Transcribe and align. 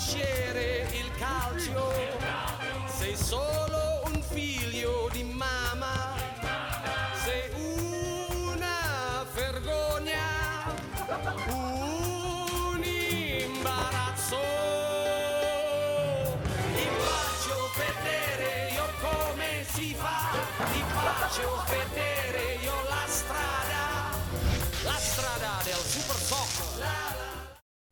conoscere 0.00 0.88
il 0.92 1.10
calcio. 1.18 1.92
Sei 2.86 3.14
solo 3.16 4.02
un 4.06 4.22
figlio 4.22 5.09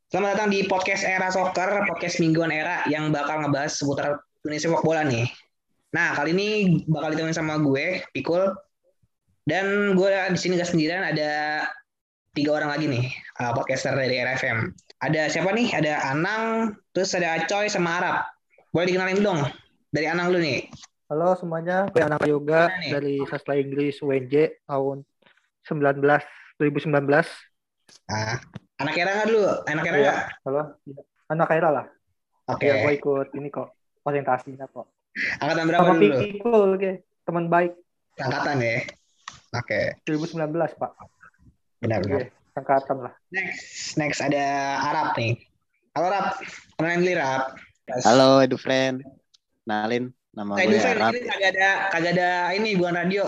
Selamat 0.09 0.41
datang 0.41 0.49
di 0.49 0.65
podcast 0.65 1.05
Era 1.05 1.29
Soccer, 1.29 1.85
podcast 1.85 2.17
mingguan 2.17 2.49
Era 2.49 2.81
yang 2.89 3.13
bakal 3.13 3.45
ngebahas 3.45 3.77
seputar 3.77 4.17
dunia 4.41 4.57
sepak 4.57 4.81
bola 4.81 5.05
nih. 5.05 5.29
Nah, 5.93 6.17
kali 6.17 6.33
ini 6.33 6.49
bakal 6.89 7.13
ditemenin 7.13 7.37
sama 7.37 7.61
gue, 7.61 8.01
Pikul. 8.17 8.57
Dan 9.45 9.93
gue 9.93 10.09
di 10.33 10.41
sini 10.41 10.57
gak 10.57 10.73
sendirian, 10.73 11.05
ada 11.05 11.61
tiga 12.33 12.57
orang 12.57 12.73
lagi 12.73 12.89
nih, 12.89 13.05
uh, 13.37 13.53
podcaster 13.53 13.93
dari 13.93 14.17
RFM. 14.17 14.73
Ada 15.05 15.29
siapa 15.29 15.53
nih? 15.53 15.77
Ada 15.77 16.01
Anang, 16.17 16.73
terus 16.97 17.13
ada 17.13 17.45
Acoy 17.45 17.69
sama 17.69 18.01
Arab. 18.01 18.25
Boleh 18.73 18.89
dikenalin 18.89 19.21
dong, 19.21 19.45
dari 19.93 20.09
Anang 20.09 20.33
dulu 20.33 20.41
nih. 20.41 20.73
Halo 21.13 21.37
semuanya, 21.37 21.85
gue 21.93 22.01
anak 22.01 22.25
yoga 22.25 22.73
dari 22.81 23.21
sastra 23.29 23.61
Inggris 23.61 24.01
UNJ 24.01 24.57
tahun 24.65 25.05
19 25.69 26.01
2019. 26.01 26.97
Nah, 28.09 28.41
anak 28.79 28.95
era 28.95 29.11
nggak 29.13 29.29
dulu? 29.29 29.43
Anak 29.67 29.85
era 29.85 29.97
nggak? 29.99 30.19
Halo, 30.45 30.63
anak 31.29 31.47
Kaira 31.47 31.69
lah. 31.71 31.87
Oke. 32.49 32.65
Ya, 32.65 32.75
gue 32.81 32.93
ikut 32.95 33.29
ini 33.35 33.49
kok 33.49 33.75
presentasinya 34.01 34.65
kok. 34.67 34.89
Angkatan 35.39 35.65
berapa 35.67 35.83
Sama 35.85 35.99
dulu? 35.99 36.17
Pikul, 36.17 36.69
oke. 36.75 36.93
Teman 37.27 37.45
baik 37.47 37.73
Angkatan 38.17 38.57
ya. 38.59 38.77
Oke, 39.51 39.81
2019, 40.05 40.45
Pak. 40.75 40.93
benar-benar. 41.79 42.27
Oke, 42.27 42.35
angkatan 42.53 42.97
lah. 43.01 43.15
Next, 43.31 43.95
next 43.97 44.21
ada 44.21 44.45
Arab 44.83 45.15
nih. 45.15 45.39
Halo 45.95 46.07
Arab, 46.09 46.27
kenalin 46.75 47.17
Arab. 47.17 47.55
Halo 48.03 48.43
Edu 48.43 48.59
Friend. 48.59 49.01
Nalin 49.65 50.11
nama 50.33 50.53
Nah, 50.53 50.65
gue 50.65 50.75
ini 50.75 50.83
Arab. 50.83 51.13
ini 51.15 51.23
kagak 51.25 51.51
ada 51.55 51.69
kagak 51.89 52.13
ada 52.15 52.29
ini 52.53 52.69
bukan 52.75 52.95
radio. 52.97 53.25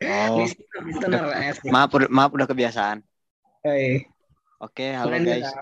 Oh, 0.00 0.36
Listener, 0.40 0.80
listener, 0.84 1.22
asli. 1.34 1.68
maaf 1.68 1.90
udah- 1.90 2.08
maaf 2.08 2.30
udah 2.32 2.46
kebiasaan. 2.46 2.98
Hei. 3.62 4.06
Oke, 4.56 4.96
halo 4.96 5.12
Keren 5.12 5.28
guys. 5.28 5.52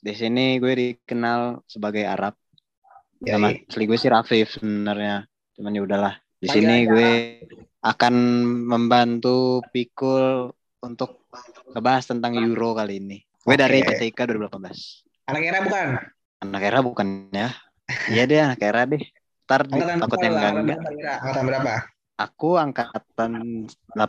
Di 0.00 0.16
sini 0.16 0.56
gue 0.56 0.72
dikenal 0.72 1.68
sebagai 1.68 2.08
Arab. 2.08 2.32
Yoi. 3.20 3.36
Nama 3.36 3.52
asli 3.52 3.84
gue 3.84 3.98
sih 4.00 4.08
Rafif 4.08 4.56
sebenarnya. 4.56 5.28
Cuman 5.52 5.76
ya 5.76 5.84
udahlah. 5.84 6.14
Di 6.40 6.48
Panggil 6.48 6.64
sini 6.64 6.74
aja 6.80 6.88
gue 6.88 7.10
akan 7.84 8.14
membantu 8.64 9.60
Pikul 9.68 10.48
untuk 10.80 11.28
ngebahas 11.76 12.08
tentang 12.08 12.40
Euro 12.40 12.72
kali 12.72 13.04
ini. 13.04 13.20
Gue 13.44 13.60
dari 13.60 13.84
Oke. 13.84 14.00
PTK 14.00 14.16
2018. 14.16 15.28
Anak 15.28 15.42
era 15.44 15.58
bukan? 15.60 15.86
Anak 16.40 16.62
era 16.64 16.80
bukan 16.80 17.28
ya? 17.28 17.52
Iya 18.08 18.22
deh, 18.24 18.40
anak 18.40 18.64
era 18.64 18.88
deh. 18.88 19.04
Ntar 19.44 19.68
Angkatan 19.68 20.00
takutnya 20.00 20.30
berapa? 20.32 20.40
enggak 20.40 20.56
Angkatan 20.56 20.94
enggak. 20.96 21.16
Angkatan 21.20 21.44
berapa? 21.44 21.72
Aku 22.16 22.50
angkatan 22.56 23.32
18. 23.92 24.08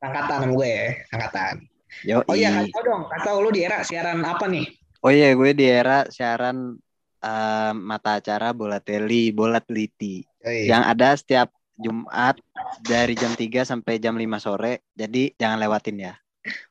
Angkatan 0.00 0.40
gue 0.56 0.68
ya, 0.72 0.88
angkatan. 1.12 1.68
Yo, 2.00 2.24
Oh 2.24 2.34
iya, 2.34 2.64
kasih 2.64 2.72
tau 2.72 2.82
dong, 2.88 3.02
kasih 3.06 3.24
tau 3.28 3.38
lu 3.44 3.50
di 3.52 3.60
era 3.62 3.78
siaran 3.84 4.24
apa 4.24 4.48
nih? 4.48 4.66
Oh 5.04 5.12
iya, 5.12 5.36
gue 5.36 5.50
di 5.52 5.66
era 5.68 6.08
siaran 6.08 6.80
eh, 7.20 7.72
mata 7.76 8.18
acara 8.18 8.56
bola 8.56 8.80
teli, 8.80 9.30
bola 9.30 9.60
teliti 9.60 10.24
Yoi. 10.42 10.72
yang 10.72 10.82
ada 10.82 11.12
setiap 11.14 11.52
Jumat 11.78 12.38
dari 12.82 13.14
jam 13.18 13.34
3 13.34 13.66
sampai 13.66 13.98
jam 13.98 14.14
5 14.14 14.38
sore. 14.38 14.86
Jadi 14.94 15.34
jangan 15.36 15.58
lewatin 15.60 15.98
ya. 16.10 16.14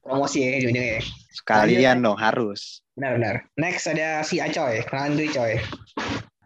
Promosi 0.04 0.44
ya, 0.44 0.60
ujung-ujungnya 0.60 0.84
ya. 1.00 1.02
Sekalian 1.32 1.98
dong 2.04 2.20
harus. 2.20 2.84
Benar-benar. 2.96 3.48
Next 3.56 3.88
ada 3.88 4.20
si 4.28 4.44
Acoy, 4.44 4.84
kenalin 4.84 5.16
dulu 5.16 5.32
Coy. 5.32 5.54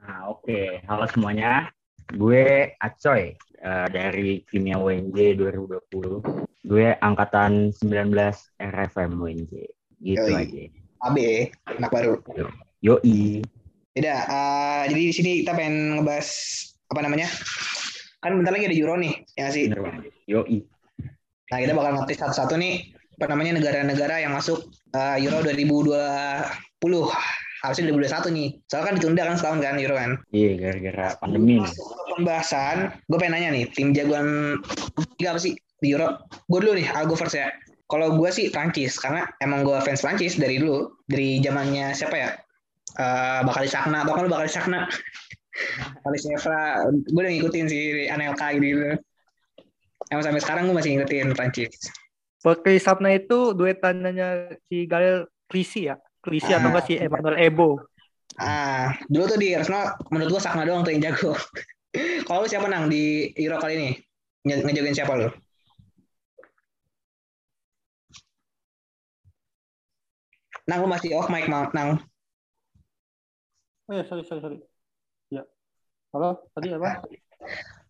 Nah, 0.06 0.30
oke. 0.30 0.86
Halo 0.86 1.06
semuanya. 1.10 1.74
Gue 2.14 2.74
Acoy 2.78 3.34
eh, 3.60 3.88
dari 3.92 4.44
Kimia 4.48 4.78
UNJ 4.80 5.40
2020. 5.40 6.22
Gue 6.66 6.88
angkatan 7.00 7.70
19 7.72 8.16
RFM 8.58 9.12
UNJ. 9.16 9.54
Gitu 10.02 10.22
Yoi. 10.22 10.36
aja. 10.36 10.64
AB, 11.06 11.18
anak 11.80 11.90
baru. 11.94 12.14
Yoi. 12.82 13.42
Tidak, 13.96 14.22
eh, 14.28 14.84
jadi 14.92 15.02
di 15.02 15.14
sini 15.14 15.32
kita 15.46 15.56
pengen 15.56 16.02
ngebahas 16.02 16.30
apa 16.92 17.00
namanya? 17.06 17.28
Kan 18.20 18.42
bentar 18.42 18.52
lagi 18.52 18.68
ada 18.68 18.76
Euro 18.76 18.96
nih, 18.98 19.14
ya 19.38 19.48
sih. 19.54 19.72
Yoi. 20.28 20.66
Nah, 21.54 21.58
kita 21.62 21.78
bakal 21.78 22.02
ngetis 22.02 22.20
satu-satu 22.26 22.58
nih 22.58 22.92
apa 23.16 23.32
namanya 23.32 23.56
negara-negara 23.62 24.28
yang 24.28 24.36
masuk 24.36 24.68
eh, 24.92 25.24
Euro 25.24 25.40
2020. 25.46 25.94
Harusnya 27.66 27.90
2021 27.92 28.38
nih. 28.38 28.50
Soalnya 28.70 28.86
kan 28.86 28.94
ditunda 28.98 29.22
kan 29.26 29.36
setahun 29.36 29.60
kan 29.62 29.76
Euro 29.82 29.96
kan. 29.98 30.12
Iya, 30.30 30.52
gara-gara 30.62 31.08
pandemi 31.18 31.58
nih. 31.58 31.66
Masuk 31.66 31.86
ke 31.86 32.04
pembahasan, 32.16 32.78
gue 33.10 33.18
pengen 33.18 33.34
nanya 33.34 33.50
nih, 33.54 33.66
tim 33.74 33.88
jagoan 33.92 34.60
tiga 35.18 35.34
apa 35.34 35.40
sih 35.42 35.54
di 35.82 35.88
Euro? 35.94 36.22
Gue 36.48 36.60
dulu 36.62 36.78
nih, 36.78 36.88
I'll 36.94 37.10
go 37.10 37.18
first 37.18 37.36
ya. 37.36 37.50
Kalau 37.86 38.18
gue 38.18 38.30
sih 38.34 38.50
Prancis, 38.50 38.98
karena 38.98 39.30
emang 39.42 39.62
gue 39.62 39.78
fans 39.86 40.02
Prancis 40.02 40.42
dari 40.42 40.58
dulu, 40.58 40.90
dari 41.06 41.38
zamannya 41.42 41.94
siapa 41.94 42.16
ya? 42.18 42.30
Eh 42.96 43.42
bakal 43.46 43.68
Sakna, 43.70 44.02
atau 44.06 44.14
kan 44.18 44.26
lu 44.26 44.32
bakal 44.32 44.50
Sakna? 44.50 44.86
Bakal 46.04 46.36
Evra, 46.36 46.84
gue 46.92 47.16
udah 47.16 47.32
ngikutin 47.32 47.66
si 47.72 47.80
Anelka 48.12 48.52
gitu. 48.60 49.00
Emang 50.12 50.24
sampai 50.28 50.44
sekarang 50.44 50.68
gue 50.68 50.76
masih 50.76 51.00
ngikutin 51.00 51.32
Prancis. 51.32 51.74
Pakai 52.44 52.78
Sapna 52.78 53.10
itu 53.16 53.56
duetannya 53.56 54.60
si 54.70 54.86
Gael 54.86 55.26
Klisi 55.50 55.90
ya. 55.90 55.96
Klisi 56.26 56.50
atau 56.50 56.58
Ah. 56.58 56.70
enggak 56.74 56.86
si 56.90 56.94
Emmanuel 56.98 57.38
Ebo. 57.38 57.70
Ah, 58.36 58.92
dulu 59.08 59.30
tuh 59.30 59.40
di 59.40 59.54
Arsenal 59.54 59.96
menurut 60.12 60.36
gue 60.36 60.42
Sakna 60.42 60.66
doang 60.66 60.82
tuh 60.82 60.92
yang 60.92 61.06
jago. 61.06 61.32
Kalau 62.28 62.44
lu 62.44 62.50
siapa 62.50 62.68
nang 62.68 62.90
di 62.90 63.30
Euro 63.40 63.56
kali 63.56 63.74
ini? 63.80 63.90
Nge- 64.44 64.66
Ngejagain 64.66 64.98
siapa 64.98 65.14
lu? 65.16 65.30
Nang 70.66 70.82
lu 70.82 70.88
masih 70.90 71.14
off 71.14 71.30
mic 71.30 71.46
nang. 71.48 72.02
Oh 73.86 73.94
ya, 73.94 74.02
sorry, 74.10 74.26
sorry, 74.26 74.42
sorry. 74.42 74.58
Ya. 75.30 75.46
Halo, 76.10 76.42
tadi 76.58 76.74
apa? 76.74 77.06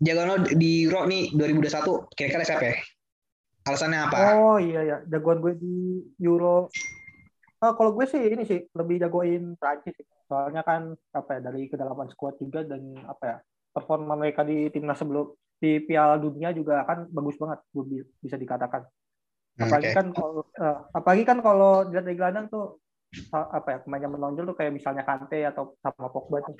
Jagoan 0.03 0.27
lo 0.27 0.35
di 0.43 0.83
Euro 0.83 1.07
nih 1.07 1.31
2021 1.31 2.11
kira-kira 2.11 2.43
siapa 2.43 2.65
ya? 2.67 2.75
Alasannya 3.65 3.99
apa? 4.03 4.17
Oh 4.35 4.59
iya 4.59 4.81
ya, 4.83 4.97
jagoan 5.07 5.39
gue 5.39 5.53
di 5.55 5.75
Euro. 6.19 6.67
Ah, 7.65 7.73
kalau 7.77 7.91
gue 7.97 8.05
sih 8.05 8.21
ini 8.33 8.43
sih 8.45 8.59
lebih 8.79 8.95
jagoin 9.01 9.43
Prancis 9.57 9.93
sih. 9.97 10.05
Soalnya 10.29 10.61
kan 10.69 10.81
apa 11.19 11.29
ya 11.35 11.39
dari 11.49 11.61
kedalaman 11.71 12.07
skuad 12.13 12.37
juga 12.37 12.61
dan 12.61 12.81
apa 13.09 13.23
ya 13.25 13.37
performa 13.73 14.13
mereka 14.21 14.41
di 14.45 14.69
timnas 14.73 15.01
sebelum 15.01 15.33
di 15.57 15.81
Piala 15.87 16.21
Dunia 16.21 16.49
juga 16.53 16.85
kan 16.89 17.09
bagus 17.09 17.35
banget 17.41 17.59
bisa 18.21 18.37
dikatakan. 18.37 18.81
Hmm, 19.57 19.63
Apalagi 19.65 19.87
oke. 19.89 19.97
kan 19.97 20.07
kalau 20.13 20.41
eh, 20.61 20.77
apalagi 20.93 21.23
kan 21.29 21.37
kalau 21.41 21.71
dilihat 21.89 22.05
dari 22.05 22.17
gelandang 22.19 22.45
tuh 22.53 22.65
ah, 23.33 23.45
apa 23.57 23.67
ya 23.73 23.77
pemain 23.81 24.03
yang 24.05 24.13
menonjol 24.13 24.45
tuh 24.53 24.57
kayak 24.59 24.71
misalnya 24.77 25.03
Kante 25.09 25.39
atau 25.41 25.63
sama 25.81 26.07
Pogba 26.13 26.37
tuh. 26.45 26.55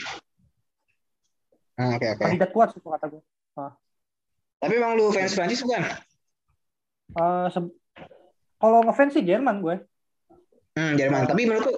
Hmm, 1.78 1.92
Oke 2.00 2.08
oke. 2.18 2.24
Kandidat 2.26 2.50
kuat 2.56 2.68
sih 2.74 2.82
kata 2.82 3.06
gue. 3.14 3.22
Tapi 4.64 4.74
emang 4.80 4.98
lu 4.98 5.12
fans 5.14 5.36
Prancis 5.38 5.62
bukan? 5.62 5.84
Eh, 7.16 7.48
se- 7.54 7.76
kalau 8.62 8.80
ngefans 8.86 9.12
sih 9.16 9.24
Jerman 9.30 9.58
gue. 9.66 9.76
Hmm, 10.76 11.00
Jerman. 11.00 11.24
Tapi 11.26 11.42
menurut 11.48 11.66
lu 11.72 11.76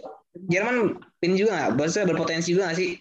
Jerman 0.49 0.97
ini 1.21 1.33
juga 1.37 1.51
nggak? 1.53 1.69
Maksudnya 1.77 2.07
berpotensi 2.13 2.49
juga 2.53 2.69
nggak 2.69 2.77
sih? 2.77 2.91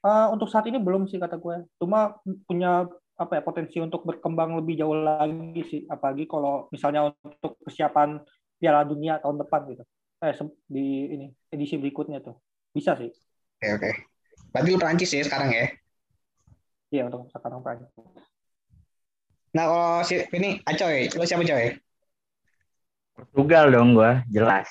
Eh, 0.00 0.26
untuk 0.32 0.48
saat 0.48 0.66
ini 0.66 0.78
belum 0.78 1.06
sih 1.06 1.18
kata 1.18 1.38
gue. 1.38 1.66
Cuma 1.78 2.18
punya 2.46 2.86
apa 3.20 3.36
ya 3.36 3.42
potensi 3.44 3.76
untuk 3.76 4.08
berkembang 4.08 4.56
lebih 4.58 4.80
jauh 4.80 4.96
lagi 4.96 5.62
sih. 5.68 5.80
Apalagi 5.86 6.24
kalau 6.26 6.66
misalnya 6.72 7.12
untuk 7.12 7.60
persiapan 7.62 8.18
Piala 8.56 8.82
Dunia 8.86 9.20
tahun 9.20 9.40
depan 9.44 9.60
gitu. 9.70 9.84
Eh 10.20 10.36
di 10.68 10.86
ini 11.16 11.26
edisi 11.48 11.80
berikutnya 11.80 12.20
tuh 12.20 12.36
bisa 12.72 12.96
sih. 12.96 13.08
Oke 13.60 13.68
oke. 13.76 13.90
Berarti 14.50 14.68
lu 14.72 14.78
Prancis 14.80 15.10
ya 15.12 15.22
sekarang 15.24 15.50
ya? 15.52 15.66
Iya 16.90 17.02
untuk 17.06 17.30
sekarang 17.30 17.60
Prancis. 17.62 17.90
Nah 19.50 19.64
kalau 19.66 19.92
si 20.06 20.22
ini 20.32 20.62
Acoy, 20.64 21.10
lu 21.10 21.24
siapa 21.26 21.42
coy? 21.42 21.74
Portugal 23.20 23.68
dong 23.68 23.92
gue, 23.92 24.12
jelas. 24.32 24.70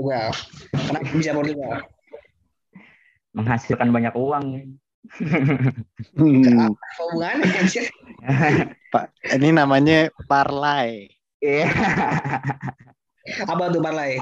Portugal. 0.00 0.32
Kenapa 0.72 1.08
bisa 1.12 1.30
Portugal? 1.36 1.76
Menghasilkan 3.36 3.88
banyak 3.92 4.14
uang. 4.16 4.44
Hmm, 6.16 6.72
Apa 6.72 6.88
hubungannya 7.04 7.62
sih? 7.68 7.84
Pak, 8.90 9.04
ini 9.32 9.52
namanya 9.52 10.08
parlay. 10.24 11.08
Iya. 11.40 11.68
Apa 13.44 13.68
tuh 13.68 13.80
parlay? 13.80 14.20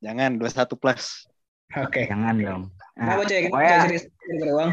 Jangan 0.00 0.40
21 0.40 0.80
plus. 0.80 1.28
Oke. 1.76 2.08
Jangan 2.08 2.34
dong. 2.40 2.62
Nah, 2.96 3.14
Coy, 3.20 3.68
serius 3.86 4.04
gara-gara 4.08 4.52
uang. 4.56 4.70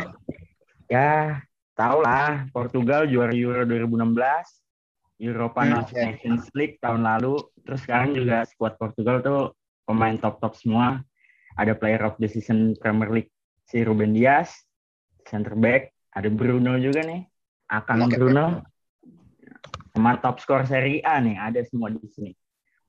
ya 0.87 1.39
tau 1.75 1.99
lah 2.01 2.45
Portugal 2.49 3.05
juara 3.05 3.33
Euro 3.35 3.67
2016, 3.67 5.21
Europa 5.21 5.61
Hmm, 5.61 5.83
Nations 5.93 6.45
League 6.53 6.79
tahun 6.79 7.05
lalu, 7.05 7.37
terus 7.63 7.85
sekarang 7.85 8.13
juga 8.13 8.45
skuad 8.49 8.75
Portugal 8.75 9.21
tuh 9.21 9.41
pemain 9.85 10.17
top-top 10.17 10.57
semua. 10.57 11.01
Ada 11.55 11.71
player 11.77 12.03
of 12.03 12.19
the 12.19 12.27
season 12.27 12.75
Premier 12.75 13.07
League 13.07 13.31
si 13.63 13.81
Ruben 13.81 14.11
Dias, 14.11 14.51
center 15.23 15.55
back, 15.55 15.95
ada 16.11 16.27
Bruno 16.27 16.75
juga 16.77 17.01
nih, 17.01 17.23
Akan 17.71 18.05
Oke. 18.05 18.19
Bruno, 18.19 18.61
sama 19.95 20.19
top 20.19 20.37
skor 20.43 20.67
Serie 20.67 21.01
A 21.01 21.17
nih, 21.23 21.39
ada 21.39 21.63
semua 21.65 21.89
di 21.89 22.03
sini. 22.11 22.31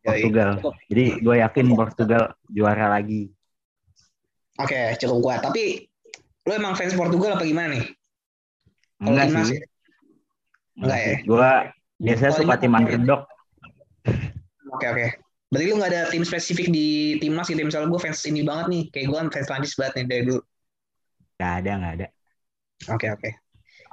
Portugal. 0.07 0.51
Jadi 0.87 1.07
gue 1.19 1.37
yakin 1.43 1.67
Portugal 1.75 2.23
juara 2.47 2.87
lagi. 2.87 3.27
Oke, 4.63 4.95
cukup 5.03 5.19
kuat. 5.19 5.41
Tapi 5.43 5.83
lu 6.47 6.53
emang 6.55 6.79
fans 6.79 6.95
Portugal 6.95 7.35
apa 7.35 7.45
gimana 7.45 7.75
nih? 7.75 7.85
Enggak 9.03 9.27
sih. 9.51 9.59
Enggak 10.79 10.99
ya? 11.03 11.17
Gue 11.27 11.51
biasanya 11.99 12.33
suka 12.39 12.55
tim 12.63 12.77
underdog. 12.79 13.27
Oke 14.71 14.87
oke. 14.87 15.07
Berarti 15.57 15.73
lu 15.73 15.81
nggak 15.81 15.89
ada 15.89 16.03
tim 16.13 16.21
spesifik 16.21 16.69
di 16.69 17.17
timnas 17.17 17.49
gitu. 17.49 17.65
Misalnya 17.65 17.89
gue 17.89 17.97
fans 17.97 18.21
ini 18.29 18.45
banget 18.45 18.67
nih. 18.69 18.83
Kayak 18.93 19.07
gue 19.09 19.17
kan 19.17 19.29
fans 19.33 19.49
Prancis 19.49 19.73
banget 19.81 19.93
nih 19.97 20.05
dari 20.05 20.23
dulu. 20.29 20.41
Gak 21.41 21.53
ada, 21.65 21.71
gak 21.81 21.93
ada. 21.97 22.07
Oke 22.93 23.07
oke. 23.09 23.31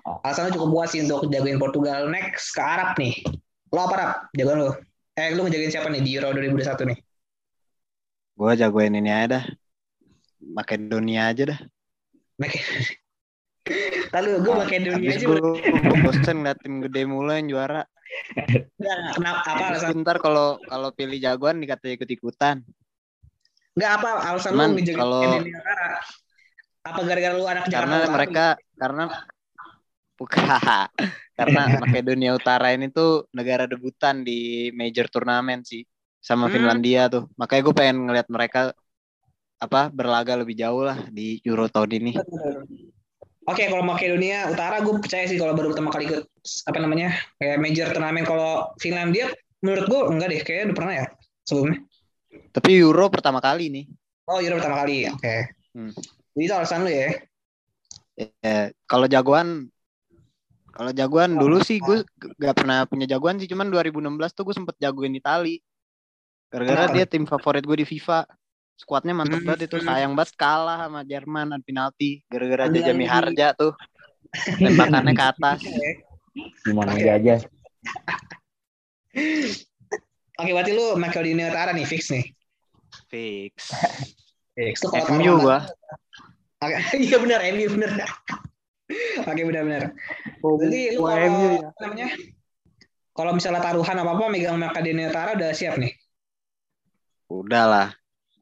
Oh. 0.04 0.20
Alasan 0.28 0.52
lu 0.52 0.60
cukup 0.60 0.70
puas 0.76 0.92
sih 0.92 1.00
untuk 1.00 1.32
jagoin 1.32 1.56
Portugal. 1.56 2.12
Next 2.12 2.52
ke 2.52 2.60
Arab 2.60 3.00
nih. 3.00 3.16
Lo 3.72 3.88
apa 3.88 3.96
Arab? 3.96 4.12
Jagoan 4.36 4.58
lu? 4.60 4.70
Eh 5.16 5.32
lu 5.32 5.48
ngejagain 5.48 5.72
siapa 5.72 5.88
nih 5.88 6.04
di 6.04 6.12
Euro 6.20 6.36
2021 6.36 6.92
nih? 6.92 7.00
Gue 8.36 8.52
jagoin 8.60 9.00
ini 9.00 9.08
aja 9.08 9.40
dah. 9.40 9.44
Makedonia 10.44 11.32
aja 11.32 11.56
dah. 11.56 11.60
Make. 12.36 12.60
Lalu 14.12 14.30
gue 14.44 14.54
Makedonia 14.54 14.98
Habis 15.00 15.16
aja. 15.18 15.26
gue 15.26 15.98
bosen 16.04 16.36
ngeliat 16.44 16.60
tim 16.60 16.76
gede 16.84 17.02
mulu 17.08 17.32
yang 17.32 17.48
juara. 17.48 17.82
Enggak, 18.78 18.98
kenapa 19.18 19.40
apa 19.48 19.64
alasan? 19.74 19.90
Bentar 19.96 20.18
kalau 20.20 20.60
kalau 20.68 20.90
pilih 20.92 21.18
jagoan 21.18 21.64
dikata 21.64 21.88
ikut-ikutan. 21.96 22.62
Enggak 23.74 23.92
apa 23.98 24.08
alasan 24.30 24.52
Cuman 24.54 24.70
lu 24.70 24.76
ngejagain 24.78 25.00
kalau-? 25.00 25.44
Apa 26.84 27.00
gara-gara 27.08 27.34
lu 27.34 27.46
anak 27.48 27.64
Jakarta 27.72 27.80
Karena 27.80 27.98
mereka 28.12 28.46
karena 28.76 29.04
bukan 30.20 30.44
karena 31.40 31.62
Makedonia 31.82 32.32
Utara 32.36 32.76
ini 32.76 32.92
tuh 32.92 33.26
negara 33.34 33.66
debutan 33.66 34.22
di 34.22 34.70
major 34.76 35.08
turnamen 35.08 35.64
sih 35.64 35.82
sama 36.20 36.52
Hmm. 36.52 36.54
Finlandia 36.60 37.08
tuh. 37.10 37.32
Makanya 37.40 37.62
gue 37.64 37.76
pengen 37.76 37.98
ngeliat 38.06 38.28
mereka 38.28 38.76
apa 39.58 39.88
berlaga 39.90 40.36
lebih 40.36 40.60
jauh 40.60 40.84
lah 40.84 41.00
di 41.08 41.40
Euro 41.48 41.72
tahun 41.72 41.92
ini. 42.04 42.12
Oke, 43.44 43.68
kalau 43.68 43.84
Makedonia 43.84 44.48
Utara 44.48 44.80
gue 44.80 44.96
percaya 45.04 45.28
sih 45.28 45.36
kalau 45.36 45.52
baru 45.52 45.76
pertama 45.76 45.92
kali 45.92 46.08
ikut 46.08 46.24
apa 46.68 46.78
namanya 46.80 47.12
kayak 47.40 47.58
major 47.60 47.88
turnamen. 47.92 48.24
Kalau 48.24 48.72
Finlandia 48.80 49.28
menurut 49.60 49.86
gue 49.92 50.02
enggak 50.16 50.28
deh, 50.32 50.42
kayaknya 50.48 50.66
udah 50.72 50.78
pernah 50.78 50.94
ya 50.96 51.06
sebelumnya. 51.44 51.80
Tapi 52.56 52.70
Euro 52.80 53.06
pertama 53.12 53.44
kali 53.44 53.68
nih. 53.68 53.86
Oh, 54.32 54.40
Euro 54.40 54.64
pertama 54.64 54.80
kali. 54.84 55.12
Oke. 55.12 55.52
Hmm. 55.76 55.92
Jadi 56.34 56.44
itu 56.48 56.54
alasan 56.56 56.88
lu 56.88 56.92
ya? 56.92 57.10
Ya, 58.16 58.70
kalau 58.88 59.10
jagoan 59.10 59.74
kalau 60.74 60.90
jagoan 60.90 61.38
dulu 61.38 61.62
sih 61.62 61.78
gue 61.78 62.02
gak 62.42 62.58
pernah 62.58 62.86
punya 62.90 63.06
jagoan 63.06 63.38
sih 63.38 63.46
cuman 63.46 63.70
2016 63.70 64.10
tuh 64.34 64.44
gue 64.50 64.56
sempet 64.58 64.76
jagoin 64.82 65.14
Itali 65.14 65.62
gara-gara 66.50 66.90
dia 66.94 67.06
tim 67.06 67.26
favorit 67.30 67.62
gue 67.66 67.82
di 67.82 67.86
FIFA 67.86 68.26
skuadnya 68.76 69.14
mantep 69.14 69.40
Hmm. 69.40 69.48
banget 69.48 69.70
itu 69.70 69.78
sayang 69.80 70.14
banget 70.14 70.34
kalah 70.36 70.86
sama 70.86 71.02
Jerman 71.04 71.54
adu 71.54 71.64
penalti 71.64 72.22
gara-gara 72.28 72.68
Ambil 72.68 72.82
Jajami 72.82 73.06
lagi. 73.06 73.14
Harja 73.14 73.48
tuh 73.54 73.74
tembakannya 74.64 75.14
ke 75.14 75.24
atas 75.24 75.60
Oke. 75.62 75.90
Simon 76.66 76.90
aja 76.90 77.12
aja. 77.16 77.36
Oke, 80.34 80.50
berarti 80.50 80.72
lu 80.74 80.98
Makedonia 80.98 81.54
Utara 81.54 81.72
nih 81.72 81.86
fix 81.86 82.10
nih. 82.10 82.26
fix 83.08 83.70
Fix. 84.54 84.82
Kalau 84.82 85.18
MU 85.18 85.34
gua 85.40 85.66
Oke, 86.60 86.74
iya 87.06 87.18
benar 87.18 87.40
MU 87.54 87.68
benar. 87.74 88.10
Oke, 89.26 89.42
benar-benar. 89.44 89.94
Oh, 90.42 90.58
Berarti 90.58 90.82
lu 90.94 91.02
kalau 91.02 91.18
MU 91.28 91.46
ya. 91.52 91.70
apa 91.70 91.80
namanya? 91.84 92.08
Kalau 93.14 93.32
misalnya 93.32 93.62
taruhan 93.62 93.98
apa-apa 94.00 94.26
megang 94.30 94.58
Makedonia 94.58 95.14
Utara 95.14 95.38
udah 95.38 95.54
siap 95.54 95.78
nih. 95.78 95.94
udah 97.28 97.64
lah 97.66 97.88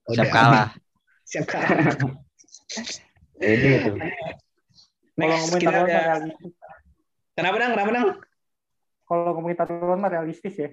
siap 0.09 0.27
Udah. 0.27 0.33
kalah 0.33 0.69
Siap 1.31 1.45
kalah. 1.47 1.95
Jadi 3.41 3.67
itu. 3.71 3.91
Kalau 3.95 5.31
Next 5.31 5.41
ngomongin 5.47 5.63
taruhan 5.63 5.87
ada 5.87 6.03
realistis. 6.11 6.53
Kenapa 7.31 7.55
dong? 7.55 7.71
Kenapa 7.71 7.89
dong? 7.95 8.09
Kalau 9.07 9.31
ngomongin 9.39 9.57
taruhan 9.57 9.99
mah 9.99 10.11
realistis 10.11 10.55
ya. 10.59 10.69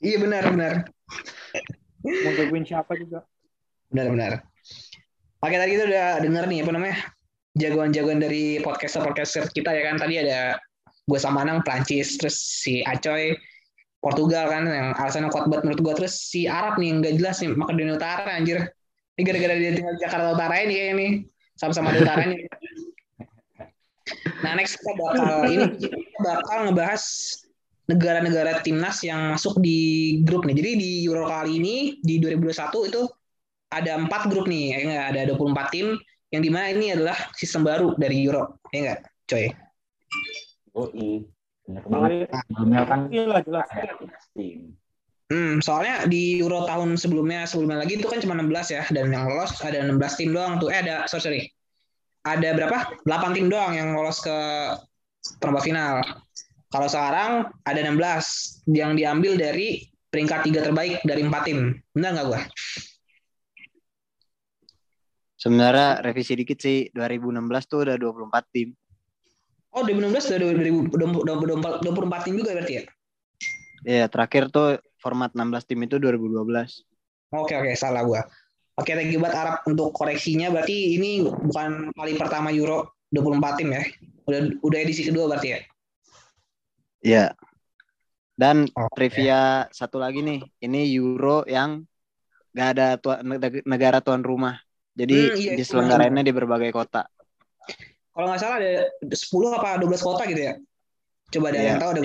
Iya 0.00 0.16
benar 0.22 0.42
benar. 0.54 0.74
Mau 2.00 2.32
jagoin 2.38 2.64
siapa 2.64 2.94
juga. 2.96 3.26
Benar 3.90 4.06
benar. 4.14 4.32
Oke 5.42 5.56
tadi 5.58 5.70
kita 5.74 5.84
udah 5.90 6.06
denger 6.22 6.44
nih 6.46 6.58
apa 6.62 6.72
namanya 6.72 6.96
jagoan-jagoan 7.58 8.20
dari 8.22 8.62
podcaster 8.62 9.02
podcaster 9.02 9.44
kita 9.50 9.74
ya 9.74 9.82
kan 9.90 9.96
tadi 9.98 10.22
ada 10.22 10.60
gue 11.04 11.18
sama 11.18 11.42
Anang 11.42 11.66
Prancis 11.66 12.14
terus 12.14 12.38
si 12.38 12.84
Acoy 12.86 13.34
Portugal 14.00 14.48
kan 14.48 14.64
yang 14.64 14.96
alasannya 14.96 15.28
kuat 15.28 15.46
banget 15.52 15.62
menurut 15.68 15.80
gue 15.84 15.94
terus 16.04 16.14
si 16.16 16.48
Arab 16.48 16.80
nih 16.80 16.88
yang 16.88 16.98
nggak 17.04 17.14
jelas 17.20 17.36
nih 17.44 17.52
Makedonia 17.52 17.94
Utara 18.00 18.32
anjir. 18.32 18.58
Ini 19.20 19.22
gara-gara 19.28 19.54
dia 19.60 19.70
tinggal 19.76 19.94
di 19.96 20.00
Jakarta 20.00 20.28
Utara 20.32 20.54
ini 20.64 20.72
kayak 20.72 20.90
ini 20.96 21.08
sama-sama 21.60 21.92
ada 21.92 22.00
utaranya 22.00 22.40
nah 24.40 24.56
next 24.56 24.80
kita 24.80 24.96
bakal 24.96 25.44
ini 25.44 25.76
kita 25.76 26.00
bakal 26.24 26.72
ngebahas 26.72 27.04
negara-negara 27.90 28.62
timnas 28.62 29.02
yang 29.02 29.34
masuk 29.34 29.58
di 29.58 29.78
grup 30.22 30.46
nih. 30.46 30.54
Jadi 30.54 30.70
di 30.78 30.90
Euro 31.10 31.26
kali 31.26 31.58
ini 31.58 31.98
di 31.98 32.22
2021 32.22 32.86
itu 32.86 33.02
ada 33.70 33.98
empat 33.98 34.30
grup 34.30 34.46
nih, 34.46 34.64
ya 34.70 34.78
nggak? 34.86 35.04
Ada 35.10 35.20
24 35.34 35.74
tim, 35.74 35.86
yang 36.30 36.42
di 36.46 36.50
mana 36.50 36.70
ini 36.70 36.94
adalah 36.94 37.18
sistem 37.34 37.66
baru 37.66 37.98
dari 37.98 38.22
Euro, 38.22 38.62
ya 38.70 38.78
nggak, 38.86 39.00
coy? 39.26 39.46
Bener 41.70 41.84
banget. 41.86 42.10
Iya 42.10 42.26
Sebelumnya 42.50 42.82
kan 42.82 43.00
lah 43.06 43.40
jelas. 43.46 43.68
ada 43.70 43.94
16 43.94 44.34
tim. 44.34 44.58
Hmm, 45.30 45.62
soalnya 45.62 46.10
di 46.10 46.42
Euro 46.42 46.66
tahun 46.66 46.98
sebelumnya, 46.98 47.46
sebelumnya 47.46 47.86
lagi 47.86 47.94
itu 47.94 48.10
kan 48.10 48.18
cuma 48.18 48.34
16 48.34 48.74
ya, 48.74 48.82
dan 48.90 49.14
yang 49.14 49.30
lolos 49.30 49.54
ada 49.62 49.78
16 49.86 50.18
tim 50.18 50.34
doang 50.34 50.58
tuh. 50.58 50.74
Eh 50.74 50.82
ada, 50.82 51.06
sorry, 51.06 51.22
sorry. 51.22 51.40
Ada 52.26 52.58
berapa? 52.58 52.98
8 53.06 53.38
tim 53.38 53.46
doang 53.46 53.78
yang 53.78 53.94
lolos 53.94 54.18
ke 54.18 54.36
perempat 55.38 55.62
final. 55.62 56.02
Kalau 56.74 56.88
sekarang 56.90 57.30
ada 57.62 57.78
16 57.78 58.74
yang 58.74 58.98
diambil 58.98 59.38
dari 59.38 59.86
peringkat 60.10 60.50
tiga 60.50 60.66
terbaik 60.66 60.98
dari 61.06 61.22
empat 61.22 61.42
tim. 61.46 61.78
Benar 61.94 62.10
nggak 62.18 62.26
gua? 62.26 62.42
sebenarnya 65.40 66.04
revisi 66.04 66.36
dikit 66.36 66.60
sih 66.60 66.92
2016 66.92 67.48
tuh 67.64 67.88
udah 67.88 67.96
24 67.96 68.52
tim 68.52 68.76
Oh, 69.70 69.86
2016 69.86 70.26
udah 70.34 70.38
2024 70.90 71.82
24 71.86 72.26
tim 72.26 72.34
juga 72.34 72.50
berarti 72.58 72.74
ya? 72.74 72.84
Iya 73.80 74.04
terakhir 74.10 74.50
tuh 74.52 74.82
format 75.00 75.32
16 75.32 75.64
tim 75.64 75.80
itu 75.80 75.96
2012 75.96 76.84
Oke 77.30 77.54
oke 77.54 77.72
salah 77.78 78.02
gua. 78.02 78.26
Oke 78.74 78.98
thank 78.98 79.14
you 79.14 79.22
buat 79.22 79.30
Arab 79.30 79.62
untuk 79.70 79.94
koreksinya 79.94 80.50
berarti 80.50 80.98
ini 80.98 81.22
bukan 81.22 81.94
kali 81.94 82.18
pertama 82.18 82.50
Euro 82.50 82.98
24 83.14 83.54
tim 83.62 83.70
ya. 83.70 83.82
Udah 84.26 84.40
udah 84.66 84.78
edisi 84.82 85.06
kedua 85.06 85.30
berarti 85.30 85.48
ya. 85.54 85.60
Iya. 87.00 87.26
Dan 88.34 88.66
Oke. 88.72 88.96
trivia 88.96 89.68
satu 89.68 90.00
lagi 90.00 90.24
nih, 90.24 90.40
ini 90.64 90.88
Euro 90.96 91.44
yang 91.44 91.84
gak 92.56 92.68
ada 92.76 92.96
tuan, 92.96 93.20
neg- 93.36 93.66
negara 93.68 94.00
tuan 94.00 94.24
rumah. 94.24 94.58
Jadi 94.96 95.28
Hmm, 95.28 95.36
iya, 95.38 95.50
itu 95.54 95.60
diselenggarainnya 95.60 96.24
di 96.24 96.32
berbagai 96.32 96.72
kota. 96.72 97.04
Kalau 98.10 98.26
nggak 98.26 98.40
salah 98.42 98.56
ada 98.58 98.70
10 99.06 99.50
apa 99.54 99.78
12 99.78 100.02
kota 100.02 100.22
gitu 100.26 100.42
ya. 100.50 100.54
Coba 101.30 101.54
ada 101.54 101.58
Iya. 101.62 101.68
yang 101.70 101.78
tahu 101.78 101.90
ada 101.94 102.00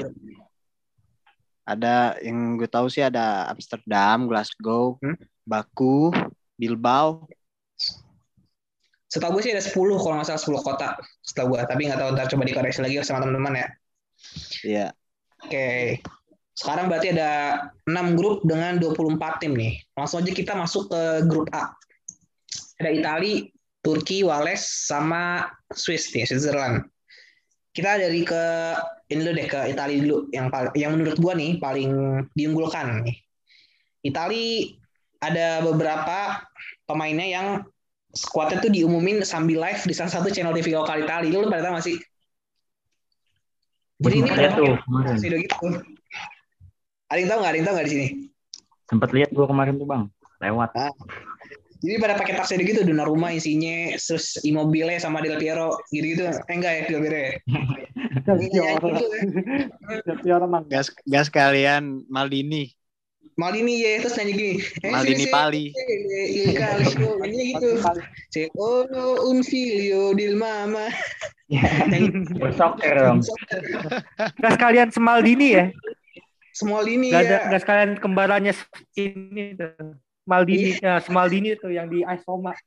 Ada 1.65 1.95
yang 2.21 2.61
gue 2.61 2.69
tahu 2.69 2.85
sih 2.93 3.01
ada 3.01 3.49
Amsterdam, 3.49 4.29
Glasgow, 4.29 5.01
Hmm? 5.01 5.17
Baku, 5.49 6.13
Bilbao. 6.53 7.25
Setahu 9.09 9.39
gue 9.39 9.43
sih 9.49 9.53
ada 9.53 9.65
10 9.65 9.97
kalau 9.97 10.13
nggak 10.21 10.27
salah 10.29 10.41
10 10.41 10.61
kota 10.61 10.87
setahu 11.25 11.57
gue. 11.57 11.61
Tapi 11.65 11.81
nggak 11.89 11.99
tahu 12.01 12.09
ntar 12.13 12.29
coba 12.29 12.43
dikoreksi 12.45 12.85
lagi 12.85 13.01
sama 13.01 13.25
teman-teman 13.25 13.65
ya. 13.65 13.67
Iya. 14.61 14.87
Oke. 15.41 16.01
Sekarang 16.55 16.85
berarti 16.87 17.11
ada 17.17 17.29
6 17.89 18.13
grup 18.13 18.45
dengan 18.45 18.77
24 18.77 19.41
tim 19.41 19.57
nih. 19.57 19.81
Langsung 19.97 20.21
aja 20.21 20.31
kita 20.31 20.53
masuk 20.53 20.87
ke 20.93 21.01
grup 21.25 21.49
A. 21.49 21.73
Ada 22.77 22.93
Itali, 22.93 23.54
Turki, 23.85 24.25
Wales, 24.25 24.65
sama 24.65 25.45
Swiss 25.69 26.09
nih, 26.09 26.25
Switzerland. 26.25 26.89
Kita 27.69 28.01
dari 28.01 28.25
ke 28.25 28.73
ini 29.13 29.21
dulu 29.21 29.33
deh 29.37 29.45
ke 29.45 29.59
Itali 29.69 30.01
dulu 30.01 30.25
yang 30.33 30.49
paling 30.49 30.73
yang 30.73 30.97
menurut 30.97 31.17
gua 31.21 31.37
nih 31.37 31.61
paling 31.61 31.91
diunggulkan 32.33 33.05
nih. 33.05 33.21
Itali 34.01 34.73
ada 35.21 35.61
beberapa 35.61 36.41
pemainnya 36.89 37.27
yang 37.29 37.47
squadnya 38.15 38.63
tuh 38.63 38.71
diumumin 38.73 39.21
sambil 39.21 39.61
live 39.61 39.83
di 39.85 39.93
salah 39.93 40.09
satu 40.09 40.33
channel 40.33 40.55
TV 40.57 40.73
lokal 40.73 41.05
Itali. 41.05 41.29
Lu 41.29 41.45
pada 41.45 41.69
tahu 41.69 41.77
gak 41.77 41.85
sih? 41.85 41.97
Jadi 44.01 44.15
ini 44.23 44.29
ada 44.33 44.49
tuh 44.57 44.75
kemarin. 44.81 45.07
tuxedo 45.15 45.37
gitu. 45.39 45.55
Ada 47.05 47.17
yang 47.21 47.29
tahu 47.29 47.37
nggak? 47.37 47.51
Ada 47.51 47.57
yang 47.59 47.67
tahu 47.67 47.73
nggak 47.75 47.85
di 47.85 47.91
sini? 47.93 48.07
Sempet 48.89 49.09
lihat 49.13 49.29
gua 49.35 49.45
kemarin 49.45 49.77
tuh 49.77 49.87
bang. 49.87 50.03
Lewat. 50.41 50.71
Jadi 51.85 52.01
pada 52.01 52.17
pakai 52.17 52.33
tuxedo 52.41 52.65
gitu, 52.65 52.81
Donnarumma 52.81 53.29
isinya, 53.29 53.93
terus 53.93 54.41
Immobile 54.41 54.97
sama 54.97 55.21
Del 55.21 55.37
Piero 55.37 55.77
gitu-gitu. 55.93 56.25
Eh 56.25 56.55
enggak 56.57 56.71
ya, 56.73 56.81
Del 56.89 57.01
Piero 57.05 57.17
ya? 57.21 57.31
Del 58.25 58.37
Iya, 58.41 58.49
Piero. 58.49 58.87
gitu 58.89 59.05
ya. 59.05 59.21
Del 60.01 60.17
Piero 60.25 60.45
mang. 60.49 60.65
Gas 60.65 60.89
gas 61.05 61.29
kalian 61.29 62.01
Maldini, 62.09 62.73
Maldini 63.35 63.83
ya, 63.83 63.99
terus 63.99 64.15
nyanyi 64.15 64.33
gini. 64.33 64.53
Eh, 64.79 64.91
Maldini 64.95 65.25
Pali. 65.27 65.65
Calcio, 66.55 67.19
nyanyi 67.19 67.51
gitu. 67.51 67.69
Se 68.31 68.47
ono 68.55 69.27
un 69.27 69.43
figlio 69.43 70.15
del 70.15 70.39
mama. 70.39 70.87
Bersoker 72.39 72.95
dong. 72.95 73.19
Gak 74.39 74.51
sekalian 74.55 74.89
Semaldini 74.89 75.51
ya? 75.51 75.65
Ada 77.11 77.27
ya. 77.27 77.37
gak 77.51 77.61
sekalian 77.67 77.91
kembarannya 77.99 78.55
ini 78.95 79.59
tuh. 79.59 79.99
Maldini, 80.25 80.81
ya, 80.81 80.97
Semaldini 80.97 81.53
tuh 81.53 81.69
yang 81.69 81.85
di 81.85 82.01
Aisoma. 82.01 82.57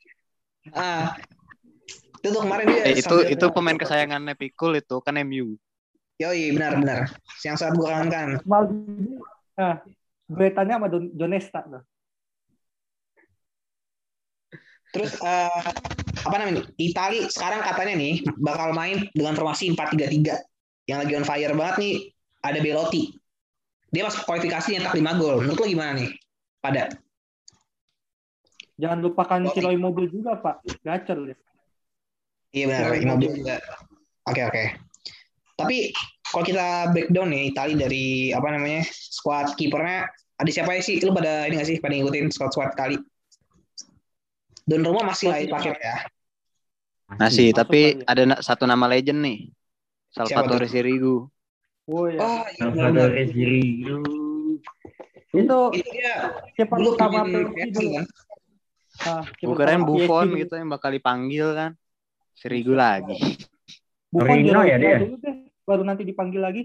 Ah. 0.71 1.19
Itu 2.19 2.35
tuh 2.35 2.43
kemarin 2.47 2.67
dia. 2.71 2.83
Eh, 2.87 2.99
itu 2.99 3.17
itu 3.27 3.47
pemain 3.51 3.79
kesayangannya 3.79 4.35
Pikul 4.35 4.79
itu 4.79 4.97
kan 5.03 5.15
MU. 5.27 5.59
Yoi, 6.19 6.51
benar 6.55 6.79
benar. 6.79 6.99
Yang 7.47 7.57
saat 7.63 7.75
gua 7.79 8.03
kangen 8.03 8.43
Maldini, 8.43 9.23
nah, 9.55 9.79
duetannya 10.27 10.75
sama 10.79 10.87
Don, 10.91 11.05
Donesta 11.15 11.63
tuh. 11.63 11.83
Terus 14.95 15.15
eh, 15.21 15.63
apa 16.27 16.37
namanya? 16.43 16.67
Itali 16.75 17.27
sekarang 17.31 17.63
katanya 17.63 17.95
nih 17.99 18.27
bakal 18.39 18.75
main 18.75 19.07
dengan 19.15 19.39
formasi 19.39 19.71
4-3-3 19.75 20.43
yang 20.91 20.99
lagi 21.05 21.13
on 21.15 21.27
fire 21.27 21.55
banget 21.55 21.77
nih. 21.79 21.97
Ada 22.39 22.59
Belotti. 22.63 23.15
Dia 23.91 24.07
masuk 24.07 24.23
kualifikasi 24.27 24.79
nyetak 24.79 24.95
5 24.95 25.21
gol. 25.23 25.43
Menurut 25.43 25.59
lo 25.59 25.67
gimana 25.67 25.93
nih? 25.99 26.11
Pada 26.59 26.91
Jangan 28.79 28.99
lupakan 29.03 29.41
Oh, 29.43 29.53
Ciro 29.53 29.75
Immobile 29.75 30.09
juga, 30.09 30.39
Pak. 30.39 30.63
Gacor 30.87 31.19
ya. 31.27 31.37
Iya 32.55 32.65
benar, 32.71 32.81
Immobile 32.95 33.03
Immobile. 33.03 33.35
juga. 33.43 33.57
Oke 34.31 34.41
oke. 34.47 34.65
Tapi 35.59 35.77
kalau 36.31 36.45
kita 36.47 36.95
breakdown 36.95 37.29
nih 37.35 37.43
Itali 37.51 37.75
dari 37.75 38.07
apa 38.31 38.49
namanya 38.55 38.87
squad 38.87 39.59
kipernya 39.59 40.07
ada 40.39 40.51
siapa 40.55 40.71
ya 40.79 40.83
sih? 40.85 41.03
Lu 41.03 41.11
pada 41.11 41.51
ini 41.51 41.59
nggak 41.59 41.69
sih 41.69 41.77
pada 41.83 41.99
ngikutin 41.99 42.31
squad 42.31 42.55
squad 42.55 42.73
kali? 42.79 42.97
Donnarumma 44.69 45.11
masih 45.11 45.35
lah 45.35 45.43
dipakai 45.43 45.75
ya. 45.75 46.07
Masih, 47.19 47.51
Masuk 47.51 47.59
tapi 47.65 47.81
ada 48.05 48.23
satu 48.45 48.69
nama 48.69 48.85
legend 48.87 49.25
nih. 49.25 49.39
Salvatore 50.13 50.69
Sirigu. 50.69 51.27
Oh 51.89 52.05
ya. 52.07 52.21
Oh 52.21 52.45
iya. 52.53 52.69
Salvatore 52.69 53.25
Sirigu. 53.33 53.99
itu 55.29 55.59
Itu 55.75 55.89
dia 55.93 56.15
siapa 56.57 56.75
Chelsea 56.79 57.21
PSG 57.25 57.59
dulu. 57.75 58.01
Ah, 59.07 59.23
Gue 59.23 59.55
keren 59.55 59.87
Buffon 59.87 60.35
PSG. 60.35 60.41
gitu 60.47 60.55
yang 60.59 60.69
bakal 60.73 60.91
dipanggil 60.91 61.55
kan. 61.55 61.71
Sirigu 62.35 62.75
lagi. 62.75 63.15
Buffon 64.11 64.39
juara 64.43 64.67
ya 64.67 64.77
dia? 64.81 64.99
dulu 65.05 65.17
deh, 65.23 65.35
baru 65.63 65.83
nanti 65.87 66.03
dipanggil 66.03 66.41
lagi. 66.43 66.63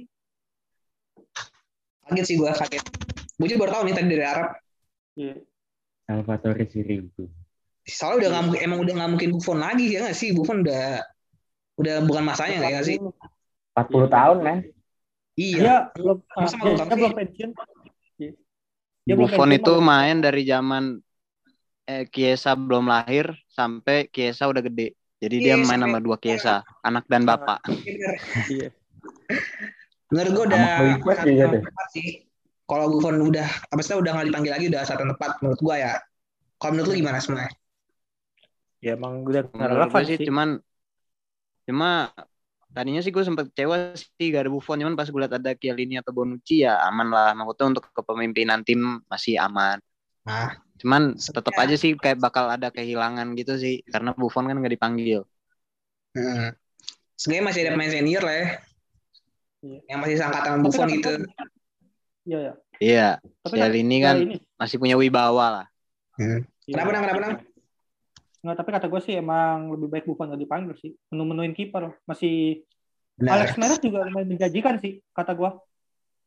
Kaget 2.09 2.25
sih 2.25 2.35
gua 2.39 2.53
kaget. 2.55 2.83
Gue 3.37 3.47
juga 3.49 3.59
baru 3.67 3.71
tahu 3.79 3.83
nih 3.89 3.93
tadi 3.95 4.07
dari 4.09 4.25
Arab. 4.25 4.49
Iya. 5.13 5.35
Salvatore 6.03 6.65
Sirigu. 6.67 7.25
Soalnya 7.83 8.15
udah 8.17 8.29
nggak 8.31 8.43
mungkin 8.47 8.61
emang 8.63 8.79
udah 8.81 8.93
nggak 8.95 9.11
mungkin 9.11 9.29
Buffon 9.35 9.59
lagi 9.59 9.85
ya 9.91 9.99
nggak 10.07 10.17
sih? 10.17 10.29
Buffon 10.31 10.63
udah 10.63 11.03
udah 11.77 11.95
bukan 12.05 12.23
masanya 12.23 12.63
ya 12.63 12.69
nggak 12.79 12.85
sih? 12.87 12.97
40 13.75 14.07
tahun 14.09 14.37
men. 14.45 14.59
Iya. 15.33 15.59
Dia 15.59 15.75
belum 15.97 16.17
Masa 16.37 16.55
dia, 16.57 16.85
belum 16.85 17.11
dia 17.11 17.17
pensiun. 17.17 17.49
Iya. 18.21 18.31
Dia 19.03 19.15
Buffon 19.17 19.49
itu 19.51 19.73
main 19.83 20.17
dari 20.21 20.41
zaman 20.45 20.83
eh, 21.87 22.05
Kiesa 22.07 22.55
belum 22.55 22.87
lahir 22.87 23.31
sampai 23.51 24.07
Kiesa 24.07 24.47
udah 24.47 24.63
gede. 24.63 24.95
Jadi 25.23 25.35
dia 25.39 25.55
Iya, 25.55 25.63
main 25.63 25.79
sama 25.79 26.03
dua 26.03 26.19
Kiesa, 26.19 26.67
anak 26.83 27.07
dan 27.07 27.23
bapak. 27.23 27.63
Bener. 27.67 28.15
Iya. 28.53 28.69
Menurut 30.11 30.31
gue 30.35 30.43
udah 30.51 30.61
sih. 31.95 32.27
Kalau 32.63 32.87
Buffon 32.91 33.19
udah 33.19 33.47
apa 33.71 33.81
sih 33.83 33.95
udah 33.95 34.11
nggak 34.15 34.27
dipanggil 34.31 34.51
lagi 34.55 34.65
udah 34.71 34.81
saat 34.87 34.99
yang 35.03 35.11
tepat 35.15 35.35
menurut 35.43 35.59
gua 35.59 35.75
ya. 35.79 35.93
Kalau 36.59 36.71
menurut 36.75 36.95
lu 36.95 36.95
gimana 37.03 37.19
semuanya? 37.19 37.51
Ya 38.83 38.95
emang 38.95 39.23
udah 39.23 39.47
relevan 39.51 39.91
gue 39.91 40.07
sih 40.07 40.17
sih. 40.19 40.27
cuman 40.27 40.59
cuma 41.63 42.11
tadinya 42.75 42.99
sih 42.99 43.15
gue 43.15 43.23
sempet 43.23 43.51
kecewa 43.51 43.95
sih 43.95 44.27
gak 44.27 44.47
ada 44.47 44.51
Buffon 44.51 44.75
cuman 44.75 44.95
pas 44.99 45.07
gue 45.07 45.19
liat 45.23 45.39
ada 45.39 45.55
Chiellini 45.55 45.95
atau 46.03 46.11
Bonucci 46.11 46.67
ya 46.67 46.83
aman 46.91 47.07
lah 47.07 47.31
maksudnya 47.31 47.79
untuk 47.79 47.87
kepemimpinan 47.95 48.59
tim 48.67 48.99
masih 49.07 49.39
aman 49.39 49.79
Nah, 50.23 50.55
cuman 50.83 51.15
tetap 51.15 51.55
aja 51.55 51.73
sih 51.73 51.95
kayak 51.95 52.19
bakal 52.19 52.45
ada 52.45 52.67
kehilangan 52.67 53.31
gitu 53.33 53.55
sih 53.55 53.81
karena 53.87 54.11
Buffon 54.11 54.45
kan 54.45 54.59
gak 54.59 54.69
dipanggil 54.69 55.23
hmm. 56.11 56.51
sebenarnya 57.15 57.45
masih 57.47 57.59
ada 57.63 57.71
pemain 57.71 57.89
senior 57.89 58.21
lah 58.21 58.35
ya. 58.35 58.47
Iya. 59.63 59.79
Yang 59.87 59.99
masih 60.03 60.15
seangkatan 60.19 60.51
Tapi 60.51 60.61
Buffon 60.61 60.83
kata 60.83 60.93
gitu. 60.93 61.11
gua- 61.15 61.51
Iya 62.23 62.39
ya. 62.39 62.53
iya 62.77 63.09
Tapi 63.41 63.55
Chiellini 63.55 63.97
kata- 63.97 64.03
kan 64.03 64.15
ya 64.15 64.23
ini. 64.23 64.35
masih 64.55 64.77
punya 64.77 64.95
wibawa 64.95 65.45
lah 65.49 65.65
Hmm. 66.13 66.45
Iya. 66.63 66.77
Kenapa, 66.77 66.89
Nang? 66.91 67.03
Kenapa, 67.03 67.21
Nang? 67.23 67.33
Nggak, 68.43 68.55
tapi 68.59 68.69
kata 68.69 68.85
gue 68.85 69.01
sih 69.01 69.13
emang 69.15 69.71
lebih 69.71 69.87
baik 69.89 70.05
Buffon 70.05 70.29
nggak 70.29 70.41
dipanggil 70.41 70.75
sih. 70.77 70.91
Menu-menuin 71.09 71.51
kiper 71.51 71.95
masih 72.03 72.61
Benar. 73.13 73.39
Alex 73.39 73.49
Meret 73.55 73.79
juga 73.79 74.03
lumayan 74.03 74.27
menjanjikan 74.27 74.77
sih 74.77 74.99
kata 75.09 75.31
gue. 75.31 75.49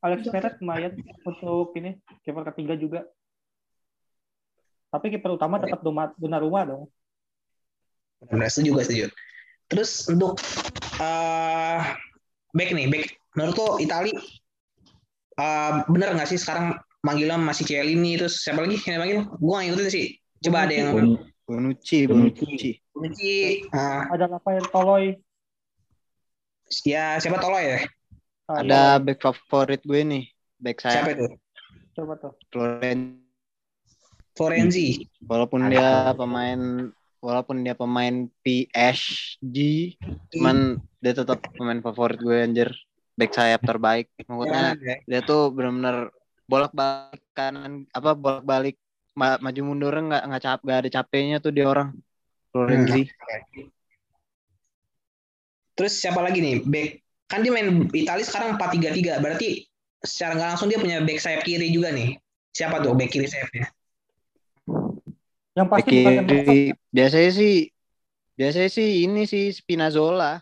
Alex 0.00 0.26
Meret 0.26 0.54
lumayan 0.58 0.92
untuk 1.22 1.70
ini 1.74 1.94
kiper 2.22 2.42
ketiga 2.50 2.74
juga. 2.74 3.00
Tapi 4.90 5.06
kiper 5.12 5.34
utama 5.34 5.58
tetap 5.58 5.82
Donnarumma 6.16 6.62
dong. 6.64 6.84
Benar, 8.26 8.48
setuju 8.48 8.80
gue 8.80 8.84
setuju. 8.86 9.06
Terus 9.66 10.08
untuk 10.08 10.40
eh 11.02 11.80
back 12.54 12.70
nih, 12.72 12.86
back 12.88 13.04
menurut 13.36 13.56
lo 13.58 13.68
Itali 13.82 14.12
eh 15.36 15.72
bener 15.90 16.16
nggak 16.16 16.28
sih 16.32 16.40
sekarang 16.40 16.80
manggilnya 17.04 17.36
masih 17.36 17.68
Cielini 17.68 18.16
terus 18.16 18.40
siapa 18.40 18.64
lagi 18.64 18.80
yang 18.88 19.02
manggil? 19.04 19.18
Gue 19.36 19.52
nggak 19.52 19.64
ngikutin 19.68 19.90
sih. 19.92 20.06
Coba 20.46 20.58
ada 20.64 20.74
yang 20.74 20.88
Bon- 20.94 21.22
Bonucci 21.46 21.98
Bonucci. 22.10 22.82
Bonucci 22.90 23.62
eh, 23.68 24.00
Ada 24.10 24.26
Rafael 24.26 24.64
Toloy. 24.72 25.14
ya 26.82 27.14
siapa 27.22 27.38
Tolo 27.38 27.58
ya? 27.62 27.86
Ada 28.46 28.98
back 29.02 29.22
favorit 29.22 29.82
gue 29.86 30.00
nih 30.02 30.24
back 30.58 30.82
Siapa 30.82 31.10
saya 31.10 31.14
itu? 31.14 31.26
Coba 31.94 32.12
tuh. 32.18 32.32
Floren 32.50 33.25
Florenzi. 34.36 35.08
walaupun 35.24 35.60
dia 35.72 36.12
pemain 36.14 36.60
walaupun 37.18 37.56
dia 37.64 37.74
pemain 37.74 38.14
PSG 38.44 39.56
cuman 40.30 40.76
dia 41.00 41.12
tetap 41.16 41.40
pemain 41.56 41.80
favorit 41.80 42.18
gue 42.20 42.36
anjir 42.36 42.68
back 43.16 43.32
sayap 43.32 43.64
terbaik 43.64 44.06
maksudnya 44.28 44.76
Ya, 44.76 44.96
dia 45.08 45.20
tuh 45.24 45.50
benar-benar 45.50 46.12
bolak-balik 46.46 47.22
kanan 47.32 47.88
apa 47.90 48.12
bolak-balik 48.14 48.76
ma- 49.16 49.40
maju 49.40 49.60
mundur 49.64 49.94
nggak 49.96 50.22
nggak 50.28 50.42
cap 50.44 50.60
nggak 50.62 50.78
ada 50.84 50.90
capeknya 50.92 51.36
tuh 51.40 51.50
dia 51.56 51.66
orang 51.66 51.96
Florenzi 52.52 53.08
Terus 55.76 55.92
siapa 56.00 56.24
lagi 56.24 56.40
nih? 56.40 56.64
Back 56.64 56.88
kan 57.28 57.44
dia 57.44 57.52
main 57.52 57.84
Itali 57.92 58.24
sekarang 58.24 58.56
4-3-3. 58.56 59.20
Berarti 59.20 59.68
secara 60.00 60.32
nggak 60.38 60.48
langsung 60.56 60.68
dia 60.72 60.80
punya 60.80 61.04
back 61.04 61.20
sayap 61.20 61.44
kiri 61.44 61.68
juga 61.68 61.92
nih. 61.92 62.16
Siapa 62.56 62.80
tuh 62.80 62.96
back 62.96 63.12
kiri 63.12 63.28
sayapnya? 63.28 63.75
Yang 65.56 65.66
pasti 65.72 65.90
bukan 65.96 66.24
kiri 66.28 66.60
biasanya 66.92 67.30
sih 67.32 67.54
biasanya 68.36 68.68
sih 68.68 68.88
ini 69.02 69.24
sih 69.24 69.48
Spinazzola 69.50 70.36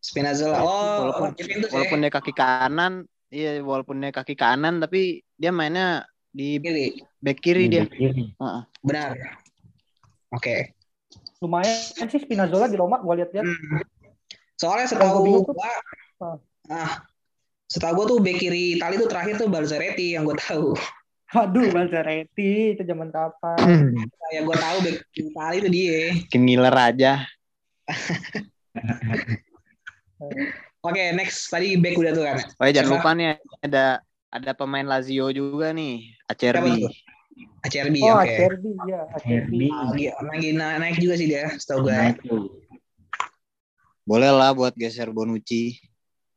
Spinazzola. 0.00 0.58
Oh, 0.58 1.06
walaupun 1.06 1.28
Juventus 1.36 1.68
ya. 1.68 1.74
walaupun 1.76 1.98
dia 2.00 2.10
kaki 2.10 2.32
kanan 2.32 2.92
iya 3.28 3.60
walaupun 3.60 4.00
dia 4.00 4.10
kaki 4.10 4.34
kanan 4.34 4.80
tapi 4.80 5.20
dia 5.36 5.52
mainnya 5.52 6.02
di 6.28 6.56
Kiri. 6.58 6.96
back 7.20 7.38
kiri 7.38 7.64
dia 7.68 7.84
Back 7.84 7.92
kiri. 7.94 8.24
Heeh. 8.32 8.62
Benar. 8.80 9.10
Oke. 10.32 10.72
lumayan 11.38 11.76
sih 12.08 12.22
Spinazzola 12.22 12.66
di 12.66 12.78
Roma 12.78 13.02
gue 13.02 13.14
lihat-lihat. 13.18 13.44
Hmm. 13.44 13.82
Soalnya 14.54 14.86
setahu 14.88 15.26
bingung 15.26 15.42
tuh- 15.44 15.58
gua, 15.58 15.70
Ah. 16.22 16.38
ah, 16.70 16.92
setahu 17.66 17.92
gua 17.98 18.06
tuh 18.08 18.18
back 18.22 18.38
kiri 18.38 18.78
Itali 18.78 18.94
tuh 18.94 19.10
terakhir 19.10 19.36
tuh 19.36 19.50
Balzaretti 19.50 20.14
yang 20.14 20.22
gua 20.22 20.38
tahu. 20.38 20.72
Aduh, 21.32 21.72
Balzaretti 21.72 22.76
itu 22.76 22.82
zaman 22.84 23.08
kapan? 23.08 23.88
Yang 24.30 24.44
gua 24.44 24.56
tahu 24.56 24.76
back 24.84 24.96
Itali 25.12 25.56
itu 25.58 25.68
dia. 25.68 26.00
Kiniler 26.28 26.74
aja 26.74 27.12
Oke, 30.82 31.02
next 31.14 31.46
tadi 31.46 31.78
back 31.78 31.94
udah 31.94 32.12
tuh 32.12 32.24
kan. 32.24 32.36
oh 32.58 32.64
ya 32.66 32.72
jangan 32.74 32.88
Siapa? 32.90 32.98
lupa 33.02 33.10
nih 33.14 33.26
ada 33.62 33.84
ada 34.28 34.50
pemain 34.52 34.86
Lazio 34.86 35.30
juga 35.30 35.70
nih 35.70 36.10
Acerbi? 36.26 36.86
ACRB 37.62 37.96
Oh, 38.02 38.18
oke. 38.18 38.26
ACRB 38.26 38.64
ya, 38.84 39.00
ACRB. 39.08 39.24
Herbie. 39.24 39.70
Lagi 39.70 40.06
lagi 40.10 40.48
na- 40.52 40.78
naik 40.78 40.98
juga 40.98 41.14
sih 41.14 41.26
dia, 41.26 41.48
setahu 41.54 41.86
gue. 41.86 41.94
Naik 41.94 42.18
tuh. 42.20 42.50
Boleh 44.02 44.34
lah 44.34 44.50
buat 44.50 44.74
geser 44.74 45.14
Bonucci. 45.14 45.78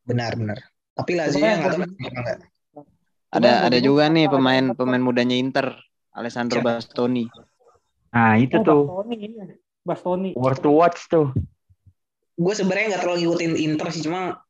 Benar 0.06 0.38
benar. 0.38 0.58
Tapi 0.94 1.12
Lazio 1.18 1.42
yang 1.42 1.60
nggak 1.60 1.72
tahu. 1.74 1.84
Ada 3.32 3.68
ada 3.68 3.78
juga 3.82 4.06
nih 4.08 4.30
pemain 4.30 4.64
pemain 4.72 5.02
mudanya 5.02 5.36
Inter, 5.36 5.74
Alessandro 6.14 6.62
Siapa? 6.62 6.78
Bastoni. 6.78 7.24
Nah 8.14 8.38
itu 8.38 8.56
Oh, 8.56 8.64
tuh 8.64 8.80
Bastoni 8.86 9.16
ini. 9.18 9.36
Bastoni. 9.86 10.30
worth 10.34 10.62
to 10.62 10.70
watch 10.70 11.06
tuh. 11.06 11.30
Gue 12.36 12.52
sebenarnya 12.52 12.96
nggak 12.96 13.02
terlalu 13.02 13.18
ngikutin 13.24 13.52
Inter 13.56 13.88
sih, 13.90 14.02
cuma 14.04 14.40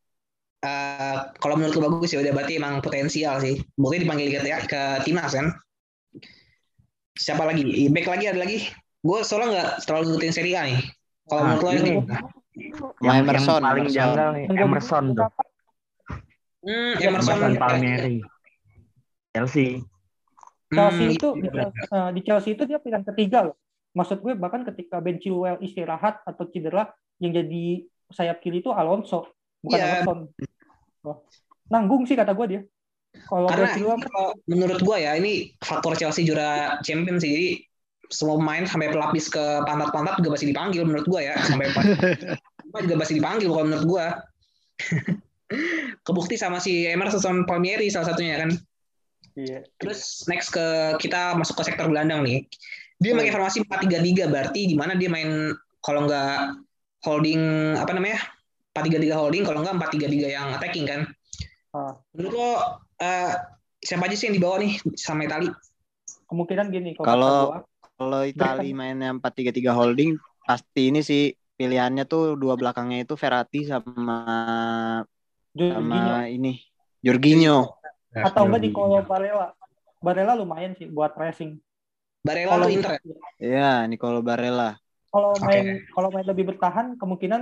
eh, 0.59 1.17
kalau 1.39 1.55
menurut 1.55 1.73
lu 1.75 1.83
bagus 1.87 2.11
ya 2.11 2.19
udah 2.19 2.33
berarti 2.35 2.53
emang 2.59 2.79
potensial 2.83 3.39
sih. 3.39 3.59
Bukti 3.75 4.03
dipanggil 4.03 4.27
ke 4.33 4.39
ke 4.67 4.81
timnas 5.03 5.33
kan. 5.33 5.47
Siapa 7.17 7.43
lagi? 7.43 7.65
Back 7.89 8.07
lagi 8.07 8.25
ada 8.29 8.39
lagi. 8.41 8.61
Gue 9.01 9.21
soalnya 9.25 9.47
nggak 9.53 9.69
terlalu 9.87 10.03
ngikutin 10.13 10.33
Serie 10.33 10.55
A 10.57 10.63
nih. 10.67 10.79
Kalau 11.27 11.41
Ah, 11.41 11.45
menurut 11.49 11.63
lo 11.65 11.71
ini. 11.73 11.93
Yang, 12.97 13.15
Emerson, 13.21 13.61
yang 13.61 13.69
paling 13.69 13.85
Emerson. 13.85 13.93
janggal 13.93 14.27
nih 14.33 14.45
Emerson 14.57 15.03
tuh. 15.13 15.27
hmm, 16.65 16.91
Ya, 16.97 17.07
Emerson, 17.07 17.35
Emerson 17.37 17.53
Palmieri. 17.57 18.15
Chelsea. 19.37 19.85
Chelsea 20.67 21.05
Hmm, 21.05 21.15
itu 21.15 21.27
di, 21.37 21.47
benar. 21.47 21.69
eh, 21.71 22.09
di 22.17 22.21
Chelsea 22.25 22.51
itu 22.57 22.63
dia 22.65 22.81
pilihan 22.81 23.05
ketiga 23.05 23.47
loh. 23.47 23.55
Maksud 23.93 24.19
gue 24.19 24.33
bahkan 24.35 24.65
ketika 24.67 24.97
Ben 24.99 25.21
Chilwell 25.21 25.61
istirahat 25.61 26.25
atau 26.25 26.43
cedera 26.49 26.89
yang 27.21 27.33
jadi 27.33 27.85
sayap 28.09 28.41
kiri 28.41 28.59
itu 28.59 28.73
Alonso 28.73 29.31
bukan 29.63 29.77
Iya. 29.79 29.85
Emerson. 30.03 30.19
Oh. 31.05 31.23
Nanggung 31.69 32.03
sih 32.03 32.17
kata 32.17 32.35
gue 32.35 32.45
dia. 32.49 32.61
Kalau 33.25 33.49
Karena 33.49 33.73
Chilwell 33.73 33.97
kalau 34.03 34.35
menurut 34.45 34.79
gua 34.83 34.97
ya 35.01 35.17
ini 35.17 35.55
faktor 35.63 35.97
Chelsea 35.97 36.27
juara 36.27 36.77
champion 36.85 37.17
sih. 37.17 37.31
Jadi 37.31 37.49
semua 38.13 38.37
pemain 38.37 38.63
sampai 38.67 38.91
pelapis 38.93 39.27
ke 39.31 39.41
pantat-pantat 39.65 40.19
juga 40.21 40.37
masih 40.37 40.51
dipanggil 40.53 40.83
menurut 40.85 41.07
gua 41.09 41.21
ya. 41.23 41.35
Sampai 41.41 41.71
semua 42.61 42.79
juga 42.85 42.95
masih 42.99 43.13
dipanggil 43.17 43.49
kalau 43.49 43.65
menurut 43.65 43.85
gua. 43.87 44.05
Kebukti 46.05 46.35
sama 46.35 46.59
si 46.59 46.83
Emerson 46.85 47.47
Palmieri 47.47 47.87
salah 47.89 48.13
satunya 48.13 48.37
kan. 48.45 48.51
Iya. 49.37 49.59
Terus 49.77 50.25
next 50.25 50.49
ke 50.49 50.65
kita 50.97 51.37
masuk 51.37 51.61
ke 51.61 51.63
sektor 51.69 51.87
gelandang 51.87 52.25
nih. 52.25 52.49
Dia 52.97 53.13
pakai 53.13 53.29
formasi 53.29 53.61
4-3-3 53.61 54.25
berarti 54.25 54.65
di 54.65 54.73
mana 54.73 54.97
dia 54.97 55.07
main 55.07 55.53
kalau 55.85 56.09
nggak 56.09 56.65
holding 57.05 57.41
apa 57.77 57.93
namanya? 57.93 58.17
4-3-3 58.73 59.13
holding 59.13 59.43
kalau 59.45 59.61
nggak 59.61 59.77
4-3-3 59.77 60.33
yang 60.33 60.47
attacking 60.57 60.85
kan. 60.89 61.01
Ah. 61.71 61.93
Menurut 62.17 62.33
lo 62.33 62.51
eh, 62.97 63.33
siapa 63.77 64.09
aja 64.09 64.17
sih 64.17 64.33
yang 64.33 64.41
dibawa 64.41 64.57
nih 64.57 64.81
sama 64.97 65.29
Itali? 65.29 65.53
kemungkinan 66.27 66.65
gini 66.69 66.91
kalau 66.99 67.63
Kalau- 67.97 68.27
Itali 68.29 68.77
mainnya 68.77 69.09
4-3-3 69.09 69.73
holding, 69.73 70.21
pasti 70.45 70.93
ini 70.93 71.01
sih 71.01 71.33
pilihannya 71.57 72.05
tuh 72.05 72.37
dua 72.37 72.53
belakangnya 72.53 73.01
itu 73.01 73.17
Verratti 73.17 73.65
sama 73.65 74.21
Jorginho 75.57 75.81
sama 75.81 76.29
ini 76.29 76.61
Jorginho. 77.01 77.76
Atau 78.25 78.41
enggak 78.49 78.61
di 78.63 78.69
Jorginho. 78.71 79.03
kalau 79.03 79.09
Barella. 79.09 79.47
Barella 79.97 80.33
lumayan 80.37 80.73
sih 80.77 80.87
buat 80.89 81.13
pressing. 81.13 81.57
Barella 82.21 82.53
Kalau 82.57 82.65
tuh 82.65 82.73
Inter 82.73 82.91
ya? 83.01 83.17
Iya, 83.37 83.71
Nicolo 83.85 84.19
Barella. 84.21 84.77
kalau 85.07 85.33
main 85.39 85.81
kalau 85.95 86.09
main 86.13 86.27
lebih 86.27 86.45
bertahan 86.53 86.99
kemungkinan 86.99 87.41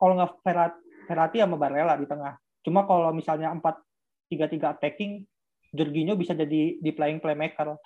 kalau 0.00 0.12
nggak 0.16 0.40
Verratti, 0.40 0.80
Verratti 1.04 1.36
sama 1.42 1.56
Barella 1.60 1.98
di 1.98 2.06
tengah. 2.08 2.38
Cuma 2.64 2.86
kalau 2.88 3.12
misalnya 3.12 3.52
4-3-3 3.52 4.78
attacking, 4.78 5.26
Jorginho 5.74 6.16
bisa 6.16 6.32
jadi 6.32 6.78
di 6.80 6.90
playing 6.94 7.20
playmaker. 7.20 7.76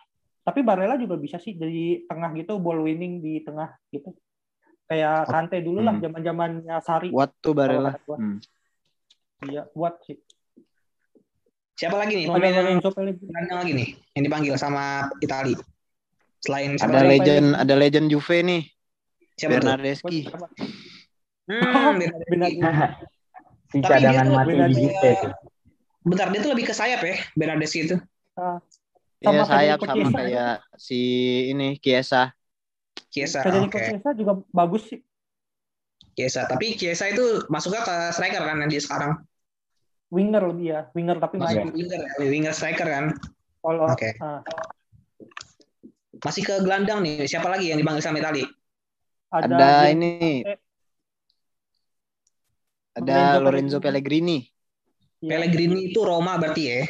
Tapi 0.45 0.61
Barella 0.61 0.95
juga 1.00 1.17
bisa 1.17 1.41
sih 1.41 1.57
dari 1.57 2.05
tengah 2.05 2.31
gitu, 2.37 2.61
ball 2.61 2.85
winning 2.85 3.25
di 3.25 3.41
tengah 3.41 3.75
gitu. 3.91 4.12
Kayak 4.85 5.25
Kante 5.33 5.64
dulu 5.64 5.81
lah, 5.81 5.97
Hmm. 5.97 6.05
zaman-zamannya 6.05 6.77
Sari. 6.85 7.09
Buat 7.09 7.33
tuh 7.40 7.57
Barella. 7.57 7.97
Hmm. 8.12 8.38
Iya, 9.49 9.64
buat 9.73 10.05
sih. 10.05 10.20
Siapa 11.75 11.97
lagi 11.99 12.15
nih 12.15 12.27
pemain 12.31 12.55
yang 12.55 13.59
lagi 13.59 13.73
nih 13.75 13.89
yang 14.15 14.23
dipanggil 14.31 14.55
sama 14.55 15.11
Itali? 15.19 15.59
Selain 16.39 16.77
siapa 16.79 17.03
Ada 17.03 17.09
legend, 17.09 17.49
ada 17.57 17.75
legend 17.75 18.07
Juve 18.13 18.39
nih, 18.45 18.63
Siapa? 19.35 19.59
Bernardeschi. 19.59 20.19
Hmm, 21.51 21.93
Bernardeschi. 21.99 22.61
Si 23.75 23.79
Tapi 23.83 23.91
cadangan 23.91 24.27
mati 24.31 24.53
di 24.55 24.61
dia- 24.71 24.71
Juve 24.87 25.11
tuh. 25.19 25.33
Bentar, 26.05 26.29
dia 26.31 26.41
tuh 26.45 26.53
lebih 26.53 26.69
ke 26.69 26.75
sayap 26.77 27.01
ya, 27.01 27.17
Bernardeschi 27.33 27.89
itu. 27.89 27.97
Iya, 29.25 29.25
Sama 29.25 29.45
sayap 29.49 29.79
sama 29.89 30.09
kayak 30.13 30.55
si 30.77 31.01
ini 31.49 31.81
Kiesa. 31.81 32.37
Chiesa, 33.09 33.41
Federico 33.41 33.81
oke. 33.81 33.89
Chiesa 33.89 34.11
juga 34.13 34.33
bagus 34.53 34.85
sih. 34.85 35.01
Chiesa. 36.13 36.45
Tapi 36.45 36.77
Chiesa 36.77 37.09
itu 37.09 37.49
masuknya 37.49 37.83
ke 37.83 37.95
striker 38.13 38.45
kan 38.45 38.61
yang 38.63 38.69
dia 38.71 38.85
sekarang. 38.85 39.17
Winger 40.12 40.43
lebih 40.53 40.67
ya, 40.71 40.81
winger 40.95 41.17
tapi 41.19 41.37
Masuk 41.40 41.64
maju. 41.64 41.75
winger, 41.75 42.01
winger 42.21 42.53
striker 42.55 42.87
kan. 42.87 43.05
Kalau 43.64 43.88
Oke. 43.88 44.14
ah, 44.21 44.40
Masih 46.25 46.43
ke 46.47 46.55
gelandang 46.64 47.05
nih. 47.05 47.25
Siapa 47.29 47.49
lagi 47.51 47.69
yang 47.73 47.79
dipanggil 47.81 48.01
sama 48.05 48.21
Itali? 48.21 48.45
ada, 49.35 49.55
Ada 49.59 49.71
ini, 49.90 50.47
eh, 50.47 50.57
ada 52.95 53.43
Lorenzo 53.43 53.43
Lorenzo 53.43 53.79
Pellegrini. 53.83 54.38
Pellegrini. 54.38 54.38
iya. 55.25 55.31
Pellegrini 55.35 55.79
itu 55.90 56.01
Roma 56.07 56.38
berarti 56.38 56.62
ya. 56.71 56.81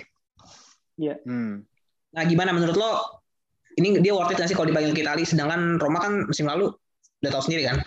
Hmm. 1.24 1.64
Nah, 2.14 2.22
gimana 2.28 2.52
menurut 2.54 2.76
lo? 2.76 2.92
Ini 3.74 3.98
dia 3.98 4.14
worth 4.14 4.30
it 4.30 4.38
nggak 4.38 4.48
sih 4.52 4.56
kalau 4.56 4.70
dipanggil 4.70 4.94
ke 4.94 5.02
Itali? 5.02 5.24
Sedangkan 5.26 5.80
Roma 5.82 5.98
kan 5.98 6.28
musim 6.30 6.46
lalu 6.46 6.70
udah 7.24 7.30
tahu 7.34 7.42
sendiri 7.50 7.66
kan? 7.66 7.78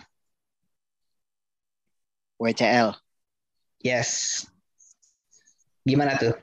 WCL. 2.42 2.94
Yes. 3.82 4.44
Gimana 5.88 6.20
tuh? 6.20 6.36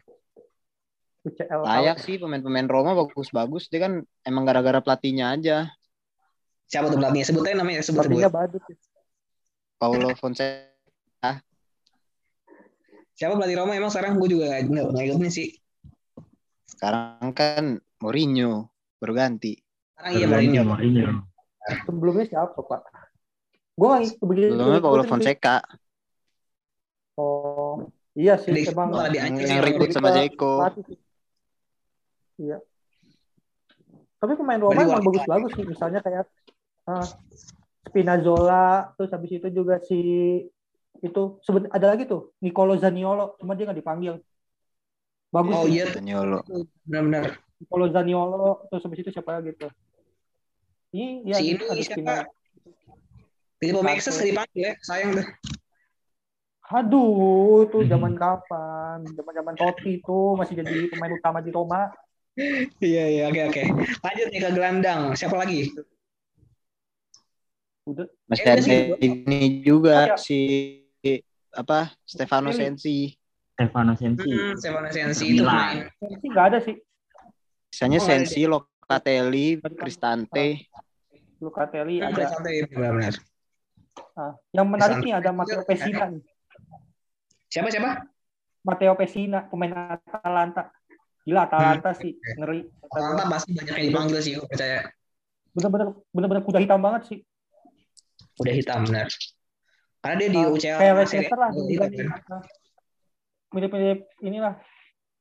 UCL 1.24 1.60
Layak 1.64 2.00
sih 2.00 2.16
pemain-pemain 2.16 2.64
Roma 2.64 2.96
bagus-bagus. 2.96 3.68
Dia 3.68 3.84
kan 3.84 4.00
emang 4.24 4.48
gara-gara 4.48 4.80
pelatihnya 4.80 5.36
aja. 5.36 5.68
Siapa 6.68 6.88
tuh 6.88 6.96
pelatihnya? 6.96 7.28
Sebut 7.28 7.44
aja 7.44 7.56
namanya. 7.60 7.80
Sebut, 7.84 8.08
sebut. 8.08 8.24
Pelatihnya 8.24 8.32
badut. 8.32 8.62
sih. 8.64 8.76
Paulo 9.76 10.08
Fonseca. 10.16 11.30
Siapa 13.12 13.36
pelatih 13.36 13.56
Roma? 13.60 13.76
Emang 13.76 13.92
sekarang 13.92 14.16
gue 14.16 14.28
juga 14.32 14.48
nggak 14.48 14.92
ngikutin 14.96 15.32
sih. 15.32 15.48
Sekarang 16.64 17.32
kan 17.36 17.76
Mourinho 18.00 18.72
baru 18.96 19.12
ganti. 19.12 19.60
Sekarang 19.96 20.12
iya 20.16 20.26
Mourinho. 20.28 20.62
Mourinho. 20.64 21.08
Sebelumnya 21.88 22.24
siapa, 22.28 22.60
Pak? 22.60 22.80
Gue 23.76 23.86
nggak 23.92 24.20
begitu. 24.24 24.52
Sebelumnya 24.56 24.80
Paulo. 24.80 25.04
Fonseca 25.04 25.60
Oh, 27.14 27.93
iya 28.14 28.34
sih. 28.38 28.50
Di- 28.50 28.66
Emang 28.70 28.90
malah 28.90 29.10
yang, 29.10 29.34
ribut 29.60 29.90
sama 29.90 30.14
Zeko. 30.14 30.62
sih. 30.80 30.96
Iya. 32.40 32.58
Tapi 34.18 34.32
pemain 34.34 34.56
Roma 34.56 34.74
emang 34.74 34.88
waktu- 34.98 35.06
bagus-bagus 35.12 35.50
sih. 35.52 35.64
Misalnya 35.66 36.00
kayak 36.00 36.24
ah, 36.86 37.04
Spinazzola, 37.84 38.96
terus 38.96 39.10
habis 39.12 39.30
itu 39.30 39.48
juga 39.52 39.78
si 39.84 40.00
itu 40.98 41.22
seben, 41.44 41.68
ada 41.68 41.92
lagi 41.92 42.08
tuh 42.08 42.32
Nicolo 42.40 42.80
Zaniolo, 42.80 43.36
cuma 43.36 43.52
dia 43.52 43.68
nggak 43.68 43.78
dipanggil. 43.78 44.14
Bagus 45.28 45.52
Oh 45.52 45.66
sih. 45.68 45.78
iya. 45.78 45.84
Zaniolo. 45.92 46.40
Benar-benar. 46.86 47.38
Nicolo 47.60 47.86
Zaniolo, 47.92 48.66
terus 48.72 48.82
habis 48.82 48.98
itu 49.04 49.10
siapa 49.12 49.38
lagi 49.38 49.52
tuh? 49.54 49.70
Iya, 50.94 51.34
Si 51.36 51.44
ada 51.54 51.64
ini 51.74 51.82
siapa? 51.84 52.14
Maxes 53.82 54.14
nggak 54.14 54.28
dipanggil 54.30 54.60
ya. 54.62 54.72
Sayang 54.80 55.10
tuh. 55.18 55.26
Aduh, 56.64 57.68
itu 57.68 57.84
Hmm. 57.84 57.90
zaman 57.92 58.12
kapan? 58.16 59.04
Zaman-zaman 59.04 59.54
Totti 59.54 60.00
tuh 60.00 60.32
masih 60.32 60.64
jadi 60.64 60.88
pemain 60.88 61.12
utama 61.12 61.44
di 61.44 61.52
Roma. 61.52 61.92
Iya 62.80 63.04
iya 63.06 63.22
oke 63.28 63.40
oke. 63.52 63.62
Lanjut 64.00 64.26
nih 64.32 64.40
ke 64.42 64.50
gelandang. 64.50 65.00
Siapa 65.12 65.36
lagi? 65.36 65.70
Udah. 67.84 68.08
Masih 68.26 68.42
Eh, 68.42 68.52
ada 68.56 68.62
sih. 68.64 68.80
ini 68.96 69.40
juga 69.60 69.94
Oh, 69.94 70.08
iya. 70.08 70.16
si 70.16 70.38
apa 71.52 71.92
Stefano 72.02 72.50
Ini. 72.50 72.58
Sensi. 72.58 73.12
Stefano 73.54 73.92
Sensi. 73.94 74.26
Hmm, 74.26 74.56
Stefano 74.58 74.88
Sensi 74.90 75.24
itu 75.30 75.44
pemain. 75.44 75.84
Sih 76.00 76.28
nggak 76.32 76.46
ada 76.48 76.58
sih. 76.64 76.76
Misalnya 77.70 78.00
Oh, 78.00 78.06
Sensi, 78.08 78.40
Locatelli, 78.48 79.46
Cristante. 79.60 80.46
Lucatelli 81.38 82.00
Hmm, 82.00 82.08
ada. 82.08 82.24
santai, 82.24 82.64
benar-benar. 82.66 83.14
Ah, 84.16 84.32
yang 84.50 84.66
menarik 84.66 85.04
nih 85.04 85.14
ada 85.14 85.30
Matteo 85.30 85.60
Pessina 85.62 86.08
nih. 86.08 86.22
Siapa 87.54 87.70
siapa? 87.70 88.02
Matteo 88.66 88.98
Pessina, 88.98 89.46
pemain 89.46 89.94
Atalanta. 89.94 90.74
Gila 91.22 91.46
Atalanta 91.46 91.94
sih, 91.94 92.18
ngeri. 92.34 92.66
Atalanta 92.90 93.30
pasti 93.30 93.54
banyak 93.54 93.74
yang 93.78 93.86
dipanggil 93.94 94.18
sih, 94.18 94.32
gue 94.34 94.46
percaya. 94.50 94.90
Bener-bener 95.54 95.94
bener-bener 96.10 96.42
kuda 96.42 96.58
hitam 96.58 96.82
banget 96.82 97.02
sih. 97.14 97.18
Udah 98.42 98.54
hitam 98.58 98.82
benar. 98.82 99.06
Karena 100.02 100.16
dia 100.18 100.28
di 100.34 100.40
Ah, 100.42 100.50
UCL 100.50 100.78
kayak 100.82 100.94
Leicester 100.98 101.38
lah, 101.38 101.48
A, 101.48 101.62
bilang 101.64 101.92
ah, 101.94 102.42
mirip-mirip 103.54 104.00
inilah 104.18 104.54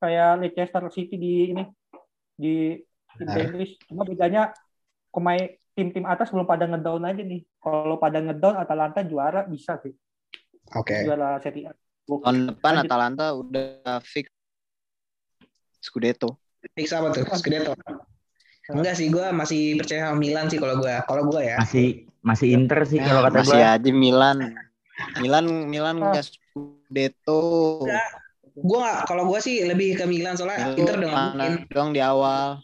kayak 0.02 0.30
Leicester 0.42 0.84
City 0.90 1.16
di 1.22 1.34
ini 1.54 1.64
di 2.34 2.82
Benar. 3.14 3.54
tenis. 3.54 3.78
Cuma 3.86 4.10
bedanya 4.10 4.50
pemain 5.14 5.54
tim-tim 5.78 6.04
atas 6.10 6.34
belum 6.34 6.50
pada 6.50 6.66
ngedown 6.66 7.06
aja 7.06 7.22
nih. 7.22 7.46
Kalau 7.62 8.02
pada 8.02 8.18
ngedown 8.26 8.58
Atalanta 8.58 9.06
juara 9.06 9.46
bisa 9.46 9.78
sih. 9.86 9.94
Oke. 10.74 11.06
Juara 11.06 11.38
Serie 11.38 11.70
A. 11.70 11.83
Tahun 12.04 12.38
depan 12.52 12.72
Lanjut. 12.76 12.86
Atalanta 12.86 13.26
udah 13.32 13.66
fix 14.04 14.28
Scudetto. 15.80 16.36
Fix 16.74 16.92
apa 16.92 17.12
tuh? 17.12 17.24
Scudetto. 17.32 17.74
Enggak 18.72 18.96
sih, 18.96 19.08
gue 19.08 19.26
masih 19.32 19.76
percaya 19.76 20.08
sama 20.08 20.16
Milan 20.16 20.48
sih 20.48 20.56
kalau 20.56 20.80
gue. 20.80 20.94
Kalau 21.04 21.24
gue 21.28 21.42
ya. 21.44 21.60
Masih 21.60 21.88
masih 22.24 22.56
Inter 22.56 22.80
sih 22.88 22.96
kalau 22.98 23.20
kata 23.22 23.44
Masih 23.44 23.60
gue. 23.60 23.68
aja 23.68 23.92
Milan. 23.92 24.38
Milan 25.20 25.46
Milan 25.68 25.96
Ah. 26.00 26.16
nggak 26.16 26.26
Scudetto. 26.26 27.44
Gue 28.54 28.78
nggak. 28.80 29.00
Kalau 29.04 29.24
gue 29.28 29.40
sih 29.40 29.64
lebih 29.64 29.96
ke 29.96 30.08
Milan 30.08 30.36
soalnya 30.36 30.72
Inter 30.74 30.96
udah 30.96 31.08
nggak 31.08 31.24
mungkin. 31.28 31.36
Milan 31.36 31.54
doang 31.68 31.92
di 31.92 32.00
awal. 32.00 32.64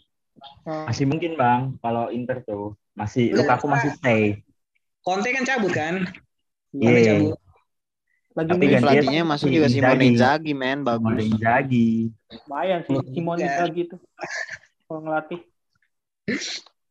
Nah, 0.64 0.88
Masih 0.88 1.04
mungkin 1.04 1.36
bang 1.36 1.76
kalau 1.80 2.08
Inter 2.08 2.40
tuh 2.40 2.72
masih 2.92 3.32
Udah, 3.32 3.44
Lukaku 3.44 3.66
masih 3.68 3.90
stay. 3.92 4.22
Conte 5.00 5.28
kan 5.28 5.44
cabut 5.44 5.72
kan? 5.72 6.08
Iya. 6.72 6.80
Conte 6.80 7.00
cabut. 7.04 7.39
Lagi 8.40 8.50
Tapi 8.56 8.64
Pelatihnya 8.80 9.22
masuk 9.22 9.48
juga 9.48 9.66
Simone 9.68 10.04
Inzaghi, 10.08 10.52
men, 10.56 10.80
Simone 10.80 10.88
bagus. 10.88 11.24
Inzaghi. 11.28 11.90
lumayan 12.30 12.80
sih 12.88 12.96
Simone 13.12 13.38
Iya. 13.44 13.54
lagi 13.62 13.82
tuh. 13.86 14.00
Kalau 14.88 15.00
ngelatih. 15.04 15.40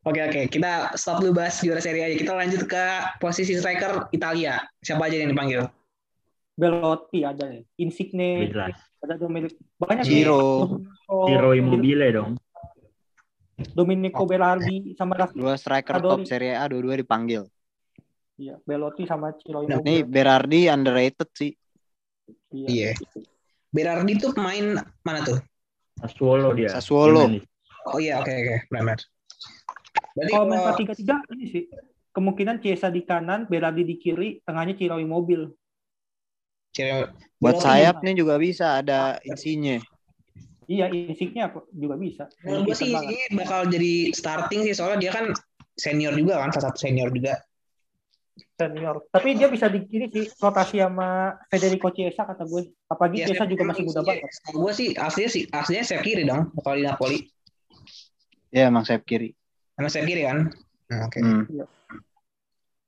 Oke 0.00 0.20
oke, 0.24 0.40
kita 0.48 0.96
stop 0.96 1.20
dulu 1.20 1.36
bahas 1.36 1.60
juara 1.60 1.82
Serie 1.82 2.00
A 2.00 2.06
aja. 2.08 2.16
Kita 2.16 2.32
lanjut 2.32 2.64
ke 2.64 2.84
posisi 3.20 3.52
striker 3.52 4.08
Italia. 4.10 4.64
Siapa 4.80 5.04
aja 5.04 5.20
yang 5.20 5.34
dipanggil? 5.34 5.68
Belotti 6.56 7.20
ada 7.20 7.44
nih. 7.44 7.64
Insigne, 7.76 8.48
jelas. 8.48 8.76
ada 9.00 9.16
Domenico. 9.16 9.60
Banyak 9.76 10.04
sih. 10.08 10.24
Ciro, 10.24 10.40
Domenico, 11.04 11.16
Ciro 11.28 11.50
Immobile 11.52 12.08
dong. 12.12 12.30
Domenico 13.76 14.24
Berardi 14.24 14.96
sama 14.96 15.20
Rafi. 15.20 15.36
dua 15.36 15.52
striker 15.60 16.00
Adori. 16.00 16.08
top 16.08 16.20
Serie 16.24 16.56
A, 16.56 16.64
dua-dua 16.64 16.96
dipanggil. 16.96 17.44
Iya, 18.40 18.56
Belotti 18.64 19.04
sama 19.04 19.36
Ciro 19.36 19.68
Nah, 19.68 19.84
Ini. 19.84 20.00
Berardi 20.08 20.72
underrated 20.72 21.28
sih. 21.36 21.52
Iya. 22.56 22.68
Iya. 22.72 22.90
Berardi 23.68 24.16
tuh 24.16 24.32
pemain 24.32 24.80
mana 25.04 25.20
tuh? 25.20 25.36
Sassuolo 26.00 26.56
dia. 26.56 26.72
Sassuolo. 26.72 27.28
Main 27.28 27.44
Oh 27.92 27.96
iya 28.00 28.20
oke 28.20 28.28
oke 28.28 28.56
benar. 28.72 29.00
Berarti 30.16 30.32
Kalau 30.32 30.46
main 30.48 30.60
kalau 30.60 30.76
4-3-3 30.76 31.32
ini 31.36 31.44
sih 31.48 31.62
kemungkinan 32.12 32.56
Chiesa 32.64 32.88
di 32.88 33.04
kanan, 33.04 33.44
Berardi 33.44 33.84
di 33.84 33.96
kiri, 34.00 34.40
tengahnya 34.40 34.72
Ciro 34.76 34.96
Immobile. 34.96 35.52
Ciro- 36.72 37.12
Buat 37.40 37.60
Belotti- 37.60 37.64
sayap 37.64 37.96
nih 38.04 38.14
juga 38.16 38.34
bisa 38.40 38.80
ada 38.80 39.20
Insigne. 39.24 39.84
Iya, 40.64 40.88
Insigne 40.92 41.40
apa 41.44 41.64
juga 41.72 41.96
bisa. 42.00 42.24
Menurut 42.44 42.72
gue 42.72 42.76
sih 42.76 42.92
bakal 43.36 43.68
jadi 43.68 44.12
starting 44.16 44.60
sih 44.64 44.74
soalnya 44.76 44.98
dia 45.08 45.12
kan 45.12 45.32
senior 45.76 46.12
juga 46.16 46.40
kan, 46.40 46.52
salah 46.52 46.72
satu 46.72 46.78
senior 46.84 47.08
juga. 47.12 47.36
Senior. 48.58 49.04
Tapi 49.08 49.38
dia 49.38 49.48
bisa 49.48 49.66
di 49.68 49.84
kiri 49.84 50.06
sih 50.10 50.26
rotasi 50.40 50.80
sama 50.80 51.38
Federico 51.48 51.88
Chiesa 51.92 52.26
kata 52.26 52.44
gue. 52.44 52.72
Apalagi 52.90 53.16
Ya, 53.22 53.26
Chiesa 53.30 53.44
juga 53.46 53.64
masih 53.68 53.84
muda 53.86 54.00
banget. 54.04 54.28
Gue 54.50 54.72
sih 54.74 54.88
aslinya 54.96 55.30
sih 55.30 55.42
aslinya 55.48 55.84
sayap 55.86 56.02
kiri 56.02 56.22
dong 56.26 56.50
kalau 56.60 56.76
di 56.76 56.84
Napoli. 56.84 57.18
Ya 58.50 58.66
emang 58.68 58.82
sayap 58.82 59.06
kiri. 59.06 59.32
Emang 59.78 59.90
sayap 59.92 60.06
kiri 60.10 60.22
kan? 60.26 60.38
Nah, 60.90 61.06
Oke. 61.06 61.18
Hmm. 61.22 61.44
Iya. 61.46 61.66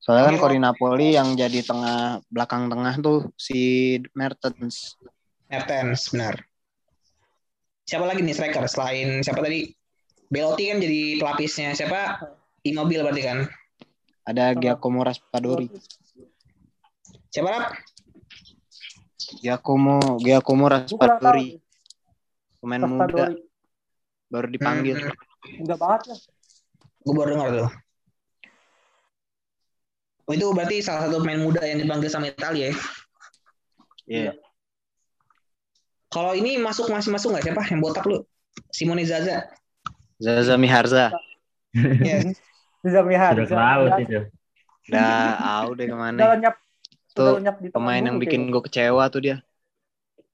Soalnya 0.03 0.25
kan 0.27 0.35
Oke. 0.35 0.41
kalau 0.43 0.53
di 0.53 0.63
Napoli 0.63 1.09
yang 1.15 1.29
jadi 1.39 1.61
tengah 1.63 2.19
belakang 2.27 2.67
tengah 2.67 2.95
tuh 2.99 3.31
si 3.39 3.61
Mertens. 4.19 4.99
Mertens 5.47 6.11
benar. 6.11 6.43
Siapa 7.87 8.05
lagi 8.07 8.27
nih 8.27 8.35
striker 8.35 8.67
selain 8.67 9.23
siapa 9.23 9.39
tadi? 9.43 9.71
Belotti 10.33 10.65
kan 10.73 10.79
jadi 10.83 11.03
pelapisnya 11.23 11.77
siapa? 11.79 12.19
Immobile 12.67 13.07
berarti 13.07 13.23
kan. 13.23 13.39
Ada 14.23 14.55
Giacomo 14.55 15.03
Raspadori. 15.03 15.67
Siapa 17.33 17.49
Rap? 17.51 17.65
Giacomo 19.43 20.19
Giacomo. 20.23 20.71
Raspadori. 20.71 21.59
Pemain 22.63 22.83
muda 22.87 23.35
baru 24.31 24.47
dipanggil. 24.47 24.97
Hmm, 25.03 25.67
Muda 25.67 25.75
banget 25.75 26.15
ya. 26.15 26.17
gue 27.03 27.15
baru 27.19 27.29
dengar 27.35 27.49
tuh. 27.51 27.71
Oh, 30.31 30.33
itu 30.39 30.47
berarti 30.55 30.79
salah 30.79 31.11
satu 31.11 31.19
pemain 31.19 31.43
muda 31.43 31.59
yang 31.67 31.83
dipanggil 31.83 32.07
sama 32.07 32.31
Italia 32.31 32.71
ya. 32.71 32.77
Iya. 34.07 34.33
Kalau 36.15 36.39
ini 36.39 36.63
masuk 36.63 36.87
masih 36.87 37.11
masuk 37.11 37.35
nggak 37.35 37.51
siapa 37.51 37.63
yang 37.75 37.83
botak 37.83 38.07
lu? 38.07 38.23
Simone 38.71 39.03
Zaza. 39.03 39.51
Zaza 40.23 40.55
Miharza. 40.55 41.11
Iya. 42.83 42.91
Zami 42.99 43.15
Sudah 43.15 43.47
ke 43.47 43.55
laut 43.55 43.93
itu. 44.03 44.21
Udah 44.91 45.27
out 45.63 45.75
deh 45.79 45.87
ke 45.87 45.97
mana. 45.97 46.19
Udah 46.19 46.29
lenyap. 46.35 46.55
Tuh, 47.13 47.39
lenyap 47.39 47.57
di 47.61 47.69
Pemain 47.71 48.03
yang 48.03 48.19
bikin 48.19 48.51
gue 48.51 48.63
kecewa 48.65 49.07
tuh 49.13 49.21
dia. 49.23 49.37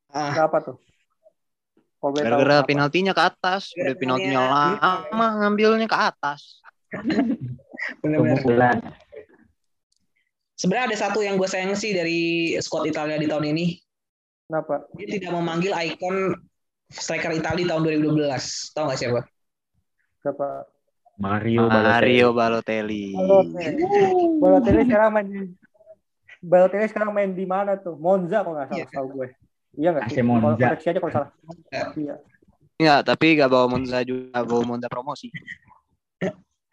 Ah, 0.09 0.33
Kenapa 0.33 0.73
tuh? 0.73 0.77
Boleh 1.99 2.23
tahu 2.23 2.41
Gara-gara 2.41 2.63
penaltinya 2.63 3.13
ke 3.13 3.23
atas. 3.27 3.75
Udah 3.75 3.95
penaltinya 3.99 4.41
lama 4.47 5.27
ngambilnya 5.45 5.91
ke 5.91 5.99
atas. 5.99 6.63
benar-benar. 8.03 8.81
Sebenarnya 10.59 10.87
ada 10.95 10.99
satu 10.99 11.23
yang 11.23 11.39
gue 11.39 11.47
sayang 11.47 11.75
sih 11.79 11.95
dari 11.95 12.55
squad 12.59 12.89
Italia 12.89 13.19
di 13.19 13.29
tahun 13.31 13.53
ini. 13.55 13.79
Kenapa? 14.49 14.89
Dia 14.97 15.07
tidak 15.21 15.31
memanggil 15.37 15.77
ikon 15.77 16.35
striker 16.89 17.31
Italia 17.37 17.69
tahun 17.69 17.83
2012. 17.85 18.27
Tahu 18.73 18.85
nggak 18.89 18.99
siapa? 18.99 19.21
Siapa? 20.25 20.49
Mario 21.19 21.67
Mario 21.67 22.31
Balotelli. 22.31 23.11
Balotelli. 23.11 23.83
Balotelli. 24.39 24.39
Balotelli 24.39 24.83
sekarang 24.87 25.11
main 25.11 25.27
di 25.27 25.41
Balotelli 26.39 26.87
sekarang 26.87 27.11
main 27.11 27.31
di 27.35 27.43
mana 27.43 27.75
tuh? 27.75 27.99
Monza 27.99 28.47
kalau 28.47 28.55
nggak 28.55 28.69
salah 28.71 28.79
Iya. 28.79 28.95
tahu 28.95 29.07
gue. 29.11 29.29
Iya 29.75 29.89
nggak 29.91 30.05
AC 30.07 30.15
sih? 30.15 30.23
Monza. 30.23 30.47
Kalau 30.47 30.57
koreksi 30.71 30.87
aja 30.87 30.99
kalau 31.03 31.13
salah. 31.15 31.31
Iya. 31.99 32.15
Enggak, 32.79 33.01
tapi 33.11 33.27
gak 33.35 33.51
bawa 33.51 33.67
Monza 33.67 33.99
juga, 34.07 34.39
bawa 34.47 34.63
Monza 34.63 34.87
promosi. 34.87 35.35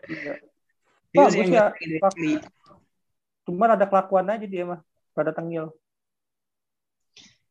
iya. 0.06 0.34
Oh, 1.18 1.26
bagus 1.26 1.50
ya. 1.50 1.74
Cuman 3.50 3.70
ada 3.74 3.90
kelakuan 3.90 4.30
aja 4.30 4.46
dia 4.46 4.70
mah. 4.70 4.86
Pada 5.18 5.34
tengil. 5.34 5.74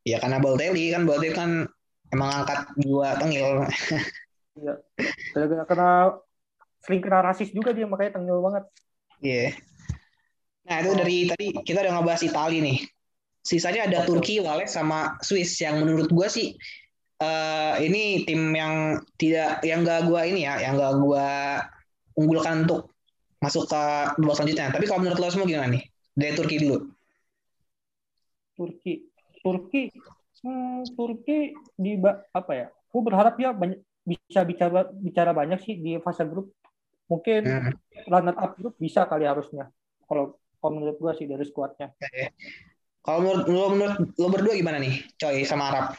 Ya 0.06 0.22
karena 0.22 0.38
Balotelli 0.38 0.94
kan 0.94 1.02
Balotelli 1.02 1.34
kan 1.34 1.50
emang 2.14 2.30
angkat 2.30 2.70
dua 2.78 3.18
tengil. 3.18 3.66
Gara-gara 5.34 5.64
kena 5.66 5.90
sering 6.84 7.00
kena 7.00 7.24
rasis 7.24 7.50
juga 7.50 7.72
dia 7.72 7.88
makanya 7.88 8.20
tengil 8.20 8.44
banget. 8.44 8.64
Iya. 9.24 9.56
Nah 10.68 10.76
itu 10.80 10.90
dari 10.96 11.16
tadi 11.28 11.46
kita 11.64 11.80
udah 11.84 11.92
ngebahas 12.00 12.22
Italia 12.24 12.60
nih. 12.60 12.78
Sisanya 13.44 13.88
ada 13.88 14.08
Turki, 14.08 14.40
Wales 14.40 14.72
sama 14.72 15.20
Swiss 15.20 15.60
yang 15.60 15.84
menurut 15.84 16.08
gua 16.08 16.28
sih 16.32 16.56
eh 17.20 17.74
ini 17.84 18.26
tim 18.26 18.50
yang 18.52 19.00
tidak 19.20 19.60
yang 19.62 19.84
gak 19.84 20.08
gua 20.08 20.24
ini 20.24 20.48
ya, 20.48 20.60
yang 20.60 20.80
gak 20.80 20.96
gua 21.00 21.60
unggulkan 22.16 22.64
untuk 22.64 22.94
masuk 23.44 23.68
ke 23.68 23.82
babak 24.16 24.34
selanjutnya. 24.40 24.72
Tapi 24.72 24.84
kalau 24.88 25.04
menurut 25.04 25.20
lo 25.20 25.28
semua 25.28 25.44
gimana 25.44 25.76
nih? 25.76 25.84
Dari 26.16 26.32
Turki 26.32 26.56
dulu. 26.62 26.78
Turki. 28.56 28.94
Turki. 29.44 29.82
Hmm, 30.40 30.86
Turki 30.96 31.52
di 31.76 32.00
apa 32.32 32.52
ya? 32.56 32.66
Gue 32.88 33.02
berharap 33.04 33.34
dia 33.36 33.50
banyak 33.52 33.82
bisa 34.04 34.44
bicara 34.44 34.88
bicara 34.92 35.32
banyak 35.36 35.60
sih 35.60 35.76
di 35.76 35.98
fase 36.00 36.24
grup. 36.24 36.52
Mungkin 37.04 37.42
Hmm. 37.44 37.72
runner 38.08 38.36
up 38.36 38.52
grup 38.56 38.74
bisa 38.80 39.04
kali 39.04 39.28
harusnya. 39.28 39.68
Kalau 40.08 40.40
kalau 40.60 40.72
menurut 40.80 40.96
gue 40.96 41.12
sih 41.20 41.26
dari 41.28 41.44
skuadnya. 41.44 41.92
Kalau 43.04 43.20
menurut 43.20 43.44
lo, 43.52 43.64
menurut 43.68 43.96
lo 44.16 44.26
berdua 44.32 44.56
gimana 44.56 44.80
nih, 44.80 45.04
Coy 45.20 45.44
sama 45.44 45.68
Arab? 45.68 45.92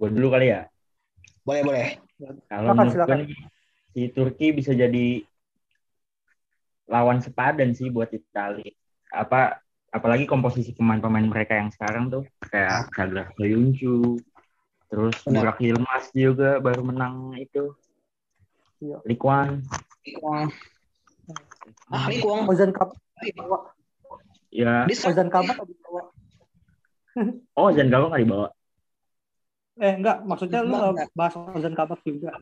Gue 0.00 0.08
dulu 0.08 0.32
kali 0.32 0.48
ya. 0.48 0.64
Boleh 1.44 1.60
boleh. 1.60 1.86
Kalau 2.48 2.72
Silakan, 2.72 2.88
silakan. 2.88 3.16
nih, 3.20 3.36
si 3.92 4.00
Turki 4.08 4.46
bisa 4.56 4.72
jadi 4.72 5.20
lawan 6.88 7.20
sepadan 7.20 7.76
sih 7.76 7.92
buat 7.92 8.08
Italia. 8.16 8.72
Apa 9.12 9.60
apalagi 9.92 10.24
komposisi 10.24 10.72
pemain-pemain 10.72 11.28
mereka 11.28 11.60
yang 11.60 11.68
sekarang 11.68 12.08
tuh 12.08 12.24
kayak 12.48 12.88
Caglar 12.96 13.28
Soyuncu, 13.36 14.16
terus. 14.88 15.20
Burak 15.28 15.60
Yilmaz 15.60 16.08
juga 16.16 16.58
baru 16.64 16.80
menang 16.80 17.36
itu. 17.36 17.76
Iya. 18.84 18.98
Likuan. 19.08 19.64
Likwang. 20.04 20.52
Ah, 21.88 22.06
Likwang. 22.12 22.44
Ozan 22.44 22.70
Kabak, 22.76 23.00
Ya, 24.52 24.84
Ozan 24.84 25.28
Kabak 25.32 25.56
tadi 25.56 25.74
bawa. 25.80 26.02
oh 27.58 27.68
Zan 27.72 27.88
Galo 27.88 28.12
nggak 28.12 28.22
dibawa. 28.22 28.48
Eh 29.80 29.94
enggak, 29.96 30.22
maksudnya 30.28 30.60
lu 30.60 30.76
nggak 30.76 31.10
bahas 31.16 31.34
Ozan 31.40 31.72
Kabak 31.72 32.04
juga. 32.04 32.36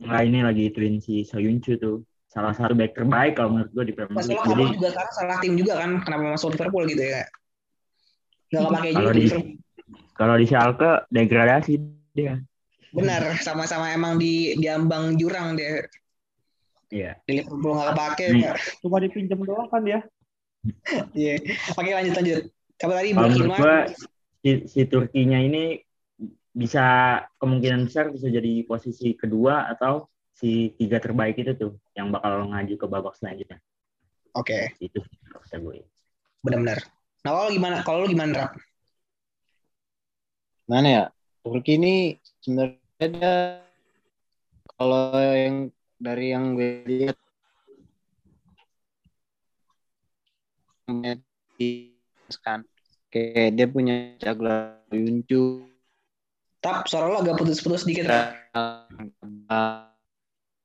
Nggak 0.00 0.22
ini 0.24 0.38
lagi 0.40 0.64
twin 0.72 1.04
si 1.04 1.28
Soyuncu 1.28 1.76
tuh. 1.76 2.00
Salah 2.32 2.50
satu 2.50 2.74
back 2.74 2.98
terbaik 2.98 3.38
kalau 3.38 3.54
menurut 3.54 3.70
gue 3.70 3.84
di 3.86 3.94
Premier 3.94 4.18
League. 4.18 4.34
Masalah 4.34 4.46
Jadi 4.48 4.64
Kabak 4.64 4.74
juga 4.74 4.88
sekarang 4.90 5.12
salah 5.14 5.36
tim 5.38 5.54
juga 5.54 5.72
kan, 5.78 5.90
kenapa 6.02 6.24
masuk 6.34 6.48
Liverpool 6.56 6.84
gitu 6.90 7.04
ya? 7.04 7.22
Gak 8.50 8.70
pakai 8.72 8.90
Kalau 8.90 9.12
juga. 9.12 9.18
di- 9.20 9.58
kalau 10.14 10.34
di 10.38 10.46
Schalke 10.46 10.90
degradasi 11.12 11.72
dia. 12.14 12.38
Benar, 12.94 13.42
sama-sama 13.42 13.90
emang 13.90 14.16
di 14.22 14.54
di 14.54 14.70
ambang 14.70 15.18
jurang 15.18 15.58
dia. 15.58 15.82
Iya. 16.94 17.18
Di 17.26 17.42
Liverpool 17.42 17.74
nggak 17.74 17.90
kepake. 17.90 18.26
Hmm. 18.30 18.54
Cuma 18.78 18.96
dipinjam 19.02 19.40
doang 19.42 19.66
kan 19.66 19.82
dia. 19.82 20.00
Iya. 21.12 21.42
Oke 21.76 21.90
lanjut 21.92 22.14
lanjut. 22.16 22.42
Kabar 22.80 22.94
tadi 23.02 23.10
Kalau 23.12 23.28
menurut 23.28 23.50
gua 23.58 23.76
si, 24.40 24.50
si 24.70 24.80
Turkinya 24.88 25.38
ini 25.42 25.82
bisa 26.54 27.18
kemungkinan 27.42 27.90
besar 27.90 28.14
bisa 28.14 28.30
jadi 28.30 28.62
posisi 28.62 29.18
kedua 29.18 29.68
atau 29.74 30.06
si 30.34 30.70
tiga 30.78 31.02
terbaik 31.02 31.34
itu 31.38 31.52
tuh 31.58 31.72
yang 31.98 32.14
bakal 32.14 32.46
ngaju 32.46 32.74
ke 32.78 32.86
babak 32.86 33.14
selanjutnya. 33.18 33.58
Oke, 34.34 34.74
Itu 34.82 34.98
sih 34.98 35.18
kata 35.30 35.62
gue. 35.62 35.86
benar-benar. 36.42 36.82
Nah, 37.22 37.30
kalau 37.38 37.50
gimana? 37.54 37.76
Kalau 37.86 37.98
lu 38.04 38.10
gimana, 38.10 38.30
Rap? 38.34 38.50
Mana 40.66 40.88
ya? 40.90 41.04
Turki 41.46 41.78
ini 41.78 42.18
sebenarnya 42.42 42.83
dia 42.98 43.58
kalau 44.78 45.10
yang 45.18 45.70
dari 45.98 46.26
yang 46.30 46.54
gue 46.54 46.82
lihat 46.86 47.16
kan. 52.42 52.66
Kayak 53.10 53.50
dia 53.54 53.66
punya 53.70 53.94
Caglar 54.18 54.82
Yuncu 54.90 55.70
Tap, 56.58 56.88
suara 56.88 57.12
lu 57.12 57.20
agak 57.20 57.38
putus-putus 57.38 57.84
dikit. 57.84 58.08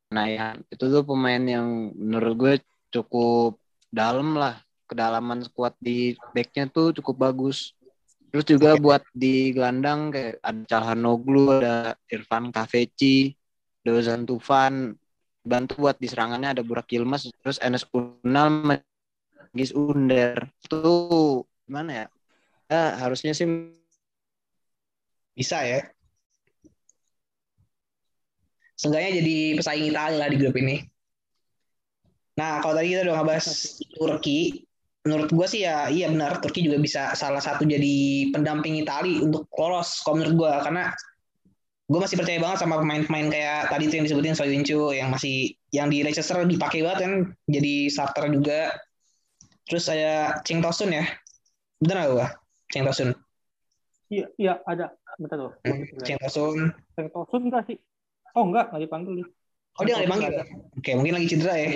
Nah 0.09 0.25
ya 0.25 0.55
itu 0.71 0.85
tuh 0.87 1.03
pemain 1.03 1.43
yang 1.43 1.91
menurut 1.93 2.33
gue 2.39 2.53
cukup 2.89 3.59
dalam 3.91 4.33
lah. 4.33 4.57
Kedalaman 4.89 5.45
squad 5.45 5.77
di 5.77 6.17
backnya 6.33 6.65
tuh 6.65 6.89
cukup 6.97 7.29
bagus 7.29 7.77
terus 8.29 8.45
juga 8.45 8.77
Oke. 8.77 8.81
buat 8.81 9.03
di 9.13 9.51
gelandang 9.51 10.13
kayak 10.13 10.41
ada 10.41 10.61
Calhanoglu 10.69 11.61
ada 11.61 11.97
Irfan 12.09 12.53
Kafeci 12.53 13.33
Dozan 13.81 14.23
Tufan 14.29 14.93
bantu 15.41 15.89
buat 15.89 15.97
di 15.97 16.05
serangannya 16.05 16.53
ada 16.57 16.63
Burak 16.65 16.89
Yilmaz 16.93 17.29
terus 17.41 17.57
Enes 17.59 17.83
Unal 17.91 18.49
Magis 18.49 19.73
Under 19.73 20.45
tuh 20.69 21.45
gimana 21.65 22.05
ya 22.05 22.05
ya 22.69 22.81
harusnya 23.01 23.33
sih 23.33 23.75
Bisa 25.39 25.63
ya. 25.63 25.79
Seenggaknya 28.75 29.23
jadi 29.23 29.37
pesaing 29.55 29.87
Italia 29.87 30.19
lah 30.19 30.27
di 30.27 30.35
grup 30.35 30.55
ini. 30.59 30.83
Nah, 32.35 32.59
kalau 32.59 32.75
tadi 32.75 32.91
kita 32.91 33.07
udah 33.07 33.15
ngebahas 33.23 33.47
Turki, 33.95 34.67
menurut 35.07 35.29
gue 35.31 35.47
sih 35.47 35.63
ya 35.63 35.87
iya 35.87 36.11
benar 36.11 36.43
Turki 36.43 36.65
juga 36.65 36.75
bisa 36.81 37.15
salah 37.15 37.39
satu 37.39 37.63
jadi 37.63 38.29
pendamping 38.35 38.75
Italia 38.79 39.23
untuk 39.23 39.47
lolos 39.55 40.03
kalau 40.03 40.19
menurut 40.19 40.35
gue 40.35 40.51
karena 40.67 40.83
gue 41.89 41.99
masih 41.99 42.17
percaya 42.19 42.37
banget 42.37 42.57
sama 42.61 42.77
pemain-pemain 42.77 43.27
kayak 43.31 43.61
tadi 43.73 43.89
tuh 43.89 43.95
yang 43.97 44.05
disebutin 44.05 44.35
Soyuncu 44.37 44.93
yang 44.93 45.09
masih 45.09 45.55
yang 45.73 45.87
di 45.89 46.03
Leicester 46.05 46.43
dipakai 46.45 46.85
banget 46.85 46.99
kan 47.07 47.13
jadi 47.47 47.73
starter 47.89 48.29
juga 48.29 48.75
terus 49.65 49.87
ada 49.89 50.43
Cheng 50.43 50.59
Tosun 50.59 50.93
ya 50.93 51.07
bener 51.79 51.95
gak 52.05 52.09
gue 52.13 52.27
Cheng 52.75 52.85
Tosun 52.85 53.15
Iya, 54.09 54.25
iya 54.41 54.53
ada. 54.65 54.89
Bentar 55.21 55.37
tuh. 55.37 55.53
Hmm, 55.69 55.85
Cheng 56.01 56.17
Tosun 56.17 56.73
Frank 56.97 57.13
Tosun 57.13 57.41
enggak 57.45 57.69
sih? 57.69 57.77
Oh 58.33 58.49
enggak, 58.49 58.73
nggak 58.73 58.81
dipanggil. 58.89 59.13
dia. 59.21 59.27
oh 59.77 59.83
dia 59.85 59.93
nggak 59.95 60.05
dipanggil 60.09 60.31
oke 60.75 60.91
mungkin 60.97 61.13
lagi 61.13 61.27
cedera 61.29 61.53
ya 61.55 61.69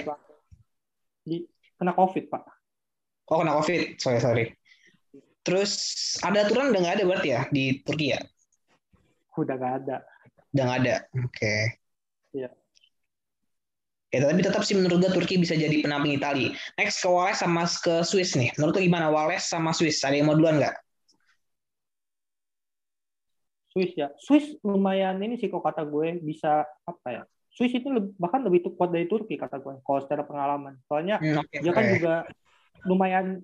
Di, 1.23 1.37
kena 1.79 1.93
COVID, 1.95 2.25
Pak. 2.27 2.43
Oh 3.31 3.39
kena 3.39 3.55
covid, 3.55 3.95
sorry 3.99 4.19
sorry. 4.19 4.45
Terus 5.43 5.71
ada 6.23 6.47
aturan 6.47 6.71
udah 6.71 6.81
nggak 6.83 6.95
ada 6.99 7.03
berarti 7.03 7.29
ya 7.35 7.41
di 7.51 7.83
Turki 7.83 8.15
ya? 8.15 8.19
Udah 9.35 9.55
nggak 9.59 9.73
ada. 9.83 9.97
Udah 10.55 10.63
nggak 10.63 10.79
ada. 10.83 10.95
Oke. 11.23 11.55
Iya. 12.31 12.49
Ya 14.13 14.17
tapi 14.21 14.45
tetap 14.45 14.61
sih 14.61 14.77
menurut 14.77 15.01
gue 15.01 15.11
Turki 15.11 15.41
bisa 15.41 15.57
jadi 15.57 15.81
pendamping 15.81 16.15
Italia. 16.15 16.53
Next 16.77 17.01
ke 17.01 17.09
Wales 17.09 17.41
sama 17.41 17.65
ke 17.65 18.05
Swiss 18.05 18.37
nih. 18.37 18.53
Menurut 18.61 18.77
lu 18.77 18.85
gimana 18.85 19.09
Wales 19.09 19.43
sama 19.49 19.73
Swiss? 19.73 20.05
Ada 20.05 20.21
yang 20.21 20.29
mau 20.29 20.37
duluan 20.37 20.61
nggak? 20.61 20.75
Swiss 23.73 23.97
ya. 23.97 24.13
Swiss 24.21 24.53
lumayan 24.61 25.17
ini 25.17 25.41
sih 25.41 25.49
kok 25.49 25.65
kata 25.65 25.81
gue 25.89 26.21
bisa 26.21 26.61
apa 26.85 27.07
ya? 27.09 27.23
Swiss 27.49 27.73
itu 27.73 27.89
lebih, 27.89 28.13
bahkan 28.21 28.45
lebih 28.45 28.69
kuat 28.77 28.93
dari 28.93 29.09
Turki 29.09 29.33
kata 29.33 29.57
gue 29.57 29.81
kalau 29.81 29.99
secara 30.05 30.21
pengalaman. 30.21 30.77
Soalnya 30.85 31.17
Hmm, 31.17 31.41
oke, 31.41 31.57
dia 31.57 31.71
kan 31.73 31.85
juga 31.89 32.13
lumayan 32.85 33.41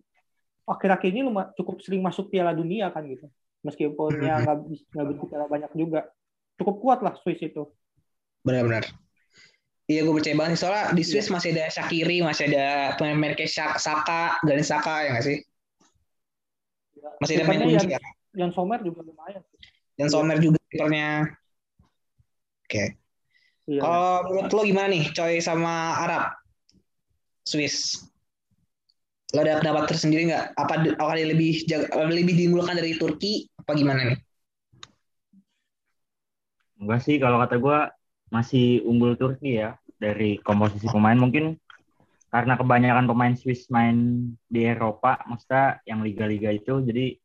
akhir-akhir 0.69 1.09
ini 1.09 1.21
lumayan 1.25 1.49
cukup 1.57 1.81
sering 1.81 2.03
masuk 2.03 2.29
Piala 2.29 2.53
Dunia 2.53 2.93
kan 2.93 3.03
gitu. 3.07 3.25
Meskipun 3.65 4.23
ya 4.23 4.39
Mhm. 4.39 4.43
nggak 4.95 5.05
berbicara 5.09 5.45
banyak 5.49 5.71
juga. 5.75 6.07
Cukup 6.55 6.75
kuat 6.79 6.99
lah 7.03 7.15
Swiss 7.19 7.39
itu. 7.43 7.67
Benar-benar. 8.43 8.87
Iya 9.89 10.05
gue 10.05 10.13
percaya 10.13 10.37
banget 10.37 10.61
soalnya 10.61 10.93
di 10.93 11.01
Swiss 11.01 11.33
masih 11.33 11.49
ada 11.57 11.65
Shakiri, 11.73 12.21
masih 12.21 12.53
ada 12.53 12.93
pemain-pemain 12.93 13.33
kayak 13.33 13.81
Saka, 13.81 14.37
Granit 14.45 14.69
Saka 14.69 15.01
ya 15.01 15.09
nggak 15.17 15.25
sih? 15.25 15.37
Masih 17.17 17.33
ada 17.41 17.43
pemain 17.49 17.61
kunci 17.65 17.89
yang, 17.89 17.97
ya. 17.97 17.99
yang 18.37 18.51
Sommer 18.53 18.79
juga 18.85 19.01
lumayan. 19.01 19.41
Dan 19.97 20.07
Sommer 20.13 20.37
juga 20.37 20.61
kipernya. 20.69 21.33
Oke. 22.69 23.01
Iya. 23.65 23.81
Kalau 23.81 24.09
menurut 24.29 24.51
lo 24.53 24.61
gimana 24.61 24.87
nih, 24.93 25.03
Coy 25.09 25.41
sama 25.41 25.97
Arab? 26.05 26.23
Swiss. 27.49 28.05
Lo 29.37 29.45
ada 29.45 29.61
pendapat 29.61 29.93
tersendiri 29.93 30.33
nggak? 30.33 30.57
Apa 30.57 30.81
dia 30.81 31.25
lebih 31.29 31.65
lebih 32.09 32.33
diunggulkan 32.33 32.73
dari 32.73 32.97
Turki? 32.97 33.45
Apa 33.61 33.77
gimana 33.77 34.09
nih? 34.09 34.19
Enggak 36.81 37.01
sih 37.05 37.21
kalau 37.21 37.37
kata 37.37 37.61
gue 37.61 37.79
masih 38.33 38.81
unggul 38.87 39.13
Turki 39.19 39.61
ya 39.61 39.77
dari 39.99 40.39
komposisi 40.41 40.87
pemain 40.89 41.17
mungkin 41.19 41.59
karena 42.29 42.53
kebanyakan 42.55 43.09
pemain 43.09 43.33
Swiss 43.33 43.65
main 43.73 44.29
di 44.45 44.61
Eropa, 44.65 45.17
maksudnya 45.25 45.81
yang 45.89 46.05
liga-liga 46.05 46.53
itu 46.53 46.77
jadi 46.85 47.17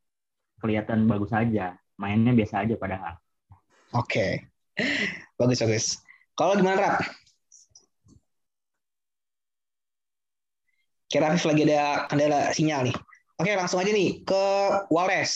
kelihatan 0.64 1.04
bagus 1.04 1.28
aja, 1.28 1.76
mainnya 2.00 2.32
biasa 2.32 2.64
aja 2.64 2.74
padahal. 2.80 3.14
Oke. 3.92 4.48
bagus 5.38 5.60
bagus. 5.60 5.86
Kalau 6.34 6.56
gimana 6.56 6.80
Rap? 6.80 7.23
Kira 11.14 11.30
Rafif 11.30 11.46
lagi 11.46 11.62
ada 11.70 12.10
kendala 12.10 12.50
sinyal 12.50 12.90
nih. 12.90 12.96
Oke, 13.38 13.54
langsung 13.54 13.78
aja 13.78 13.94
nih 13.94 14.26
ke 14.26 14.44
Wales. 14.90 15.30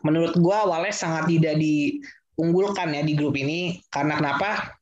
Menurut 0.00 0.32
gua 0.40 0.64
Wales 0.64 0.96
sangat 0.96 1.28
tidak 1.28 1.60
diunggulkan 1.60 2.88
ya 2.88 3.04
di 3.04 3.12
grup 3.12 3.36
ini 3.36 3.84
karena 3.92 4.16
kenapa? 4.16 4.80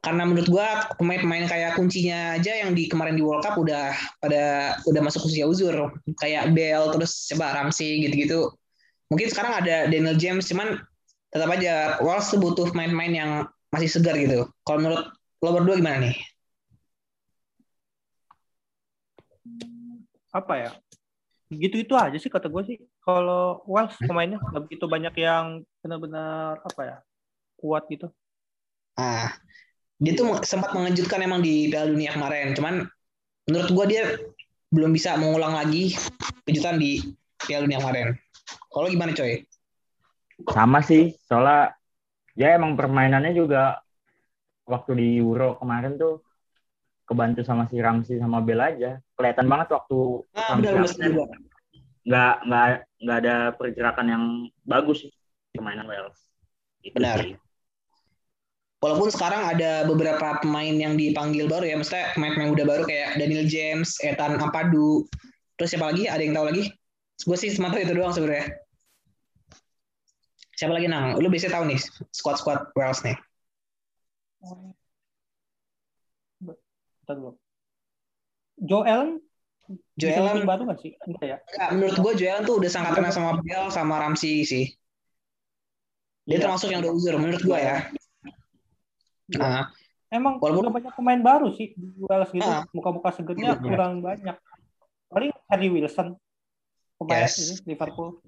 Karena 0.00 0.24
menurut 0.24 0.48
gua 0.48 0.88
pemain-pemain 0.96 1.44
kayak 1.44 1.76
kuncinya 1.76 2.40
aja 2.40 2.56
yang 2.56 2.72
di 2.72 2.88
kemarin 2.88 3.20
di 3.20 3.24
World 3.24 3.44
Cup 3.44 3.60
udah 3.60 3.92
pada 4.24 4.76
udah 4.88 5.00
masuk 5.04 5.28
usia 5.28 5.44
uzur 5.44 5.92
kayak 6.16 6.56
Bell 6.56 6.96
terus 6.96 7.28
coba 7.28 7.52
Ramsey 7.60 8.08
gitu-gitu. 8.08 8.48
Mungkin 9.12 9.28
sekarang 9.28 9.60
ada 9.60 9.92
Daniel 9.92 10.16
James 10.16 10.48
cuman 10.48 10.80
tetap 11.28 11.52
aja 11.52 12.00
Wales 12.00 12.32
tuh 12.32 12.40
butuh 12.40 12.72
pemain-pemain 12.72 13.12
yang 13.12 13.30
masih 13.76 13.92
segar 13.92 14.16
gitu. 14.16 14.48
Kalau 14.64 14.80
menurut 14.80 15.04
lo 15.44 15.50
berdua 15.52 15.76
gimana 15.76 16.08
nih? 16.08 16.16
Apa 20.30 20.54
ya? 20.56 20.70
Gitu-itu 21.50 21.94
aja 21.98 22.14
sih 22.14 22.30
kata 22.30 22.46
gue 22.46 22.62
sih. 22.66 22.78
Kalau 23.02 23.62
Wales 23.66 23.94
pemainnya 23.98 24.38
nggak 24.38 24.62
begitu 24.70 24.86
banyak 24.86 25.14
yang 25.18 25.66
benar-benar 25.82 26.62
apa 26.62 26.80
ya 26.86 26.96
kuat 27.60 27.84
gitu. 27.90 28.08
Ah, 28.96 29.32
dia 30.00 30.16
tuh 30.16 30.40
sempat 30.48 30.72
mengejutkan 30.72 31.20
emang 31.20 31.44
di 31.44 31.68
Piala 31.68 31.92
Dunia 31.92 32.16
kemarin. 32.16 32.56
Cuman 32.56 32.74
menurut 33.44 33.68
gua 33.76 33.84
dia 33.84 34.16
belum 34.72 34.96
bisa 34.96 35.18
mengulang 35.20 35.52
lagi 35.52 35.92
kejutan 36.48 36.80
di 36.80 37.04
Piala 37.36 37.68
Dunia 37.68 37.84
kemarin. 37.84 38.16
Kalau 38.72 38.88
gimana 38.88 39.12
coy? 39.12 39.44
Sama 40.48 40.80
sih, 40.80 41.12
soalnya 41.28 41.76
ya 42.32 42.56
emang 42.56 42.80
permainannya 42.80 43.36
juga 43.36 43.84
waktu 44.64 44.96
di 44.96 45.06
Euro 45.20 45.60
kemarin 45.60 46.00
tuh 46.00 46.24
kebantu 47.10 47.42
sama 47.42 47.66
si 47.66 47.82
Ramsey 47.82 48.22
sama 48.22 48.38
Bell 48.38 48.62
aja. 48.62 49.02
Kelihatan 49.18 49.50
banget 49.50 49.74
waktu 49.74 49.98
Ah, 50.38 50.54
Ramsey 50.54 51.10
nggak 52.00 52.34
nggak 52.46 52.66
nggak 53.02 53.18
ada 53.26 53.34
pergerakan 53.58 54.06
yang 54.08 54.24
bagus 54.62 55.04
sih 55.04 55.12
permainan 55.52 55.90
Wales. 55.90 56.16
Itu 56.86 56.94
Benar. 56.94 57.18
sih. 57.18 57.34
Walaupun 58.80 59.12
sekarang 59.12 59.44
ada 59.44 59.84
beberapa 59.84 60.40
pemain 60.40 60.72
yang 60.72 60.96
dipanggil 60.96 61.44
baru 61.44 61.68
ya, 61.68 61.76
maksudnya 61.76 62.16
pemain-pemain 62.16 62.48
udah 62.56 62.64
baru 62.64 62.82
kayak 62.88 63.20
Daniel 63.20 63.44
James, 63.44 64.00
Ethan 64.00 64.40
Ampadu, 64.40 65.04
terus 65.60 65.76
siapa 65.76 65.92
lagi? 65.92 66.08
Ada 66.08 66.24
yang 66.24 66.32
tahu 66.32 66.46
lagi? 66.48 66.64
Gue 67.28 67.36
sih 67.36 67.52
cuma 67.52 67.68
tahu 67.68 67.84
itu 67.84 67.92
doang 67.92 68.16
sebenarnya. 68.16 68.56
Siapa 70.56 70.72
lagi 70.72 70.88
nang? 70.88 71.20
Lu 71.20 71.28
biasanya 71.28 71.60
tahu 71.60 71.64
nih 71.68 71.80
squad-squad 72.08 72.72
Wales 72.72 73.04
nih. 73.04 73.16
Dulu. 77.16 77.32
Joe 78.60 78.84
Allen 78.84 79.10
Joe 79.96 80.10
bisa 80.10 80.18
Allen 80.20 80.34
bikin 80.42 80.50
baru 80.50 80.62
nggak 80.66 80.80
sih? 80.82 80.92
Enggak 81.06 81.24
ya. 81.24 81.36
Enggak, 81.40 81.68
menurut 81.78 81.96
gue 81.96 82.12
Joe 82.18 82.28
Allen 82.30 82.44
tuh 82.44 82.56
udah 82.58 82.70
sangkatan 82.70 83.10
sama 83.10 83.30
Bell 83.40 83.64
sama 83.70 83.94
Ramsey 84.02 84.42
sih. 84.42 84.66
Dia 86.26 86.36
Iya. 86.38 86.42
termasuk 86.46 86.68
yang 86.70 86.80
udah 86.84 86.92
uzur 86.92 87.14
menurut 87.16 87.42
gue 87.42 87.58
ya. 87.58 87.76
Ah, 89.38 89.70
Emang 90.10 90.42
Walaupun- 90.42 90.66
udah 90.66 90.74
banyak 90.74 90.92
pemain 90.98 91.22
baru 91.22 91.54
sih 91.54 91.70
di 91.78 91.86
Wales 92.02 92.34
gitu. 92.34 92.42
Ah. 92.42 92.66
Muka-muka 92.74 93.14
segernya 93.14 93.54
Iya. 93.54 93.62
kurang 93.62 94.02
banyak. 94.02 94.34
Paling 95.06 95.30
Harry 95.46 95.70
Wilson 95.70 96.18
pemain 96.98 97.30
Yes. 97.30 97.38
ini 97.62 97.74
Liverpool. 97.74 98.18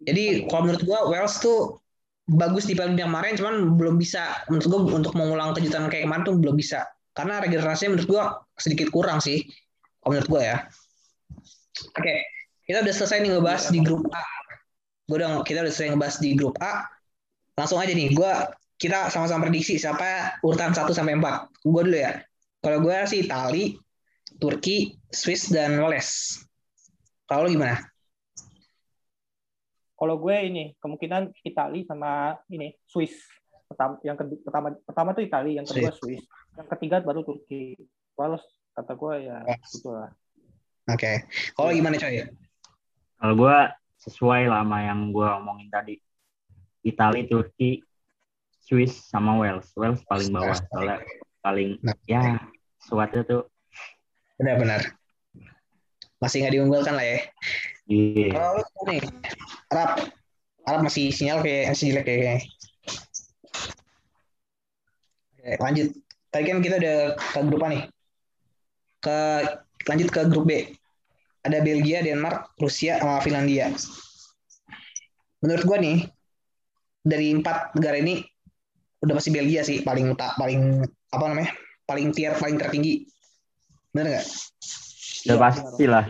Jadi 0.00 0.48
kalau 0.48 0.64
menurut 0.64 0.82
gua 0.88 1.04
Wales 1.12 1.36
tuh 1.36 1.84
bagus 2.24 2.64
di 2.64 2.72
Piala 2.72 2.96
Dunia 2.96 3.04
kemarin, 3.12 3.36
cuman 3.36 3.54
belum 3.76 4.00
bisa 4.00 4.24
menurut 4.48 4.66
gua 4.72 4.80
untuk 4.96 5.12
mengulang 5.12 5.52
kejutan 5.52 5.84
kayak 5.92 6.08
kemarin 6.08 6.24
tuh 6.24 6.40
belum 6.40 6.56
bisa. 6.56 6.88
Karena 7.10 7.42
regenerasinya 7.42 7.96
menurut 7.96 8.08
gua 8.08 8.24
sedikit 8.56 8.88
kurang 8.94 9.18
sih. 9.18 9.44
Kalau 10.00 10.16
menurut 10.16 10.28
gua 10.30 10.42
ya. 10.42 10.56
Oke, 11.96 12.16
kita 12.64 12.84
udah 12.84 12.94
selesai 12.94 13.18
nih 13.24 13.30
ngebahas 13.36 13.64
di 13.68 13.78
grup 13.82 14.04
A. 14.14 14.24
Gua 15.08 15.16
udah 15.20 15.30
kita 15.42 15.66
udah 15.66 15.72
selesai 15.72 15.90
ngebahas 15.94 16.16
di 16.22 16.30
grup 16.38 16.54
A. 16.62 16.86
Langsung 17.58 17.78
aja 17.82 17.92
nih, 17.92 18.14
gua 18.14 18.48
kita 18.80 19.12
sama-sama 19.12 19.50
prediksi 19.50 19.76
siapa 19.76 20.40
urutan 20.40 20.72
1 20.72 20.88
sampai 20.94 21.18
4. 21.18 21.66
Gua 21.66 21.82
dulu 21.84 21.98
ya. 21.98 22.22
Kalau 22.60 22.78
gua 22.80 23.04
sih 23.04 23.24
Itali, 23.24 23.76
Turki, 24.40 24.96
Swiss 25.12 25.52
dan 25.52 25.76
Wales. 25.82 26.40
Kalau 27.28 27.46
gimana? 27.46 27.78
Kalau 30.00 30.16
gue 30.16 30.36
ini 30.48 30.64
kemungkinan 30.80 31.36
Itali 31.44 31.84
sama 31.84 32.32
ini 32.48 32.72
Swiss. 32.88 33.12
Pertama 33.68 34.00
yang 34.00 34.16
kedua, 34.16 34.40
pertama 34.42 34.68
pertama 34.80 35.08
tuh 35.12 35.22
Itali, 35.28 35.60
yang 35.60 35.68
kedua 35.68 35.92
Swiss. 35.92 36.24
Yang 36.58 36.68
ketiga 36.76 36.96
baru 37.04 37.20
Turki. 37.22 37.76
Wales 38.18 38.44
kata 38.76 38.92
gue 38.96 39.14
ya 39.26 39.38
gitu 39.70 39.90
lah. 39.92 40.10
Oke. 40.90 41.24
Kalau 41.56 41.70
lu 41.70 41.78
gimana 41.78 41.96
coy? 41.96 42.26
Kalau 43.20 43.34
gue 43.36 43.56
sesuai 44.00 44.48
lah 44.48 44.64
sama 44.64 44.78
yang 44.84 45.12
gue 45.12 45.28
omongin 45.40 45.68
tadi. 45.68 45.96
Italia, 46.80 47.28
Turki, 47.28 47.84
Swiss, 48.64 49.08
sama 49.08 49.36
Wales. 49.36 49.68
Wales 49.76 50.00
paling 50.08 50.32
bawah. 50.32 50.56
Soalnya 50.72 50.98
paling, 51.44 51.76
Nah. 51.84 51.96
ya, 52.08 52.40
suatu 52.80 53.20
tuh. 53.24 53.42
Benar-benar. 54.40 54.96
Masih 56.20 56.44
nggak 56.44 56.54
diunggulkan 56.56 56.96
lah 56.96 57.04
ya. 57.04 57.18
Iya. 57.88 58.28
Kalau 58.32 58.50
lu 58.60 58.82
nih, 58.88 59.00
Arab. 59.72 59.90
Arab 60.64 60.80
masih 60.84 61.12
sinyal 61.12 61.44
kayak 61.44 61.72
masih 61.72 61.86
jelek 61.92 62.04
kayaknya. 62.08 62.36
Oke, 65.40 65.56
lanjut. 65.60 65.88
Tadi 66.30 66.44
kan 66.46 66.58
kita 66.62 66.78
udah 66.78 66.98
ke 67.18 67.40
grup 67.46 67.62
A 67.66 67.68
nih. 67.70 67.82
Ke 69.02 69.18
lanjut 69.90 70.08
ke 70.14 70.20
grup 70.30 70.46
B. 70.46 70.70
Ada 71.40 71.64
Belgia, 71.64 72.04
Denmark, 72.04 72.54
Rusia, 72.60 73.00
sama 73.00 73.18
Finlandia. 73.24 73.72
Menurut 75.40 75.64
gua 75.64 75.78
nih, 75.80 76.04
dari 77.00 77.32
empat 77.32 77.74
negara 77.74 77.96
ini 77.96 78.20
udah 79.00 79.14
pasti 79.16 79.32
Belgia 79.32 79.64
sih 79.64 79.80
paling 79.80 80.12
paling 80.12 80.84
apa 81.08 81.24
namanya 81.24 81.56
paling 81.88 82.12
tier 82.12 82.36
paling 82.36 82.60
tertinggi 82.60 83.08
bener 83.96 84.20
nggak 84.20 84.26
Udah 85.20 85.36
Iya, 85.36 85.36
pasti 85.36 85.84
lah. 85.84 86.04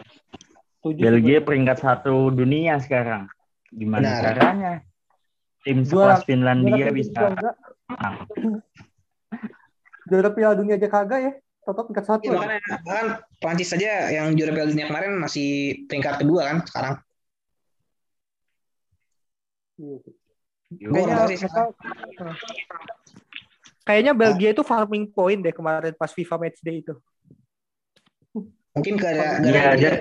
Belgia 0.86 1.42
peringkat 1.42 1.82
satu 1.82 2.30
dunia 2.30 2.78
sekarang. 2.78 3.26
Gimana 3.74 4.06
Benar. 4.06 4.22
caranya? 4.22 4.72
Tim 5.66 5.84
sekelas 5.84 6.24
Finlandia 6.24 6.88
bisa 6.94 7.34
menang. 7.90 8.14
Juara 10.10 10.30
Piala 10.34 10.58
Dunia 10.58 10.74
aja 10.74 10.90
kagak 10.90 11.20
ya. 11.22 11.32
Tetap 11.60 11.84
tingkat 11.86 12.04
satu. 12.04 12.24
Iya, 12.26 12.32
ya. 12.34 12.38
makanya 12.40 12.60
bahkan 12.82 13.06
Prancis 13.38 13.68
saja 13.70 14.10
yang 14.10 14.34
juara 14.34 14.50
Piala 14.50 14.68
Dunia 14.74 14.86
kemarin 14.90 15.12
masih 15.16 15.48
peringkat 15.86 16.18
kedua 16.18 16.42
kan 16.50 16.56
sekarang. 16.66 16.94
Iya. 19.78 19.96
Gua 20.70 21.02
Kayaknya, 21.02 21.16
mereka- 21.26 21.74
kayaknya 23.82 24.12
Belgia 24.14 24.50
itu 24.54 24.62
farming 24.62 25.10
point 25.10 25.40
deh 25.42 25.50
kemarin 25.50 25.90
pas 25.98 26.14
FIFA 26.14 26.36
Matchday 26.46 26.78
itu. 26.78 26.94
Mungkin 28.70 28.94
gara 28.94 29.42
Iya, 29.42 29.50
gara 29.50 29.74
dia, 29.74 29.92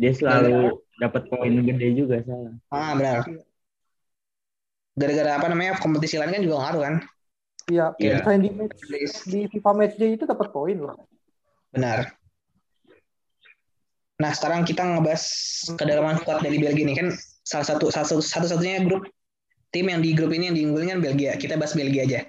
dia 0.00 0.12
selalu 0.16 0.80
dapat 0.96 1.28
poin 1.28 1.52
gede 1.60 1.88
juga 1.92 2.24
salah. 2.24 2.56
ah 2.72 2.92
benar. 2.96 3.16
Gara-gara 4.96 5.30
apa 5.36 5.46
namanya 5.52 5.76
kompetisi 5.76 6.16
lain 6.16 6.32
kan 6.32 6.40
juga 6.40 6.56
ngaruh 6.64 6.80
kan. 6.80 6.94
Iya, 7.70 7.94
Iya. 8.00 8.26
selain 8.26 8.42
di 8.42 8.50
match 8.50 8.80
di 9.30 9.40
FIFA 9.46 9.70
Matchday 9.78 10.10
itu 10.18 10.24
dapat 10.26 10.50
poin 10.50 10.74
loh. 10.74 11.06
Benar. 11.70 12.10
Nah 14.18 14.30
sekarang 14.34 14.62
kita 14.66 14.82
ngebahas 14.82 15.24
kedalaman 15.78 16.18
squad 16.22 16.42
dari 16.42 16.58
Belgia 16.58 16.86
nih 16.86 16.96
kan 16.98 17.08
salah 17.42 17.66
satu 17.66 17.90
salah 17.90 18.06
satu 18.06 18.22
satu 18.22 18.46
satunya 18.54 18.82
grup 18.86 19.06
tim 19.74 19.90
yang 19.90 19.98
di 19.98 20.14
grup 20.14 20.30
ini 20.30 20.50
yang 20.52 20.56
diunggulin 20.58 20.98
kan 20.98 21.00
Belgia. 21.02 21.32
Kita 21.38 21.58
bahas 21.58 21.74
Belgia 21.74 22.02
aja. 22.06 22.20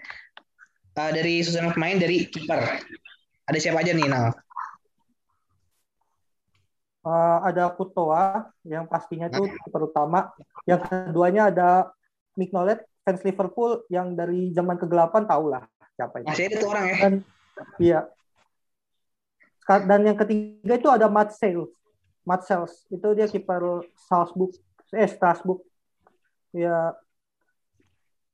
Eh, 0.93 1.11
dari 1.13 1.41
susunan 1.41 1.73
pemain 1.73 1.97
dari 1.97 2.29
kiper. 2.29 2.61
Ada 3.49 3.57
siapa 3.57 3.81
aja 3.81 3.91
nih 3.93 4.07
Nal? 4.09 4.31
Eh, 7.03 7.37
ada 7.51 7.67
Courtois 7.75 8.47
yang 8.63 8.87
pastinya 8.87 9.27
tuh 9.27 9.49
kiper 9.49 9.91
utama. 9.91 10.31
Yang 10.63 10.87
keduanya 10.87 11.51
ada 11.51 11.69
Mignolet 12.39 12.79
fans 13.03 13.21
Liverpool 13.23 13.83
yang 13.91 14.15
dari 14.15 14.49
zaman 14.55 14.79
kegelapan 14.79 15.23
tahu 15.27 15.51
lah 15.51 15.63
siapa 15.95 16.23
itu. 16.23 16.27
Masih 16.31 16.45
ada 16.49 16.55
tuh 16.59 16.69
orang 16.71 16.85
ya. 16.87 16.95
Dan 16.97 17.13
iya. 17.79 17.99
Dan 19.63 20.01
yang 20.03 20.17
ketiga 20.19 20.75
itu 20.75 20.89
ada 20.91 21.07
Matt 21.07 21.35
Sales. 21.35 21.71
Matt 22.27 22.43
Sales 22.47 22.83
itu 22.91 23.07
dia 23.15 23.27
kiper 23.27 23.87
Salzburg 24.07 24.51
eh 24.95 25.07
Strasbourg. 25.07 25.63
Ya 26.51 26.95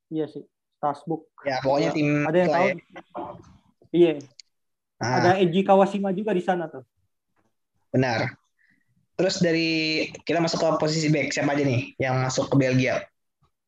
Iya 0.09 0.25
sih, 0.25 0.41
Strasbourg. 0.77 1.21
Ya 1.45 1.61
pokoknya 1.61 1.89
tim 1.93 2.25
Ada 2.25 2.37
yang 2.37 2.49
tahu? 2.49 2.65
ya. 2.65 2.75
Iya, 3.89 4.11
Ah, 4.99 5.15
ada 5.21 5.31
Eji 5.39 5.61
Kawashima 5.63 6.11
juga 6.11 6.33
di 6.35 6.43
sana 6.43 6.65
tuh. 6.67 6.83
benar. 7.93 8.35
Terus 9.15 9.37
dari 9.43 9.69
kita 10.23 10.39
masuk 10.39 10.59
ke 10.59 10.67
posisi 10.79 11.07
back 11.11 11.29
siapa 11.31 11.51
aja 11.53 11.63
nih 11.63 11.93
yang 11.99 12.19
masuk 12.23 12.49
ke 12.51 12.55
Belgia? 12.57 13.03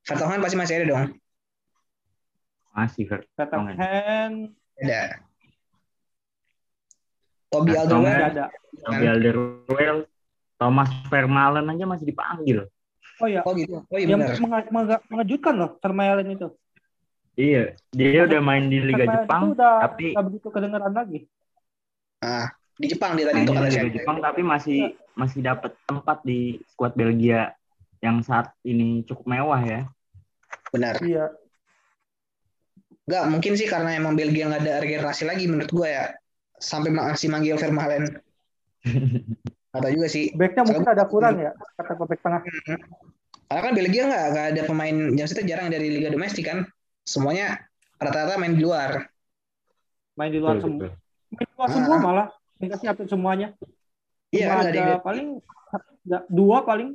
Vertonghen 0.01 0.39
pasti 0.41 0.57
masih 0.57 0.73
ada 0.81 0.85
dong. 0.87 1.03
Masih. 2.71 3.03
Katakan 3.05 3.75
Ada. 4.79 5.01
Toby 7.51 7.69
Vertonghen. 7.75 8.15
Alderweireld. 8.15 8.37
Toby 8.81 9.05
Alderweireld, 9.05 10.03
Thomas 10.55 10.89
Vermaelen 11.11 11.67
aja 11.67 11.85
masih 11.85 12.05
dipanggil. 12.07 12.59
Oh 13.21 13.27
iya, 13.29 13.45
Oh 13.45 13.53
gitu. 13.53 13.85
Oh 13.85 13.97
iya 13.99 14.07
yang 14.09 14.23
benar. 14.23 14.37
menga- 14.41 14.71
menga- 14.73 15.03
mengejutkan 15.11 15.53
loh 15.53 15.77
Vermaelen 15.77 16.27
itu. 16.31 16.47
Iya, 17.37 17.79
dia 17.93 18.27
udah 18.27 18.41
main 18.43 18.67
di 18.67 18.81
Liga 18.81 19.05
Vermaelen 19.05 19.23
Jepang, 19.23 19.41
itu 19.41 19.53
udah 19.55 19.73
tapi 19.85 20.05
nggak 20.11 20.25
begitu 20.27 20.47
kedengeran 20.51 20.93
lagi. 20.93 21.19
Ah, 22.21 22.47
di 22.75 22.85
Jepang 22.89 23.11
dia 23.13 23.25
tadi 23.29 23.45
kata 23.45 23.61
Liga. 23.67 23.89
Jepang 23.93 24.17
tapi 24.19 24.41
masih 24.41 24.79
masih 25.13 25.39
dapat 25.43 25.71
tempat 25.85 26.17
di 26.25 26.59
skuad 26.73 26.95
Belgia 26.95 27.53
yang 28.01 28.19
saat 28.25 28.51
ini 28.65 29.05
cukup 29.05 29.25
mewah 29.29 29.61
ya. 29.61 29.81
Benar. 30.73 30.97
Iya, 31.01 31.29
Enggak, 33.09 33.25
mungkin 33.27 33.53
sih 33.57 33.67
karena 33.67 33.97
emang 33.97 34.13
Belgia 34.15 34.47
nggak 34.47 34.61
ada 34.63 34.73
regenerasi 34.79 35.25
lagi 35.25 35.43
menurut 35.49 35.67
gua 35.73 35.87
ya. 35.89 36.05
Sampai 36.61 36.93
masih 36.93 37.27
manggil 37.33 37.57
Vermaelen. 37.57 38.21
Atau 39.75 39.89
juga 39.91 40.07
sih. 40.11 40.31
backnya 40.35 40.63
mungkin 40.67 40.83
ada 40.87 41.07
kurang 41.07 41.39
ya 41.39 41.51
kata 41.79 41.95
back 41.95 42.21
tengah. 42.21 42.41
Karena 43.51 43.61
kan 43.67 43.73
Belgia 43.75 44.03
nggak 44.07 44.25
nggak 44.31 44.47
ada 44.55 44.61
pemain 44.63 44.95
yang 45.11 45.27
itu 45.27 45.43
jarang 45.43 45.67
dari 45.67 45.87
liga 45.91 46.07
domestik 46.13 46.47
kan. 46.47 46.63
Semuanya 47.03 47.57
rata-rata 47.97 48.37
main 48.37 48.55
di 48.55 48.63
luar. 48.63 49.09
Main 50.15 50.31
di 50.31 50.39
luar 50.39 50.61
semua. 50.61 50.87
betul. 50.87 50.91
Main 51.35 51.45
di 51.47 51.53
luar 51.57 51.67
Ah. 51.67 51.73
semua 51.73 51.97
malah. 51.99 52.27
Enggak 52.61 52.79
siapin 52.79 53.07
semuanya. 53.09 53.47
Iya 54.31 54.45
Cuma 54.47 54.55
kan 54.55 54.63
ada, 54.63 54.71
ada 54.71 54.95
paling 55.03 55.27
dua 56.31 56.57
paling 56.63 56.89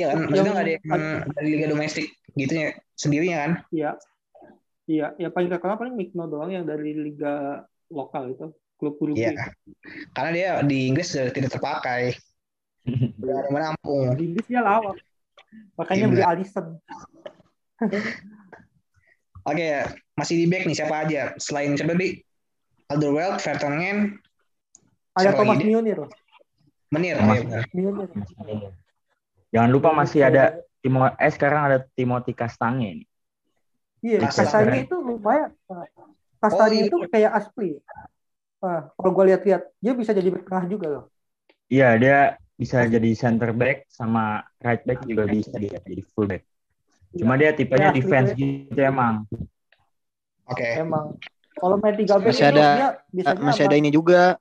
iya 0.00 0.06
kan 0.16 0.24
maksudnya 0.24 0.52
nggak 0.56 0.64
ada 0.64 0.72
yang 0.72 1.04
dari 1.36 1.48
liga 1.52 1.66
domestik 1.68 2.06
gitu 2.34 2.52
ya 2.56 2.68
sendirinya 2.96 3.36
kan. 3.44 3.52
Iya. 3.68 3.90
Iya, 4.90 5.14
ya 5.22 5.30
paling 5.30 5.46
terkenal 5.46 5.78
paling 5.78 5.94
Mikno 5.94 6.26
doang 6.26 6.50
yang 6.50 6.66
dari 6.66 6.90
liga 6.98 7.62
lokal 7.94 8.34
itu, 8.34 8.50
klub 8.74 8.98
Uruguay. 8.98 9.38
Iya. 9.38 9.54
Karena 10.10 10.30
dia 10.34 10.48
di 10.66 10.90
Inggris 10.90 11.14
sudah 11.14 11.30
tidak 11.30 11.54
terpakai. 11.54 12.18
Ada 13.22 13.54
menampung. 13.54 14.18
Di 14.18 14.34
Inggris 14.34 14.46
dia 14.50 14.66
lawak. 14.66 14.98
Makanya 15.78 16.10
Iya, 16.10 16.10
beli. 16.10 16.22
Alisson. 16.26 16.66
Oke, 19.50 19.66
masih 20.18 20.34
di 20.42 20.46
back 20.50 20.66
nih 20.66 20.74
siapa 20.74 21.06
aja? 21.06 21.38
Selain 21.38 21.70
siapa 21.78 21.94
tadi? 21.94 22.18
Alderweireld, 22.90 23.38
Vertonghen, 23.38 24.18
Ada 25.14 25.38
Thomas? 25.38 25.54
Munir. 25.62 25.98
Menir. 26.90 27.14
Thomas. 27.14 27.46
Munir. 27.70 28.74
Jangan 29.50 29.70
lupa 29.70 29.90
masih 29.90 30.22
ada 30.22 30.62
Timo 30.80 31.04
eh 31.04 31.32
sekarang 31.34 31.62
ada 31.68 31.78
Timothy 31.92 32.32
Castagne 32.32 33.04
nih. 33.04 33.08
Iya. 34.00 34.18
Kastani 34.32 34.88
itu 34.88 34.96
lumayan. 34.96 35.52
Kastani 36.40 36.72
Oh, 36.72 36.80
iya. 36.80 36.88
itu 36.88 36.96
kayak 37.12 37.30
Aspi. 37.36 37.68
Nah, 38.60 38.88
kalau 38.96 39.10
gue 39.12 39.24
lihat-lihat, 39.28 39.62
dia 39.76 39.92
bisa 39.92 40.12
jadi 40.16 40.28
back 40.32 40.48
tengah 40.48 40.64
juga 40.68 40.86
loh. 40.88 41.04
Iya, 41.68 41.88
dia 42.00 42.18
bisa 42.56 42.84
jadi 42.84 43.10
center 43.16 43.52
back 43.52 43.88
sama 43.92 44.44
right 44.60 44.84
back 44.84 45.04
juga 45.04 45.28
bisa 45.28 45.52
dia 45.56 45.80
jadi 45.80 46.00
full 46.12 46.28
back. 46.28 46.44
Cuma 47.16 47.36
dia 47.36 47.52
tipenya 47.52 47.92
Ya, 47.92 47.96
defense 47.96 48.32
gitu 48.36 48.76
emang. 48.80 49.24
Oke. 50.48 50.64
Emang 50.76 51.16
kalau 51.56 51.76
main 51.76 51.96
tiga 51.96 52.16
back 52.20 52.32
Masih 52.32 52.48
itu 52.48 52.56
ada- 52.56 52.76
dia 53.12 53.32
masih 53.42 53.62
ada 53.64 53.76
sama- 53.76 53.80
ini 53.80 53.90
juga. 53.92 54.40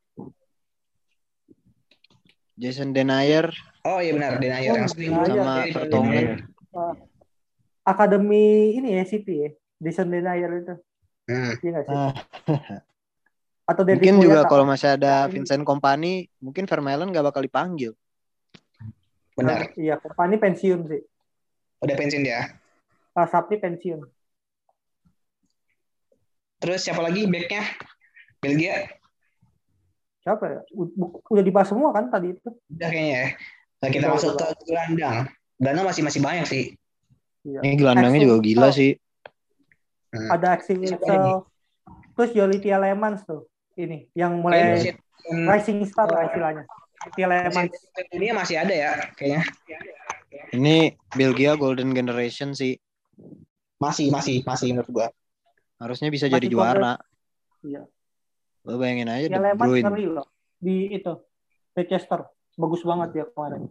Jason 2.59 2.91
Denayer 2.91 3.55
Oh 3.89 3.97
iya 3.97 4.13
benar, 4.13 4.37
Denayer 4.37 4.69
Oh, 4.69 4.77
yang 4.77 4.89
sering 4.91 5.13
Denayer. 5.17 5.33
sama 5.33 5.55
Vertonghen. 5.73 6.25
uh, 6.77 6.93
akademi 7.81 8.77
ini 8.77 9.01
ya 9.01 9.05
City 9.09 9.35
ya. 9.41 9.49
Jason 9.81 10.13
Denayer 10.13 10.51
itu. 10.61 10.75
Hmm. 11.25 11.53
Iya 11.57 11.79
sih? 11.81 11.95
Ah. 11.97 12.13
Atau 13.65 13.85
Mungkin 13.85 14.17
juga 14.21 14.45
kalau 14.45 14.65
masih 14.65 14.97
ada 14.97 15.25
Vincent 15.25 15.61
Kompany, 15.61 16.29
mungkin 16.37 16.65
Vermaelen 16.65 17.09
nggak 17.09 17.33
bakal 17.33 17.41
dipanggil. 17.41 17.93
Benar. 19.33 19.73
Iya, 19.73 19.97
Kompany 19.97 20.37
pensiun 20.37 20.85
sih. 20.85 21.01
Udah 21.81 21.95
pensiun 21.97 22.21
dia. 22.25 22.59
Ah, 23.13 23.25
Sapti 23.25 23.57
pensiun. 23.57 24.05
Terus 26.59 26.83
siapa 26.83 26.99
lagi 26.99 27.23
backnya? 27.25 27.63
Belgia. 28.43 28.89
Siapa 30.19 30.43
ya? 30.45 30.59
Udah 31.31 31.43
dibahas 31.45 31.71
semua 31.71 31.89
kan 31.95 32.11
tadi 32.11 32.35
itu. 32.35 32.49
Udah 32.69 32.89
kayaknya 32.91 33.15
ya. 33.15 33.29
Nah, 33.79 33.89
kita 33.89 34.05
Udah, 34.11 34.15
masuk 34.19 34.31
ke 34.35 34.45
gelandang. 34.67 35.17
Gelandang 35.55 35.85
masih 35.87 36.01
masih 36.03 36.19
banyak 36.19 36.45
sih. 36.47 36.63
Iya. 37.47 37.59
Ini 37.63 37.73
gelandangnya 37.79 38.19
juga 38.27 38.37
gila 38.43 38.69
sih. 38.75 38.91
Hmm. 40.11 40.29
Ada 40.35 40.59
Witsel. 40.59 40.99
lagi? 40.99 41.33
Terus 42.17 42.31
Yoli 42.35 42.57
Tielemans 42.59 43.23
tuh. 43.23 43.47
Ini 43.79 44.11
yang 44.11 44.43
mulai 44.43 44.91
Hmm, 45.29 45.45
rising 45.45 45.83
star 45.85 46.07
lah 46.09 46.31
istilahnya. 46.31 46.63
Dunia 48.09 48.33
masih 48.33 48.55
ada 48.59 48.73
ya 48.73 48.91
kayaknya. 49.13 49.43
Ini 50.55 50.95
Belgia 51.13 51.53
Golden 51.59 51.93
Generation 51.93 52.55
sih. 52.55 52.79
Masih 53.77 54.09
masih 54.09 54.41
masih 54.47 54.73
menurut 54.73 54.89
gua. 54.89 55.07
Harusnya 55.77 56.09
bisa 56.11 56.27
Masih 56.27 56.35
jadi 56.39 56.47
juara. 56.49 56.93
Iya. 57.61 57.83
Lo 58.63 58.75
bayangin 58.79 59.11
aja 59.11 59.27
De 59.27 59.53
Bruyne. 59.55 59.85
ngeri 59.85 60.05
loh. 60.07 60.27
Di 60.59 60.97
itu. 60.97 61.13
Leicester. 61.77 62.27
Bagus 62.59 62.83
banget 62.83 63.09
dia 63.15 63.25
kemarin. 63.25 63.63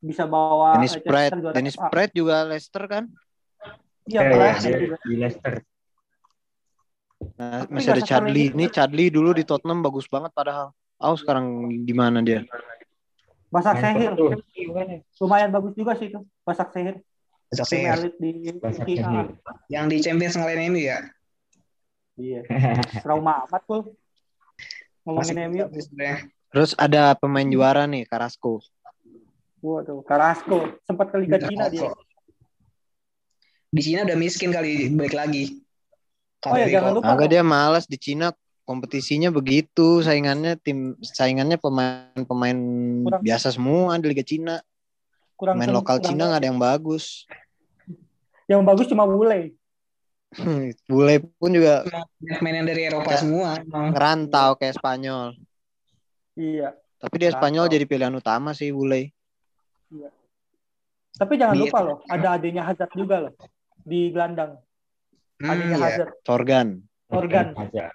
Bisa 0.00 0.24
bawa 0.24 0.80
Dennis 0.80 0.96
Pratt, 0.96 1.30
Dennis. 1.52 1.76
Pratt 1.76 2.10
juga 2.10 2.40
Leicester 2.42 2.88
kan? 2.88 3.04
Iya, 4.08 4.16
Eh, 4.18 4.24
ya, 4.24 4.32
Pratt 4.32 4.56
dia 4.58 4.76
juga. 4.80 4.96
di 5.04 5.14
Leicester. 5.14 5.54
Nah, 7.36 7.60
Tapi 7.62 7.72
masih 7.76 7.90
ada 7.90 8.00
Chadli. 8.00 8.08
sekarang 8.08 8.32
Ini 8.32 8.64
ini. 8.64 8.64
Chadli 8.72 9.04
dulu 9.12 9.30
di 9.36 9.44
Tottenham 9.44 9.84
bagus 9.84 10.08
banget 10.08 10.32
padahal. 10.32 10.72
Oh 10.96 11.12
sekarang 11.12 11.44
gimana 11.84 12.20
dia? 12.20 12.48
Basak 13.48 13.76
Sehir. 13.76 14.16
Lumayan 15.20 15.50
bagus 15.50 15.76
juga 15.76 15.92
sih 15.96 16.08
itu. 16.08 16.20
Basak 16.40 16.72
Sehir. 16.72 16.96
Saya 17.50 17.98
elit 17.98 18.16
di 18.16 18.56
Basak. 18.56 18.88
Sehir. 18.88 19.36
Yang 19.68 19.84
di 19.84 19.96
Champions 20.00 20.34
ngalahin 20.34 20.72
MU 20.72 20.80
ya. 20.80 20.98
Iya. 22.16 22.40
Trauma 23.04 23.44
amat 23.44 23.62
tuh. 23.68 23.82
Ngomongin 25.04 25.36
MU. 25.50 25.64
sebenarnya. 25.74 26.24
Terus 26.50 26.74
ada 26.74 27.14
pemain 27.14 27.46
juara 27.46 27.86
nih, 27.86 28.06
Carrasco. 28.06 28.58
Waduh, 29.62 30.02
Carrasco. 30.02 30.82
Sempat 30.82 31.14
ke 31.14 31.16
Liga 31.22 31.38
Cina 31.38 31.70
dia. 31.70 31.94
Di 33.70 33.80
Cina 33.86 34.02
udah 34.02 34.18
miskin 34.18 34.50
kali 34.50 34.90
balik 34.90 35.14
lagi. 35.14 35.62
Oh 36.42 36.56
ya, 36.58 36.66
jangan 36.66 36.98
lupa. 36.98 37.14
Agak 37.14 37.28
dia 37.30 37.44
malas 37.46 37.86
di 37.86 37.94
Cina 37.94 38.34
kompetisinya 38.66 39.30
begitu, 39.30 40.02
saingannya 40.02 40.58
tim 40.58 40.94
saingannya 41.02 41.58
pemain-pemain 41.58 42.58
biasa 43.22 43.54
semua 43.54 43.94
di 43.98 44.10
Liga 44.10 44.26
Cina. 44.26 44.58
kurang 45.38 45.56
Pemain 45.56 45.72
lokal 45.72 45.96
kurang- 46.02 46.08
Cina 46.12 46.22
nggak 46.28 46.40
ada 46.42 46.48
yang 46.50 46.60
bagus. 46.60 47.24
Yang 48.50 48.62
bagus 48.66 48.86
cuma 48.90 49.06
bule. 49.06 49.54
Bule 50.90 51.26
pun 51.42 51.50
juga 51.50 51.82
Main 52.38 52.62
yang 52.62 52.66
dari 52.66 52.86
Eropa 52.86 53.18
semua. 53.18 53.58
ngerantau 53.66 54.54
kayak 54.54 54.78
Spanyol. 54.78 55.34
Iya. 56.40 56.68
Tapi 57.00 57.14
dia 57.20 57.30
Spanyol 57.36 57.68
jadi 57.68 57.84
pilihan 57.84 58.12
utama 58.16 58.56
sih 58.56 58.72
bule. 58.72 59.12
Tapi 61.20 61.36
jangan 61.36 61.52
Iya. 61.52 61.62
lupa 61.68 61.78
loh, 61.84 61.98
ada 62.08 62.40
adanya 62.40 62.64
Hazard 62.64 62.92
juga 62.96 63.28
loh 63.28 63.32
di 63.84 64.08
gelandang. 64.08 64.56
Hmm, 65.40 65.50
Adanya 65.52 65.76
iya. 65.76 65.84
Hazard, 65.84 66.10
Torgan. 66.24 66.68
Organ. 67.12 67.52
Aja. 67.56 67.92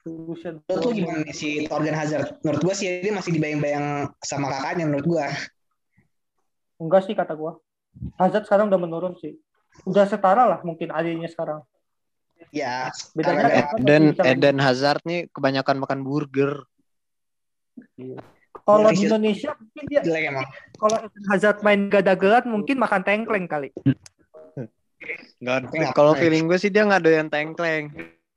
Buset. 0.00 0.56
Lo 0.66 0.74
tuh 0.80 0.96
gimana 0.96 1.22
nih 1.22 1.36
si 1.36 1.48
Torgan 1.68 1.94
Hazard? 1.94 2.40
Menurut 2.42 2.60
gua 2.64 2.74
sih 2.74 2.88
dia 3.04 3.12
masih 3.12 3.36
dibayang-bayang 3.36 4.08
sama 4.24 4.48
kakaknya 4.48 4.88
menurut 4.88 5.06
gua. 5.06 5.26
Enggak 6.80 7.04
sih 7.06 7.14
kata 7.14 7.36
gua. 7.36 7.60
Hazard 8.16 8.48
sekarang 8.48 8.72
udah 8.72 8.80
menurun 8.80 9.14
sih. 9.20 9.36
Udah 9.86 10.08
setara 10.08 10.48
lah 10.48 10.64
mungkin 10.64 10.88
adanya 10.90 11.28
sekarang. 11.28 11.62
Ya, 12.50 12.90
Bedanya 13.14 13.46
kan 13.46 13.78
Eden 13.78 14.02
masih 14.10 14.26
Eden 14.26 14.58
Hazard 14.58 15.02
nih 15.06 15.30
kebanyakan 15.30 15.76
makan 15.78 16.02
burger. 16.02 16.66
Kalau 18.66 18.90
Ya, 18.90 18.98
di. 18.98 19.06
Indonesia 19.06 19.50
mungkin 19.54 19.84
dia 19.86 20.00
jelek 20.02 20.24
emang. 20.34 20.46
kalau 20.74 20.96
Eden 20.98 21.24
Hazard 21.30 21.58
main 21.62 21.86
gada-gadan 21.86 22.50
mungkin 22.50 22.76
makan 22.82 23.06
tengkleng 23.06 23.46
kali. 23.46 23.70
Nggak, 25.40 25.72
Nggak 25.72 25.94
kalau 25.94 26.12
feeling 26.18 26.50
gue 26.50 26.58
sih 26.58 26.68
dia 26.68 26.82
nggak 26.84 27.02
doyan 27.06 27.30
tengkleng. 27.30 27.94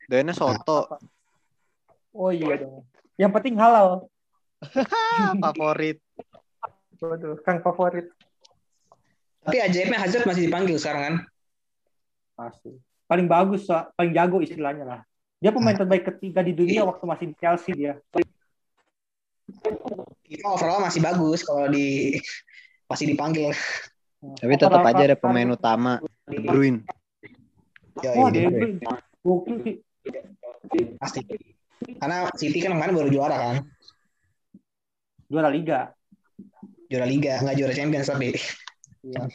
Doyannya 0.07 0.38
soto. 0.38 0.88
Oh 2.14 2.30
iya 2.30 2.61
dong. 2.61 2.86
Yang 3.18 3.32
penting 3.41 3.55
halal. 3.57 4.07
favorit. 5.43 5.97
Waduh, 7.01 7.36
Kang 7.43 7.59
favorit. 7.66 8.07
Tapi 9.43 9.59
ajaibnya 9.59 9.99
Hazard 9.99 10.24
masih 10.24 10.47
dipanggil 10.47 10.78
sekarang 10.80 11.01
kan. 11.03 11.16
Pasti. 12.38 12.72
Paling 13.14 13.30
bagus, 13.30 13.70
paling 13.70 14.09
jago 14.09 14.41
istilahnya 14.41 14.86
lah. 14.89 14.99
Dia 15.38 15.53
pemain 15.53 15.78
terbaik 15.78 16.09
ketiga 16.09 16.41
di 16.41 16.49
dunia 16.49 16.82
waktu 16.82 17.05
masih 17.05 17.26
di 17.30 17.36
Chelsea 17.38 17.78
dia. 17.78 17.93
Itu 20.26 20.41
overall 20.49 20.82
masih 20.82 20.97
bagus 20.97 21.45
kalau 21.45 21.70
di 21.70 22.18
masih 22.89 23.14
dipanggil. 23.14 23.53
Tapi 24.18 24.57
tetap 24.57 24.82
aja 24.82 25.03
ada 25.05 25.14
pemain 25.14 25.45
utama 25.45 26.01
De 26.26 26.41
Bruyne. 26.41 26.82
Ya, 28.01 28.18
Oh, 28.18 28.34
De 28.34 28.49
Bruyne. 28.49 28.82
Sih. 29.61 29.78
pasti. 30.97 31.22
Karena 32.01 32.34
City 32.34 32.66
kan 32.66 32.74
kemarin 32.74 32.97
baru 32.97 33.14
juara 33.14 33.38
kan. 33.38 33.55
Juara 35.30 35.53
Liga. 35.53 35.93
Juara 36.89 37.05
Liga, 37.05 37.45
nggak 37.45 37.55
juara 37.61 37.74
Champions 37.78 38.09
tapi. 38.09 38.34
Iya. 39.05 39.30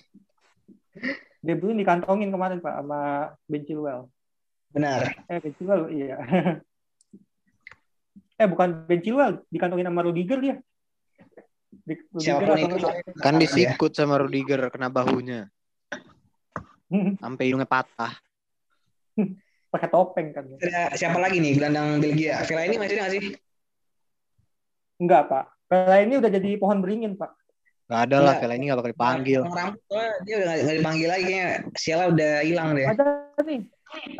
De 1.38 1.54
Bruyne 1.54 1.82
dikantongin 1.82 2.34
kemarin 2.34 2.58
Pak 2.58 2.82
sama 2.82 3.30
Ben 3.46 3.62
Chilwell. 3.62 4.10
Benar. 4.74 5.22
Eh 5.30 5.38
Ben 5.38 5.54
Chilwell 5.54 5.86
iya. 5.94 6.18
eh 8.42 8.46
bukan 8.46 8.86
Ben 8.86 9.00
Chilwell, 9.02 9.42
dikantongin 9.50 9.86
sama 9.86 10.02
Rudiger 10.02 10.38
dia. 10.42 10.56
Di- 11.86 12.02
Rudiger 12.10 12.46
Siapa 12.46 12.58
pun 12.58 12.70
itu. 12.74 12.88
Kan 13.22 13.34
disikut 13.38 13.92
sama 13.94 14.18
Rudiger 14.18 14.66
kena 14.70 14.90
bahunya. 14.90 15.46
Sampai 17.22 17.50
hidungnya 17.50 17.68
patah. 17.68 18.18
pakai 19.72 19.88
topeng 19.92 20.28
kan. 20.32 20.44
Siapa 20.96 21.18
lagi 21.20 21.38
nih 21.38 21.60
gelandang 21.60 22.00
Belgia? 22.00 22.40
Villa 22.48 22.64
ini 22.64 22.76
masih 22.80 22.96
ada 22.96 23.02
nggak 23.04 23.14
sih? 23.14 23.22
Enggak, 24.98 25.22
Pak. 25.30 25.44
Vela 25.68 25.96
ini 26.02 26.14
udah 26.18 26.30
jadi 26.32 26.50
pohon 26.58 26.82
beringin, 26.82 27.14
Pak. 27.14 27.30
Gak 27.88 28.00
ada 28.04 28.16
lah, 28.20 28.36
Nggak. 28.36 28.40
Vela 28.44 28.54
ini 28.60 28.64
gak 28.68 28.78
bakal 28.78 28.92
dipanggil. 28.92 29.40
Rambut 29.48 29.80
dia 30.28 30.34
udah 30.36 30.46
nggak 30.46 30.58
nggak 30.60 30.76
dipanggil 30.76 31.08
lagi 31.08 31.24
kayaknya. 31.24 31.48
Siala 31.72 32.04
udah 32.12 32.32
hilang 32.44 32.68
deh. 32.76 32.84
Ada 32.84 33.04
nih. 33.48 33.60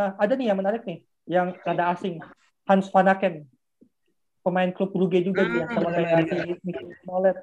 Nah, 0.00 0.10
ada 0.16 0.32
nih 0.32 0.46
yang 0.48 0.58
menarik 0.58 0.82
nih, 0.88 0.98
yang 1.28 1.48
ada 1.68 1.92
asing. 1.92 2.16
Hans 2.64 2.88
van 2.88 3.12
Aken. 3.12 3.44
Pemain 4.40 4.72
klub 4.72 4.96
Brugge 4.96 5.20
juga 5.20 5.44
dia 5.44 5.68
Hmm, 5.68 5.76
sama 5.76 5.88
kayak 5.92 6.56
Mikel 6.64 6.88
Smollett. 7.04 7.38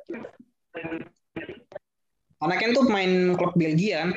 Anaken 2.41 2.71
tuh 2.73 2.85
main 2.89 3.37
klub 3.37 3.53
Belgia 3.53 4.09
kan. 4.09 4.11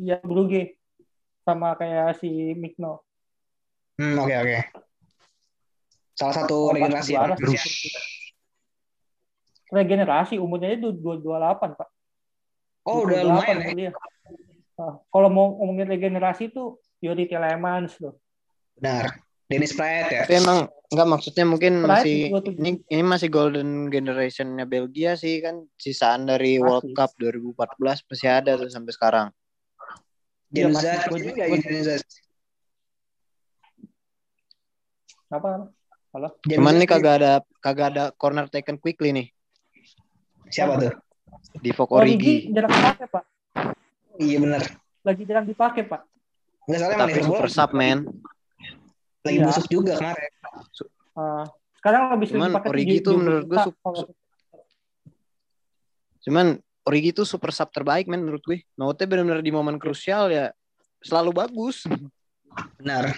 Iya, 0.00 0.16
Brugge. 0.24 0.80
Sama 1.44 1.76
kayak 1.76 2.24
si 2.24 2.56
Mikno. 2.56 3.04
Hmm, 4.00 4.16
oke 4.16 4.32
oke. 4.32 4.58
Salah 6.16 6.34
satu 6.40 6.72
regenerasi. 6.72 7.12
ya. 7.12 7.36
Regenerasi 9.74 10.38
umurnya 10.38 10.78
itu 10.78 10.94
228, 10.94 11.74
Pak. 11.74 11.88
Oh, 12.86 13.02
udah 13.02 13.26
28 13.26 13.26
lumayan 13.26 13.58
ya. 13.74 13.92
Nah, 14.74 15.02
kalau 15.10 15.28
mau 15.30 15.58
ngomongin 15.58 15.90
regenerasi 15.90 16.54
tuh 16.54 16.78
Yori 17.02 17.26
Tielemans 17.26 17.98
loh. 17.98 18.18
Benar. 18.78 19.18
Dennis 19.44 19.76
Praet 19.76 20.08
ya. 20.08 20.22
Tapi 20.24 20.40
emang 20.40 20.66
nggak 20.88 21.08
maksudnya 21.10 21.44
mungkin 21.44 21.84
Praet 21.84 22.06
masih 22.06 22.16
juga 22.32 22.50
ini 22.54 22.70
ini 22.90 23.02
masih 23.04 23.28
golden 23.28 23.92
generationnya 23.92 24.64
Belgia 24.64 25.18
sih 25.20 25.42
kan 25.44 25.68
sisaan 25.76 26.24
dari 26.26 26.56
Masih. 26.58 26.64
World 26.64 26.88
Cup 26.96 27.10
2014 27.20 28.08
masih 28.08 28.28
ada 28.30 28.52
tuh 28.56 28.70
sampai 28.72 28.92
sekarang. 28.94 29.26
Iya, 30.54 30.70
nggak 30.70 30.82
ya 31.34 31.46
Januzaj? 31.60 32.02
Apa? 35.34 35.50
Cuman 36.14 36.32
Januzaj 36.46 36.78
nih 36.78 36.88
kagak 36.88 37.14
ada 37.20 37.32
kagak 37.58 37.86
ada 37.94 38.04
corner 38.14 38.46
taken 38.48 38.78
quickly 38.80 39.10
nih 39.12 39.33
Siapa 40.46 40.74
tuh? 40.78 40.92
di 41.54 41.70
Fok 41.70 41.90
Origi 41.92 42.10
Origi. 42.14 42.34
jarang 42.50 42.70
dipakai, 42.70 43.06
Pak. 43.06 43.24
Iya 44.16 44.36
benar. 44.38 44.62
Lagi 45.02 45.22
jarang 45.22 45.46
dipakai, 45.46 45.82
Pak. 45.84 46.02
Nggak 46.64 46.78
salah 46.78 46.94
Tapi 46.96 47.10
Liverpool 47.10 47.28
super 47.30 47.48
sub, 47.48 47.70
men. 47.72 47.98
lagi 49.20 49.36
Iya. 49.36 49.46
busuk 49.46 49.66
juga 49.68 49.92
kemarin. 49.96 50.30
Ah, 51.14 51.44
sekarang 51.74 52.02
lebih 52.12 52.26
sering 52.26 52.38
Cuman 52.38 52.50
dipakai 52.52 52.68
Origi 52.70 52.96
di- 52.98 53.14
menurut 53.14 53.44
gue 53.44 53.56
di- 53.56 53.64
sup- 53.64 54.16
Cuman 56.22 56.46
Origi 56.84 57.10
tuh 57.12 57.24
super 57.24 57.50
sub 57.50 57.68
terbaik, 57.70 58.04
men, 58.04 58.20
menurut 58.20 58.42
gue. 58.42 58.58
Mautnya 58.74 59.06
benar-benar 59.06 59.40
di 59.40 59.48
momen 59.50 59.76
krusial 59.76 60.28
ya 60.28 60.52
selalu 61.00 61.30
bagus. 61.34 61.84
Benar. 62.76 63.16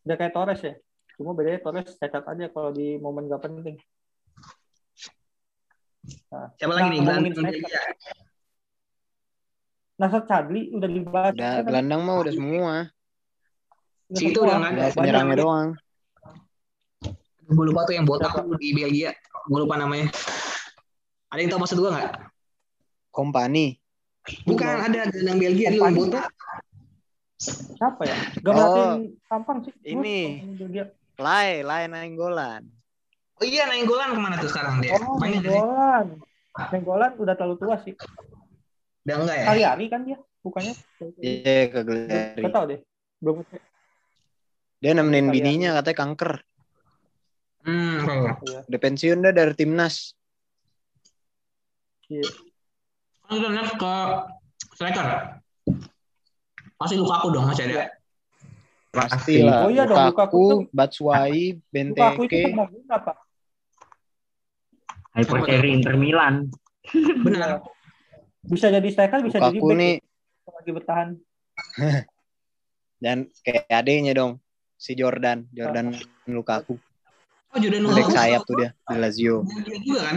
Udah 0.00 0.16
kayak 0.16 0.32
Torres 0.32 0.60
ya. 0.60 0.74
Cuma 1.14 1.30
bedanya 1.30 1.60
Torres 1.60 1.94
cacat 1.94 2.24
aja 2.24 2.46
kalau 2.48 2.70
di 2.70 2.96
momen 2.96 3.26
gak 3.26 3.42
penting. 3.42 3.78
Nah, 6.04 6.46
Siapa 6.60 6.72
lagi 6.76 6.88
nih? 6.92 7.00
ngomongin 7.00 7.32
Gelandang. 7.32 7.54
Belgia. 7.64 7.82
Nasser 9.94 10.22
Chadli 10.26 10.62
udah 10.74 10.88
dibahas. 10.90 11.32
Udah 11.32 11.52
kan? 11.62 11.64
gelandang 11.70 12.00
mah 12.02 12.16
udah 12.20 12.32
semua. 12.34 12.74
Si 14.12 14.24
itu 14.30 14.38
udah 14.42 14.56
nggak 14.58 14.72
ada. 14.74 14.84
Penyerangnya 14.92 15.36
doang. 15.38 15.68
Gue 17.44 17.64
lupa 17.68 17.84
tuh 17.86 17.94
yang 17.94 18.04
botak 18.08 18.34
di 18.58 18.68
Belgia. 18.74 19.14
Gue 19.48 19.58
lupa 19.64 19.76
namanya. 19.78 20.10
Ada 21.30 21.38
yang 21.40 21.50
tahu 21.54 21.60
maksud 21.62 21.78
gue 21.78 21.90
nggak? 21.92 22.10
Kompani. 23.14 23.78
Bukan 24.48 24.74
ada 24.80 25.08
gelandang 25.12 25.38
Belgia 25.38 25.68
dulu 25.70 25.84
yang 25.84 25.96
botak. 25.96 26.26
Siapa 27.44 28.02
ya? 28.08 28.16
Gak 28.40 28.52
Oh, 28.56 28.96
tampang 29.28 29.58
sih. 29.62 29.72
Ini. 29.84 30.40
Lai, 31.20 31.60
Lai 31.62 31.86
Nainggolan. 31.86 32.64
Oh 33.34 33.44
iya, 33.44 33.66
Nainggolan 33.66 34.14
ke 34.14 34.20
mana 34.22 34.36
tuh 34.38 34.50
sekarang 34.50 34.78
dia? 34.78 34.94
Oh, 34.94 35.18
nggak 35.18 35.30
sih? 35.34 35.40
Nenggolan. 35.42 36.06
Nenggolan 36.70 37.12
udah 37.18 37.34
terlalu 37.34 37.56
tua 37.58 37.76
sih. 37.82 37.94
Udah 39.04 39.14
enggak 39.20 39.36
ya? 39.36 39.46
Kali-kali 39.50 39.84
kan 39.90 40.00
dia, 40.06 40.18
bukannya? 40.40 40.74
Iya, 41.18 41.58
ke 41.68 41.80
Galeri. 41.82 42.42
Gak 42.46 42.52
tau 42.54 42.64
deh. 42.70 42.80
Belum. 43.18 43.42
Dia 44.78 44.92
nemenin 44.94 45.26
bininya 45.34 45.70
katanya 45.80 45.96
kanker. 45.98 46.32
Hmm, 47.64 47.98
oh. 48.04 48.32
Iya. 48.44 48.60
Udah 48.68 48.80
pensiun 48.80 49.18
dah 49.24 49.32
dari 49.32 49.54
timnas. 49.56 50.12
Iya. 52.06 52.28
Kan 53.24 53.40
ke 53.80 53.94
striker. 54.76 55.06
Pasti 56.76 56.94
Lukaku 57.00 57.32
dong 57.32 57.48
masih 57.48 57.66
ada. 57.72 57.88
Pasti 58.94 59.42
lah. 59.42 59.66
Oh 59.66 59.70
iya 59.72 59.88
dong, 59.88 59.98
Lukaku 59.98 60.36
Lukaku, 60.38 60.44
tuh- 60.52 60.68
Batshuayi, 60.70 61.58
Lukaku 61.58 62.22
itu 62.28 62.36
Benteke. 62.36 62.42
pernah 62.46 62.66
guna, 62.70 62.96
Pak. 63.00 63.16
Hyper 65.14 65.40
carry 65.42 65.70
Inter 65.72 65.94
Milan. 65.94 66.50
Benar. 67.22 67.62
Bisa 68.44 68.68
jadi 68.68 68.84
striker, 68.86 69.22
bisa 69.22 69.38
jadi 69.38 69.54
Lukaku 69.54 69.66
back. 69.70 69.78
nih 69.78 69.94
lagi 70.44 70.70
bertahan. 70.70 71.08
dan 73.04 73.16
kayak 73.40 73.64
adenya 73.70 74.12
dong 74.12 74.42
si 74.74 74.92
Jordan, 74.92 75.48
Jordan 75.50 75.94
Lukaku. 76.26 76.76
Oh, 77.48 77.58
Jordan 77.58 77.86
Back 77.86 77.94
Lukaku. 78.04 78.12
sayap 78.12 78.40
tuh 78.42 78.54
dia 78.58 78.70
di 78.74 78.96
Lazio. 78.98 79.46
Belgia 79.46 79.78
juga 79.80 80.00
kan? 80.04 80.16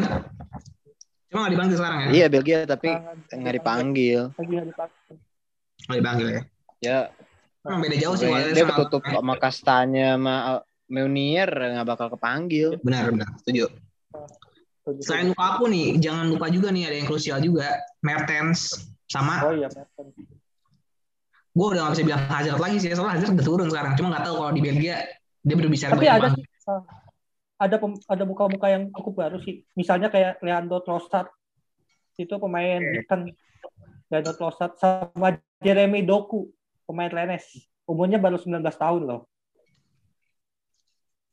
Cuma 1.27 1.39
nggak 1.45 1.53
dipanggil 1.53 1.75
sekarang 1.77 1.99
ya? 1.99 2.07
Iya 2.11 2.25
Belgia 2.27 2.57
tapi 2.65 2.89
Tangan- 2.89 3.37
nggak 3.37 3.55
dipanggil. 3.55 4.21
Lagi 4.33 4.49
nggak 4.49 4.67
dipanggil. 4.67 5.15
Nggak 5.77 5.97
dipanggil 6.01 6.27
ya? 6.27 6.41
Ya 6.77 6.99
Emang 7.61 7.79
beda 7.83 7.95
jauh 7.97 8.15
sih. 8.15 8.27
dia 8.27 8.63
sama- 8.63 8.71
ketutup 8.73 9.01
sama 9.03 9.33
kastanya 9.37 10.07
sama 10.15 10.35
Meunier 10.87 11.47
nggak 11.51 11.87
bakal 11.87 12.07
kepanggil. 12.09 12.75
Benar, 12.81 13.11
benar. 13.11 13.29
Setuju. 13.39 13.67
Selain 15.03 15.27
Lukaku 15.31 15.67
nih, 15.67 15.87
jangan 15.99 16.25
lupa 16.31 16.47
juga 16.47 16.71
nih 16.71 16.83
ada 16.87 16.95
yang 16.95 17.07
krusial 17.07 17.39
juga. 17.43 17.75
Mertens 17.99 18.87
sama 19.07 19.43
Oh 19.47 19.53
iya, 19.55 19.67
Mertens. 19.71 20.13
gue 21.57 21.67
udah 21.73 21.89
gak 21.89 21.93
bisa 21.97 22.05
bilang 22.05 22.23
Hazard 22.29 22.59
lagi 22.61 22.77
sih 22.77 22.93
soalnya 22.93 23.17
Hazard 23.17 23.33
udah 23.33 23.47
turun 23.49 23.67
sekarang 23.73 23.97
cuma 23.97 24.13
nggak 24.13 24.29
tahu 24.29 24.35
kalau 24.37 24.51
di 24.53 24.61
Belgia 24.61 24.95
dia 25.41 25.55
berbicara 25.57 25.97
Tapi 25.97 26.05
ada 26.05 26.29
sih, 26.37 26.45
ada 27.57 27.75
pem- 27.81 28.03
ada 28.05 28.23
muka-muka 28.23 28.67
yang 28.69 28.93
cukup 28.93 29.13
baru 29.17 29.37
sih. 29.41 29.65
Misalnya 29.73 30.13
kayak 30.13 30.37
Leandro 30.45 30.85
Trossard. 30.85 31.33
Itu 32.17 32.37
pemain 32.37 32.81
Brighton. 32.81 33.33
Leandro 34.09 34.33
Trossard 34.37 34.77
sama 34.77 35.41
Jeremy 35.61 36.05
Doku, 36.05 36.53
pemain 36.85 37.09
Rennes. 37.09 37.45
Umurnya 37.89 38.21
baru 38.21 38.37
19 38.37 38.61
tahun 38.61 39.01
loh. 39.09 39.21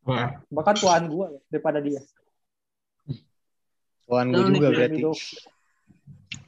Wah. 0.05 0.41
Bahkan 0.49 0.75
tuan 0.81 1.03
ya, 1.09 1.29
daripada 1.53 1.81
dia. 1.81 2.01
Tuan 4.05 4.27
gue 4.31 4.45
nih, 4.49 4.59
juga 4.61 4.69
berarti. 4.73 5.01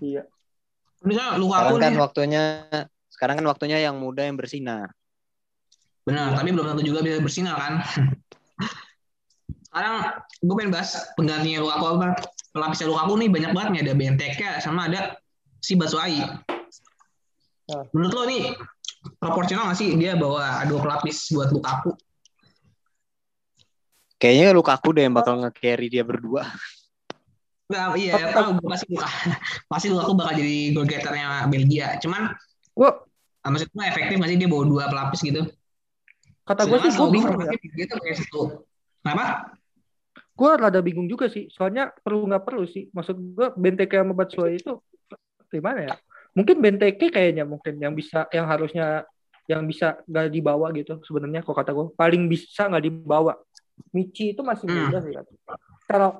Iya. 0.04 0.22
Sekarang 1.00 1.76
kan 1.80 1.92
nih, 1.92 2.00
waktunya 2.00 2.42
sekarang 3.12 3.34
kan 3.40 3.46
waktunya 3.48 3.78
yang 3.80 3.96
muda 3.96 4.24
yang 4.24 4.36
bersinar. 4.36 4.92
benar 6.06 6.38
tapi 6.38 6.54
belum 6.54 6.70
tentu 6.70 6.86
juga 6.86 7.02
bisa 7.02 7.18
bersinar 7.18 7.58
kan 7.58 7.82
sekarang 9.66 9.94
gue 10.38 10.54
pengen 10.54 10.70
bahas 10.70 11.02
penggantinya 11.18 11.66
Lukaku 11.66 11.84
apa 11.98 12.08
pelapisnya 12.54 12.86
Lukaku 12.86 13.12
nih 13.18 13.26
banyak 13.26 13.50
banget 13.50 13.68
nih 13.74 13.80
ada 13.82 13.94
Benteke 13.98 14.50
sama 14.62 14.86
ada 14.86 15.18
si 15.58 15.74
Batshuayi 15.74 16.22
Nah. 17.66 17.82
menurut 17.90 18.14
lo 18.14 18.22
nih 18.30 18.54
proporsional 19.18 19.66
nggak 19.66 19.78
sih 19.82 19.98
dia 19.98 20.14
bawa 20.14 20.62
dua 20.70 20.86
pelapis 20.86 21.34
buat 21.34 21.50
Lukaku 21.50 21.98
Kayaknya 24.16 24.56
Lukaku 24.56 24.96
deh 24.96 25.04
yang 25.04 25.12
bakal 25.12 25.36
nge-carry 25.44 25.92
dia 25.92 26.00
berdua. 26.00 26.48
Nggak, 27.66 27.86
iya, 27.98 28.30
tahu 28.30 28.62
gue 28.62 28.68
pasti 28.70 28.86
Luka, 28.94 29.08
pasti 29.66 29.86
Lukaku 29.92 30.12
bakal 30.14 30.34
jadi 30.38 30.56
goal 30.70 30.86
getternya 30.86 31.50
Belgia. 31.50 31.88
Cuman, 31.98 32.30
Gua 32.76 32.90
ah, 33.42 33.48
maksud 33.50 33.68
gue 33.74 33.84
efektif 33.86 34.14
nggak 34.20 34.30
sih 34.30 34.38
dia 34.38 34.48
bawa 34.50 34.64
dua 34.66 34.84
pelapis 34.86 35.20
gitu? 35.22 35.42
kata 36.46 36.62
gue 36.62 36.78
sih 36.78 36.94
gue 36.94 37.08
bingung 37.10 37.42
ya. 37.42 37.50
dia 37.58 37.86
tuh 37.90 37.98
kayak 37.98 38.16
satu. 38.22 38.42
Kenapa? 39.02 39.50
Gue 40.38 40.50
rada 40.54 40.78
bingung 40.78 41.10
juga 41.10 41.26
sih. 41.26 41.50
Soalnya 41.50 41.90
perlu 41.90 42.22
nggak 42.30 42.46
perlu 42.46 42.62
sih. 42.70 42.86
Maksud 42.94 43.16
gue 43.34 43.50
Benteke 43.58 43.98
sama 43.98 44.14
Batshuayi 44.14 44.62
itu 44.62 44.78
gimana 45.50 45.90
ya? 45.90 45.94
Mungkin 46.38 46.62
Benteke 46.62 47.10
kayaknya 47.10 47.42
mungkin 47.42 47.82
yang 47.82 47.98
bisa, 47.98 48.30
yang 48.30 48.46
harusnya 48.46 49.02
yang 49.50 49.66
bisa 49.66 49.98
nggak 50.06 50.30
dibawa 50.30 50.70
gitu 50.70 51.02
sebenarnya. 51.02 51.42
Kok 51.42 51.56
kata 51.56 51.74
gue 51.74 51.86
paling 51.98 52.30
bisa 52.30 52.70
nggak 52.70 52.84
dibawa. 52.94 53.34
Michi 53.90 54.38
itu 54.38 54.42
masih 54.46 54.70
Hmm. 54.70 54.86
muda 54.86 54.98
sih 55.02 55.12
kan. 55.18 55.26
Kalau 55.90 56.10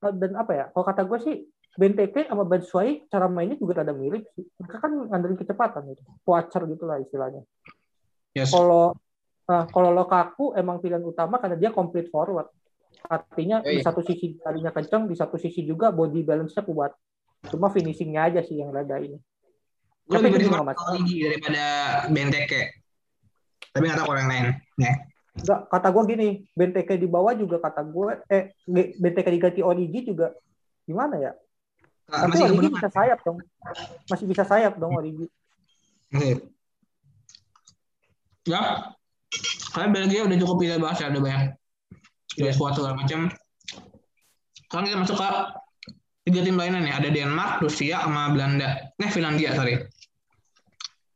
dan 0.00 0.32
apa 0.40 0.52
ya? 0.56 0.64
Kalau 0.72 0.84
kata 0.84 1.02
gue 1.04 1.18
sih 1.20 1.36
Benteke 1.76 2.26
sama 2.26 2.42
Batshuayi 2.42 3.06
cara 3.06 3.30
mainnya 3.30 3.54
juga 3.54 3.84
ada 3.84 3.94
mirip 3.94 4.26
sih. 4.34 4.42
Mereka 4.58 4.76
kan 4.80 4.90
ngandelin 4.90 5.38
kecepatan 5.38 5.82
gitu. 5.92 6.02
Poacher 6.26 6.66
gitu 6.66 6.84
lah 6.88 6.98
istilahnya. 6.98 7.46
Yes. 8.34 8.50
Kalau 8.50 8.96
nah, 9.46 9.68
kalau 9.70 9.94
Lukaku 9.94 10.56
emang 10.58 10.82
pilihan 10.82 11.02
utama 11.04 11.38
karena 11.38 11.54
dia 11.54 11.70
complete 11.70 12.10
forward. 12.10 12.50
Artinya 13.06 13.62
Oh, 13.62 13.70
di 13.70 13.80
iya. 13.80 13.86
satu 13.86 14.02
sisi 14.02 14.36
tadinya 14.42 14.74
kencang, 14.74 15.06
di 15.06 15.14
satu 15.14 15.38
sisi 15.38 15.62
juga 15.62 15.94
body 15.94 16.26
balance-nya 16.26 16.66
kuat. 16.66 16.92
Cuma 17.48 17.72
finishingnya 17.72 18.28
aja 18.28 18.40
sih 18.44 18.60
yang 18.60 18.74
rada 18.74 18.98
ini. 19.00 19.16
Gue 20.04 20.18
Tapi 20.18 20.26
lebih 20.26 20.50
itu. 20.50 20.82
Origi 20.90 21.16
daripada 21.22 21.64
Benteke. 22.10 22.62
Tapi 23.70 23.84
nggak 23.86 23.98
tahu 24.02 24.12
yang 24.18 24.28
lain. 24.28 24.46
Ya. 24.74 24.94
Enggak, 25.30 25.60
kata 25.70 25.88
gue 25.94 26.02
gini, 26.10 26.28
Benteke 26.58 26.98
di 26.98 27.06
bawah 27.06 27.32
juga 27.38 27.62
kata 27.62 27.86
gue, 27.86 28.10
eh 28.26 28.50
Benteke 28.98 29.30
diganti 29.30 29.62
Origi 29.62 30.10
juga 30.10 30.34
gimana 30.82 31.16
ya? 31.22 31.32
Tapi 32.10 32.34
Masih 32.34 32.46
Origi 32.50 32.68
bisa 32.74 32.90
sayap 32.90 33.18
dong. 33.22 33.38
Masih 34.10 34.26
bisa 34.26 34.42
sayap 34.42 34.74
dong 34.82 34.92
Origi. 34.98 35.26
Ya. 38.50 38.90
Karena 39.70 39.88
Belgia 39.94 40.26
udah 40.26 40.38
cukup 40.42 40.56
kita 40.58 40.82
bahas 40.82 40.98
ya, 40.98 41.14
udah 41.14 41.22
banyak. 41.22 41.54
Udah 42.42 42.52
squad 42.54 42.74
segala 42.74 42.98
macam. 42.98 43.30
Sekarang 44.66 44.84
kita 44.90 44.98
masuk 44.98 45.16
ke 45.18 45.30
tiga 46.26 46.40
tim 46.42 46.58
lainnya 46.58 46.82
nih. 46.82 46.94
Ada 46.98 47.08
Denmark, 47.14 47.62
Rusia, 47.62 48.02
sama 48.02 48.34
Belanda. 48.34 48.90
Eh, 48.98 49.10
Finlandia, 49.10 49.54
sorry. 49.54 49.78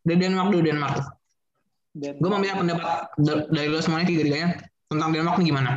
Dari 0.07 0.19
Denmark 0.23 0.55
dulu, 0.55 0.63
Denmark. 0.63 1.03
Gue 1.95 2.27
mau 2.27 2.43
minta 2.43 2.59
pendapat 2.59 3.15
da- 3.23 3.47
dari 3.47 3.69
lo 3.71 3.79
semuanya 3.79 4.11
tiga-tiganya 4.11 4.49
tentang 4.91 5.11
Denmark 5.15 5.39
nih 5.39 5.49
gimana? 5.55 5.71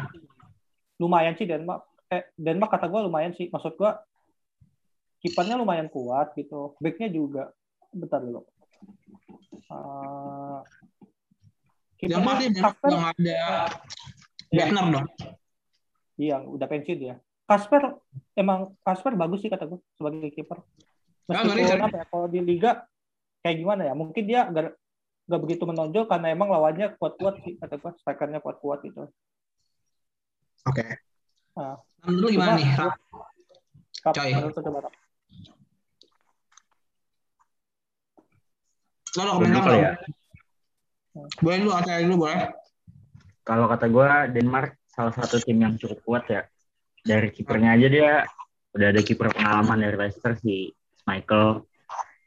lumayan 0.97 1.37
sih 1.37 1.45
Denmark. 1.45 1.85
Eh, 2.09 2.25
Denmark 2.33 2.73
kata 2.73 2.89
gue 2.89 3.01
lumayan 3.05 3.33
sih. 3.37 3.53
Maksud 3.53 3.77
gue 3.77 3.91
kipernya 5.21 5.61
lumayan 5.61 5.93
kuat 5.93 6.33
gitu. 6.33 6.73
Backnya 6.81 7.05
juga. 7.13 7.53
Bentar 7.93 8.17
dulu. 8.17 8.41
Uh, 9.69 10.65
Yang 12.01 12.17
Denmark 12.17 12.77
udah 12.81 12.97
nggak 12.97 13.15
ada. 13.21 13.41
Bettner 14.47 14.85
dong. 14.89 15.07
iya 16.17 16.41
udah 16.41 16.65
pensiun 16.65 16.97
dia. 16.97 17.15
Kasper 17.45 17.93
emang 18.33 18.73
Kasper 18.81 19.13
bagus 19.13 19.45
sih 19.45 19.53
kata 19.53 19.69
gue 19.69 19.79
sebagai 20.01 20.33
kiper. 20.33 20.65
Meskipun 21.29 21.83
apa 21.83 21.97
ya, 22.01 22.05
kalau 22.09 22.25
di 22.31 22.39
liga 22.41 22.87
kayak 23.45 23.57
gimana 23.59 23.81
ya? 23.85 23.93
Mungkin 23.93 24.23
dia 24.25 24.49
gak, 25.27 25.35
gak 25.35 25.41
begitu 25.43 25.63
menonjol 25.67 26.07
karena 26.07 26.31
emang 26.31 26.47
lawannya 26.47 26.95
kuat-kuat 26.95 27.43
sih 27.43 27.59
kata 27.59 27.75
gue. 27.75 27.91
Strikernya 27.99 28.39
kuat-kuat 28.39 28.79
gitu. 28.87 29.11
Oke. 30.63 30.83
Nah. 31.59 31.75
Nah, 31.97 32.05
menurut 32.07 32.21
lu 32.23 32.27
gimana 32.39 32.51
nih? 32.55 32.67
Kap, 33.99 34.13
Coy. 34.15 34.31
lu. 34.31 34.49
Lo 39.17 39.21
ada 39.25 39.31
komentar 39.33 39.61
nggak? 39.65 39.81
ya. 39.81 39.93
Boleh 41.41 41.57
dulu, 41.65 41.71
Acai 41.73 42.05
dulu 42.05 42.15
boleh. 42.29 42.39
Kalau 43.41 43.65
kata 43.65 43.85
gue 43.89 44.09
Denmark 44.37 44.77
salah 44.85 45.13
satu 45.17 45.41
tim 45.41 45.57
yang 45.57 45.73
cukup 45.81 45.99
kuat 46.05 46.23
ya. 46.29 46.45
Dari 47.01 47.33
kipernya 47.33 47.73
aja 47.73 47.87
dia 47.89 48.11
udah 48.77 48.87
ada 48.93 49.01
kiper 49.01 49.33
pengalaman 49.33 49.81
dari 49.81 49.97
Leicester 49.97 50.37
si 50.37 50.69
Michael. 51.09 51.65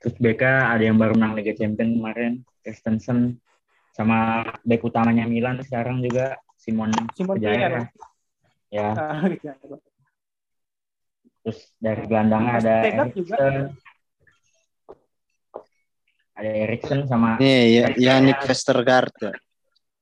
Terus 0.00 0.16
BK 0.16 0.42
ada 0.42 0.82
yang 0.82 0.96
baru 0.96 1.14
menang 1.14 1.36
Liga 1.36 1.52
Champions 1.52 2.00
kemarin, 2.00 2.40
Christensen. 2.62 3.38
Sama 3.90 4.46
back 4.62 4.86
utamanya 4.86 5.26
Milan 5.26 5.58
sekarang 5.60 6.00
juga 6.00 6.38
Simon, 6.54 6.92
Simon. 7.18 7.36
Ya, 7.42 7.52
iya. 8.70 8.94
terus 11.42 11.58
dari 11.80 12.04
gelandangnya 12.06 12.52
ada. 12.62 12.74
Eriksen. 12.86 13.54
Ada 16.38 16.50
Eriksen 16.64 17.00
sama 17.04 17.36
Nih, 17.36 17.82
ya, 17.82 17.86
Yannick 17.98 18.40
Vestergaard. 18.46 19.12
ya. 19.20 19.32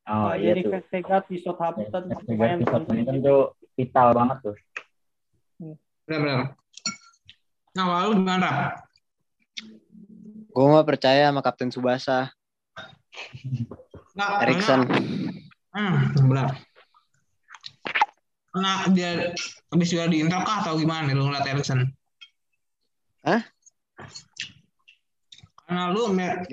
oh 0.07 0.31
Ah, 0.31 0.35
iya 0.39 0.55
jadi 0.55 0.61
tuh. 0.63 0.71
Vestergaard 0.79 1.25
di 1.27 1.37
Southampton 1.43 2.03
Vestergaard 2.13 2.59
di 2.61 2.67
Southampton 2.69 3.17
tuh 3.25 3.41
vital 3.75 4.09
banget 4.15 4.39
tuh. 4.45 4.57
Benar-benar. 6.07 6.55
Nah, 7.75 7.85
lalu 8.03 8.11
gimana? 8.23 8.49
Gue 10.49 10.67
mah 10.67 10.83
percaya 10.87 11.31
sama 11.31 11.41
Kapten 11.45 11.71
Subasa, 11.71 12.31
Nggak, 14.15 14.29
Erikson. 14.47 14.81
karena- 14.87 15.37
Hmm, 15.69 15.95
benar. 16.27 16.49
Karena 18.51 18.73
dia 18.91 19.11
habis 19.71 19.89
juara 19.93 20.09
di 20.11 20.19
Inter 20.25 20.41
kah 20.43 20.65
atau 20.65 20.75
gimana 20.75 21.13
lu 21.13 21.29
ngeliat 21.29 21.47
Erikson? 21.47 21.87
Hah? 23.23 23.43
Karena 25.69 25.93
lu 25.93 26.11
ngeliat 26.11 26.49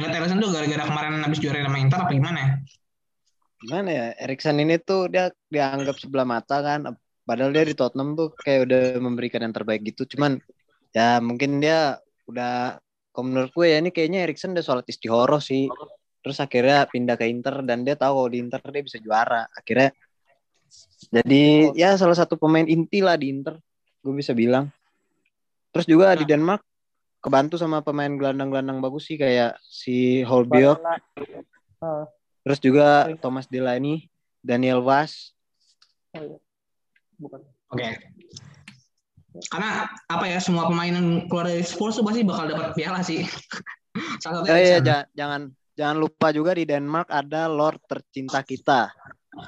Erikson 0.00 0.40
tuh 0.40 0.50
gara-gara 0.54 0.84
kemarin 0.88 1.20
habis 1.20 1.38
juara 1.42 1.60
sama 1.66 1.78
Inter 1.82 1.98
apa 2.00 2.12
gimana 2.14 2.38
ya? 2.38 2.50
Gimana 3.60 3.88
ya? 3.92 4.06
Erikson 4.24 4.56
ini 4.56 4.80
tuh 4.80 5.10
dia 5.12 5.28
dianggap 5.52 6.00
sebelah 6.00 6.24
mata 6.24 6.64
kan. 6.64 6.96
Padahal 7.28 7.52
dia 7.52 7.68
di 7.68 7.76
Tottenham 7.76 8.16
tuh 8.16 8.32
kayak 8.40 8.60
udah 8.70 8.82
memberikan 9.04 9.44
yang 9.44 9.52
terbaik 9.52 9.84
gitu. 9.84 10.08
Cuman 10.08 10.40
ya 10.96 11.20
mungkin 11.20 11.60
dia 11.60 12.00
udah 12.24 12.80
kalau 13.10 13.24
menurut 13.26 13.50
gue 13.50 13.66
ya 13.66 13.78
ini 13.82 13.90
kayaknya 13.90 14.22
Erikson 14.24 14.54
udah 14.54 14.64
sholat 14.64 14.86
istihoro 14.86 15.38
sih. 15.42 15.66
Terus 16.20 16.38
akhirnya 16.38 16.84
pindah 16.86 17.16
ke 17.16 17.26
Inter 17.26 17.64
dan 17.64 17.82
dia 17.82 17.96
tahu 17.96 18.22
kalau 18.22 18.30
di 18.30 18.38
Inter 18.38 18.60
dia 18.60 18.82
bisa 18.84 18.98
juara. 19.02 19.48
Akhirnya 19.56 19.90
jadi 21.10 21.74
ya 21.74 21.98
salah 21.98 22.14
satu 22.14 22.38
pemain 22.38 22.66
inti 22.66 23.02
lah 23.02 23.18
di 23.18 23.32
Inter. 23.34 23.58
Gue 24.04 24.14
bisa 24.14 24.30
bilang. 24.36 24.70
Terus 25.74 25.86
juga 25.86 26.14
di 26.14 26.26
Denmark 26.26 26.62
kebantu 27.20 27.60
sama 27.60 27.84
pemain 27.84 28.10
gelandang-gelandang 28.10 28.80
bagus 28.80 29.06
sih 29.06 29.20
kayak 29.20 29.60
si 29.60 30.24
Holbjerg 30.24 30.80
Barcelona. 30.80 30.96
Ah, 31.80 32.04
Terus 32.44 32.58
juga 32.60 32.88
Thomas 33.20 33.44
Delaney, 33.48 34.08
Daniel 34.40 34.80
Vaz. 34.80 35.36
oh 36.16 36.22
iya. 36.24 36.38
Bukan. 37.20 37.40
Oke. 37.70 37.86
Karena 39.46 39.86
apa 40.06 40.24
ya 40.26 40.38
semua 40.38 40.66
pemain 40.66 40.90
yang 40.90 41.30
keluar 41.30 41.46
dari 41.46 41.62
Spurs 41.62 41.94
tuh 41.94 42.04
pasti 42.04 42.26
bakal 42.26 42.50
dapat 42.50 42.74
piala 42.74 43.00
sih. 43.00 43.22
Salah 44.22 44.42
Oh 44.42 44.46
iya, 44.46 44.78
Erikson. 44.78 44.86
ja- 44.86 45.06
jangan 45.14 45.40
jangan 45.74 45.96
lupa 45.98 46.30
juga 46.30 46.52
di 46.52 46.64
Denmark 46.64 47.08
ada 47.08 47.46
Lord 47.46 47.80
tercinta 47.86 48.42
kita, 48.42 48.90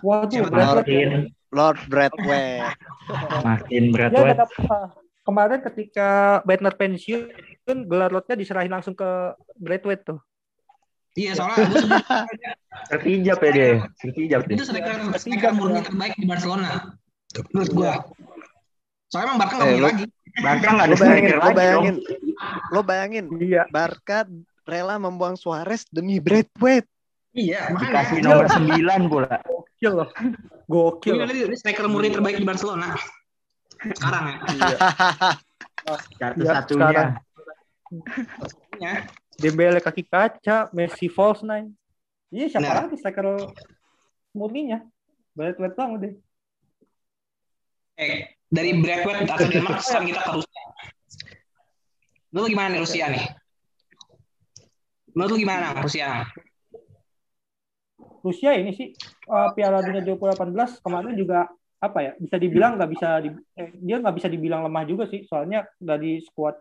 Waduh. 0.00 0.48
Martin, 0.54 1.30
Lord 1.50 1.78
Bradway. 1.86 2.62
Martin 3.42 3.84
Bradway. 3.90 4.34
ah, 4.66 4.88
kemarin 5.22 5.60
ketika 5.62 6.08
Bednar 6.42 6.74
pensiun 6.74 7.30
gelar 7.86 8.10
lotnya 8.10 8.34
diserahin 8.34 8.70
langsung 8.70 8.94
ke 8.94 9.06
Braithwaite 9.54 10.02
tuh. 10.08 10.18
Iya 11.12 11.36
soalnya 11.36 11.68
gue 11.68 11.84
Terpijap 12.90 13.38
ya 13.38 13.50
dia. 13.52 13.68
Terpijap 14.00 14.40
dia. 14.48 14.56
itu 14.56 14.64
striker 14.64 14.96
striker 15.14 15.52
murni 15.52 15.84
terbaik 15.84 16.16
di 16.16 16.24
Barcelona. 16.24 16.96
Menurut 17.52 17.70
gue. 17.70 17.92
Soalnya 19.12 19.28
emang 19.28 19.38
Barca 19.38 19.54
nggak 19.54 19.62
Eh, 19.62 19.68
punya 19.68 19.76
lu- 19.76 19.86
lagi. 19.86 20.04
Barca 20.32 20.68
nggak 20.72 20.86
ada 20.88 20.88
Lo 20.88 20.96
bayangin, 20.96 21.12
striker 21.20 21.28
lo 21.28 21.36
lagi 21.36 21.44
dong. 21.44 21.56
bayangin, 21.60 21.96
lo 22.72 22.80
bayangin, 22.82 23.24
Iya. 23.36 23.62
Barca 23.68 24.18
rela 24.64 24.94
membuang 24.96 25.36
Suarez 25.36 25.84
demi 25.86 26.16
Bradway. 26.16 26.80
Iya, 27.32 27.68
Dikasih 27.70 28.20
makanya. 28.20 28.24
nomor 28.26 28.46
9 28.48 29.02
pula. 29.06 29.36
Gokil 29.42 29.92
loh. 29.94 30.08
Gokil. 30.64 31.14
ini 31.20 31.52
striker 31.54 31.84
murni 31.86 32.08
terbaik 32.08 32.36
di 32.36 32.46
Barcelona. 32.46 32.92
Sekarang 33.82 34.24
ya. 34.24 34.36
Iya. 34.48 34.76
Satu-satunya. 36.20 36.88
sekarang. 36.88 37.10
Ya. 38.78 38.92
Dembele 39.34 39.80
kaki 39.80 40.04
kaca, 40.04 40.68
Messi 40.70 41.08
false 41.08 41.40
nine. 41.42 41.72
Iya, 42.28 42.48
siapa 42.48 42.64
Nah. 42.64 42.76
lagi 42.84 42.96
striker 42.96 43.26
murninya? 44.30 44.80
Braithwaite 45.32 45.72
doang 45.72 45.92
udah. 45.94 46.12
Eh, 47.94 48.32
dari 48.52 48.76
Bradford 48.76 49.24
atau 49.24 49.48
Denmark 49.48 49.80
sekarang 49.80 50.06
kita 50.12 50.20
ke 50.20 50.30
Rusia. 50.36 50.62
Lu 52.36 52.44
gimana 52.44 52.68
nih 52.76 52.80
Rusia 52.84 53.04
nih? 53.08 53.24
Menurut 55.16 55.30
lu 55.32 55.38
gimana 55.40 55.72
Rusia? 55.80 56.28
Rusia 58.22 58.50
ini 58.54 58.76
sih 58.76 58.92
uh, 59.32 59.50
Piala 59.56 59.80
Dunia 59.80 60.04
2018 60.04 60.84
kemarin 60.84 61.16
juga 61.16 61.48
apa 61.82 61.98
ya 61.98 62.12
bisa 62.14 62.38
dibilang 62.38 62.78
nggak 62.78 62.90
bisa 62.94 63.08
di, 63.18 63.34
eh, 63.58 63.74
dia 63.82 63.98
nggak 63.98 64.14
bisa 64.14 64.30
dibilang 64.30 64.62
lemah 64.62 64.86
juga 64.86 65.10
sih 65.10 65.26
soalnya 65.26 65.66
dari 65.74 66.22
skuad 66.22 66.54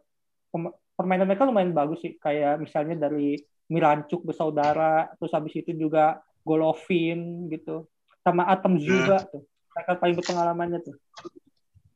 permainan 0.98 1.30
mereka 1.30 1.46
lumayan 1.46 1.78
bagus 1.78 2.02
sih 2.02 2.18
kayak 2.18 2.58
misalnya 2.58 2.98
dari 3.06 3.38
Mirancuk 3.70 4.26
bersaudara 4.26 5.14
terus 5.22 5.30
habis 5.38 5.54
itu 5.54 5.78
juga 5.78 6.18
Golovin 6.42 7.46
gitu 7.54 7.86
sama 8.26 8.50
Atom 8.50 8.82
juga 8.82 9.22
tuh 9.30 9.46
mereka 9.78 9.92
paling 10.02 10.16
berpengalamannya 10.18 10.80
tuh 10.82 10.98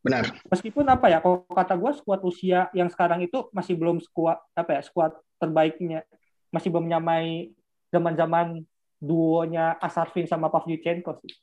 Benar. 0.06 0.30
meskipun 0.54 0.86
apa 0.86 1.10
ya 1.10 1.18
kalau 1.18 1.42
kata 1.50 1.74
gue 1.74 1.92
skuad 1.98 2.22
Rusia 2.22 2.70
yang 2.78 2.94
sekarang 2.94 3.26
itu 3.26 3.50
masih 3.50 3.74
belum 3.74 3.98
skuad 3.98 4.38
apa 4.54 4.78
ya 4.78 4.82
skuad 4.86 5.18
terbaiknya 5.42 6.06
masih 6.54 6.70
belum 6.70 6.86
menyamai 6.86 7.50
zaman-zaman 7.90 8.62
duonya 9.02 9.76
Asarvin 9.80 10.26
sama 10.26 10.48
Pavlyuchenko 10.48 11.20
sih. 11.20 11.34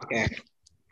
Oke. 0.00 0.20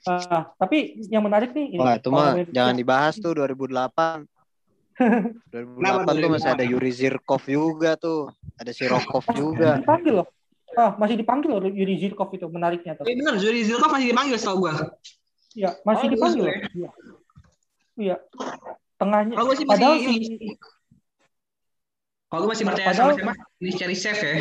Ah, 0.07 0.55
tapi 0.57 1.03
yang 1.11 1.21
menarik 1.27 1.53
nih 1.53 1.77
ini 1.77 1.83
Wah, 1.83 1.99
itu 1.99 2.09
mah 2.09 2.33
jangan 2.49 2.75
dibahas 2.79 3.19
tuh 3.21 3.35
2008. 3.35 4.25
2008 5.53 5.53
tuh 6.25 6.31
masih 6.33 6.51
ada 6.55 6.65
Yuri 6.65 6.93
Zirkov 6.95 7.43
juga 7.45 7.99
tuh. 7.99 8.33
Ada 8.57 8.73
si 8.73 8.89
Rokov 8.89 9.27
juga. 9.37 9.79
dipanggil 9.83 10.23
loh. 10.23 10.29
Ah, 10.79 10.95
masih 10.97 11.19
dipanggil 11.19 11.51
loh 11.51 11.61
Yuri 11.67 11.99
Zirkov 12.01 12.31
itu 12.33 12.47
menariknya 12.49 12.97
tuh. 12.97 13.05
Eh, 13.05 13.15
benar, 13.19 13.37
Zuri 13.37 13.67
Zilkov 13.67 13.91
masih 13.93 14.15
dipanggil 14.15 14.37
setahu 14.39 14.65
gua. 14.65 14.73
Iya, 15.53 15.71
masih 15.83 16.07
Oh, 16.07 16.13
dipanggil 16.13 16.43
loh. 16.45 16.55
Iya. 16.75 16.91
Iya. 17.97 18.17
Tengahnya 18.99 19.35
Kalau 19.35 19.49
masih 19.49 19.67
padahal 19.67 19.97
si 19.99 20.15
Kalau 22.29 22.41
gue 22.45 22.51
masih 22.53 22.67
percaya 22.69 22.87
Padahal- 22.93 23.17
sama 23.17 23.33
siapa? 23.33 23.57
Ini 23.59 23.71
cari 23.73 23.97
chef 23.97 24.19
ya. 24.21 24.35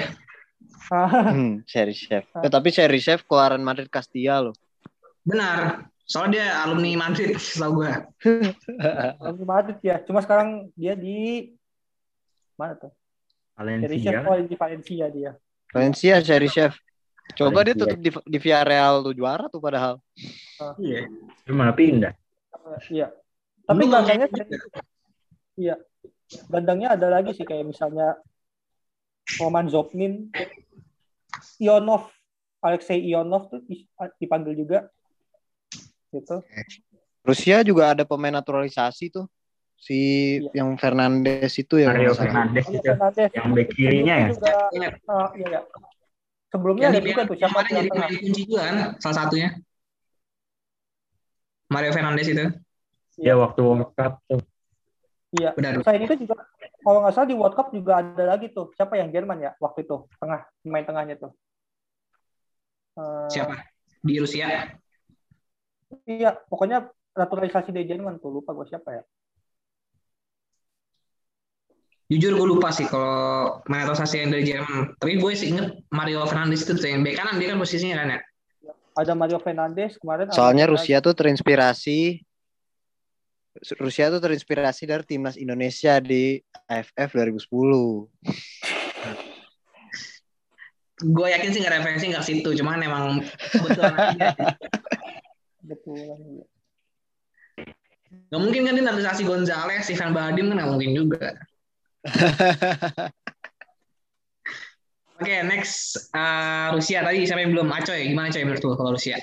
ah, 0.92 1.32
Hmm, 1.32 1.54
seri 1.64 1.96
chef. 1.96 2.26
Eh, 2.36 2.52
tapi 2.52 2.68
seri 2.70 3.00
chef 3.00 3.24
keluaran 3.24 3.64
Madrid 3.64 3.88
Castilla 3.88 4.44
loh. 4.44 4.56
Benar. 5.24 5.88
Soalnya 6.04 6.32
dia 6.32 6.48
alumni 6.64 6.92
Madrid, 6.98 7.36
setahu 7.36 7.84
gue. 7.84 7.92
Real 8.24 9.36
Madrid 9.48 9.80
ya. 9.80 10.00
Cuma 10.04 10.20
sekarang 10.20 10.68
dia 10.76 10.96
di 10.96 11.52
mana 12.56 12.76
tuh? 12.76 12.92
Dari 13.56 13.98
chef 13.98 14.20
Valencia. 14.20 14.28
oh, 14.28 14.40
di 14.44 14.56
Valencia 14.56 15.06
dia. 15.08 15.32
Valencia 15.72 16.14
seri 16.20 16.48
chef. 16.48 16.76
Coba 17.36 17.60
dia 17.62 17.76
Valencia. 17.76 17.84
tetap 17.92 18.00
di, 18.00 18.10
di 18.24 18.38
Villarreal 18.40 18.96
tuh 19.04 19.14
juara 19.14 19.46
tuh 19.52 19.60
padahal. 19.60 20.00
Iya. 20.80 21.12
Malah 21.50 21.76
pindah. 21.76 22.14
Eh, 22.14 22.80
Iya. 22.94 23.08
Tapi 23.64 23.84
gandangnya. 23.84 24.28
Iya. 25.56 25.76
Gandangnya 26.48 26.90
ada 26.96 27.08
lagi 27.10 27.32
sih 27.34 27.44
kayak 27.44 27.68
misalnya 27.68 28.16
Roman 29.40 29.68
Zopnin, 29.68 30.32
Ionov, 31.60 32.08
Alexei 32.64 33.04
Ionov 33.04 33.52
tuh 33.52 33.60
di- 33.68 33.88
dipanggil 34.18 34.56
juga. 34.56 34.88
Gitu. 36.12 36.40
Rusia 37.28 37.60
juga 37.62 37.92
ada 37.92 38.08
pemain 38.08 38.32
naturalisasi 38.32 39.12
tuh. 39.12 39.28
Si 39.78 39.94
Iya. 40.42 40.64
yang 40.64 40.74
Fernandes 40.80 41.54
itu 41.54 41.78
ya. 41.78 41.92
Mario. 41.92 42.16
Fernandes 42.16 42.66
itu. 42.66 42.82
Fernandes. 42.82 43.30
Yang 43.36 43.48
back 43.54 43.70
kirinya 43.76 44.16
ya. 44.16 44.28
Juga, 44.34 44.52
ah, 45.12 45.30
iya, 45.36 45.48
iya. 45.54 45.62
Sebelumnya 46.48 46.88
ada 46.96 47.04
juga 47.04 47.22
tuh 47.28 47.36
siapa 47.36 47.60
yang 47.68 47.92
jadi 47.92 48.18
kunci 48.24 48.42
juga 48.48 48.62
kan, 48.64 48.76
salah 49.04 49.18
satunya. 49.26 49.50
Mario 51.68 51.92
Fernandes 51.92 52.28
itu. 52.32 52.46
Dia 53.20 53.36
waktu 53.36 53.60
World 53.60 53.92
Cup 53.98 54.24
tuh. 54.30 54.42
Iya. 55.36 55.52
Benar. 55.60 55.84
Selain 55.84 56.04
itu 56.08 56.16
juga 56.24 56.48
kalau 56.80 57.04
nggak 57.04 57.14
salah 57.14 57.28
di 57.28 57.36
World 57.36 57.56
Cup 57.60 57.68
juga 57.76 58.00
ada 58.00 58.24
lagi 58.24 58.48
tuh. 58.56 58.72
Siapa 58.80 58.96
yang 58.96 59.12
Jerman 59.12 59.44
ya 59.44 59.52
waktu 59.60 59.84
itu 59.84 60.08
tengah 60.16 60.48
pemain 60.64 60.86
tengahnya 60.88 61.16
tuh. 61.20 61.32
Eh, 62.96 63.28
Siapa? 63.28 63.60
Di 64.00 64.16
Rusia. 64.24 64.48
Iya, 66.08 66.40
pokoknya 66.48 66.88
naturalisasi 67.12 67.76
dari 67.76 67.88
Jerman 67.90 68.24
tuh 68.24 68.40
lupa 68.40 68.56
gue 68.56 68.68
siapa 68.72 68.96
ya. 68.96 69.04
Jujur 72.08 72.40
gue 72.40 72.48
lupa 72.56 72.72
sih 72.72 72.88
kalau 72.88 73.60
naturalisasi 73.68 74.24
yang 74.24 74.32
dari 74.32 74.44
Jerman. 74.48 74.96
Tapi 74.96 75.20
gue 75.20 75.32
sih 75.36 75.52
inget 75.52 75.76
Mario 75.92 76.24
Fernandes 76.24 76.64
itu 76.64 76.80
tuh 76.80 76.88
yang 76.88 77.04
bek 77.04 77.20
kanan 77.20 77.36
dia 77.36 77.52
kan 77.52 77.60
posisinya 77.60 77.96
kan 78.00 78.08
ya. 78.16 78.20
Ada 78.96 79.14
Mario 79.14 79.38
Fernandes 79.44 80.00
kemarin. 80.00 80.32
Soalnya 80.32 80.72
Rusia 80.72 81.04
tuh 81.04 81.12
terinspirasi 81.12 82.24
Rusia 83.82 84.14
tuh 84.14 84.22
terinspirasi 84.22 84.86
dari 84.86 85.04
timnas 85.04 85.34
Indonesia 85.34 85.98
di 85.98 86.38
AFF 86.70 87.10
2010. 87.18 87.50
Gue 90.98 91.28
yakin 91.30 91.50
sih 91.54 91.62
nggak 91.62 91.76
referensi 91.82 92.06
nggak 92.10 92.26
situ, 92.26 92.50
cuman 92.58 92.82
emang 92.82 93.22
kebetulan 93.54 93.96
aja. 93.98 94.34
Betulan, 95.62 96.20
iya. 96.22 96.46
Gak 98.28 98.40
mungkin 98.40 98.62
kan 98.66 98.74
dia 98.76 98.84
naturalisasi 98.84 99.24
Gonzales, 99.28 99.90
Ivan 99.94 100.12
Badim 100.16 100.50
kan 100.50 100.58
nggak 100.58 100.72
mungkin 100.74 100.92
juga. 100.96 101.38
Oke, 105.18 105.34
next 105.50 105.98
eh, 106.14 106.68
Rusia 106.78 107.02
tadi 107.02 107.26
siapa 107.26 107.42
yang 107.42 107.52
belum? 107.58 107.68
Acoy, 107.74 108.14
gimana 108.14 108.30
coy 108.30 108.46
menurut 108.46 108.62
kalau 108.62 108.94
Rusia? 108.94 109.18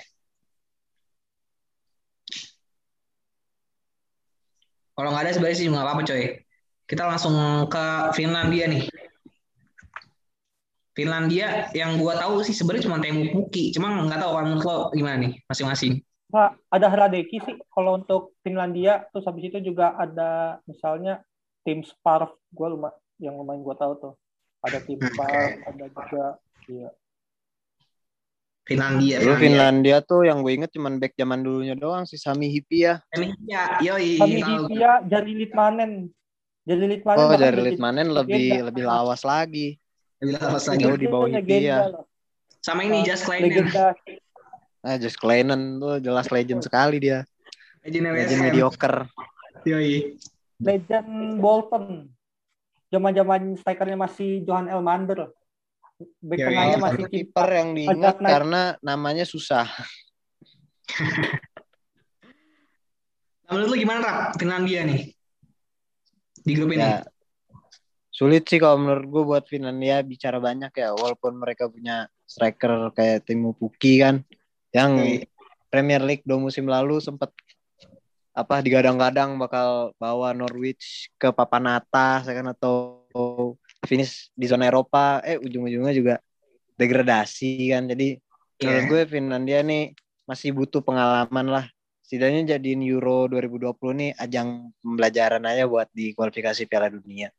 Kalau 4.94 5.10
nggak 5.10 5.22
ada 5.26 5.32
sebenarnya 5.34 5.58
sih 5.58 5.66
nggak 5.70 5.84
apa-apa 5.86 6.02
coy. 6.06 6.22
Kita 6.84 7.02
langsung 7.08 7.34
ke 7.70 7.84
Finlandia 8.12 8.66
nih. 8.68 8.84
Finlandia 10.94 11.66
yang 11.74 11.98
gua 11.98 12.14
tahu 12.14 12.46
sih 12.46 12.54
sebenarnya 12.54 12.86
cuma 12.86 13.02
Temu 13.02 13.26
Puki, 13.34 13.74
cuma 13.74 13.90
nggak 14.06 14.22
tahu 14.22 14.30
kalau 14.30 14.54
lo 14.54 14.76
gimana 14.94 15.26
nih 15.26 15.42
masing-masing. 15.50 15.98
Pak, 16.30 16.58
ada 16.70 16.86
Hradeki 16.90 17.38
sih 17.42 17.54
kalau 17.70 17.98
untuk 17.98 18.34
Finlandia 18.42 19.06
terus 19.10 19.26
habis 19.26 19.50
itu 19.50 19.58
juga 19.62 19.94
ada 19.98 20.58
misalnya 20.66 21.22
tim 21.66 21.82
Sparv 21.82 22.30
gue 22.54 22.68
lumayan 22.70 22.94
yang 23.18 23.34
lumayan 23.34 23.60
gue 23.60 23.76
tahu 23.76 23.92
tuh 23.98 24.14
ada 24.62 24.78
tim 24.80 24.96
Hmm, 24.96 25.10
Sparv 25.10 25.50
ada 25.66 25.84
juga 25.90 26.24
iya 26.66 26.88
Finlandia. 28.64 29.20
Dulu 29.20 29.36
Finlandia 29.36 29.96
tuh 30.00 30.24
yang 30.24 30.40
gue 30.40 30.56
inget 30.56 30.72
cuman 30.72 30.96
back 30.96 31.12
zaman 31.12 31.44
dulunya 31.44 31.76
doang 31.76 32.08
si 32.08 32.16
Sami 32.16 32.48
Hipia. 32.48 32.96
Finlandia, 33.12 33.76
yoi. 33.84 34.16
kami 34.16 34.40
tahu. 34.40 34.56
Hipia 34.64 34.90
Jari 35.04 35.32
Litmanen 35.36 35.92
Jari 36.64 36.86
Litmanen 36.88 37.20
Oh, 37.20 37.36
jadi- 37.36 37.60
Litmanen 37.60 38.08
lebih 38.08 38.40
legenda. 38.56 38.66
lebih 38.72 38.84
lawas 38.88 39.20
lagi. 39.20 39.76
Lebih 40.16 40.32
lawas 40.40 40.64
lagi. 40.64 40.80
Jauh 40.80 40.96
di 40.96 41.06
bawah 41.06 41.28
Hipia. 41.28 41.92
Sama 42.64 42.80
ini 42.82 43.04
Just 43.04 43.28
Kleinen. 43.28 43.52
legenda 43.52 43.92
Nah, 44.80 44.96
Just 44.96 45.20
Kleinen 45.20 45.60
tuh 45.76 46.00
jelas 46.00 46.28
legend 46.28 46.60
sekali 46.60 46.96
dia. 47.00 47.20
Legend 47.84 48.16
Legend 48.16 48.40
mediocre. 48.42 48.98
Yoi. 49.64 50.16
legend 50.56 51.36
Bolton 51.36 52.08
zaman-zaman 52.94 53.58
strikernya 53.58 53.98
masih 53.98 54.46
Johan 54.46 54.70
Elmander 54.70 55.34
Back 56.22 56.38
Iya, 56.42 56.46
tengahnya 56.50 56.78
iya. 56.78 56.82
masih 56.82 57.04
kiper 57.06 57.48
yang 57.54 57.70
diingat 57.74 58.16
karena 58.18 58.62
namanya 58.82 59.24
susah. 59.26 59.66
Nah, 63.44 63.60
menurut 63.60 63.76
lu 63.76 63.84
gimana 63.84 64.00
Rap? 64.00 64.40
Finlandia 64.40 64.88
nih? 64.88 65.12
Di 66.40 66.52
grup 66.56 66.72
ini. 66.72 66.80
Ya, 66.80 67.04
sulit 68.08 68.48
sih 68.48 68.56
kalau 68.56 68.80
menurut 68.80 69.04
gue 69.04 69.22
buat 69.26 69.44
Finlandia 69.44 70.00
bicara 70.00 70.40
banyak 70.40 70.72
ya 70.72 70.96
walaupun 70.96 71.36
mereka 71.36 71.68
punya 71.68 72.08
striker 72.24 72.94
kayak 72.96 73.28
Timo 73.28 73.52
Pukki 73.52 74.00
kan 74.00 74.24
yang 74.72 74.96
Yoi. 74.96 75.28
Premier 75.68 76.00
League 76.00 76.24
dua 76.24 76.40
musim 76.40 76.64
lalu 76.64 77.04
sempat 77.04 77.36
apa 78.34 78.58
digadang-gadang 78.60 79.38
bakal 79.38 79.94
bawa 79.94 80.34
Norwich 80.34 81.06
ke 81.14 81.30
papan 81.30 81.78
atas 81.78 82.26
ya 82.26 82.34
kan 82.34 82.50
atau 82.50 82.74
finish 83.86 84.34
di 84.34 84.50
zona 84.50 84.66
Eropa 84.66 85.22
eh 85.22 85.38
ujung-ujungnya 85.38 85.94
juga 85.94 86.14
degradasi 86.74 87.70
kan 87.70 87.86
jadi 87.86 88.18
menurut 88.58 88.82
Iya. 88.82 88.90
gue 88.90 89.02
Finlandia 89.06 89.60
nih 89.62 89.94
masih 90.26 90.50
butuh 90.50 90.82
pengalaman 90.82 91.46
lah 91.46 91.64
setidaknya 92.02 92.58
jadiin 92.58 92.82
Euro 92.90 93.30
2020 93.30 93.70
nih 93.94 94.10
ajang 94.18 94.74
pembelajaran 94.82 95.42
aja 95.46 95.64
buat 95.70 95.86
di 95.94 96.10
kualifikasi 96.12 96.66
Piala 96.66 96.90
Dunia 96.90 97.30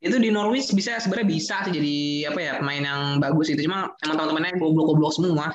Itu 0.00 0.16
di 0.16 0.32
Norwich 0.32 0.72
bisa 0.72 0.96
sebenarnya 0.96 1.28
bisa 1.28 1.54
sih 1.68 1.76
jadi 1.76 1.96
apa 2.32 2.40
ya 2.40 2.52
pemain 2.56 2.80
yang 2.80 3.02
bagus 3.20 3.52
itu 3.52 3.68
cuma 3.68 3.92
emang 4.00 4.16
teman-temannya 4.16 4.56
goblok-goblok 4.56 5.12
semua. 5.12 5.52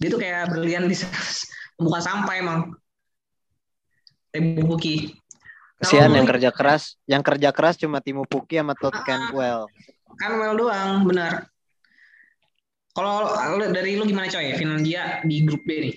Dia 0.00 0.08
tuh 0.08 0.16
kayak 0.16 0.56
berlian 0.56 0.88
di 0.88 0.96
bukan 1.84 2.00
sampah 2.00 2.32
emang. 2.40 2.72
Temu 4.36 4.62
Puki. 4.68 5.16
kesian 5.76 6.08
Kalau- 6.08 6.16
yang 6.16 6.26
kerja 6.28 6.50
keras 6.52 6.82
yang 7.04 7.20
kerja 7.20 7.48
keras 7.52 7.76
cuma 7.76 8.00
Timo 8.00 8.24
Pukki 8.24 8.56
sama 8.56 8.72
Todd 8.72 8.96
Cantwell 9.04 9.68
Kan 10.16 10.40
well 10.40 10.56
doang, 10.56 11.04
benar. 11.04 11.44
Kalau 12.96 13.28
dari 13.68 14.00
lu 14.00 14.08
gimana 14.08 14.32
coy? 14.32 14.56
Finlandia 14.56 15.20
di 15.20 15.44
grup 15.44 15.60
B 15.68 15.70
nih. 15.84 15.94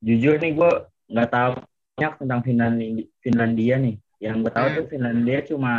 Jujur 0.00 0.40
nih 0.40 0.56
gue 0.56 0.70
nggak 1.12 1.28
tahu 1.28 1.52
banyak 1.92 2.12
tentang 2.16 2.40
Finlandia, 2.40 2.88
Finlandia 3.20 3.74
nih. 3.76 3.94
Yang 4.16 4.34
gue 4.40 4.52
tahu 4.56 4.64
Hmm. 4.66 4.76
tuh 4.80 4.86
Finlandia 4.88 5.38
cuma 5.44 5.72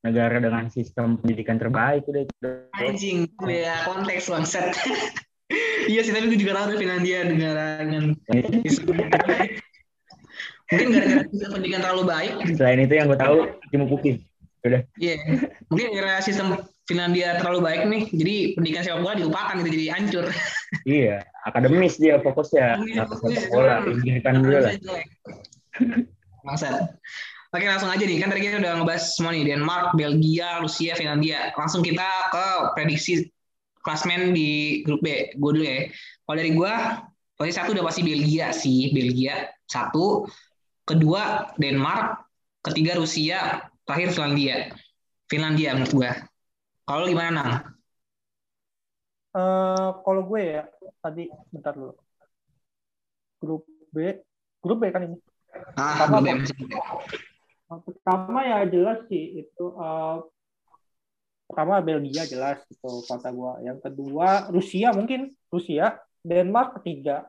negara 0.00 0.40
dengan 0.40 0.64
sistem 0.72 1.20
pendidikan 1.20 1.60
terbaik 1.60 2.08
udah. 2.08 2.24
Anjing, 2.80 3.28
beda 3.36 3.84
konteks 3.84 4.32
bangsat. 4.32 4.72
iya 5.92 6.00
sih, 6.00 6.16
tapi 6.16 6.32
gue 6.32 6.40
juga 6.40 6.56
tahu 6.56 6.72
tuh 6.72 6.78
Finlandia 6.80 7.28
negara 7.28 7.84
dengan 7.84 8.16
mungkin 10.70 10.88
gara-gara 10.94 11.22
sistem 11.30 11.50
pendidikan 11.58 11.80
terlalu 11.82 12.02
baik. 12.06 12.32
Selain 12.54 12.78
itu 12.80 12.94
yang 12.94 13.06
gue 13.10 13.18
tahu 13.18 13.36
Timo 13.74 13.86
Pukki. 13.90 14.22
Udah. 14.60 14.82
Iya, 15.00 15.14
mungkin 15.72 15.86
gara 15.96 16.20
sistem 16.20 16.60
Finlandia 16.84 17.38
terlalu 17.38 17.62
baik 17.62 17.82
nih, 17.86 18.02
jadi 18.10 18.36
pendidikan 18.58 18.82
sepak 18.82 19.00
bola 19.06 19.14
dilupakan 19.14 19.54
gitu, 19.62 19.70
jadi 19.78 19.86
hancur. 19.94 20.26
Iya, 20.82 21.22
akademis 21.46 21.94
dia 22.02 22.18
fokusnya. 22.18 22.82
Iya, 22.82 22.92
Nggak 22.98 23.06
ke 23.06 23.14
sepak 23.14 23.46
bola, 23.54 23.74
pendidikan 23.86 24.34
dulu 24.42 24.58
lah. 24.58 24.74
Bangsat. 26.42 26.98
Oke 27.50 27.66
langsung 27.66 27.90
aja 27.90 28.02
nih, 28.06 28.18
kan 28.22 28.30
tadi 28.30 28.46
kita 28.46 28.62
udah 28.62 28.78
ngebahas 28.78 29.04
semua 29.14 29.34
nih, 29.34 29.42
Denmark, 29.42 29.98
Belgia, 29.98 30.62
Rusia, 30.62 30.94
Finlandia. 30.94 31.50
Langsung 31.58 31.82
kita 31.82 32.06
ke 32.30 32.46
prediksi 32.78 33.26
klasmen 33.82 34.30
di 34.30 34.82
grup 34.86 35.02
B. 35.02 35.34
Gue 35.34 35.50
dulu 35.58 35.64
ya. 35.66 35.90
Kalau 36.26 36.36
dari 36.38 36.50
gue, 36.54 36.72
posisi 37.34 37.54
satu 37.58 37.74
udah 37.74 37.84
pasti 37.86 38.02
Belgia 38.06 38.54
sih, 38.54 38.94
Belgia 38.94 39.50
satu. 39.66 40.26
Kedua 40.90 41.54
Denmark, 41.54 42.26
ketiga 42.66 42.98
Rusia, 42.98 43.70
terakhir 43.86 44.10
Finlandia. 44.10 44.56
Finlandia 45.30 45.78
menurut 45.78 45.94
gue. 45.94 46.10
Kalau 46.82 47.06
gimana 47.06 47.30
Nang? 47.30 47.52
Eh, 49.30 49.88
kalau 50.02 50.22
gue 50.26 50.42
ya 50.42 50.66
tadi 50.98 51.30
bentar 51.54 51.78
dulu. 51.78 51.94
Grup 53.38 53.62
B. 53.94 54.18
Grup 54.58 54.78
B 54.82 54.90
kan 54.90 55.06
ini? 55.06 55.16
Ah, 55.78 56.10
Sama 56.10 56.18
grup 56.18 56.42
B 56.42 56.50
pertama 57.78 58.42
ya 58.42 58.66
jelas 58.66 59.06
sih 59.06 59.46
itu 59.46 59.64
eh, 59.78 60.16
pertama 61.46 61.78
Belgia 61.78 62.26
jelas 62.26 62.58
itu 62.66 62.90
kata 63.06 63.30
gue 63.30 63.52
yang 63.66 63.78
kedua 63.78 64.50
Rusia 64.50 64.90
mungkin. 64.90 65.30
Rusia 65.50 65.98
Denmark 66.22 66.78
ketiga 66.78 67.26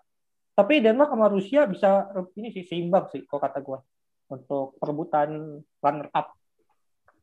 tapi 0.57 0.83
Denmark 0.83 1.09
sama 1.11 1.27
Rusia 1.31 1.65
bisa 1.65 2.11
ini 2.35 2.51
sih 2.51 2.63
seimbang 2.67 3.07
sih 3.09 3.23
kalau 3.27 3.41
kata 3.41 3.59
gue 3.63 3.79
untuk 4.31 4.75
perebutan 4.79 5.59
runner 5.83 6.07
up 6.11 6.35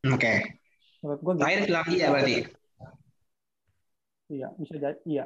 Oke. 0.09 0.61
menurut 1.03 1.21
gue 1.21 1.33
gitu. 1.35 1.43
Terakhir 1.43 1.61
Finlandia 1.67 2.07
berarti. 2.13 2.35
iya 4.29 4.49
bisa 4.57 4.75
jadi 4.77 5.01
iya 5.09 5.25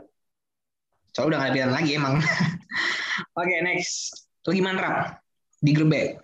Soalnya 1.13 1.29
udah 1.29 1.39
gak 1.39 1.45
ada 1.45 1.53
pilihan 1.53 1.73
lagi 1.77 1.91
emang. 2.01 2.15
Oke, 3.39 3.55
next. 3.61 4.25
Lu 4.49 4.57
gimana, 4.57 4.79
Rap? 4.81 4.97
Di 5.61 5.71
grup 5.77 5.93
B. 5.93 6.17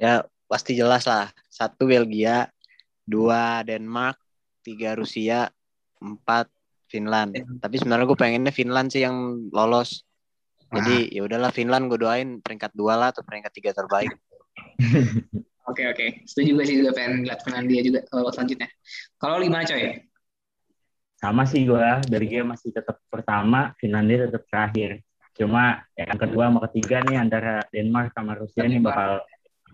ya 0.00 0.24
pasti 0.48 0.72
jelas 0.72 1.04
lah 1.04 1.28
satu 1.52 1.84
Belgia 1.84 2.48
dua 3.04 3.60
Denmark 3.60 4.16
tiga 4.64 4.96
Rusia 4.96 5.52
empat 6.00 6.48
Finland 6.88 7.36
tapi 7.60 7.76
sebenarnya 7.76 8.08
gue 8.08 8.16
pengennya 8.16 8.48
Finland 8.48 8.88
sih 8.88 9.04
yang 9.04 9.46
lolos 9.52 10.08
jadi 10.70 10.96
ya 11.10 11.22
udahlah 11.26 11.50
Finland 11.50 11.90
gue 11.90 11.98
doain 11.98 12.38
peringkat 12.38 12.70
dua 12.74 12.94
lah 12.94 13.08
atau 13.10 13.26
peringkat 13.26 13.52
tiga 13.54 13.70
terbaik 13.74 14.14
Oke, 15.70 15.86
oke. 15.86 16.06
Setuju 16.26 16.58
juga 16.58 16.62
sih 16.66 16.76
juga 16.82 16.90
pengen 16.98 17.22
lihat 17.22 17.46
Finlandia 17.46 17.80
juga 17.86 18.02
kalau 18.10 18.26
selanjutnya. 18.34 18.66
Kalau 19.22 19.38
lu 19.38 19.46
gimana, 19.46 19.62
coy? 19.62 20.02
Sama 21.20 21.42
sih 21.46 21.62
gue, 21.62 21.88
Belgia 22.10 22.42
masih 22.42 22.74
tetap 22.74 22.98
pertama, 23.06 23.70
Finlandia 23.78 24.26
tetap 24.26 24.42
terakhir. 24.50 24.98
Cuma 25.38 25.84
yang 25.94 26.18
kedua 26.18 26.50
sama 26.50 26.60
ketiga 26.66 27.06
nih 27.06 27.22
antara 27.22 27.62
Denmark 27.70 28.10
sama 28.16 28.34
Rusia 28.34 28.66
nih 28.66 28.82
bakal 28.82 29.22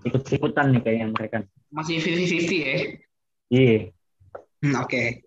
ikut-ikutan 0.05 0.76
nih 0.76 0.80
kayaknya 0.84 1.07
mereka. 1.16 1.36
Masih 1.72 1.97
50-50 2.03 2.61
ya? 2.61 2.76
Iya. 3.49 3.78
Hmm, 4.61 4.74
oke. 4.84 5.26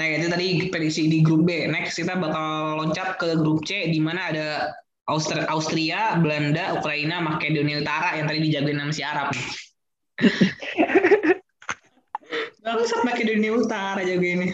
Nah, 0.00 0.08
itu 0.16 0.32
tadi 0.32 0.72
prediksi 0.72 1.12
di 1.12 1.20
grup 1.20 1.44
B. 1.44 1.68
Next 1.68 2.00
kita 2.00 2.16
bakal 2.16 2.80
loncat 2.80 3.20
ke 3.20 3.36
grup 3.36 3.68
C 3.68 3.92
di 3.92 4.00
mana 4.00 4.32
ada 4.32 4.72
Austria, 5.12 5.44
Austria, 5.52 6.16
Belanda, 6.16 6.72
Ukraina, 6.80 7.20
Makedonia 7.20 7.84
Utara 7.84 8.16
yang 8.16 8.24
tadi 8.24 8.48
dijagoin 8.48 8.80
sama 8.80 8.92
si 8.96 9.04
Arab. 9.04 9.28
Bangsat 12.64 13.04
Makedonia 13.04 13.52
Utara 13.52 14.00
juga 14.00 14.24
ini. 14.40 14.48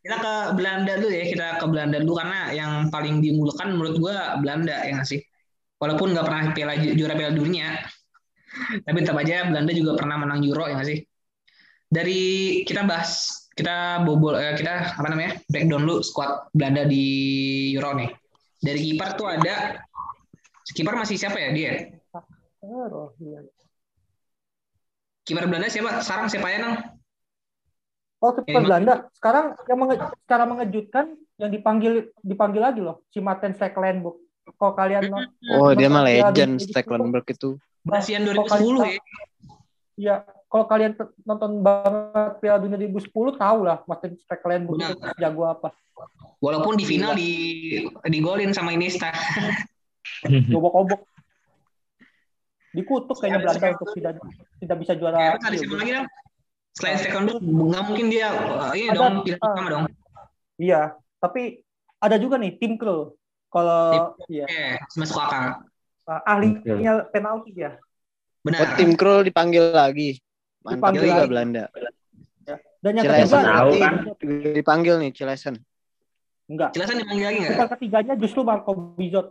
Kita 0.00 0.16
ke 0.18 0.34
Belanda 0.58 0.98
dulu 0.98 1.12
ya, 1.14 1.24
kita 1.30 1.46
ke 1.62 1.66
Belanda 1.70 2.02
dulu 2.02 2.18
karena 2.18 2.50
yang 2.50 2.90
paling 2.90 3.22
diunggulkan 3.22 3.70
menurut 3.76 4.02
gua 4.02 4.34
Belanda 4.42 4.82
ya 4.82 4.98
nggak 4.98 5.06
sih. 5.06 5.22
Walaupun 5.78 6.10
nggak 6.10 6.26
pernah 6.26 6.42
piala 6.56 6.74
juara 6.96 7.14
piala 7.14 7.36
dunia, 7.36 7.78
tapi 8.82 8.98
tetap 9.04 9.20
aja 9.20 9.46
Belanda 9.46 9.70
juga 9.76 9.94
pernah 10.00 10.16
menang 10.18 10.42
Euro 10.42 10.66
ya 10.66 10.74
nggak 10.80 10.88
sih. 10.88 10.98
Dari 11.86 12.22
kita 12.64 12.88
bahas, 12.88 13.39
kita 13.60 13.76
bobol, 14.02 14.40
eh, 14.40 14.56
kita 14.56 14.96
apa 14.96 15.06
namanya 15.06 15.36
breakdown 15.46 15.84
dulu 15.84 16.00
squad 16.00 16.48
Belanda 16.50 16.88
di 16.88 17.04
Euro 17.76 17.92
nih. 17.92 18.08
Dari 18.56 18.80
kiper 18.80 19.08
tuh 19.16 19.28
ada 19.28 19.84
kiper 20.72 20.96
masih 20.96 21.20
siapa 21.20 21.36
ya 21.36 21.50
dia? 21.52 21.72
Kiper 25.22 25.44
Belanda 25.46 25.68
siapa? 25.68 26.00
Sekarang 26.00 26.26
siapa 26.32 26.48
ya 26.48 26.58
nang? 26.58 26.74
Oh, 28.20 28.32
kiper 28.36 28.64
Belanda. 28.64 29.08
Sekarang 29.16 29.56
yang 29.64 29.78
menge- 29.80 30.00
secara 30.24 30.44
mengejutkan 30.44 31.04
yang 31.40 31.50
dipanggil 31.52 31.92
dipanggil 32.20 32.60
lagi 32.60 32.80
loh, 32.80 33.00
si 33.08 33.20
Martin 33.20 33.56
Stekelenburg. 33.56 34.20
Kalau 34.56 34.72
kalian 34.76 35.08
no- 35.08 35.24
Oh, 35.56 35.72
dia 35.72 35.88
mah 35.88 36.04
legend 36.04 36.60
Stekelenburg 36.60 37.24
itu. 37.28 37.56
Asian 37.88 38.28
kalau 38.28 38.44
kalian 38.44 38.76
2010 38.76 38.92
ya. 38.92 39.00
Iya, 39.96 40.16
kalau 40.50 40.66
kalian 40.66 40.98
nonton 41.22 41.62
banget 41.62 42.42
Piala 42.42 42.58
Dunia 42.58 42.74
2010 42.74 43.38
tahu 43.38 43.58
lah 43.62 43.86
Martin 43.86 44.18
Stekelenburg 44.18 44.82
Benar. 44.82 44.98
itu 44.98 45.06
jago 45.22 45.42
apa. 45.46 45.68
Walaupun 46.42 46.74
di 46.74 46.82
final 46.82 47.14
di 47.14 47.30
digolin 48.10 48.50
sama 48.50 48.74
Iniesta. 48.74 49.14
Gobok-gobok. 50.52 51.06
Dikutuk 52.74 53.14
kayaknya 53.22 53.46
Belanda 53.46 53.66
untuk 53.78 53.90
tidak 53.94 54.18
tidak 54.58 54.76
bisa 54.82 54.92
juara. 54.98 55.18
Ya, 55.18 55.30
ada 55.38 55.54
siapa 55.54 55.74
lagi 55.78 55.92
dong? 55.94 56.08
Selain 56.74 56.96
Stekelenburg, 56.98 57.42
nggak 57.42 57.82
mungkin 57.86 58.06
dia 58.10 58.28
uh, 58.30 58.74
ini 58.74 58.90
Ada, 58.90 58.98
dong 58.98 59.14
pilihan 59.22 59.38
ah. 59.38 59.46
pertama 59.46 59.68
dong. 59.70 59.84
Iya, 60.58 60.82
tapi 61.22 61.42
ada 62.02 62.16
juga 62.18 62.42
nih 62.42 62.58
tim 62.58 62.74
Krul. 62.74 63.14
Kalau 63.50 64.14
iya, 64.26 64.46
Oke, 64.46 64.98
masuk 64.98 65.18
akal. 65.18 65.62
uh, 66.10 66.22
ahlinya 66.26 67.06
penalti 67.10 67.54
ya. 67.54 67.78
Benar. 68.42 68.58
Oh, 68.62 68.68
tim 68.78 68.98
Krul 68.98 69.26
dipanggil 69.26 69.74
lagi. 69.74 70.18
Mantap 70.60 70.92
Dipanggil 70.92 71.02
juga. 71.08 71.24
Belanda. 71.26 71.64
Dan 72.80 72.92
yang 72.96 73.04
Cilesen 73.04 73.28
ketiga 73.28 73.40
tahu 73.44 73.70
berarti 73.76 73.78
kan. 73.80 73.94
dipanggil 74.56 74.94
nih 75.04 75.10
Cilesen. 75.12 75.54
enggak. 76.50 76.70
Jelasan 76.74 76.96
dipanggil 77.04 77.26
lagi 77.28 77.38
nggak? 77.44 77.52
Kiper 77.54 77.68
ketiganya 77.76 78.14
justru 78.16 78.40
Marco 78.42 78.72
Bizot, 78.96 79.26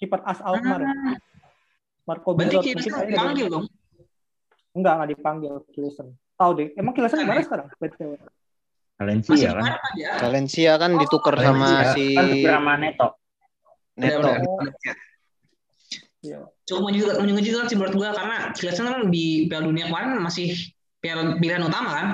kiper 0.00 0.20
AS 0.24 0.40
Alkmaar. 0.42 0.82
Marco 2.08 2.30
Berarti 2.32 2.56
Bizot 2.56 2.64
mungkin 2.64 2.76
kayaknya 2.80 3.08
dipanggil 3.12 3.46
dong. 3.52 3.64
enggak 4.72 4.92
enggak 4.96 5.10
dipanggil 5.14 5.52
Kilesen. 5.70 6.16
Tahu 6.38 6.50
deh. 6.56 6.68
Emang 6.74 6.92
Kilesen 6.96 7.18
di 7.22 7.28
mana 7.28 7.40
sekarang? 7.44 7.68
BTW. 7.76 8.12
Valencia 8.98 9.50
kan. 9.54 9.64
dia? 9.94 10.10
Valencia 10.18 10.72
kan 10.74 10.90
ditukar 10.98 11.34
sama 11.38 11.70
Valencia. 11.70 11.94
si 11.94 12.04
Kan 12.18 12.26
sama 12.34 12.72
Neto. 12.82 13.08
Neto. 13.94 14.30
Iya. 16.18 16.40
Cukup 16.68 16.82
menyejukkan, 16.84 17.24
menyejukkan 17.24 17.64
sih 17.64 17.76
menurut 17.80 17.94
gua 17.96 18.08
karena 18.12 18.52
Jelasan 18.52 18.84
kan 18.86 19.00
di 19.08 19.48
Piala 19.48 19.64
Dunia 19.64 19.88
kemarin 19.88 20.20
masih 20.20 20.52
piala 21.00 21.40
pilihan 21.40 21.64
utama 21.64 21.90
kan? 21.96 22.08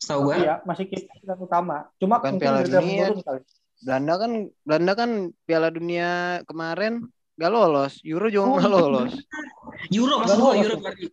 Setahu 0.00 0.32
gua. 0.32 0.36
Iya, 0.40 0.54
masih 0.64 0.88
kiper 0.88 1.36
utama. 1.36 1.92
Cuma 2.00 2.24
Bukan 2.24 2.40
mungkin 2.40 2.40
Piala 2.40 2.60
Dunia. 2.64 3.06
Belanda 3.80 4.14
kan 4.16 4.30
Belanda 4.64 4.92
kan 4.96 5.10
Piala 5.44 5.68
Dunia 5.68 6.10
kemarin 6.44 7.04
gak 7.36 7.48
lolos, 7.48 8.00
Euro 8.04 8.28
juga 8.28 8.44
Oh, 8.44 8.56
nggak 8.56 8.68
lolos, 8.68 9.12
Euro 9.96 10.14
maksud 10.20 10.36
lolos 10.36 10.56
Euro 10.60 10.74
berarti. 10.76 11.04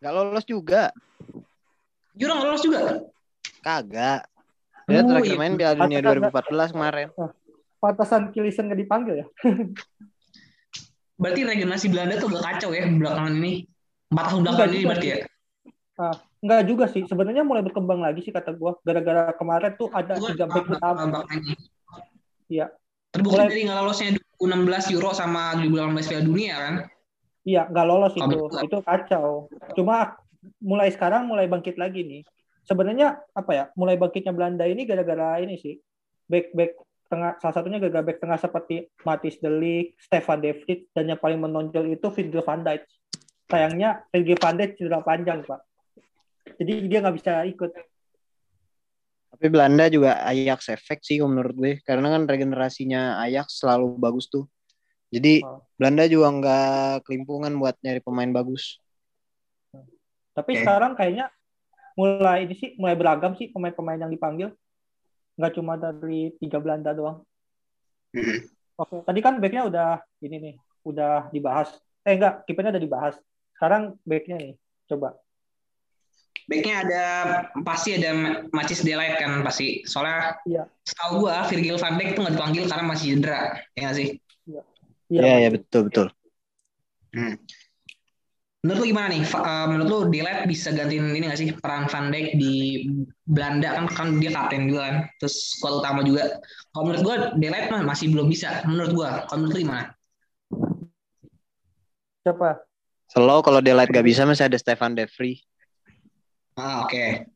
nggak 0.00 0.12
lolos 0.16 0.44
juga, 0.48 0.82
Euro 2.16 2.32
nggak 2.32 2.46
lolos 2.48 2.62
juga. 2.64 2.78
kagak. 3.60 4.24
Dia 4.88 5.00
Oh, 5.02 5.08
terakhir 5.08 5.32
iya. 5.32 5.40
main 5.40 5.52
Piala 5.52 5.74
Dunia 5.76 5.98
Pantesan 6.00 6.32
2014 6.32 6.72
kemarin. 6.72 7.06
Pantasan 7.76 8.22
Kilisen 8.32 8.64
nggak 8.68 8.80
dipanggil 8.80 9.14
ya? 9.20 9.26
Berarti 11.16 11.40
regenerasi 11.44 11.86
Belanda 11.88 12.20
tuh 12.20 12.28
agak 12.32 12.44
kacau 12.44 12.70
ya 12.76 12.84
belakangan 12.84 13.34
ini. 13.40 13.64
Empat 14.12 14.24
tahun 14.30 14.40
belakangan 14.44 14.60
Enggak 14.62 14.76
ini 14.76 14.84
berarti 14.86 15.06
ya. 15.08 15.16
Enggak 16.44 16.60
juga 16.68 16.84
sih. 16.92 17.02
Sebenarnya 17.08 17.42
mulai 17.42 17.64
berkembang 17.64 18.00
lagi 18.04 18.20
sih 18.20 18.32
kata 18.32 18.52
gua. 18.52 18.76
Gara-gara 18.84 19.32
kemarin 19.34 19.72
tuh 19.74 19.88
ada 19.90 20.14
tiga 20.14 20.44
back 20.46 20.66
utama. 20.68 21.24
Iya. 22.46 22.70
Terbukti 23.10 23.36
Mulai- 23.40 23.48
dari 23.50 23.62
nggak 23.64 23.78
lolosnya 23.80 24.08
2016 24.38 24.92
Euro 24.92 25.10
sama 25.16 25.56
2018 25.56 26.04
Piala 26.06 26.22
Dunia 26.22 26.54
kan. 26.60 26.74
Iya, 27.46 27.62
nggak 27.70 27.86
lolos 27.88 28.12
Oh, 28.12 28.18
itu. 28.20 28.36
betul. 28.44 28.60
Itu 28.68 28.76
kacau. 28.84 29.26
Cuma 29.72 29.96
mulai 30.60 30.92
sekarang 30.92 31.24
mulai 31.26 31.48
bangkit 31.48 31.80
lagi 31.80 32.04
nih. 32.04 32.22
Sebenarnya 32.66 33.16
apa 33.32 33.50
ya? 33.54 33.64
Mulai 33.78 33.96
bangkitnya 33.96 34.34
Belanda 34.36 34.66
ini 34.68 34.84
gara-gara 34.84 35.40
ini 35.40 35.56
sih. 35.56 35.78
Back-back 36.28 36.76
tengah 37.06 37.38
salah 37.38 37.54
satunya 37.54 37.78
gara-gara 37.78 38.02
back 38.02 38.18
tengah 38.18 38.38
seperti 38.38 38.90
Matis 39.06 39.38
De 39.38 39.50
Ligt, 39.50 39.98
Stefan 40.02 40.42
De 40.42 40.52
Vrij 40.54 40.90
dan 40.90 41.10
yang 41.10 41.20
paling 41.20 41.38
menonjol 41.38 41.94
itu 41.94 42.06
Virgil 42.10 42.42
van 42.42 42.66
Dijk. 42.66 42.82
Sayangnya 43.46 44.02
Virgil 44.10 44.38
van 44.38 44.54
Dijk 44.58 44.70
cedera 44.74 45.00
panjang, 45.02 45.46
Pak. 45.46 45.60
Jadi 46.58 46.72
dia 46.86 46.98
nggak 47.02 47.16
bisa 47.16 47.32
ikut. 47.46 47.70
Tapi 49.36 49.46
Belanda 49.52 49.84
juga 49.92 50.22
Ajax 50.24 50.72
efek 50.72 51.04
sih 51.04 51.20
menurut 51.20 51.54
gue, 51.54 51.72
karena 51.84 52.08
kan 52.14 52.24
regenerasinya 52.24 53.20
Ajax 53.20 53.60
selalu 53.60 53.98
bagus 54.00 54.26
tuh. 54.32 54.48
Jadi 55.12 55.44
Oh. 55.46 55.62
Belanda 55.78 56.08
juga 56.10 56.28
nggak 56.34 57.06
kelimpungan 57.06 57.52
buat 57.60 57.78
nyari 57.84 58.00
pemain 58.02 58.32
bagus. 58.32 58.82
Tapi 60.34 60.52
Oke. 60.56 60.60
sekarang 60.64 60.92
kayaknya 60.98 61.30
mulai 61.96 62.44
ini 62.44 62.54
sih 62.58 62.76
mulai 62.76 62.92
beragam 62.98 63.32
sih 63.38 63.48
pemain-pemain 63.52 63.96
yang 63.96 64.12
dipanggil. 64.12 64.52
Nggak 65.36 65.52
cuma 65.56 65.76
dari 65.76 66.32
tiga 66.40 66.58
Belanda 66.58 66.96
doang. 66.96 67.20
Hmm. 68.16 68.38
Oke, 68.76 69.04
tadi 69.04 69.20
kan 69.24 69.40
backnya 69.40 69.68
udah 69.68 69.90
ini 70.20 70.36
nih, 70.36 70.54
udah 70.84 71.32
dibahas. 71.32 71.72
Eh 72.04 72.16
enggak, 72.16 72.44
kipernya 72.44 72.72
udah 72.76 72.84
dibahas. 72.84 73.14
Sekarang 73.56 73.96
backnya 74.04 74.36
nih, 74.36 74.52
coba. 74.88 75.16
Backnya 76.46 76.74
ada 76.86 77.04
pasti 77.66 77.96
ada 77.98 78.44
Macis 78.54 78.84
Delight 78.84 79.18
kan 79.18 79.42
pasti. 79.42 79.82
Soalnya 79.88 80.38
Iya. 80.46 80.64
setahu 80.86 81.26
gua 81.26 81.42
Virgil 81.48 81.76
van 81.80 81.98
Dijk 81.98 82.14
tuh 82.14 82.20
nggak 82.22 82.34
dipanggil 82.36 82.64
karena 82.70 82.84
masih 82.86 83.06
cedera. 83.16 83.40
Ya 83.74 83.80
nggak 83.82 83.96
sih? 83.96 84.08
Iya, 85.10 85.32
iya 85.42 85.50
betul 85.50 85.90
betul. 85.90 86.06
Menurut 88.66 88.82
lu 88.82 88.86
gimana 88.90 89.14
nih? 89.14 89.22
Eh, 89.22 89.66
menurut 89.70 89.86
lu 89.86 89.98
Delight 90.10 90.42
bisa 90.50 90.74
gantiin 90.74 91.14
ini 91.14 91.22
nggak 91.30 91.38
sih 91.38 91.54
peran 91.54 91.86
Van 91.86 92.10
Dijk 92.10 92.34
di 92.34 92.82
Belanda 93.22 93.78
kan 93.78 93.86
kan 93.86 94.08
dia 94.18 94.34
kapten 94.34 94.66
juga 94.66 94.90
kan. 94.90 94.96
Terus 95.22 95.54
squad 95.54 95.86
utama 95.86 96.02
juga. 96.02 96.42
Kalau 96.74 96.90
menurut 96.90 97.02
gua 97.06 97.16
Delight 97.38 97.70
mah 97.70 97.86
masih 97.86 98.10
belum 98.10 98.26
bisa. 98.26 98.66
Menurut 98.66 98.90
gua. 98.90 99.22
Kalau 99.30 99.46
menurut 99.46 99.54
lu 99.54 99.62
gimana? 99.70 99.94
Siapa? 102.26 102.58
Selalu 103.06 103.40
kalau 103.46 103.60
Delight 103.62 103.90
gak 103.94 104.02
bisa 104.02 104.26
masih 104.26 104.50
ada 104.50 104.58
Stefan 104.58 104.98
De 104.98 105.06
Vrij. 105.06 105.46
Ah, 106.58 106.82
oke. 106.82 107.30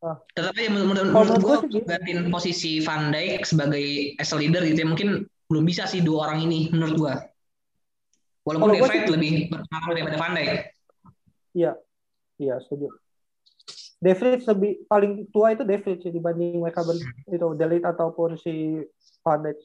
Ah. 0.00 0.16
Tetap 0.32 0.56
aja 0.56 0.68
menurut, 0.72 0.96
menurut, 0.96 1.08
menurut 1.12 1.28
menurut 1.28 1.44
gua 1.44 1.56
gitu. 1.68 1.84
gantiin 1.84 2.20
posisi 2.32 2.80
Van 2.80 3.12
Dijk 3.12 3.44
sebagai 3.44 4.16
as 4.16 4.32
leader 4.32 4.64
gitu 4.64 4.80
ya 4.80 4.88
mungkin 4.88 5.28
belum 5.52 5.68
bisa 5.68 5.84
sih 5.84 6.00
dua 6.00 6.32
orang 6.32 6.48
ini 6.48 6.72
menurut 6.72 6.96
gua. 6.96 7.14
Walaupun 8.42 8.74
Kalau 8.74 8.90
sih- 8.90 9.06
lebih 9.06 9.32
berpengaruh 9.54 9.94
daripada 9.94 10.16
Van 10.18 10.32
Dijk. 10.34 10.50
Iya, 12.40 12.58
setuju. 12.58 12.90
De 14.02 14.12
Vrij 14.18 14.42
lebih 14.50 14.82
paling 14.90 15.30
tua 15.30 15.54
itu 15.54 15.62
De 15.62 15.78
Vrij 15.78 16.02
sih 16.02 16.10
dibanding 16.10 16.58
mereka 16.58 16.82
ber, 16.82 16.98
itu 17.30 17.46
Delit 17.54 17.86
ataupun 17.86 18.34
si 18.34 18.82
Van 19.22 19.38
Dijk. 19.38 19.62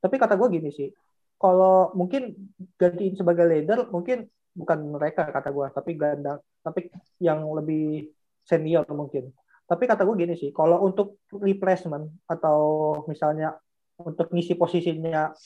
Tapi 0.00 0.16
kata 0.16 0.32
gue 0.40 0.48
gini 0.48 0.72
sih, 0.72 0.88
kalau 1.36 1.92
mungkin 1.92 2.32
gantiin 2.80 3.20
sebagai 3.20 3.44
leader 3.44 3.92
mungkin 3.92 4.32
bukan 4.56 4.78
mereka 4.96 5.28
kata 5.28 5.52
gue, 5.52 5.66
tapi 5.76 5.92
ganda, 5.92 6.40
tapi 6.64 6.88
yang 7.20 7.44
lebih 7.52 8.08
senior 8.48 8.88
mungkin. 8.88 9.28
Tapi 9.68 9.84
kata 9.84 10.08
gue 10.08 10.16
gini 10.16 10.32
sih, 10.40 10.56
kalau 10.56 10.80
untuk 10.80 11.20
replacement 11.36 12.08
atau 12.24 12.58
misalnya 13.04 13.60
untuk 14.00 14.32
ngisi 14.32 14.56
posisinya 14.56 15.36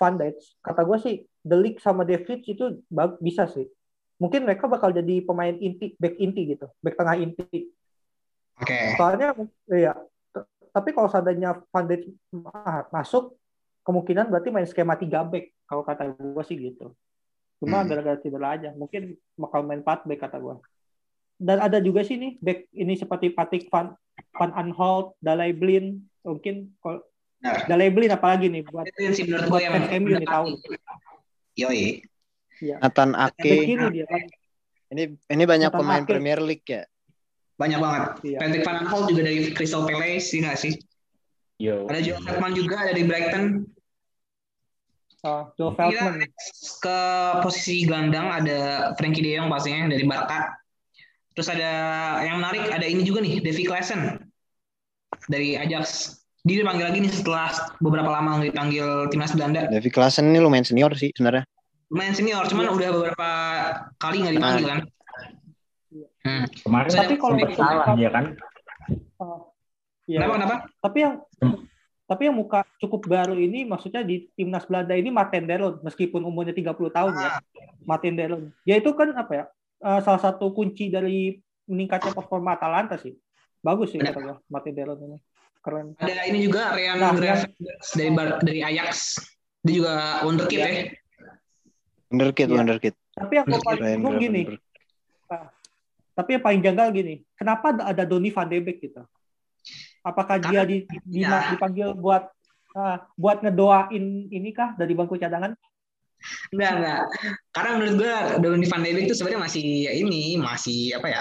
Van 0.00 0.16
Dijk, 0.16 0.64
kata 0.64 0.80
gue 0.80 0.96
sih 0.96 1.14
De 1.46 1.54
Ligt 1.54 1.78
sama 1.78 2.02
De 2.02 2.18
Vrij 2.18 2.42
itu 2.42 2.82
bisa 3.22 3.46
sih. 3.46 3.70
Mungkin 4.18 4.42
mereka 4.42 4.66
bakal 4.66 4.90
jadi 4.90 5.22
pemain 5.22 5.54
inti 5.54 5.94
back 5.94 6.18
inti 6.18 6.42
gitu 6.50 6.66
back 6.82 6.98
tengah 6.98 7.14
inti. 7.14 7.70
Oke. 8.56 8.96
soalnya 8.96 9.36
iya 9.68 9.92
T- 10.32 10.48
tapi 10.72 10.90
kalau 10.90 11.06
seandainya 11.06 11.60
Van 11.68 11.84
Dijk 11.84 12.08
ma- 12.32 12.88
masuk 12.90 13.36
kemungkinan 13.84 14.26
berarti 14.26 14.48
main 14.50 14.66
skema 14.66 14.96
3 14.96 15.22
back. 15.22 15.52
Kalau 15.64 15.84
kata 15.84 16.10
gue 16.10 16.42
sih 16.42 16.58
gitu. 16.58 16.90
Cuma 17.56 17.80
Hmm. 17.80 17.88
gara-gara 17.88 18.18
cedera 18.18 18.56
aja 18.56 18.70
mungkin 18.72 19.14
bakal 19.36 19.62
main 19.62 19.80
4 19.80 20.02
back 20.04 20.20
kata 20.20 20.36
gue 20.36 20.56
dan 21.36 21.60
ada 21.60 21.76
juga 21.78 22.00
sih 22.00 22.16
nih 22.16 22.40
back 22.40 22.64
ini 22.72 22.96
seperti 22.96 23.28
Patrick 23.28 23.68
Van 23.68 23.92
Van 24.32 24.52
Aanholt, 24.56 25.12
Daley 25.20 25.52
Blin 25.52 26.00
mungkin 26.24 26.72
kalau 26.80 27.04
Benar. 27.36 27.68
Daley 27.68 27.92
Blin 27.92 28.08
apalagi 28.08 28.48
nih 28.48 28.64
buat 28.64 28.88
gua 28.88 29.44
buat 29.52 29.60
yang 29.60 29.72
fans 29.76 29.88
MU 30.00 30.16
nih 30.16 30.24
tahu 30.24 30.46
Yoi. 31.56 32.04
Nathan 32.80 33.12
back 33.12 33.36
Ake, 33.36 33.52
dia 33.92 34.06
kan 34.08 34.24
Ini 34.86 35.04
ini 35.12 35.44
banyak 35.44 35.70
Tentang 35.72 35.82
pemain 35.82 36.02
akhir. 36.04 36.10
Premier 36.14 36.40
League 36.40 36.64
ya. 36.64 36.86
Banyak 37.56 37.78
banget. 37.80 38.02
Iya. 38.22 38.38
Patrick 38.38 38.64
Van 38.64 38.76
Aanholt 38.84 39.04
juga 39.08 39.22
dari 39.26 39.50
Crystal 39.50 39.82
Palace, 39.82 40.30
sih 40.30 40.44
nggak 40.44 40.56
sih? 40.60 40.72
Yo. 41.56 41.88
Ada 41.88 42.00
Joe 42.04 42.20
Veltman 42.20 42.52
juga 42.52 42.84
dari 42.84 43.02
Brighton. 43.02 43.44
Ah, 45.24 45.50
Joe 45.58 45.72
Kita 45.74 45.90
Feldman. 45.90 46.22
next 46.22 46.78
ke 46.84 46.98
posisi 47.42 47.82
gelandang 47.88 48.28
ada 48.28 48.92
Frankie 49.00 49.24
De 49.24 49.34
Jong 49.34 49.48
pastinya 49.48 49.90
dari 49.90 50.04
Barca. 50.04 50.54
Terus 51.34 51.48
ada 51.52 51.70
yang 52.22 52.40
menarik 52.40 52.68
ada 52.70 52.86
ini 52.86 53.02
juga 53.02 53.24
nih, 53.24 53.40
Davy 53.42 53.64
Klaassen 53.64 54.22
dari 55.26 55.56
Ajax. 55.56 56.16
Dia 56.46 56.62
dipanggil 56.62 56.84
lagi 56.86 56.98
nih 57.02 57.10
setelah 57.10 57.50
beberapa 57.82 58.06
lama 58.06 58.38
nggak 58.38 58.54
dipanggil 58.54 58.86
timnas 59.10 59.34
Belanda. 59.34 59.66
Davy 59.66 59.90
Klaassen 59.90 60.30
ini 60.30 60.38
lumayan 60.38 60.62
senior 60.62 60.94
sih 60.94 61.10
sebenarnya. 61.10 61.42
Lumayan 61.90 62.14
senior, 62.14 62.46
cuman 62.46 62.70
udah 62.70 62.88
beberapa 62.94 63.30
kali 63.98 64.16
nggak 64.22 64.34
dipanggil 64.38 64.66
kan. 64.70 64.80
Hmm. 66.22 66.44
Kemarin 66.62 66.88
Tapi 66.90 67.14
kalau 67.18 67.34
untuk- 67.34 67.58
salah 67.58 67.86
dia 67.98 68.10
kan. 68.14 68.24
Ah, 69.18 69.42
iya. 70.06 70.22
Kenapa 70.22 70.32
kenapa? 70.38 70.54
Tapi 70.82 70.98
yang 71.02 71.14
tapi 72.06 72.22
yang 72.30 72.36
muka 72.38 72.62
cukup 72.78 73.10
baru 73.10 73.34
ini 73.34 73.66
maksudnya 73.66 74.06
di 74.06 74.30
timnas 74.38 74.62
Belanda 74.70 74.94
ini 74.94 75.10
Martin 75.10 75.50
Delon 75.50 75.82
meskipun 75.82 76.22
umurnya 76.22 76.54
30 76.54 76.94
tahun 76.94 77.12
ya. 77.18 77.42
Martin 77.82 78.14
Delon. 78.14 78.54
Ya 78.62 78.78
itu 78.78 78.94
kan 78.94 79.10
apa 79.18 79.32
ya? 79.34 79.44
eh, 79.76 80.00
salah 80.06 80.22
satu 80.22 80.54
kunci 80.54 80.88
dari 80.94 81.36
meningkatnya 81.66 82.14
performa 82.14 82.54
Atalanta 82.54 82.94
sih. 82.96 83.18
Bagus 83.58 83.90
sih 83.90 83.98
kata 83.98 84.22
gua, 84.22 84.38
Martin 84.46 84.74
Delon 84.78 84.98
ini. 85.02 85.18
Keren. 85.66 85.98
Ada 85.98 86.30
ini 86.30 86.46
juga 86.46 86.70
Ryan 86.70 86.94
Nah, 86.94 87.10
Gravenberch 87.10 87.42
dari 87.90 88.10
Bar- 88.14 88.38
dari 88.38 88.60
Ajax. 88.62 89.18
Dia 89.60 89.74
juga 89.74 89.94
wonderkid 90.22 90.58
Iya. 90.58 90.68
ya. 90.70 90.82
Wonderkid, 92.06 92.46
Iya. 92.46 92.56
wonderkid. 92.56 92.94
Tapi 93.12 93.32
yang 93.34 93.46
gue 93.46 93.60
paling 93.60 93.82
bingung 93.98 94.16
gini, 94.16 94.42
Gravenberch. 94.46 94.62
tapi 96.14 96.28
yang 96.32 96.44
paling 96.46 96.60
janggal 96.62 96.88
gini, 96.90 97.14
kenapa 97.34 97.66
ada- 97.74 98.06
Donny 98.06 98.30
van 98.30 98.46
de 98.46 98.62
Beek 98.62 98.78
gitu? 98.80 99.02
Apakah 100.00 100.38
dia 100.38 100.62
di, 100.62 100.86
di- 101.02 101.26
ya. 101.26 101.50
dipanggil 101.50 101.90
buat 101.92 102.30
ah, 102.72 103.02
buat 103.18 103.42
ngedoain 103.42 104.30
ini 104.30 104.54
kah 104.54 104.78
dari 104.78 104.94
bangku 104.94 105.18
cadangan? 105.18 105.50
Enggak, 106.48 106.72
enggak. 106.78 107.00
Karena 107.50 107.70
menurut 107.74 107.94
gue 107.98 108.14
Donny 108.38 108.66
van 108.70 108.80
de 108.80 108.94
Beek 108.94 109.10
itu 109.10 109.18
sebenarnya 109.18 109.42
masih 109.42 109.64
ya 109.82 109.92
ini, 109.92 110.38
masih 110.38 110.94
apa 110.94 111.06
ya? 111.10 111.20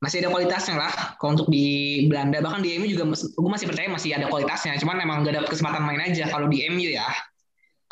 Masih 0.00 0.24
ada 0.24 0.32
kualitasnya 0.32 0.80
lah 0.80 0.92
kalau 1.20 1.36
untuk 1.36 1.52
di 1.52 1.66
Belanda. 2.08 2.40
Bahkan 2.40 2.64
di 2.64 2.80
MU 2.80 2.88
juga 2.88 3.04
gue 3.12 3.50
masih 3.52 3.68
percaya 3.68 3.88
masih 3.92 4.16
ada 4.16 4.32
kualitasnya. 4.32 4.80
Cuman 4.80 4.96
emang 4.96 5.20
gak 5.22 5.36
ada 5.36 5.42
kesempatan 5.44 5.84
main 5.84 6.00
aja 6.00 6.24
kalau 6.32 6.48
di 6.48 6.64
MU 6.72 6.88
ya. 6.88 7.04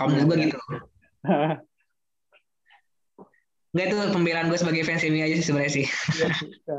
Kalau 0.00 0.16
menurut 0.16 0.26
gue 0.32 0.36
gitu. 0.48 0.58
Enggak 3.68 3.86
itu 3.92 3.96
pembelaan 4.16 4.48
gue 4.48 4.56
sebagai 4.56 4.82
fans 4.88 5.04
MU 5.04 5.20
aja 5.20 5.34
sih 5.36 5.44
sebenarnya 5.44 5.72
sih. 5.84 5.86
Iya 6.16 6.28
sih, 6.32 6.48
ya. 6.64 6.76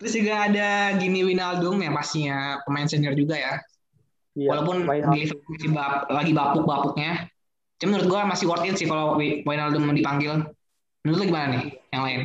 Terus 0.00 0.12
juga 0.16 0.34
ada 0.50 0.68
Gini 0.96 1.20
Wijnaldum 1.22 1.78
yang 1.78 1.92
pastinya 1.94 2.64
pemain 2.64 2.88
senior 2.88 3.12
juga 3.12 3.36
ya. 3.36 3.60
Iya, 4.34 4.48
Walaupun 4.50 4.88
di 5.14 5.28
masih 5.30 5.70
bap- 5.70 6.10
lagi 6.10 6.32
bapuk-bapuknya. 6.34 7.28
Cuma 7.78 8.00
menurut 8.00 8.08
gue 8.08 8.20
masih 8.24 8.44
worth 8.48 8.66
it 8.66 8.74
sih 8.80 8.88
kalau 8.88 9.20
Wi- 9.20 9.44
Wijnaldum 9.44 9.84
dipanggil. 9.92 10.48
Menurut 11.04 11.18
lu 11.20 11.24
gimana 11.28 11.46
nih 11.54 11.62
yang 11.92 12.02
lain? 12.02 12.20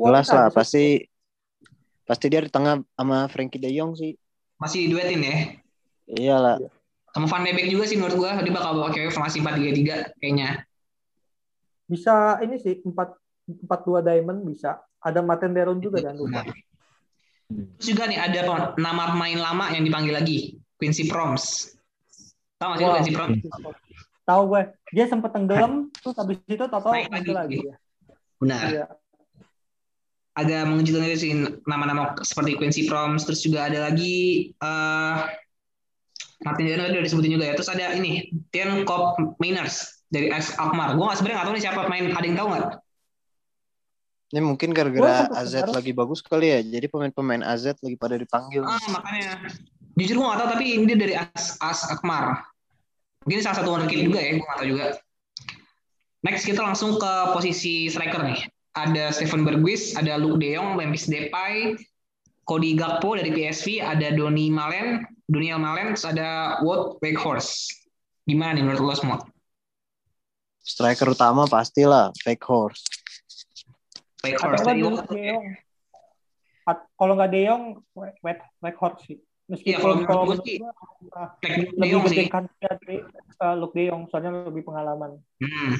Jelas 0.00 0.26
lah, 0.32 0.48
pasti 0.48 1.04
pasti 2.08 2.26
dia 2.32 2.40
di 2.40 2.50
tengah 2.50 2.80
sama 2.96 3.28
Frankie 3.28 3.60
De 3.60 3.68
Jong 3.70 3.92
sih. 3.94 4.16
Masih 4.56 4.88
duetin 4.88 5.20
ya? 5.20 5.36
Iyalah. 6.10 6.56
Sama 7.10 7.26
Van 7.26 7.42
de 7.42 7.52
Beek 7.52 7.68
juga 7.68 7.84
sih 7.90 7.98
menurut 7.98 8.16
gua 8.16 8.38
dia 8.38 8.54
bakal 8.54 8.80
pakai 8.86 9.10
formasi 9.10 9.42
4-3-3 9.42 10.16
kayaknya. 10.18 10.62
bisa 11.90 12.38
ini 12.46 12.54
sih 12.62 12.78
empat 12.86 13.18
empat 13.50 13.80
dua 13.82 13.98
diamond 13.98 14.46
bisa. 14.46 14.78
Ada 15.02 15.26
Martin 15.26 15.50
Delon 15.50 15.82
juga 15.82 15.98
jangan 15.98 16.22
lupa. 16.22 16.40
Terus 17.50 17.86
juga 17.90 18.06
nih 18.06 18.14
ada 18.14 18.46
nama 18.78 19.10
pemain 19.10 19.34
lama 19.34 19.74
yang 19.74 19.82
dipanggil 19.82 20.14
lagi, 20.14 20.38
Quincy 20.78 21.10
Proms. 21.10 21.74
Tahu 22.62 22.68
nggak 22.70 22.78
sih 22.78 22.86
Wow. 22.86 22.94
Quincy 22.94 23.12
Proms? 23.16 23.38
Tahu 24.22 24.42
gue, 24.54 24.62
dia 24.94 25.04
sempat 25.10 25.34
tenggelam, 25.34 25.90
terus 25.90 26.14
habis 26.14 26.38
itu 26.46 26.62
tahu 26.62 26.94
Naik 26.94 27.10
muncul 27.10 27.34
lagi. 27.34 27.58
lagi. 27.58 27.58
ya. 27.66 27.76
Benar. 28.38 28.62
Iya. 28.70 28.84
Agak 30.30 30.62
mengejutkan 30.70 31.04
juga 31.04 31.18
sih 31.18 31.32
nama-nama 31.66 32.14
seperti 32.22 32.54
Quincy 32.54 32.86
Proms. 32.86 33.26
Terus 33.26 33.42
juga 33.42 33.66
ada 33.66 33.90
lagi 33.90 34.50
eh 34.54 35.16
Martin 36.40 36.72
Jano 36.72 36.88
tadi 36.88 36.96
udah 36.96 37.04
disebutin 37.04 37.32
juga 37.36 37.44
ya. 37.50 37.54
Terus 37.58 37.70
ada 37.70 37.92
ini 37.98 38.30
Tian 38.48 38.86
Kop 38.88 39.18
Miners 39.42 40.06
dari 40.08 40.32
AS 40.32 40.56
Alkmaar. 40.56 40.96
Gua 40.96 41.12
nggak 41.12 41.18
sebenarnya 41.20 41.36
nggak 41.36 41.48
tahu 41.50 41.54
nih 41.56 41.64
siapa 41.64 41.80
pemain. 41.84 42.04
Ada 42.14 42.26
yang 42.26 42.38
tahu 42.38 42.48
nggak? 42.54 42.66
Ini 44.30 44.40
mungkin 44.46 44.68
gara-gara 44.70 45.26
sempet 45.26 45.42
AZ 45.42 45.54
dengar. 45.58 45.74
lagi 45.74 45.92
bagus 45.92 46.20
kali 46.22 46.46
ya. 46.54 46.58
Jadi 46.62 46.86
pemain-pemain 46.86 47.42
AZ 47.42 47.74
lagi 47.82 47.96
pada 47.98 48.14
dipanggil. 48.14 48.62
Ah 48.62 48.86
makanya. 48.88 49.50
Jujur 49.98 50.22
gua 50.22 50.26
nggak 50.32 50.38
tahu 50.40 50.48
tapi 50.54 50.64
ini 50.78 50.84
dia 50.86 50.96
dari 50.96 51.14
AS, 51.18 51.58
AS 51.58 51.80
Alkmaar. 51.90 52.46
Mungkin 53.26 53.42
salah 53.42 53.58
satu 53.60 53.68
wonderkid 53.74 54.06
juga 54.06 54.22
ya. 54.22 54.38
Gua 54.38 54.46
nggak 54.46 54.58
tahu 54.62 54.68
juga. 54.70 54.84
Next 56.20 56.44
kita 56.46 56.60
langsung 56.62 56.96
ke 56.96 57.12
posisi 57.36 57.90
striker 57.90 58.22
nih. 58.22 58.40
Ada 58.70 59.10
Steven 59.10 59.42
Bergwijn, 59.42 59.98
ada 59.98 60.14
Luke 60.14 60.38
De 60.38 60.54
Jong, 60.54 60.78
Memphis 60.78 61.06
Depay, 61.06 61.74
Cody 62.42 62.74
Gakpo 62.74 63.14
dari 63.14 63.30
PSV, 63.30 63.78
ada 63.78 64.10
Donny 64.10 64.46
Malen, 64.46 65.02
Daniel 65.26 65.58
Malen, 65.58 65.94
terus 65.94 66.06
ada 66.06 66.58
Wout 66.62 66.98
Weghorst. 66.98 67.70
Gimana 68.22 68.54
nih 68.54 68.62
menurut 68.62 68.82
lo 68.82 68.94
semua? 68.94 69.18
Striker 70.60 71.08
utama 71.08 71.46
pastilah 71.46 72.14
fake 72.16 72.44
horse. 72.44 72.82
Atau 74.20 74.26
Weghorst 74.26 74.60
enggak 74.60 74.66
dari 74.68 74.80
dulu 74.80 74.96
Wout. 74.96 75.08
De 75.08 75.22
Jong. 75.24 75.46
At- 76.62 76.86
Kalau 76.94 77.12
nggak 77.16 77.30
De 77.30 77.40
Jong, 77.42 77.62
Horse 78.78 79.00
sih. 79.02 79.16
Iya, 79.50 79.82
kalau 79.82 79.98
Meskipun 79.98 79.98
menurut 79.98 80.06
kalau 80.06 80.22
gua 80.22 80.28
menurut 80.30 80.46
sih, 80.46 80.56
lebih 81.74 81.90
Jong 81.90 82.04
sih. 82.06 82.14
gede 82.14 82.24
kan 82.28 82.44
dari 82.62 82.96
uh, 83.40 83.54
Luke 83.58 83.74
De 83.74 83.82
Jong, 83.90 84.02
soalnya 84.06 84.30
lebih 84.46 84.62
pengalaman. 84.62 85.18
Hmm. 85.42 85.70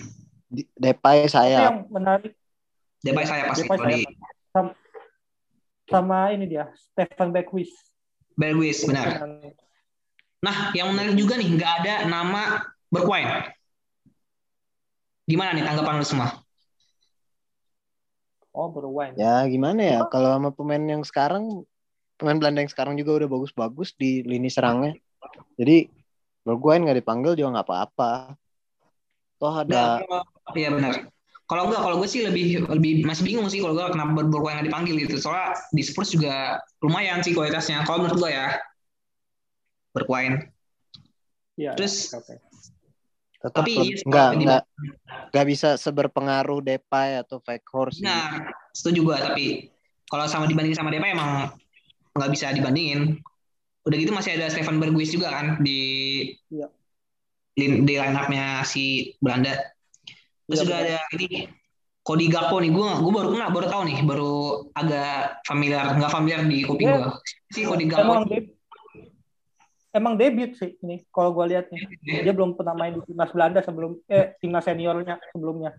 Depay 0.74 1.18
Tapi 1.22 1.30
saya. 1.30 1.70
yang 1.70 1.86
menarik 1.86 2.34
Depay 3.00 3.24
saya 3.24 3.48
pasti. 3.48 3.64
Depay 3.64 3.78
saya 3.80 3.96
sama, 4.52 4.70
sama 5.88 6.18
ini 6.36 6.44
dia, 6.46 6.68
Stefan 6.76 7.32
Bergwijn. 7.32 7.68
Bergwijn, 8.36 8.76
benar. 8.86 9.06
Nah, 10.40 10.56
yang 10.72 10.92
menarik 10.92 11.16
juga 11.16 11.36
nih, 11.36 11.48
nggak 11.56 11.72
ada 11.84 11.94
nama 12.08 12.64
Bergwijn. 12.92 13.28
Gimana 15.24 15.54
nih 15.54 15.64
tanggapan 15.64 16.00
lu 16.00 16.06
semua? 16.06 16.28
Oh, 18.50 18.66
Bergwijn. 18.68 19.14
Ya 19.14 19.46
gimana 19.46 19.80
ya? 19.80 20.00
Kalau 20.10 20.34
sama 20.34 20.50
pemain 20.50 20.82
yang 20.82 21.06
sekarang, 21.06 21.62
pemain 22.18 22.36
Belanda 22.36 22.60
yang 22.66 22.72
sekarang 22.72 22.98
juga 22.98 23.22
udah 23.22 23.28
bagus-bagus 23.30 23.94
di 23.94 24.26
lini 24.26 24.50
serangnya. 24.50 24.98
Jadi 25.56 25.86
Bergwijn 26.42 26.82
nggak 26.84 26.98
dipanggil 26.98 27.32
juga 27.38 27.60
nggak 27.60 27.66
apa-apa. 27.68 28.12
Toh 29.40 29.54
ada 29.54 30.02
kalau- 30.04 30.26
Iya 30.52 30.68
benar. 30.74 30.94
Kalau 31.50 31.66
enggak, 31.66 31.82
kalau 31.82 31.96
gue 31.98 32.06
sih 32.06 32.22
lebih 32.22 32.62
lebih 32.70 33.02
masih 33.02 33.26
bingung 33.26 33.50
sih 33.50 33.58
kalau 33.58 33.74
gue 33.74 33.82
kenapa 33.90 34.22
Bergwijn 34.22 34.62
nggak 34.62 34.68
dipanggil 34.70 34.94
gitu. 35.02 35.18
Soalnya 35.18 35.58
di 35.74 35.82
Spurs 35.82 36.14
juga 36.14 36.62
lumayan 36.78 37.26
sih 37.26 37.34
kualitasnya. 37.34 37.82
Kalau 37.82 38.06
menurut 38.06 38.22
gue 38.22 38.30
ya, 38.30 38.54
Bergwijn. 39.90 40.46
Iya. 41.58 41.74
Terus- 41.74 42.14
oke. 42.14 42.38
tetap 43.40 43.64
Tapi 43.64 43.72
leb- 43.72 43.82
iya 43.82 43.96
sih, 43.96 44.04
nggak 44.04 44.20
kalau 44.22 44.36
di- 44.36 44.44
nggak 44.46 44.62
nggak 45.32 45.46
bisa 45.48 45.68
seberpengaruh 45.74 46.60
Depay 46.60 47.18
atau 47.18 47.40
fake 47.40 47.66
horse. 47.66 47.98
Nah, 47.98 48.46
setuju 48.70 49.00
gue. 49.02 49.16
Tapi 49.18 49.44
kalau 50.06 50.28
sama 50.28 50.44
dibandingin 50.46 50.76
sama 50.76 50.92
Depay 50.92 51.10
emang 51.10 51.50
nggak 52.14 52.30
bisa 52.30 52.52
dibandingin. 52.52 53.16
Udah 53.82 53.96
gitu 53.96 54.12
masih 54.12 54.36
ada 54.36 54.52
Stefan 54.52 54.76
Bergwijn 54.76 55.08
juga 55.08 55.32
kan 55.32 55.46
di 55.58 55.80
Iya. 56.52 56.68
di, 57.56 57.64
di 57.82 57.94
line 57.96 58.14
up-nya 58.14 58.60
si 58.62 59.16
Belanda. 59.18 59.56
Terus 60.50 60.58
Iya, 60.58 60.64
juga 60.66 60.74
benar. 60.74 60.86
ada 60.90 61.14
ini 61.14 61.28
Cody 62.00 62.26
Gakpo 62.26 62.56
nih, 62.58 62.70
gue 62.74 62.88
gue 63.06 63.12
baru 63.12 63.28
kenal, 63.30 63.48
baru 63.54 63.66
tahu 63.70 63.82
nih, 63.86 63.98
baru 64.02 64.32
agak 64.74 65.44
familiar, 65.46 65.84
nggak 65.94 66.10
familiar 66.10 66.40
di 66.42 66.58
kuping 66.66 66.90
Iya. 66.90 66.96
gue. 66.98 67.12
Si 67.54 67.60
Cody 67.62 67.86
Gakpo 67.86 68.02
Emang 68.02 68.24
debut, 68.26 68.54
emang 69.94 70.14
debut 70.18 70.50
sih 70.58 70.74
ini 70.82 71.06
kalau 71.14 71.30
gue 71.36 71.44
lihat 71.54 71.70
nih. 71.70 71.86
Dia 72.26 72.32
belum 72.34 72.58
pernah 72.58 72.74
main 72.74 72.98
di 72.98 73.02
timnas 73.06 73.30
Belanda 73.30 73.60
sebelum 73.62 74.00
eh 74.10 74.34
timnas 74.42 74.66
seniornya 74.66 75.22
sebelumnya. 75.30 75.70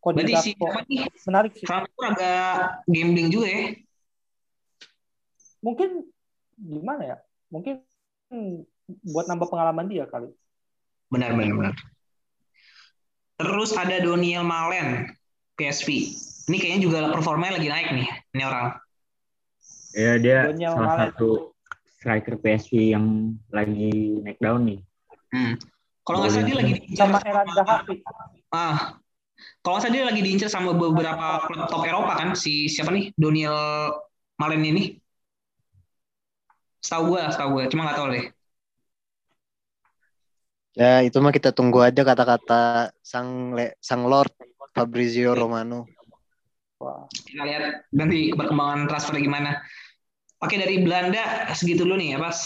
Cody 0.00 0.24
berarti 0.24 0.32
si 0.40 0.50
Gakpo. 0.56 0.64
apa 0.72 0.80
nih, 0.88 1.00
Menarik 1.28 1.52
sih. 1.58 1.66
Frankfurt 1.68 2.06
agak 2.16 2.86
gambling 2.88 3.28
juga 3.28 3.46
ya. 3.52 3.60
Mungkin 5.60 5.88
gimana 6.56 7.02
ya? 7.02 7.16
Mungkin 7.50 7.82
hmm, 8.30 8.62
buat 9.10 9.26
nambah 9.26 9.50
pengalaman 9.50 9.90
dia 9.90 10.06
kali. 10.06 10.30
Benar, 11.10 11.34
benar, 11.34 11.50
benar. 11.50 11.74
Terus 13.36 13.70
ada 13.76 14.00
Daniel 14.00 14.44
Malen, 14.48 15.12
PSV. 15.60 15.88
Ini 16.46 16.56
kayaknya 16.56 16.80
juga 16.80 16.98
performanya 17.12 17.60
lagi 17.60 17.68
naik 17.68 17.88
nih, 17.92 18.08
ini 18.32 18.42
orang. 18.46 18.66
Ya 19.96 20.16
dia 20.16 20.52
Daniel 20.52 20.72
salah 20.76 20.88
Malen. 20.88 21.00
satu 21.12 21.28
striker 22.00 22.34
PSV 22.40 22.72
yang 22.96 23.34
lagi 23.52 24.20
naik 24.24 24.38
down 24.40 24.62
nih. 24.64 24.80
Hmm. 25.34 25.54
Kalau 26.06 26.22
nggak 26.22 26.32
salah 26.32 26.46
dia 26.46 26.56
lagi 26.56 26.72
di 26.78 26.94
Sama 26.94 27.18
Eran 27.26 27.48
Dahapi. 27.50 27.94
ah 28.54 28.94
Kalau 29.60 29.72
nggak 29.76 29.84
salah 29.84 29.94
dia 29.98 30.04
lagi 30.06 30.20
diincar 30.22 30.48
sama 30.48 30.70
beberapa 30.72 31.42
klub 31.50 31.66
top 31.66 31.82
Eropa 31.82 32.12
kan 32.14 32.38
si 32.38 32.70
siapa 32.70 32.94
nih 32.94 33.10
Daniel 33.18 33.58
Malen 34.38 34.62
ini. 34.64 34.84
Setahu 36.78 37.18
gue, 37.18 37.22
setahu 37.34 37.50
gue, 37.58 37.64
cuma 37.74 37.90
nggak 37.90 37.98
tahu 37.98 38.08
deh. 38.14 38.24
Ya 40.76 41.00
itu 41.00 41.16
mah 41.24 41.32
kita 41.32 41.56
tunggu 41.56 41.80
aja 41.80 42.04
kata-kata 42.04 42.92
sang 43.00 43.56
le- 43.56 43.80
sang 43.80 44.04
Lord 44.04 44.28
Fabrizio 44.76 45.32
Romano. 45.32 45.88
Wah. 46.76 47.08
Kita 47.08 47.48
lihat 47.48 47.88
nanti 47.96 48.36
perkembangan 48.36 48.84
transfer 48.84 49.16
gimana. 49.16 49.56
Oke 50.44 50.60
dari 50.60 50.84
Belanda 50.84 51.48
segitu 51.56 51.88
dulu 51.88 51.96
nih 51.96 52.12
ya 52.12 52.18
pas 52.20 52.36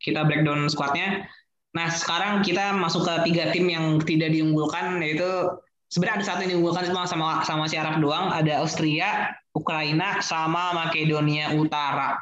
kita 0.00 0.24
breakdown 0.24 0.64
squadnya. 0.72 1.28
Nah 1.76 1.92
sekarang 1.92 2.40
kita 2.40 2.72
masuk 2.72 3.04
ke 3.04 3.28
tiga 3.28 3.52
tim 3.52 3.68
yang 3.68 4.00
tidak 4.00 4.32
diunggulkan 4.32 5.04
yaitu 5.04 5.52
sebenarnya 5.92 6.24
ada 6.24 6.26
satu 6.32 6.40
yang 6.48 6.56
diunggulkan 6.56 6.88
cuma 6.88 7.04
sama 7.04 7.44
sama 7.44 7.68
si 7.68 7.76
Arab 7.76 8.00
doang. 8.00 8.32
Ada 8.32 8.64
Austria, 8.64 9.36
Ukraina, 9.52 10.24
sama 10.24 10.72
Makedonia 10.72 11.52
Utara. 11.52 12.16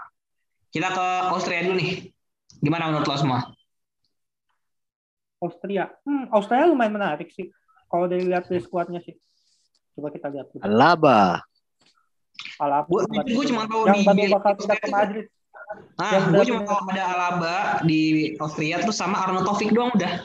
Kita 0.75 0.91
ke 0.91 1.07
Austria 1.31 1.63
dulu 1.63 1.79
nih. 1.79 2.11
Gimana 2.59 2.91
menurut 2.91 3.07
lo 3.07 3.15
semua? 3.15 3.41
Austria. 5.43 5.90
Hmm, 6.07 6.30
Austria 6.30 6.70
lumayan 6.70 6.95
menarik 6.95 7.34
sih. 7.34 7.51
Kalau 7.90 8.07
dilihat 8.07 8.47
dari 8.47 8.62
skuadnya 8.62 9.03
sih. 9.03 9.18
Coba 9.99 10.09
kita 10.14 10.30
lihat 10.30 10.49
dulu. 10.55 10.62
Alaba. 10.62 11.43
Alaba. 12.62 12.86
Gua 12.88 13.45
cuma 13.45 13.66
tahu 13.66 13.82
yang 13.90 14.07
baru 14.07 14.22
bakal 14.38 14.53
pindah 14.57 14.78
ke 14.78 14.88
Madrid. 14.88 15.26
Yang 15.99 16.24
gue 16.32 16.45
cuma 16.53 16.62
tahu 16.68 16.78
ada 16.93 17.05
Alaba 17.16 17.57
di 17.84 18.32
Austria 18.40 18.80
terus 18.80 18.97
sama 18.97 19.20
Arnautovic 19.24 19.72
doang 19.72 19.93
udah. 19.93 20.20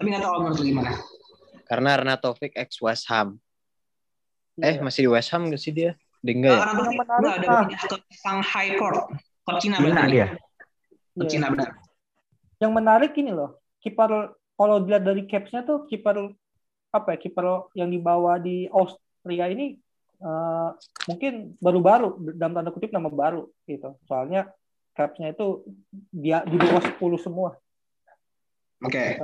Tapi 0.00 0.06
nggak 0.08 0.22
tahu 0.24 0.34
menurut 0.40 0.58
lo 0.60 0.64
gimana. 0.64 0.90
Karena 1.68 1.88
Arnautovic 2.00 2.52
ex 2.56 2.80
West 2.80 3.08
Ham. 3.12 3.36
Eh 4.60 4.76
Iya. 4.76 4.84
masih 4.84 5.00
di 5.08 5.10
West 5.12 5.30
Ham 5.32 5.48
gak 5.48 5.60
sih 5.60 5.72
dia? 5.72 5.96
Dia 6.20 6.32
enggak 6.36 6.52
ya? 6.52 6.60
Menarik, 6.72 6.98
udah 7.00 7.32
ada 7.36 7.46
ah. 7.48 7.64
pindah 7.64 7.80
ke 7.80 7.96
Shanghai 8.12 8.66
Port. 8.76 8.96
Ke 9.44 9.52
Cina 9.60 9.76
Cina 9.80 9.88
berarti. 10.04 10.12
dia. 10.12 10.26
Ke 11.16 11.24
Iya. 11.24 11.28
Cina 11.32 11.46
benar. 11.52 11.70
Yang 12.60 12.72
menarik 12.76 13.12
ini 13.16 13.32
loh. 13.32 13.59
Kiper 13.80 14.36
kalau 14.56 14.76
dilihat 14.84 15.04
dari 15.04 15.24
capsnya 15.24 15.64
tuh 15.64 15.88
kiper 15.88 16.36
apa 16.92 17.08
ya? 17.16 17.18
Kiper 17.18 17.72
yang 17.76 17.88
dibawa 17.88 18.36
di 18.36 18.68
Austria 18.68 19.48
ini 19.48 19.80
eh, 20.20 20.70
mungkin 21.08 21.56
baru-baru 21.58 22.36
dalam 22.36 22.52
tanda 22.56 22.70
kutip 22.72 22.92
nama 22.92 23.08
baru 23.08 23.48
gitu. 23.64 23.96
Soalnya 24.04 24.52
capsnya 24.92 25.32
itu 25.32 25.64
dia 26.12 26.44
di 26.44 26.56
bawah 26.60 26.82
10 26.84 27.18
semua. 27.20 27.50
Oke. 28.84 29.20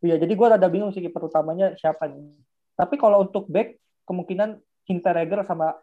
Iya, 0.00 0.16
jadi 0.16 0.32
gue 0.32 0.46
rada 0.48 0.68
bingung 0.72 0.92
sih 0.96 1.04
kiper 1.04 1.28
utamanya 1.28 1.76
siapa 1.76 2.08
nih. 2.08 2.32
Tapi 2.72 2.96
kalau 2.96 3.20
untuk 3.28 3.44
back 3.52 3.76
kemungkinan 4.08 4.56
Hinteregger 4.88 5.44
sama 5.44 5.76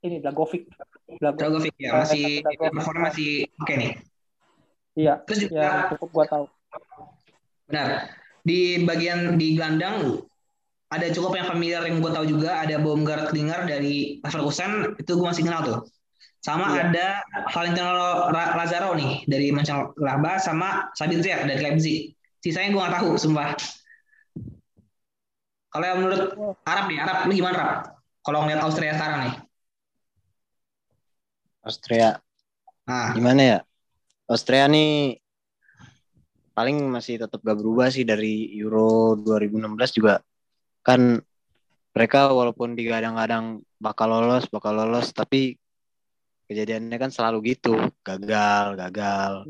ini 0.00 0.24
Blagovic. 0.24 0.72
Blagovic. 1.20 1.76
Ya 1.76 2.00
masih 2.00 2.40
performa 2.42 3.12
masih 3.12 3.44
oke 3.60 3.74
nih. 3.76 3.92
Iya, 4.98 5.14
Terus 5.22 5.38
juga 5.46 5.62
ya 5.62 5.70
cukup 5.94 6.08
gue 6.10 6.24
tahu. 6.26 6.44
Benar 7.68 8.08
di 8.42 8.82
bagian 8.88 9.36
di 9.36 9.54
gelandang 9.54 10.24
ada 10.88 11.06
cukup 11.12 11.36
yang 11.36 11.44
familiar 11.44 11.84
yang 11.84 12.00
gue 12.00 12.08
tahu 12.08 12.24
juga 12.24 12.64
ada 12.64 12.80
Baumgart 12.80 13.28
Klinger 13.28 13.68
dari 13.68 14.24
Leverkusen 14.24 14.96
itu 14.96 15.12
gue 15.20 15.26
masih 15.28 15.44
kenal 15.44 15.60
tuh. 15.60 15.78
Sama 16.40 16.72
Iya. 16.72 16.88
ada 16.88 17.06
Valentino 17.52 17.92
Lazaro 18.32 18.96
nih 18.96 19.20
dari 19.28 19.52
Mönchengladbach 19.52 20.40
sama 20.40 20.88
Sabitzer 20.96 21.44
dari 21.44 21.60
Leipzig. 21.60 22.16
Sisanya 22.40 22.72
gue 22.72 22.80
nggak 22.80 22.94
tahu, 23.04 23.20
sumpah. 23.20 23.52
Kalau 25.68 25.84
yang 25.84 25.98
menurut 26.00 26.22
Arab 26.64 26.84
nih, 26.88 26.98
Arab 27.04 27.16
lu 27.28 27.32
gimana 27.36 27.54
Arab? 27.60 27.72
Kalau 28.24 28.38
ngeliat 28.48 28.60
Austria 28.64 28.96
sekarang 28.96 29.20
nih. 29.28 29.34
Austria. 31.68 32.08
Nah, 32.88 33.12
Gimana 33.12 33.40
ya? 33.44 33.58
Austria 34.24 34.64
nih 34.72 35.20
paling 36.58 36.90
masih 36.90 37.22
tetap 37.22 37.38
gak 37.38 37.54
berubah 37.54 37.86
sih 37.86 38.02
dari 38.02 38.50
Euro 38.58 39.14
2016 39.14 39.94
juga 39.94 40.18
kan 40.82 41.22
mereka 41.94 42.34
walaupun 42.34 42.74
digadang-gadang 42.74 43.62
bakal 43.78 44.10
lolos 44.10 44.50
bakal 44.50 44.74
lolos 44.74 45.14
tapi 45.14 45.54
kejadiannya 46.50 46.98
kan 46.98 47.14
selalu 47.14 47.54
gitu 47.54 47.78
gagal 48.02 48.74
gagal 48.74 49.46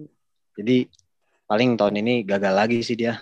jadi 0.53 0.85
paling 1.49 1.81
tahun 1.81 2.05
ini 2.05 2.29
gagal 2.29 2.53
lagi 2.53 2.85
sih 2.85 2.93
dia 2.93 3.17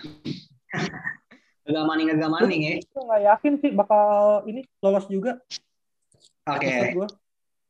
gak 1.67 1.85
maning 1.87 2.11
gak 2.11 2.31
maning 2.31 2.61
ya. 2.63 2.75
Gue 2.79 3.03
nggak 3.03 3.23
yakin 3.27 3.53
sih 3.59 3.71
bakal 3.75 4.07
ini 4.47 4.63
lolos 4.79 5.05
juga. 5.11 5.35
Oke. 6.47 6.95
gue. 6.95 7.07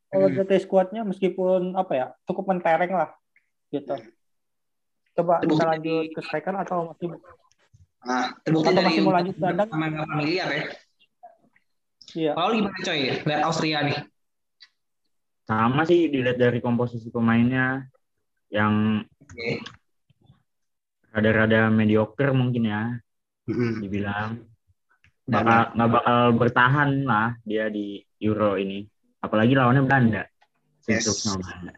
Kalau 0.07 0.27
dari 0.31 0.57
skuadnya 0.61 1.01
meskipun 1.01 1.73
apa 1.73 1.93
ya 1.97 2.07
cukup 2.29 2.45
mentereng 2.53 2.93
lah 2.93 3.09
gitu. 3.73 3.97
Coba 5.17 5.41
Terbukti 5.41 5.57
kita 5.57 5.65
dari- 5.65 5.73
lanjut 5.81 6.05
ke 6.13 6.21
striker 6.21 6.55
atau 6.61 6.77
masih 6.93 7.07
Nah, 8.07 8.25
terbukti 8.45 8.69
Atau 8.69 8.77
dari 8.77 8.85
masih 8.87 9.01
mau 9.01 9.13
lanjut 9.17 9.35
gelandang? 9.35 9.67
pemain 9.73 9.89
nggak 9.91 10.07
familiar 10.07 10.47
ya. 10.47 10.63
iya. 12.13 12.31
Kalau 12.37 12.49
gimana 12.53 12.77
coy? 12.79 12.99
Lihat 13.25 13.41
Austria 13.43 13.79
nih. 13.83 13.97
Sama 15.43 15.81
sih 15.83 15.99
dilihat 16.07 16.37
dari 16.37 16.59
komposisi 16.61 17.09
pemainnya 17.09 17.87
yang 18.47 19.01
Oke. 19.19 19.59
rada-rada 21.11 21.67
mediocre 21.73 22.31
mungkin 22.31 22.63
ya 22.69 22.83
dibilang 23.81 24.43
Benar, 25.27 25.43
bakal 25.43 25.59
nggak 25.75 25.89
bakal 25.91 26.19
bertahan 26.35 26.89
lah 27.03 27.35
dia 27.43 27.67
di 27.67 27.99
Euro 28.23 28.55
ini 28.55 28.85
apalagi 29.19 29.51
lawannya 29.57 29.83
Belanda 29.83 30.23
Yes. 30.87 31.03
Belanda 31.25 31.75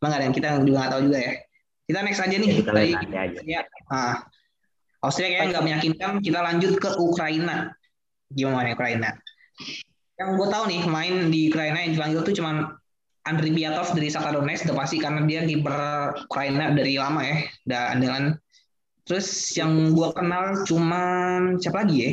Emang 0.00 0.12
ada 0.16 0.24
yang 0.28 0.34
kita 0.36 0.60
juga 0.60 0.76
nggak 0.84 0.92
tahu 0.92 1.02
juga 1.08 1.18
ya. 1.20 1.32
Kita 1.90 2.06
next 2.06 2.22
aja 2.22 2.36
nih. 2.38 2.46
Ya, 2.46 2.56
kita 2.62 2.70
Dari 2.70 2.86
lihat 2.86 3.02
nanti 3.02 3.16
aja 3.18 3.34
Austria. 3.34 3.60
Ah. 3.90 4.16
Austria 5.02 5.26
kayaknya 5.26 5.48
nggak 5.50 5.66
meyakinkan. 5.66 6.10
Kita 6.22 6.38
lanjut 6.38 6.72
ke 6.78 6.90
Ukraina. 7.02 7.56
Gimana 8.30 8.78
Ukraina? 8.78 9.10
Yang 10.14 10.30
gue 10.38 10.48
tahu 10.54 10.64
nih 10.70 10.82
main 10.86 11.14
di 11.34 11.50
Ukraina 11.50 11.82
yang 11.82 11.98
dipanggil 11.98 12.22
tuh 12.22 12.34
cuman 12.38 12.70
Andriy 13.26 13.50
Biatov 13.50 13.90
dari 13.98 14.06
Shakhtar 14.06 14.38
Donetsk 14.38 14.70
udah 14.70 14.78
pasti 14.78 15.02
karena 15.02 15.26
dia 15.26 15.42
kiper 15.42 15.76
Ukraina 16.30 16.70
dari 16.70 16.94
lama 16.94 17.26
ya, 17.26 17.36
udah 17.66 17.82
andalan. 17.98 18.24
Terus 19.02 19.26
yang 19.58 19.90
gue 19.90 20.08
kenal 20.14 20.62
cuman 20.62 21.58
siapa 21.58 21.82
lagi 21.82 21.96
ya? 21.98 22.10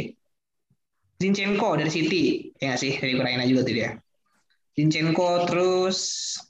Zinchenko 1.21 1.77
dari 1.77 1.91
City, 1.93 2.49
ya 2.57 2.73
nggak 2.73 2.81
sih 2.81 2.93
dari 2.97 3.13
Ukraina 3.13 3.45
juga 3.45 3.61
tuh 3.61 3.75
dia. 3.77 3.89
Zinchenko 4.73 5.45
terus 5.45 5.97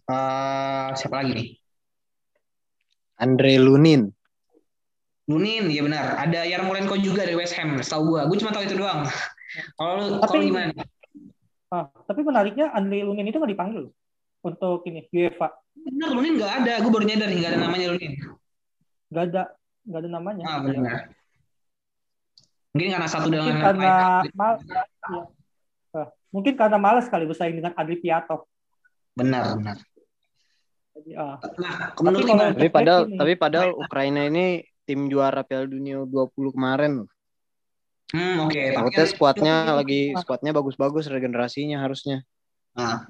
eh, 0.07 0.89
siapa 0.95 1.15
lagi 1.19 1.31
nih? 1.35 1.47
Andre 3.17 3.57
Lunin 3.57 4.13
Lunin, 5.27 5.67
ya 5.67 5.83
benar. 5.83 6.15
Ada 6.23 6.47
Yarmolenko 6.47 6.95
juga 7.03 7.27
dari 7.27 7.35
West 7.35 7.51
Ham, 7.59 7.75
setahu 7.83 8.15
gua. 8.15 8.31
Gue 8.31 8.39
cuma 8.39 8.55
tahu 8.55 8.63
itu 8.63 8.79
doang. 8.79 9.03
Kalau 9.75 10.23
kalau 10.23 10.39
gimana? 10.39 10.71
Ah, 11.67 11.91
tapi 12.07 12.23
menariknya 12.23 12.71
Andre 12.71 13.03
Lunin 13.03 13.27
itu 13.27 13.35
nggak 13.35 13.51
dipanggil 13.51 13.91
loh 13.91 13.93
untuk 14.39 14.87
ini 14.87 15.03
UEFA. 15.11 15.51
Benar, 15.75 16.15
Lunin 16.15 16.39
nggak 16.39 16.53
ada. 16.63 16.73
Gue 16.79 16.91
baru 16.95 17.03
nyadar 17.03 17.27
nggak 17.27 17.51
ada 17.51 17.59
namanya 17.59 17.85
Lunin. 17.91 18.13
Nggak 19.11 19.23
ada 19.27 19.43
nggak 19.83 19.99
ada 19.99 20.09
namanya. 20.15 20.43
Ah, 20.47 20.59
benar. 20.63 21.11
Mungkin 22.71 22.89
karena 22.95 23.07
satu 23.11 23.27
dengan 23.27 23.51
Mungkin 23.51 23.65
karena 23.67 23.91
lain. 24.23 24.31
mal, 24.31 24.53
ya. 24.63 24.83
Ah, 25.91 26.07
mungkin 26.31 26.53
karena 26.55 26.77
malas 26.79 27.11
kali 27.11 27.27
bersaing 27.27 27.59
dengan 27.59 27.75
Adri 27.75 27.99
Piatov. 27.99 28.47
Benar, 29.11 29.59
benar. 29.59 29.75
Ah, 31.13 31.39
Nah, 31.55 31.93
lu 31.95 32.19
kalau- 32.19 32.51
tapi 32.51 32.67
padahal 32.67 33.01
ini. 33.05 33.15
tapi 33.15 33.33
padahal 33.35 33.69
Ukraina 33.71 34.21
ini 34.25 34.45
tim 34.83 35.07
juara 35.07 35.43
Piala 35.43 35.63
Dunia 35.63 36.01
20 36.01 36.51
kemarin 36.51 37.03
loh. 37.03 37.09
Hmm, 38.09 38.43
oke. 38.43 38.55
Tapi 38.55 38.71
Takutnya 38.73 38.97
kan- 38.97 39.11
skuadnya 39.11 39.55
lagi 39.73 40.01
skuadnya 40.15 40.51
bagus-bagus 40.51 41.05
regenerasinya 41.07 41.79
harusnya. 41.79 42.23
Nah, 42.73 43.07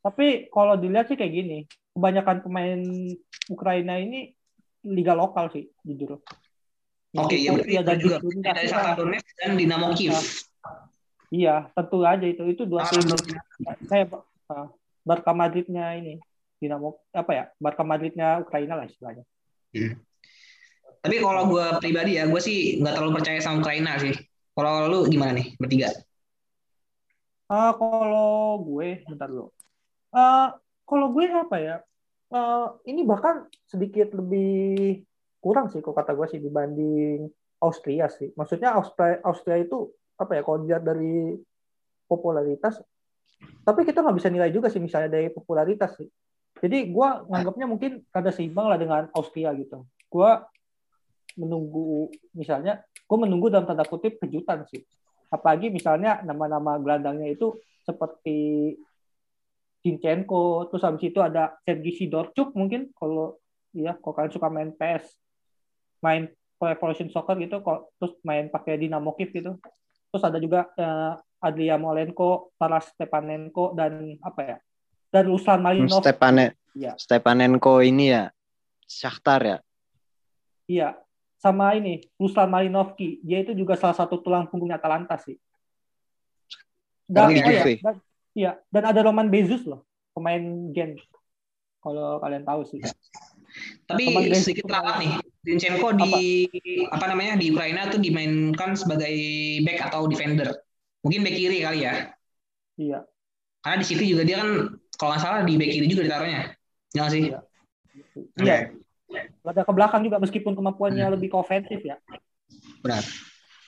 Tapi 0.00 0.50
kalau 0.50 0.74
dilihat 0.74 1.06
sih 1.06 1.14
kayak 1.14 1.30
gini, 1.30 1.58
kebanyakan 1.94 2.42
pemain 2.42 2.82
Ukraina 3.46 4.02
ini 4.02 4.34
liga 4.82 5.14
lokal 5.14 5.46
sih, 5.48 5.70
jujur. 5.80 6.18
Oke, 7.14 7.38
ya 7.38 7.54
berarti 7.54 7.70
Iya, 7.70 7.82
dan 7.86 7.96
juga 8.02 8.18
di- 8.18 8.42
dari 8.42 8.66
Shakhtar 8.66 8.98
Donetsk 8.98 9.30
dan 9.38 9.54
Dinamo 9.54 9.94
Kiev. 9.94 10.18
Iya, 11.30 11.70
tentu 11.70 12.02
aja 12.02 12.26
itu. 12.26 12.42
Itu 12.44 12.66
dua 12.66 12.82
Ah, 12.82 12.90
tim 12.90 12.98
menurut- 12.98 13.30
kayak 13.86 14.10
uh, 14.50 14.66
Barca 15.00 15.30
Madridnya 15.30 15.94
ini. 15.94 16.18
Dinamo 16.62 17.02
apa 17.10 17.32
ya? 17.34 17.44
Barca 17.58 17.82
Madridnya 17.82 18.38
Ukraina 18.38 18.78
lah 18.78 18.86
istilahnya. 18.86 19.26
Tapi 21.02 21.16
kalau 21.18 21.50
gue 21.50 21.66
pribadi 21.82 22.14
ya, 22.14 22.30
gue 22.30 22.38
sih 22.38 22.78
nggak 22.78 22.94
terlalu 22.94 23.18
percaya 23.18 23.42
sama 23.42 23.58
Ukraina 23.58 23.98
sih. 23.98 24.14
Kalau 24.54 24.86
lu 24.86 25.10
gimana 25.10 25.42
nih 25.42 25.58
bertiga? 25.58 25.90
Ah, 27.50 27.74
kalau 27.74 28.62
gue, 28.62 29.02
bentar 29.10 29.26
dulu. 29.26 29.50
Ah, 30.14 30.54
kalau 30.86 31.10
gue 31.10 31.26
apa 31.26 31.56
ya? 31.58 31.76
Ah, 32.30 32.78
ini 32.86 33.02
bahkan 33.02 33.50
sedikit 33.66 34.14
lebih 34.14 35.02
kurang 35.42 35.74
sih, 35.74 35.82
kok 35.82 35.98
kata 35.98 36.14
gue 36.14 36.26
sih 36.30 36.38
dibanding 36.38 37.26
Austria 37.58 38.06
sih. 38.06 38.30
Maksudnya 38.38 38.78
Austria, 38.78 39.18
Austria 39.26 39.58
itu 39.58 39.90
apa 40.14 40.38
ya 40.38 40.42
kalau 40.46 40.62
dilihat 40.62 40.86
dari 40.86 41.34
popularitas 42.06 42.78
tapi 43.66 43.82
kita 43.82 44.02
nggak 44.02 44.16
bisa 44.22 44.30
nilai 44.30 44.50
juga 44.54 44.70
sih 44.70 44.78
misalnya 44.78 45.10
dari 45.18 45.32
popularitas 45.32 45.98
sih 45.98 46.06
jadi 46.62 46.94
gue 46.94 47.08
nganggapnya 47.26 47.66
mungkin 47.66 48.06
ada 48.14 48.30
seimbang 48.30 48.70
lah 48.70 48.78
dengan 48.78 49.10
Austria 49.18 49.50
gitu. 49.58 49.82
Gue 50.06 50.30
menunggu 51.34 52.06
misalnya 52.38 52.86
gue 52.86 53.18
menunggu 53.18 53.50
dalam 53.50 53.66
tanda 53.66 53.82
kutip 53.82 54.22
kejutan 54.22 54.62
sih. 54.70 54.86
Apalagi 55.26 55.74
misalnya 55.74 56.22
nama-nama 56.22 56.78
gelandangnya 56.78 57.34
itu 57.34 57.58
seperti 57.82 58.70
Zinchenko 59.82 60.70
terus 60.70 60.86
habis 60.86 61.02
itu 61.10 61.18
ada 61.18 61.58
Sergei 61.66 61.98
Sidorchuk 61.98 62.54
mungkin 62.54 62.94
kalau 62.94 63.42
ya 63.74 63.98
kalau 63.98 64.14
kalian 64.14 64.30
suka 64.30 64.46
main 64.46 64.70
PS 64.70 65.18
main 65.98 66.30
Evolution 66.62 67.10
Soccer 67.10 67.42
gitu 67.42 67.58
kok 67.58 67.90
terus 67.98 68.14
main 68.22 68.46
pakai 68.46 68.78
Dynamo 68.78 69.18
Kiev 69.18 69.34
gitu. 69.34 69.58
Terus 70.14 70.22
ada 70.22 70.38
juga 70.38 70.70
uh, 70.78 71.18
Adria 71.42 71.74
Molenko, 71.74 72.54
Taras 72.54 72.94
Stepanenko 72.94 73.74
dan 73.74 74.14
apa 74.22 74.40
ya 74.46 74.56
dan 75.12 75.28
Ruslan 75.28 75.60
Malinov 75.60 76.00
Stepane 76.02 76.56
Iya. 76.72 76.96
Stepanenko 76.96 77.84
ini 77.84 78.16
ya 78.16 78.32
Shakhtar 78.88 79.40
ya. 79.44 79.58
iya 80.64 80.88
sama 81.36 81.76
ini 81.76 82.00
Ruslan 82.16 82.48
Malinovski 82.48 83.20
dia 83.20 83.44
itu 83.44 83.52
juga 83.52 83.76
salah 83.76 83.92
satu 83.92 84.16
tulang 84.24 84.48
punggungnya 84.48 84.80
Atalanta 84.80 85.20
sih 85.20 85.36
dan, 87.04 87.28
oh 87.28 87.30
ya, 87.30 87.44
Juve. 87.44 87.76
dan, 87.84 87.96
iya 88.32 88.52
dan 88.72 88.82
ada 88.88 89.04
Roman 89.04 89.28
Bezus 89.28 89.68
loh 89.68 89.84
pemain 90.16 90.40
Gen 90.72 90.96
kalau 91.84 92.16
kalian 92.24 92.48
tahu 92.48 92.64
sih 92.64 92.80
Tapi 93.84 94.32
basic 94.32 94.64
sedikit 94.64 94.72
telat 94.72 94.96
nih. 94.96 95.12
Zinchenko 95.44 95.92
di 95.92 96.48
apa? 96.88 97.04
namanya 97.04 97.36
di 97.36 97.52
Ukraina 97.52 97.84
tuh 97.92 98.00
dimainkan 98.00 98.72
sebagai 98.72 99.12
back 99.60 99.92
atau 99.92 100.08
defender. 100.08 100.48
Mungkin 101.04 101.20
back 101.20 101.36
kiri 101.36 101.60
kali 101.60 101.84
ya. 101.84 102.16
iya 102.80 103.04
Karena 103.60 103.76
di 103.76 103.84
City 103.84 104.08
juga 104.08 104.24
dia 104.24 104.40
kan 104.40 104.72
kalau 105.02 105.18
nggak 105.18 105.22
salah 105.26 105.42
di 105.42 105.58
back 105.58 105.70
kiri 105.74 105.86
juga 105.90 106.06
ditaruhnya. 106.06 106.54
Jangan 106.94 107.10
sih. 107.10 107.22
Iya. 107.26 107.38
iya 108.38 108.56
ada 109.44 109.66
ke 109.66 109.72
belakang 109.74 110.00
juga 110.06 110.16
meskipun 110.22 110.56
kemampuannya 110.56 111.04
Hmm. 111.04 111.14
lebih 111.18 111.28
ke 111.28 111.36
ofensif 111.36 111.80
ya 111.84 111.98
Benar. 112.80 113.04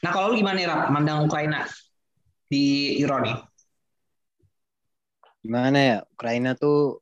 Nah 0.01 0.11
kalau 0.13 0.33
lu 0.33 0.41
gimana 0.41 0.61
Rap, 0.65 0.89
mandang 0.93 1.25
Ukraina 1.25 1.65
di 2.49 2.97
Euro 3.01 3.21
nih? 3.25 3.37
Gimana 5.45 5.79
ya 5.81 5.99
Ukraina 6.13 6.57
tuh 6.57 7.01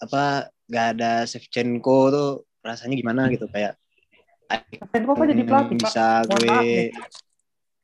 apa 0.00 0.48
nggak 0.68 0.86
ada 0.96 1.12
Shevchenko 1.28 1.98
tuh 2.12 2.30
rasanya 2.64 2.96
gimana 2.96 3.28
gitu 3.28 3.48
kayak 3.52 3.76
Shevchenko 4.72 5.12
kan 5.16 5.26
jadi 5.28 5.42
pelatih 5.44 5.76
pak 5.76 5.92
bisa 5.92 6.06
Mohon 6.28 6.40
gue. 6.48 6.84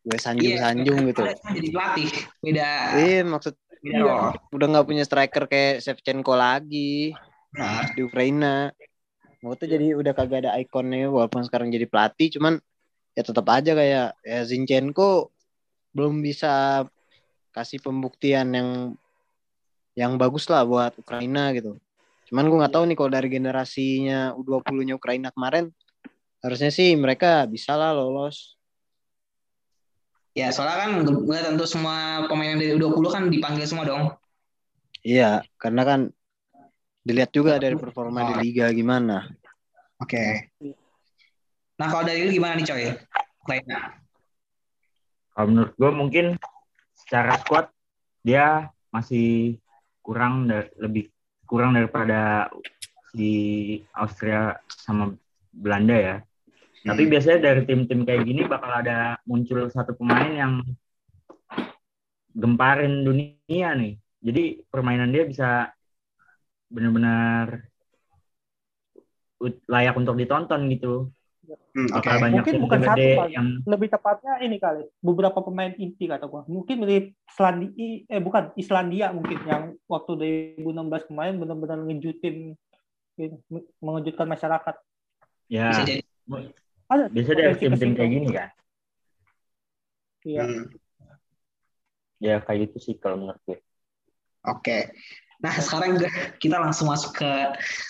Gue 0.08 0.18
sanjung-sanjung 0.18 1.00
gitu. 1.12 1.22
Alex 1.22 1.38
kan 1.44 1.52
jadi 1.52 1.68
pelatih. 1.68 2.08
Beda 2.40 2.68
Iya 2.96 3.20
maksud 3.28 3.54
beda 3.78 3.98
Iya. 4.00 4.16
udah 4.50 4.66
nggak 4.74 4.86
punya 4.88 5.04
striker 5.04 5.44
kayak 5.46 5.84
Shevchenko 5.84 6.34
lagi 6.34 7.12
Benar. 7.52 7.92
di 7.92 8.00
Ukraina. 8.02 8.54
Mau 9.44 9.54
tuh 9.54 9.70
jadi 9.70 9.94
udah 9.94 10.12
kagak 10.16 10.48
ada 10.48 10.58
ikonnya 10.58 11.06
walaupun 11.12 11.46
sekarang 11.46 11.70
jadi 11.70 11.86
pelatih 11.86 12.34
cuman 12.34 12.58
ya 13.14 13.22
tetap 13.22 13.46
aja 13.52 13.76
kayak 13.76 14.18
ya 14.24 14.40
Zinchenko 14.42 15.30
belum 15.94 16.24
bisa 16.24 16.82
kasih 17.54 17.78
pembuktian 17.78 18.50
yang 18.50 18.70
yang 19.94 20.14
bagus 20.18 20.46
lah 20.50 20.62
buat 20.66 20.94
Ukraina 20.98 21.54
gitu. 21.54 21.78
Cuman 22.30 22.50
gue 22.50 22.58
nggak 22.60 22.74
tahu 22.74 22.84
nih 22.86 22.96
kalau 22.98 23.10
dari 23.10 23.28
generasinya 23.30 24.34
U20-nya 24.38 24.94
Ukraina 24.98 25.30
kemarin 25.30 25.70
harusnya 26.42 26.70
sih 26.70 26.94
mereka 26.94 27.46
bisa 27.46 27.74
lah 27.74 27.94
lolos. 27.94 28.57
Ya 30.38 30.54
soalnya 30.54 30.86
kan 30.86 30.90
nggak 31.02 31.42
tentu 31.50 31.66
semua 31.66 32.22
pemain 32.30 32.54
yang 32.54 32.62
dari 32.62 32.78
U20 32.78 33.10
kan 33.10 33.22
dipanggil 33.26 33.66
semua 33.66 33.82
dong. 33.82 34.14
Iya, 35.02 35.42
karena 35.58 35.82
kan 35.82 36.00
dilihat 37.02 37.34
juga 37.34 37.58
dari 37.58 37.74
performa 37.74 38.22
di 38.30 38.34
liga 38.46 38.70
gimana. 38.70 39.26
Oke. 39.98 40.54
Nah 41.74 41.86
kalau 41.90 42.06
dari 42.06 42.22
lu 42.22 42.30
gimana 42.30 42.54
nih 42.54 42.66
coy? 42.70 42.86
Ukraina. 43.42 43.98
Kalau 45.34 45.46
menurut 45.50 45.72
gue 45.74 45.90
mungkin 45.90 46.26
secara 46.94 47.34
squad 47.42 47.66
dia 48.22 48.70
masih 48.94 49.58
kurang 50.06 50.46
da- 50.46 50.70
lebih 50.78 51.10
kurang 51.50 51.74
daripada 51.74 52.46
di 53.10 53.34
Austria 53.90 54.54
sama 54.70 55.18
Belanda 55.50 55.98
ya. 55.98 56.16
Tapi 56.88 57.02
Hmm. 57.04 57.10
biasanya 57.12 57.38
dari 57.44 57.62
tim-tim 57.68 58.00
kayak 58.08 58.24
gini 58.24 58.42
bakal 58.48 58.72
ada 58.72 59.20
muncul 59.28 59.68
satu 59.68 59.92
pemain 59.92 60.32
yang 60.32 60.52
gemparin 62.32 63.04
dunia 63.04 63.68
nih. 63.76 64.00
Jadi 64.24 64.64
permainan 64.66 65.12
dia 65.12 65.28
bisa 65.28 65.68
benar-benar 66.68 67.68
layak 69.68 69.94
untuk 69.94 70.18
ditonton 70.18 70.66
gitu. 70.72 71.12
Hmm, 71.48 71.88
Oke. 71.96 72.04
Bakal 72.04 72.16
banyak 72.20 72.42
Mungkin 72.44 72.60
bukan 72.60 72.80
satu 72.84 73.08
kali. 73.16 73.32
yang 73.32 73.48
lebih 73.64 73.88
tepatnya 73.88 74.32
ini 74.44 74.56
kali 74.60 74.84
beberapa 75.00 75.38
pemain 75.40 75.72
inti 75.78 76.04
kata 76.04 76.28
gua 76.28 76.44
mungkin 76.44 76.84
mirip 76.84 77.16
Islandia 77.24 78.04
eh 78.04 78.20
bukan 78.20 78.44
Islandia 78.52 79.06
mungkin 79.16 79.38
yang 79.48 79.62
waktu 79.88 80.12
2016 80.58 81.08
kemarin 81.08 81.40
benar-benar 81.40 81.78
ngejutin 81.88 82.52
mengejutkan 83.80 84.28
masyarakat 84.28 84.74
ya 85.48 85.72
Bisa 85.72 85.82
jadi. 85.88 86.02
Ada 86.88 87.04
biasa 87.08 87.30
dari 87.36 87.54
tim-tim 87.56 87.90
kayak 87.92 88.10
gini 88.10 88.28
kan. 88.32 88.48
iya 90.24 90.42
Hmm, 90.44 90.64
Ya 92.18 92.42
kayak 92.42 92.58
gitu 92.68 92.76
sih 92.82 92.94
kalau 92.98 93.16
menurut 93.22 93.38
gue. 93.46 93.58
Oke. 94.42 94.90
Nah 95.38 95.54
sekarang 95.54 96.02
gue- 96.02 96.10
kita 96.42 96.58
langsung 96.58 96.90
masuk 96.90 97.14
ke 97.14 97.30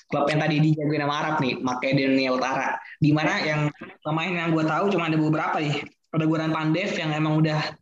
klub 0.05 0.29
yang 0.29 0.45
tadi 0.45 0.61
dijagoin 0.61 1.01
sama 1.01 1.15
Arab 1.17 1.35
nih, 1.41 1.57
Makedonia 1.65 2.31
Utara. 2.37 2.77
Di 3.01 3.09
mana 3.09 3.41
yang 3.41 3.73
pemain 4.05 4.29
yang 4.29 4.53
gue 4.53 4.65
tahu 4.69 4.93
cuma 4.93 5.09
ada 5.09 5.17
beberapa 5.17 5.57
nih. 5.57 5.81
Ada 6.13 6.25
Goran 6.29 6.53
Pandev 6.53 6.93
yang 6.93 7.11
emang 7.17 7.41
udah 7.41 7.73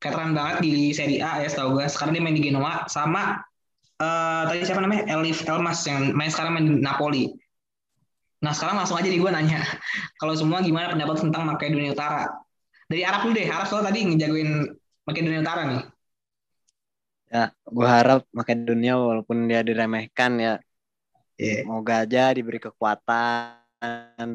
veteran 0.00 0.32
banget 0.32 0.56
di 0.64 0.92
Serie 0.92 1.20
A 1.20 1.44
ya 1.44 1.48
setahu 1.52 1.76
gue. 1.76 1.84
Sekarang 1.84 2.16
dia 2.16 2.24
main 2.24 2.36
di 2.36 2.44
Genoa 2.48 2.88
sama 2.88 3.44
eh, 4.00 4.42
tadi 4.48 4.64
siapa 4.64 4.80
namanya 4.80 5.04
Elif 5.20 5.44
Elmas 5.44 5.84
yang 5.84 6.16
main 6.16 6.32
sekarang 6.32 6.56
main 6.56 6.64
di 6.64 6.80
Napoli. 6.80 7.28
Nah 8.44 8.52
sekarang 8.52 8.76
langsung 8.76 9.00
aja 9.00 9.08
nih 9.08 9.16
gue 9.16 9.30
nanya, 9.32 9.64
kalau 10.20 10.36
semua 10.36 10.60
gimana 10.60 10.92
pendapat 10.92 11.16
tentang 11.24 11.48
Makedonia 11.48 11.96
Utara? 11.96 12.28
Dari 12.84 13.00
Arab 13.00 13.24
dulu 13.24 13.32
deh, 13.40 13.48
Arab 13.48 13.66
soal 13.72 13.80
tadi 13.80 14.04
ngejagoin 14.04 14.68
Makedonia 15.08 15.40
Utara 15.40 15.62
nih. 15.64 15.80
Ya, 17.32 17.50
gue 17.66 17.88
harap 17.88 18.28
Makedonia 18.36 19.00
walaupun 19.00 19.48
dia 19.48 19.64
diremehkan 19.64 20.36
ya, 20.36 20.54
Iya. 21.34 21.66
semoga 21.66 22.06
aja 22.06 22.30
diberi 22.30 22.62
kekuatan, 22.62 24.28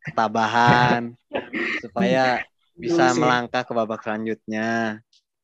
ketabahan, 0.00 1.12
supaya 1.84 2.40
bisa 2.72 3.12
Lulus 3.12 3.12
ya. 3.12 3.20
melangkah 3.20 3.62
ke 3.66 3.72
babak 3.76 4.00
selanjutnya. 4.00 5.02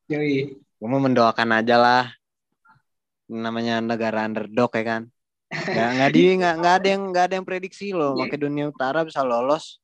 Yoi. 0.09 0.57
Gue 0.57 0.89
mau 0.89 1.03
mendoakan 1.05 1.51
aja 1.53 1.77
lah, 1.77 2.05
namanya 3.29 3.85
negara 3.85 4.25
underdog 4.25 4.73
ya 4.73 4.85
kan. 4.89 5.03
Nggak, 5.53 5.91
nggak 6.01 6.11
di 6.17 6.23
nggak 6.41 6.55
nggak 6.65 6.75
ada 6.81 6.89
yang 6.89 7.03
nggak 7.13 7.25
ada 7.29 7.35
yang 7.37 7.47
prediksi 7.47 7.93
loh 7.93 8.17
Makedonia 8.17 8.73
Utara 8.73 9.05
bisa 9.05 9.21
lolos. 9.21 9.77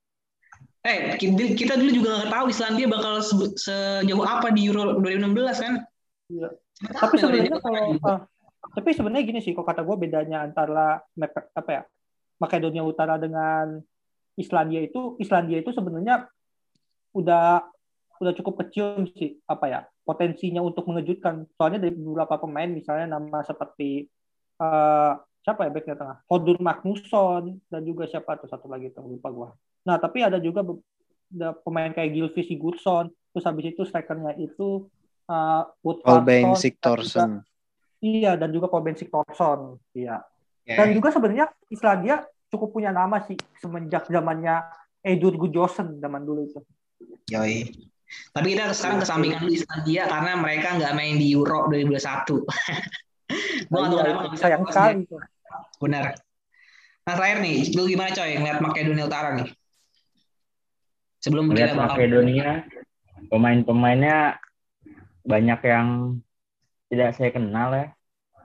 Eh, 0.81 1.20
kita 1.20 1.53
kita 1.53 1.74
dulu 1.77 1.90
juga 1.93 2.11
nggak 2.24 2.32
tahu 2.32 2.47
Islandia 2.49 2.86
bakal 2.89 3.20
se- 3.20 3.57
sejauh 3.61 4.24
apa 4.24 4.49
di 4.49 4.65
Euro 4.73 4.97
2016 5.05 5.61
kan? 5.61 5.74
Iya. 6.32 6.49
Tapi 6.97 7.15
sebenarnya 7.20 7.59
kalau 7.61 7.85
ah, 8.09 8.24
tapi 8.73 8.89
sebenarnya 8.97 9.24
gini 9.28 9.40
sih 9.45 9.53
kok 9.53 9.69
kata 9.69 9.85
gue 9.85 9.97
bedanya 10.01 10.49
antara 10.49 11.05
apa 11.53 11.70
ya 11.70 11.82
Makedonia 12.40 12.81
Utara 12.86 13.20
dengan 13.20 13.77
Islandia 14.39 14.81
itu 14.81 15.20
Islandia 15.20 15.61
itu 15.61 15.74
sebenarnya 15.74 16.31
udah 17.12 17.66
udah 18.19 18.32
cukup 18.40 18.66
kecil 18.66 19.05
sih 19.15 19.36
apa 19.45 19.66
ya 19.69 19.81
potensinya 20.03 20.62
untuk 20.62 20.86
mengejutkan 20.89 21.47
soalnya 21.55 21.86
dari 21.86 21.95
beberapa 21.95 22.40
pemain 22.40 22.70
misalnya 22.70 23.19
nama 23.19 23.45
seperti 23.45 24.07
eh, 24.62 25.12
siapa 25.49 25.65
ya 25.65 25.73
backnya 25.73 25.97
tengah 25.97 26.16
Hodur 26.29 26.61
Magnusson 26.61 27.57
dan 27.73 27.81
juga 27.81 28.05
siapa 28.05 28.37
tuh 28.37 28.53
satu 28.53 28.69
lagi 28.69 28.93
tuh 28.93 29.09
lupa 29.09 29.33
gua 29.33 29.49
nah 29.89 29.97
tapi 29.97 30.20
ada 30.20 30.37
juga 30.37 30.61
ada 31.33 31.57
pemain 31.57 31.89
kayak 31.89 32.12
Gylfi 32.12 32.45
Sigurdsson 32.45 33.09
terus 33.33 33.49
habis 33.49 33.73
itu 33.73 33.89
strikernya 33.89 34.37
itu 34.37 34.85
uh, 35.29 35.69
juga- 35.85 36.57
Sigtorsson. 36.57 37.45
Iya, 37.99 38.39
dan 38.39 38.55
juga 38.55 38.70
Kolben 38.70 38.95
Sigtorsson. 38.95 39.75
Iya. 39.91 40.23
Oke. 40.23 40.70
Dan 40.70 40.95
juga 40.95 41.11
sebenarnya 41.11 41.51
Islandia 41.66 42.23
cukup 42.47 42.70
punya 42.70 42.95
nama 42.95 43.19
sih 43.27 43.35
semenjak 43.59 44.07
zamannya 44.07 44.62
Edur 45.03 45.35
Gudjohnsen 45.35 45.99
zaman 45.99 46.23
dulu 46.23 46.47
itu. 46.47 46.61
Yoi. 47.29 47.66
Tapi 48.33 48.47
kita 48.55 48.70
sekarang 48.73 49.03
kesampingkan 49.03 49.43
dulu 49.43 49.53
Islandia 49.53 50.07
karena 50.07 50.33
mereka 50.39 50.79
nggak 50.79 50.95
main 50.95 51.19
di 51.19 51.27
Euro 51.35 51.66
2021. 51.69 52.47
Gua 53.69 53.79
nggak 53.83 53.91
tahu 53.91 53.99
Iya, 53.99 54.07
kenapa. 54.07 54.37
sayang 54.39 54.62
sekali. 54.65 55.03
Benar. 55.79 56.19
Nah 57.09 57.15
terakhir 57.16 57.39
nih, 57.41 57.57
lu 57.73 57.89
gimana 57.89 58.12
coy 58.12 58.37
ngeliat 58.37 58.59
Makedonia 58.61 59.05
Utara 59.09 59.29
nih? 59.41 59.49
Sebelum 61.25 61.51
Melihat 61.51 61.75
kita 61.75 61.81
bakal 61.81 61.97
Makedonia, 61.97 62.51
pemain-pemainnya 63.33 64.39
banyak 65.27 65.61
yang 65.66 65.89
tidak 66.89 67.11
saya 67.16 67.31
kenal 67.33 67.73
ya. 67.75 67.87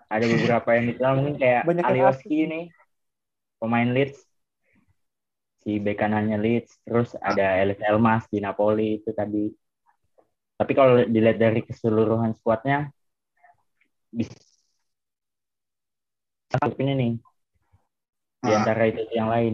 Ada 0.08 0.26
beberapa 0.30 0.70
yang 0.78 0.86
dikenal 0.94 1.14
mungkin 1.18 1.36
kayak 1.42 1.62
Banyak 1.66 1.86
Alioski 1.90 2.46
nih, 2.46 2.66
pemain 3.58 3.90
Leeds. 3.90 4.20
Si 5.64 5.80
bek 5.80 5.96
kanannya 5.96 6.38
Leeds, 6.38 6.76
terus 6.84 7.16
ada 7.24 7.64
Elif 7.64 7.80
Elmas 7.80 8.28
di 8.28 8.44
Napoli 8.44 9.00
itu 9.00 9.16
tadi. 9.16 9.48
Tapi 10.60 10.72
kalau 10.76 11.02
dilihat 11.08 11.40
dari 11.40 11.64
keseluruhan 11.66 12.36
skuadnya, 12.36 12.92
ini 16.62 16.94
nih 16.94 17.12
di 18.44 18.52
Ah. 18.52 18.60
antara 18.62 18.84
itu 18.92 19.02
yang 19.16 19.30
lain. 19.32 19.54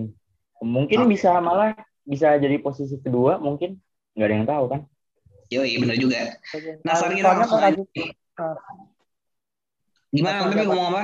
Mungkin 0.59 1.07
bisa 1.07 1.39
malah 1.39 1.71
bisa 2.03 2.35
jadi 2.35 2.59
posisi 2.59 2.99
kedua, 2.99 3.39
mungkin 3.39 3.79
nggak 4.17 4.27
ada 4.27 4.35
yang 4.35 4.49
tahu 4.49 4.65
kan. 4.67 4.81
Yoi, 5.49 5.81
bener 5.81 5.97
juga. 5.97 6.19
Nah, 6.85 6.93
sekarang 6.97 7.17
kita 7.17 7.29
langsung 7.33 7.61
aja. 7.61 7.81
Gimana 10.09 10.35
tapi 10.45 10.65
ngomong 10.65 10.87
apa? 10.93 11.01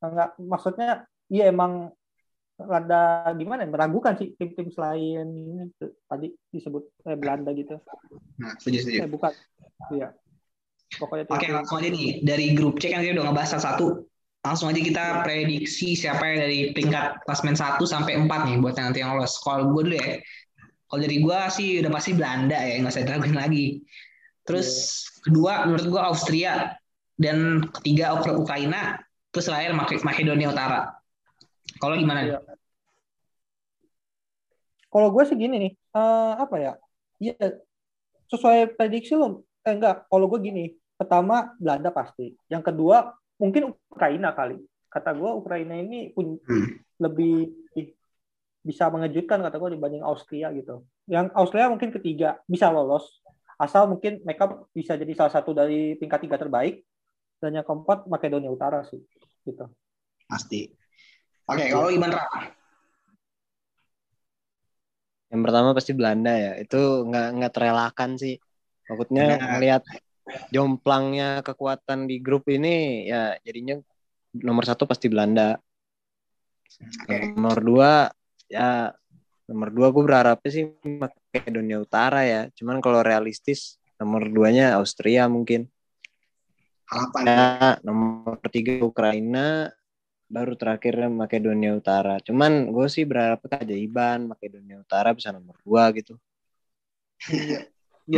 enggak 0.00 0.32
maksudnya 0.40 1.04
iya 1.28 1.52
emang 1.52 1.92
rada 2.56 3.28
gimana 3.36 3.64
ya, 3.64 3.68
meragukan 3.68 4.16
sih 4.16 4.32
tim-tim 4.32 4.72
selain 4.72 5.28
ini 5.28 5.68
tadi 6.08 6.32
disebut 6.48 6.88
eh, 7.04 7.16
Belanda 7.20 7.52
gitu. 7.52 7.76
Nah, 8.40 8.56
setuju, 8.56 8.76
setuju. 8.80 8.98
Eh 9.04 9.08
bukan. 9.08 9.32
Iya. 9.92 10.08
Pokoknya 10.96 11.24
Oke, 11.28 11.46
langsung 11.52 11.84
aja 11.84 11.88
nih. 11.92 12.24
Dari 12.24 12.56
grup 12.56 12.80
C 12.80 12.88
kan 12.90 13.04
kita 13.04 13.20
udah 13.20 13.28
ngebahas 13.28 13.60
satu. 13.60 14.08
Langsung 14.40 14.72
aja 14.72 14.80
kita 14.80 15.04
prediksi 15.20 15.92
siapa 15.92 16.24
yang 16.24 16.38
dari 16.48 16.58
peringkat 16.72 17.28
klasmen 17.28 17.52
1 17.52 17.76
sampai 17.84 18.16
4 18.16 18.48
nih 18.48 18.56
buat 18.56 18.72
yang 18.72 18.88
nanti 18.88 19.04
yang 19.04 19.12
lolos. 19.12 19.36
Kalau 19.44 19.68
gue 19.68 19.82
dulu 19.84 19.96
ya. 20.00 20.16
Kalau 20.88 21.00
dari 21.04 21.16
gue 21.20 21.38
sih 21.52 21.68
udah 21.84 21.92
pasti 21.92 22.10
Belanda 22.16 22.56
ya, 22.56 22.80
nggak 22.80 22.92
usah 22.96 23.04
diraguin 23.04 23.36
lagi. 23.36 23.84
Terus 24.48 24.68
kedua 25.20 25.68
menurut 25.68 25.86
gue 25.86 26.00
Austria 26.00 26.72
dan 27.20 27.68
ketiga 27.68 28.16
Uk- 28.16 28.40
Ukraina, 28.40 28.96
terus 29.28 29.46
terakhir 29.46 29.76
Mak- 29.76 30.02
Makedonia 30.02 30.48
Utara. 30.48 30.88
Kalau 31.76 31.94
gimana? 32.00 32.24
Iya. 32.24 32.40
Kalau 34.90 35.12
gue 35.14 35.22
sih 35.28 35.36
gini 35.36 35.56
nih, 35.68 35.72
eh, 35.76 36.32
apa 36.40 36.56
ya? 36.58 36.72
Iya, 37.20 37.60
sesuai 38.32 38.74
prediksi 38.74 39.14
lo. 39.14 39.44
Eh 39.62 39.76
enggak, 39.76 40.08
kalau 40.08 40.26
gue 40.32 40.40
gini, 40.40 40.74
pertama 40.96 41.52
Belanda 41.60 41.92
pasti. 41.92 42.34
Yang 42.48 42.72
kedua 42.72 43.19
mungkin 43.40 43.72
Ukraina 43.88 44.36
kali. 44.36 44.60
Kata 44.92 45.16
gue 45.16 45.30
Ukraina 45.32 45.74
ini 45.80 46.12
pun 46.12 46.36
Hmm. 46.44 46.76
lebih 47.00 47.56
bisa 48.60 48.92
mengejutkan 48.92 49.40
kata 49.40 49.56
gue 49.56 49.80
dibanding 49.80 50.04
Austria 50.04 50.52
gitu. 50.52 50.84
Yang 51.08 51.32
Austria 51.32 51.72
mungkin 51.72 51.88
ketiga 51.96 52.36
bisa 52.44 52.68
lolos, 52.68 53.24
asal 53.56 53.88
mungkin 53.88 54.20
mereka 54.20 54.68
bisa 54.76 55.00
jadi 55.00 55.16
salah 55.16 55.32
satu 55.32 55.56
dari 55.56 55.96
tingkat 55.96 56.28
tiga 56.28 56.36
terbaik. 56.36 56.84
Dan 57.40 57.56
yang 57.56 57.64
keempat 57.64 58.04
Makedonia 58.04 58.52
Utara 58.52 58.84
sih, 58.84 59.00
gitu. 59.48 59.64
Pasti. 60.28 60.68
Oke, 61.48 61.72
kalau 61.72 61.88
gimana? 61.88 62.20
Yang 65.32 65.40
pertama 65.48 65.68
pasti 65.72 65.92
Belanda 65.96 66.36
ya. 66.36 66.52
Itu 66.60 67.08
nggak 67.08 67.28
nggak 67.40 67.52
terelakkan 67.56 68.20
sih. 68.20 68.36
Maksudnya 68.92 69.40
Benar. 69.40 69.80
Jomplangnya 70.50 71.42
kekuatan 71.46 72.06
di 72.10 72.18
grup 72.22 72.46
ini 72.50 73.06
ya 73.06 73.34
jadinya 73.42 73.78
nomor 74.34 74.64
satu 74.66 74.86
pasti 74.86 75.10
Belanda. 75.10 75.58
Oke. 76.80 77.34
Nomor 77.34 77.58
dua 77.60 77.92
ya 78.46 78.94
nomor 79.50 79.68
dua 79.74 79.90
gue 79.90 80.02
berharapnya 80.06 80.50
sih 80.50 80.64
Makedonia 80.86 81.82
Utara 81.82 82.22
ya. 82.22 82.46
Cuman 82.54 82.78
kalau 82.78 83.02
realistis 83.02 83.76
nomor 83.98 84.30
duanya 84.30 84.78
Austria 84.78 85.26
mungkin. 85.26 85.66
Harapan. 86.90 87.22
Ya, 87.22 87.78
nomor 87.86 88.42
tiga 88.50 88.82
Ukraina, 88.82 89.70
baru 90.30 90.54
terakhirnya 90.58 91.10
Makedonia 91.10 91.74
Utara. 91.74 92.18
Cuman 92.22 92.70
gue 92.70 92.86
sih 92.86 93.06
berharap 93.06 93.42
keajaiban 93.46 94.26
Makedonia 94.30 94.82
Utara 94.82 95.14
bisa 95.14 95.34
nomor 95.34 95.58
dua 95.62 95.90
gitu. 95.94 96.18
Iya, 97.30 97.68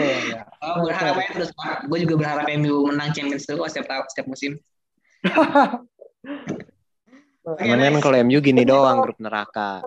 iya, 0.00 0.16
iya. 0.24 0.40
Oh, 0.64 0.80
berharap 0.88 1.20
aja 1.20 1.30
terus. 1.36 1.50
Gue 1.88 1.98
juga 2.00 2.14
berharap 2.16 2.48
MU 2.56 2.88
menang 2.88 3.12
Champions 3.12 3.44
League 3.44 3.60
setiap 3.68 3.86
tahun 3.92 4.04
setiap 4.08 4.26
musim. 4.30 4.56
Cuman 7.42 7.78
kan 7.78 7.78
next. 7.78 8.00
kalau 8.00 8.16
MU 8.24 8.38
gini 8.40 8.62
doang 8.64 9.04
grup 9.04 9.18
neraka. 9.20 9.84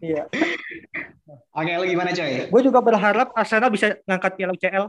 Iya. 0.00 0.24
Oke, 1.58 1.70
lu 1.76 1.84
gimana 1.84 2.14
coy? 2.14 2.48
Gue 2.48 2.62
juga 2.64 2.80
berharap 2.80 3.34
Arsenal 3.36 3.68
bisa 3.68 3.98
ngangkat 4.06 4.32
piala 4.38 4.54
UCL. 4.54 4.84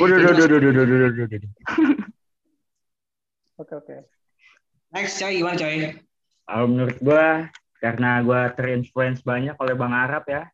Udah, 0.00 0.16
udah, 0.18 0.30
udah, 0.32 0.44
udah, 0.46 0.58
udah, 0.58 0.70
udah, 0.70 1.08
udah, 1.10 1.26
udah. 1.26 1.50
Oke, 3.56 3.72
oke. 3.72 3.96
Next 4.92 5.16
coy, 5.16 5.40
gimana 5.40 5.56
coy? 5.56 5.96
Kalau 6.44 6.66
menurut 6.68 6.98
gua 7.00 7.48
karena 7.80 8.20
gua 8.20 8.52
terinfluence 8.52 9.24
banyak 9.24 9.56
oleh 9.56 9.72
Bang 9.72 9.96
Arab 9.96 10.28
ya. 10.28 10.44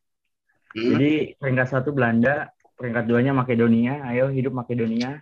Hmm. 0.73 0.89
Jadi 0.97 1.37
peringkat 1.37 1.67
satu 1.69 1.93
Belanda, 1.93 2.49
peringkat 2.75 3.05
duanya 3.05 3.31
Makedonia. 3.31 4.01
Ayo 4.09 4.33
hidup 4.33 4.57
Makedonia. 4.57 5.21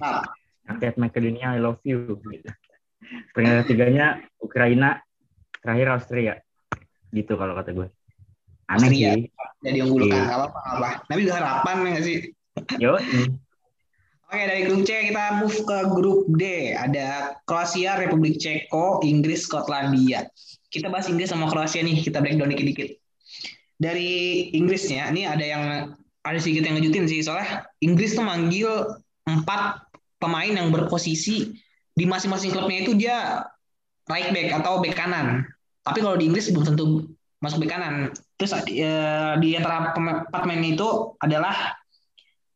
Ah, 0.00 0.24
Rakyat 0.64 0.96
Makedonia, 0.96 1.52
I 1.56 1.60
love 1.60 1.80
you. 1.84 2.16
Gitu. 2.24 2.48
Peringkat 3.36 3.68
ketiganya 3.68 4.24
Ukraina, 4.40 5.04
terakhir 5.60 5.86
Austria. 5.92 6.34
Gitu 7.12 7.32
kalau 7.36 7.52
kata 7.58 7.76
gue. 7.76 7.88
Aneh 8.70 8.88
Austria. 8.88 9.10
sih. 9.18 9.24
jadi 9.60 9.78
unggulkan, 9.84 10.08
Iya. 10.16 10.24
nggak 10.24 10.40
apa. 10.48 10.90
Tapi 11.04 11.20
juga 11.20 11.34
harapan 11.36 11.74
ya 11.84 11.88
nggak 11.92 12.06
sih? 12.06 12.16
Yo, 12.80 12.96
Oke, 14.30 14.46
dari 14.46 14.62
grup 14.62 14.86
C 14.86 15.10
kita 15.10 15.42
move 15.42 15.58
ke 15.66 15.78
grup 15.90 16.22
D. 16.38 16.70
Ada 16.70 17.34
Kroasia, 17.42 17.98
Republik 17.98 18.38
Ceko, 18.38 19.02
Inggris, 19.02 19.42
Skotlandia. 19.42 20.22
Kita 20.70 20.86
bahas 20.86 21.10
Inggris 21.10 21.34
sama 21.34 21.50
Kroasia 21.50 21.82
nih, 21.82 21.98
kita 21.98 22.22
breakdown 22.22 22.54
dikit-dikit. 22.54 22.94
Dari 23.80 24.10
Inggrisnya, 24.52 25.08
ini 25.08 25.24
ada 25.24 25.40
yang 25.40 25.64
ada 26.20 26.36
sedikit 26.36 26.68
yang 26.68 26.76
ngejutin 26.76 27.08
sih, 27.08 27.24
soalnya 27.24 27.64
Inggris 27.80 28.12
tuh 28.12 28.24
manggil 28.24 28.68
empat 29.24 29.88
pemain 30.20 30.52
yang 30.52 30.68
berposisi 30.68 31.56
di 31.96 32.04
masing-masing 32.04 32.52
klubnya 32.52 32.84
itu 32.84 32.92
dia 32.92 33.48
right 34.12 34.30
back 34.36 34.52
atau 34.60 34.84
back 34.84 34.94
kanan. 34.94 35.48
Tapi 35.80 36.04
kalau 36.04 36.20
di 36.20 36.28
Inggris 36.28 36.52
belum 36.52 36.76
tentu 36.76 37.08
masuk 37.40 37.64
back 37.64 37.72
kanan. 37.72 38.12
Terus 38.36 38.52
eh, 38.68 39.32
di 39.40 39.56
antara 39.56 39.96
empat 39.96 40.40
pemain 40.44 40.60
itu 40.60 41.16
adalah 41.24 41.80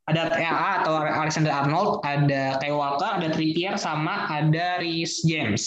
ada 0.04 0.28
TAA 0.28 0.84
atau 0.84 1.00
Alexander 1.00 1.52
Arnold, 1.52 2.04
ada 2.04 2.60
Kyle 2.60 2.76
Walker, 2.76 3.08
ada 3.08 3.32
Trippier, 3.32 3.80
sama 3.80 4.28
ada 4.28 4.76
Reece 4.76 5.24
James. 5.24 5.64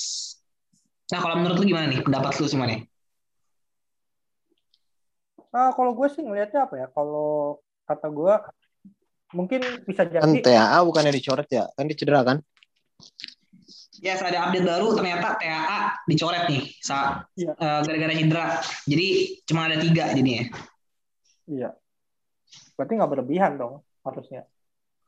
Nah, 1.09 1.19
kalau 1.23 1.41
menurut 1.41 1.57
lu 1.57 1.73
gimana 1.73 1.89
nih 1.89 2.05
pendapat 2.05 2.38
lu 2.38 2.45
semua 2.45 2.69
nih? 2.69 2.85
Nah, 5.53 5.72
kalau 5.74 5.91
gue 5.95 6.07
sih 6.11 6.22
ngelihatnya 6.24 6.68
apa 6.68 6.76
ya? 6.76 6.88
Kalau 6.91 7.61
kata 7.88 8.07
gue 8.11 8.34
mungkin 9.32 9.61
bisa 9.84 10.03
jadi 10.07 10.24
Kan 10.24 10.44
TAA 10.44 10.78
bukannya 10.84 11.14
dicoret 11.15 11.48
ya? 11.52 11.65
Kan 11.76 11.88
dia 11.88 11.98
cedera 11.98 12.22
kan? 12.24 12.38
Ya, 13.98 14.14
yes, 14.14 14.22
ada 14.22 14.49
update 14.49 14.65
baru 14.65 14.94
ternyata 14.94 15.38
TAA 15.41 15.80
dicoret 16.06 16.44
nih 16.52 16.64
sa- 16.82 17.26
Iya. 17.34 17.53
eh, 17.57 17.80
gara-gara 17.82 18.14
cedera. 18.14 18.45
Jadi 18.86 19.07
cuma 19.48 19.65
ada 19.65 19.78
tiga 19.82 20.03
jadinya. 20.14 20.45
iya. 21.48 21.69
Berarti 22.78 22.91
nggak 22.94 23.11
berlebihan 23.11 23.52
dong 23.57 23.82
harusnya. 24.06 24.45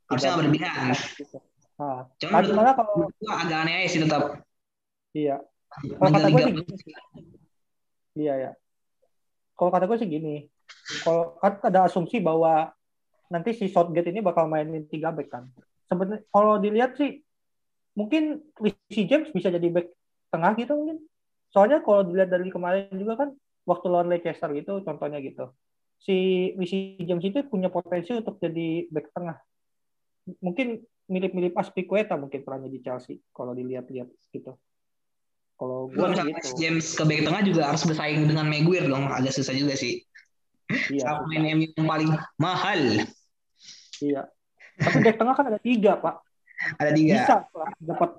Harusnya 0.09 0.29
nggak 0.33 0.39
berlebihan. 0.41 0.85
Nah, 1.79 2.11
Cuma 2.19 2.29
tadi 2.35 2.51
menurut 2.51 2.57
malah 2.59 2.73
kalau 2.75 3.07
gua 3.07 3.33
agak 3.39 3.57
aneh 3.63 3.73
aja 3.79 3.87
sih 3.87 4.01
tetap. 4.03 4.23
iya, 5.15 5.39
kalau 5.95 6.09
kata 6.11 6.27
gue 6.27 6.41
sih 6.43 6.53
sih. 6.83 6.93
Iya 8.19 8.33
ya. 8.35 8.51
Kalau 9.59 9.75
kata 9.75 9.91
gue 9.91 9.97
sih 9.99 10.07
gini, 10.07 10.47
kalau 11.03 11.35
kan 11.43 11.59
ada 11.67 11.91
asumsi 11.91 12.23
bahwa 12.23 12.71
nanti 13.27 13.51
si 13.51 13.67
Southgate 13.67 14.07
ini 14.07 14.23
bakal 14.23 14.47
mainin 14.47 14.87
tiga 14.87 15.11
back 15.11 15.27
kan. 15.27 15.51
Sebenarnya 15.91 16.23
kalau 16.31 16.63
dilihat 16.63 16.95
sih 16.95 17.19
mungkin 17.99 18.39
si 18.87 19.03
James 19.03 19.27
bisa 19.35 19.51
jadi 19.51 19.67
back 19.67 19.91
tengah 20.31 20.55
gitu 20.55 20.79
mungkin. 20.79 21.03
Soalnya 21.51 21.83
kalau 21.83 22.07
dilihat 22.07 22.31
dari 22.31 22.47
kemarin 22.47 22.87
juga 22.95 23.27
kan 23.27 23.29
waktu 23.67 23.85
lawan 23.91 24.07
Leicester 24.07 24.47
gitu 24.55 24.79
contohnya 24.79 25.19
gitu. 25.19 25.51
Si 25.99 26.49
Rishi 26.55 26.95
James 27.03 27.27
itu 27.27 27.43
punya 27.43 27.67
potensi 27.67 28.15
untuk 28.15 28.39
jadi 28.39 28.87
back 28.87 29.11
tengah. 29.11 29.37
Mungkin 30.39 30.79
mirip-mirip 31.09 31.57
Aspilicueta 31.57 32.15
mungkin 32.15 32.45
perannya 32.47 32.71
di 32.71 32.79
Chelsea 32.79 33.19
kalau 33.35 33.51
dilihat-lihat 33.51 34.07
gitu. 34.31 34.55
Kalau 35.59 35.91
gue 35.91 36.05
misalnya 36.07 36.39
gitu. 36.39 36.55
James 36.55 36.95
ke 36.95 37.03
back 37.03 37.21
tengah 37.27 37.41
juga 37.43 37.61
harus 37.67 37.83
bersaing 37.83 38.23
dengan 38.31 38.47
Maguire 38.47 38.87
dong. 38.87 39.11
Agak 39.11 39.35
susah 39.35 39.51
juga 39.51 39.75
sih. 39.75 39.99
Iya. 40.71 41.03
Sama 41.03 41.27
pemain 41.27 41.59
MU 41.59 41.67
yang 41.75 41.87
paling 41.87 42.11
mahal. 42.39 42.81
Iya. 43.99 44.21
Tapi 44.79 44.97
back 45.03 45.17
tengah 45.19 45.35
kan 45.35 45.45
ada 45.51 45.59
tiga, 45.59 45.99
Pak. 45.99 46.15
Ada 46.79 46.91
tiga. 46.95 47.15
Bisa 47.19 47.35
Pak, 47.51 47.69
dapat. 47.83 48.09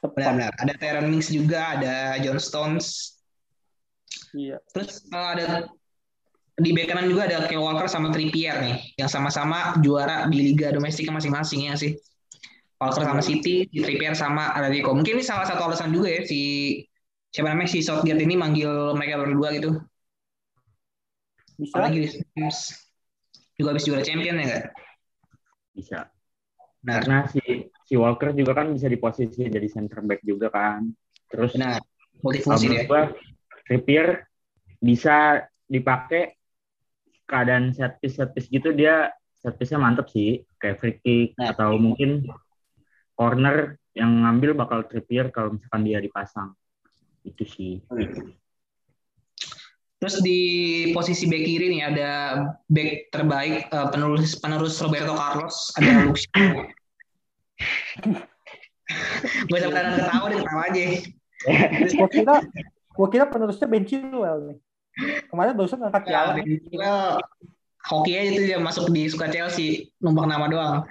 Tepat. 0.00 0.16
Benar-benar. 0.16 0.52
Ada 0.56 0.72
Terran 0.80 1.06
Mings 1.12 1.28
juga, 1.28 1.76
ada 1.76 2.16
John 2.24 2.40
Stones. 2.40 3.20
Iya. 4.32 4.56
Terus 4.72 5.04
uh, 5.12 5.28
ada 5.36 5.68
di 6.60 6.70
bek 6.72 6.92
kanan 6.92 7.08
juga 7.08 7.28
ada 7.28 7.44
Kyle 7.48 7.60
Walker 7.60 7.88
sama 7.88 8.12
Trippier 8.12 8.56
nih, 8.60 8.76
yang 9.00 9.08
sama-sama 9.08 9.76
juara 9.80 10.28
di 10.28 10.52
liga 10.52 10.72
domestiknya 10.72 11.16
masing-masing 11.16 11.68
ya 11.68 11.74
sih. 11.76 11.96
Walker 12.80 13.04
sama 13.04 13.20
City, 13.20 13.68
Trippier 13.68 14.16
sama 14.16 14.56
Atletico. 14.56 14.96
Mungkin 14.96 15.20
ini 15.20 15.24
salah 15.24 15.44
satu 15.44 15.68
alasan 15.68 15.92
juga 15.92 16.08
ya 16.08 16.24
si 16.24 16.40
siapa 17.28 17.52
namanya 17.52 17.68
si 17.68 17.84
Southgate 17.84 18.24
ini 18.24 18.34
manggil 18.40 18.96
mereka 18.96 19.20
berdua 19.20 19.52
gitu. 19.52 19.76
Bisa. 21.60 21.76
Apalagi 21.76 22.24
juga 23.60 23.68
habis 23.76 23.84
juara 23.84 24.00
champion 24.00 24.40
ya 24.40 24.44
enggak? 24.48 24.64
Bisa. 25.76 26.08
Benar. 26.80 27.04
Karena 27.04 27.20
si 27.28 27.42
si 27.84 27.94
Walker 28.00 28.32
juga 28.32 28.56
kan 28.56 28.72
bisa 28.72 28.88
di 28.88 28.96
posisi 28.96 29.44
jadi 29.44 29.68
center 29.68 30.00
back 30.00 30.24
juga 30.24 30.48
kan. 30.48 30.88
Terus 31.28 31.52
kalau 31.60 31.84
Multifungsi 32.24 32.66
dia. 32.72 32.88
gua 32.88 33.12
Trippier 33.68 34.24
bisa 34.80 35.44
dipakai 35.68 36.32
keadaan 37.28 37.76
set 37.76 38.00
piece 38.00 38.16
set 38.16 38.32
piece 38.32 38.48
gitu 38.48 38.72
dia 38.72 39.12
set 39.36 39.54
piece-nya 39.60 39.78
mantep 39.78 40.08
sih 40.10 40.42
kayak 40.58 40.80
free 40.80 40.96
kick 41.04 41.36
Nah. 41.36 41.52
atau 41.54 41.76
mungkin 41.76 42.24
corner 43.20 43.76
yang 43.92 44.24
ngambil 44.24 44.56
bakal 44.56 44.88
Trippier 44.88 45.28
kalau 45.28 45.52
misalkan 45.52 45.84
dia 45.84 46.00
dipasang 46.00 46.56
itu 47.28 47.44
sih 47.44 47.72
Terus 50.00 50.24
di 50.24 50.40
posisi 50.96 51.28
bek 51.28 51.44
kiri 51.44 51.76
nih 51.76 51.82
ada 51.92 52.10
bek 52.72 53.12
terbaik 53.12 53.68
eh, 53.68 53.88
penerus 53.92 54.32
penerus 54.40 54.80
Roberto 54.80 55.12
Carlos 55.12 55.76
ada 55.76 56.08
Shaw. 56.16 56.56
Gue 59.44 59.58
berani 59.60 60.00
ketawa 60.00 60.26
deh 60.32 60.38
ketawa 60.40 60.62
aja. 60.72 60.84
Gua 61.92 62.08
kira 62.08 62.34
gua 62.96 63.08
kira 63.12 63.24
penerusnya 63.28 63.68
Ben 63.68 63.84
Chilwell 63.84 64.40
nih. 64.48 64.58
Kemarin 65.28 65.52
barusan 65.52 65.78
ngangkat 65.84 66.02
Ya, 66.08 66.08
piala. 66.08 66.32
Ben 66.40 66.48
Chilwell, 66.48 67.20
hoki 67.92 68.12
aja 68.16 68.30
itu 68.32 68.42
dia 68.48 68.56
masuk 68.56 68.88
di 68.88 69.04
suka 69.04 69.28
Chelsea 69.28 69.92
numpang 70.00 70.32
nama 70.32 70.48
doang. 70.48 70.88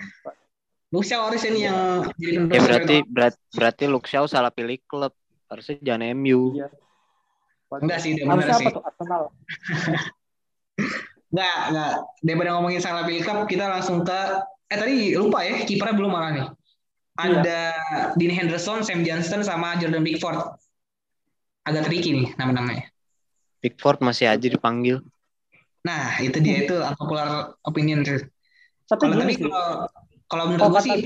Shaw 0.90 1.30
harus 1.30 1.46
ini 1.46 1.70
yang 1.70 2.02
jadi 2.18 2.50
Ya 2.50 2.62
berarti 2.66 2.96
berat, 3.06 3.36
berarti 3.54 3.86
Shaw 3.86 4.26
salah 4.26 4.50
pilih 4.50 4.82
klub. 4.90 5.14
Harusnya 5.50 5.78
jangan 5.82 6.14
MU. 6.18 6.58
Iya. 6.58 6.70
enggak 7.70 8.00
sih, 8.02 8.18
Harusnya 8.26 8.58
sih. 8.58 8.66
apa 8.66 8.74
tuh 8.74 8.84
Arsenal? 8.86 9.24
Enggak, 11.30 11.58
enggak. 11.70 11.94
Daripada 12.26 12.50
ngomongin 12.58 12.82
salah 12.82 13.06
pilih 13.06 13.22
klub, 13.22 13.46
kita 13.46 13.70
langsung 13.70 14.02
ke 14.02 14.20
eh 14.70 14.78
tadi 14.78 15.14
lupa 15.14 15.46
ya, 15.46 15.62
kipernya 15.62 15.94
belum 15.94 16.10
malah 16.10 16.32
nih. 16.34 16.48
Ada 17.20 17.62
Dean 18.18 18.34
Henderson, 18.34 18.82
Sam 18.82 19.06
Johnston 19.06 19.46
sama 19.46 19.78
Jordan 19.78 20.02
Pickford. 20.02 20.58
Agak 21.70 21.86
tricky 21.86 22.18
nih 22.18 22.34
nama-namanya. 22.40 22.90
Pickford 23.62 24.02
masih 24.02 24.32
aja 24.32 24.48
dipanggil. 24.50 25.06
Nah, 25.86 26.18
itu 26.24 26.42
dia 26.42 26.66
itu 26.66 26.76
unpopular 26.82 27.54
opinion 27.62 28.02
tuh. 28.02 28.26
Tapi 28.90 29.14
gini 29.14 29.22
tapi 29.22 29.34
sih, 29.38 29.46
kalau 29.46 29.86
kalau 30.30 30.44
menurut 30.48 30.62
Kalau 30.64 30.74
gue 30.78 30.84
sih 30.86 31.00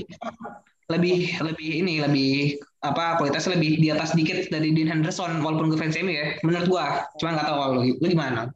lebih 0.92 1.40
lebih 1.40 1.70
ini 1.80 1.94
lebih 2.04 2.60
apa 2.84 3.16
kualitasnya 3.16 3.56
lebih 3.56 3.80
di 3.80 3.88
atas 3.88 4.12
dikit 4.12 4.52
dari 4.52 4.68
Dean 4.76 4.92
Henderson 4.92 5.40
walaupun 5.40 5.72
gue 5.72 5.80
fans 5.80 5.96
MU 5.96 6.12
ya 6.12 6.36
menurut 6.44 6.68
gua 6.68 7.08
cuma 7.16 7.32
nggak 7.32 7.46
tahu 7.48 7.56
kalau 7.56 7.72
lu, 7.80 7.96
lu 7.96 8.06
gimana 8.12 8.52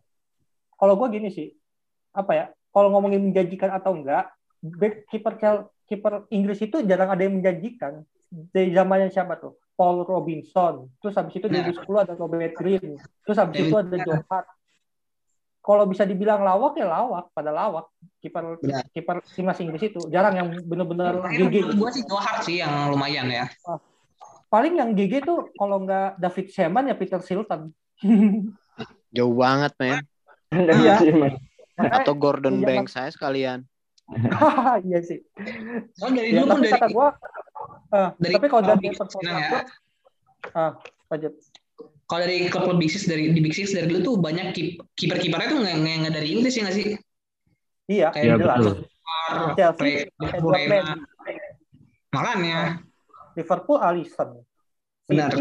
kalau 0.78 0.94
gue 0.94 1.08
gini 1.10 1.28
sih, 1.34 1.50
apa 2.14 2.32
ya? 2.38 2.44
Kalau 2.70 2.94
ngomongin 2.94 3.18
menjanjikan 3.18 3.74
atau 3.74 3.98
enggak, 3.98 4.30
back 4.62 5.10
kiper 5.10 5.34
Chel- 5.42 5.68
kiper 5.90 6.30
Inggris 6.30 6.62
itu 6.62 6.86
jarang 6.86 7.10
ada 7.10 7.18
yang 7.26 7.34
menjanjikan. 7.34 8.06
Dari 8.30 8.70
zamannya 8.70 9.10
siapa 9.10 9.42
tuh? 9.42 9.58
Paul 9.74 10.06
Robinson. 10.06 10.86
Terus 11.02 11.18
habis 11.18 11.34
itu 11.34 11.50
Nah. 11.50 11.66
2010 11.66 11.98
ada 11.98 12.14
Robert 12.14 12.54
Green. 12.54 12.94
Terus 13.26 13.38
habis 13.42 13.58
itu 13.58 13.74
ada. 13.74 13.96
Joe 13.98 14.22
Hart. 14.30 14.46
Kalau 15.68 15.84
bisa 15.84 16.08
dibilang 16.08 16.40
lawak 16.40 16.80
ya 16.80 16.88
lawak, 16.88 17.28
pada 17.36 17.52
lawak. 17.52 17.92
Kiper 18.24 18.56
kiper 18.96 19.20
timnas 19.36 19.60
Inggris 19.60 19.92
itu 19.92 20.00
jarang 20.08 20.32
yang 20.32 20.48
benar-benar 20.64 21.20
GG. 21.28 21.76
gua 21.76 21.92
sih 21.92 22.02
Hart 22.08 22.40
sih 22.48 22.56
yang 22.64 22.88
lumayan 22.88 23.28
ya 23.28 23.44
Paling 24.48 24.80
yang 24.80 24.96
GG 24.96 25.28
tuh 25.28 25.52
kalau 25.60 25.84
nggak 25.84 26.16
David 26.16 26.46
Seaman 26.48 26.88
ya 26.88 26.96
Peter 26.96 27.20
Shilton. 27.20 27.68
Jauh 29.16 29.36
banget, 29.36 29.72
men. 29.76 30.00
Iya. 30.56 31.36
Atau 31.76 32.16
Gordon 32.16 32.64
Iya, 32.64 32.66
Banks 32.66 32.96
saya 32.96 33.12
sekalian. 33.12 33.68
iya 34.88 35.04
sih. 35.04 35.20
Oh, 36.00 36.08
dari 36.08 36.32
Ya, 36.32 36.40
dulu 36.40 36.56
tapi 36.56 36.64
dari 36.64 36.72
kata 36.72 36.86
gua, 36.96 37.08
eh, 37.92 38.08
dari 38.16 38.34
tapi 38.40 38.46
kalau 38.48 38.62
dari 38.64 38.88
performa 38.96 39.28
ya. 39.36 39.48
gua, 39.52 39.60
ah, 40.56 40.72
lanjut. 41.12 41.32
Kalau 42.08 42.24
dari 42.24 42.48
klub 42.48 42.72
Big 42.80 42.88
Six 42.88 43.04
dari 43.04 43.30
di 43.30 43.40
Big 43.44 43.52
Six 43.52 43.76
dari 43.76 43.84
dulu 43.84 44.00
tuh 44.00 44.14
banyak 44.16 44.56
kip- 44.56 44.80
kiper-kipernya 44.96 45.48
tuh 45.52 45.58
nggak 45.60 45.76
nggak 45.76 45.94
nggak 46.02 46.14
dari 46.16 46.28
Inggris 46.32 46.56
ya 46.56 46.62
nggak 46.64 46.76
sih 46.76 46.86
Iya, 47.88 48.08
Kayak 48.12 48.24
Iya 48.24 48.34
jelas. 48.36 48.58
betul. 48.60 48.74
Chelsea, 49.56 49.92
makanya 52.12 52.84
Liverpool, 53.32 53.78
Alisson. 53.80 54.28
Benar. 55.08 55.32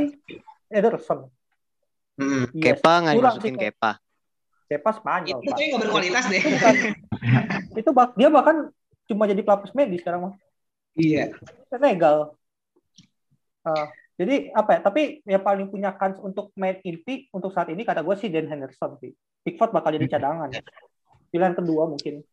Ederson. 0.71 1.27
Hmm. 2.15 2.47
Iya, 2.55 2.79
Kepa 2.79 2.93
nggak 3.03 3.13
kurang 3.19 3.35
dimasukin 3.35 3.53
sih, 3.53 3.61
Kepa. 3.67 3.91
Kepa 4.67 4.91
Spanyol, 4.95 5.39
itu 5.43 5.51
kayaknya 5.51 5.67
nggak 5.71 5.83
berkualitas 5.87 6.23
deh 6.27 6.43
Itu 7.75 7.89
bak, 7.97 8.15
dia 8.19 8.27
bahkan 8.27 8.67
cuma 9.07 9.23
jadi 9.27 9.39
pelapis 9.43 9.71
medis 9.71 10.03
sekarang 10.03 10.31
mah. 10.31 10.33
iya 10.95 11.31
Senegal. 11.67 12.35
Ah, 13.63 13.91
jadi 14.17 14.49
apa 14.49 14.69
ya? 14.73 14.79
Tapi 14.81 15.21
yang 15.29 15.45
paling 15.45 15.69
punya 15.69 15.93
kans 15.93 16.17
untuk 16.17 16.49
main 16.57 16.81
inti 16.81 17.29
untuk 17.29 17.53
saat 17.53 17.69
ini 17.69 17.85
kata 17.85 18.01
gue 18.01 18.15
sih 18.17 18.33
Dan 18.33 18.49
Henderson 18.49 18.97
sih. 18.97 19.13
Pickford 19.45 19.69
bakal 19.69 19.93
jadi 19.93 20.17
cadangan. 20.17 20.49
Pilihan 21.29 21.53
kedua 21.53 21.85
mungkin. 21.85 22.25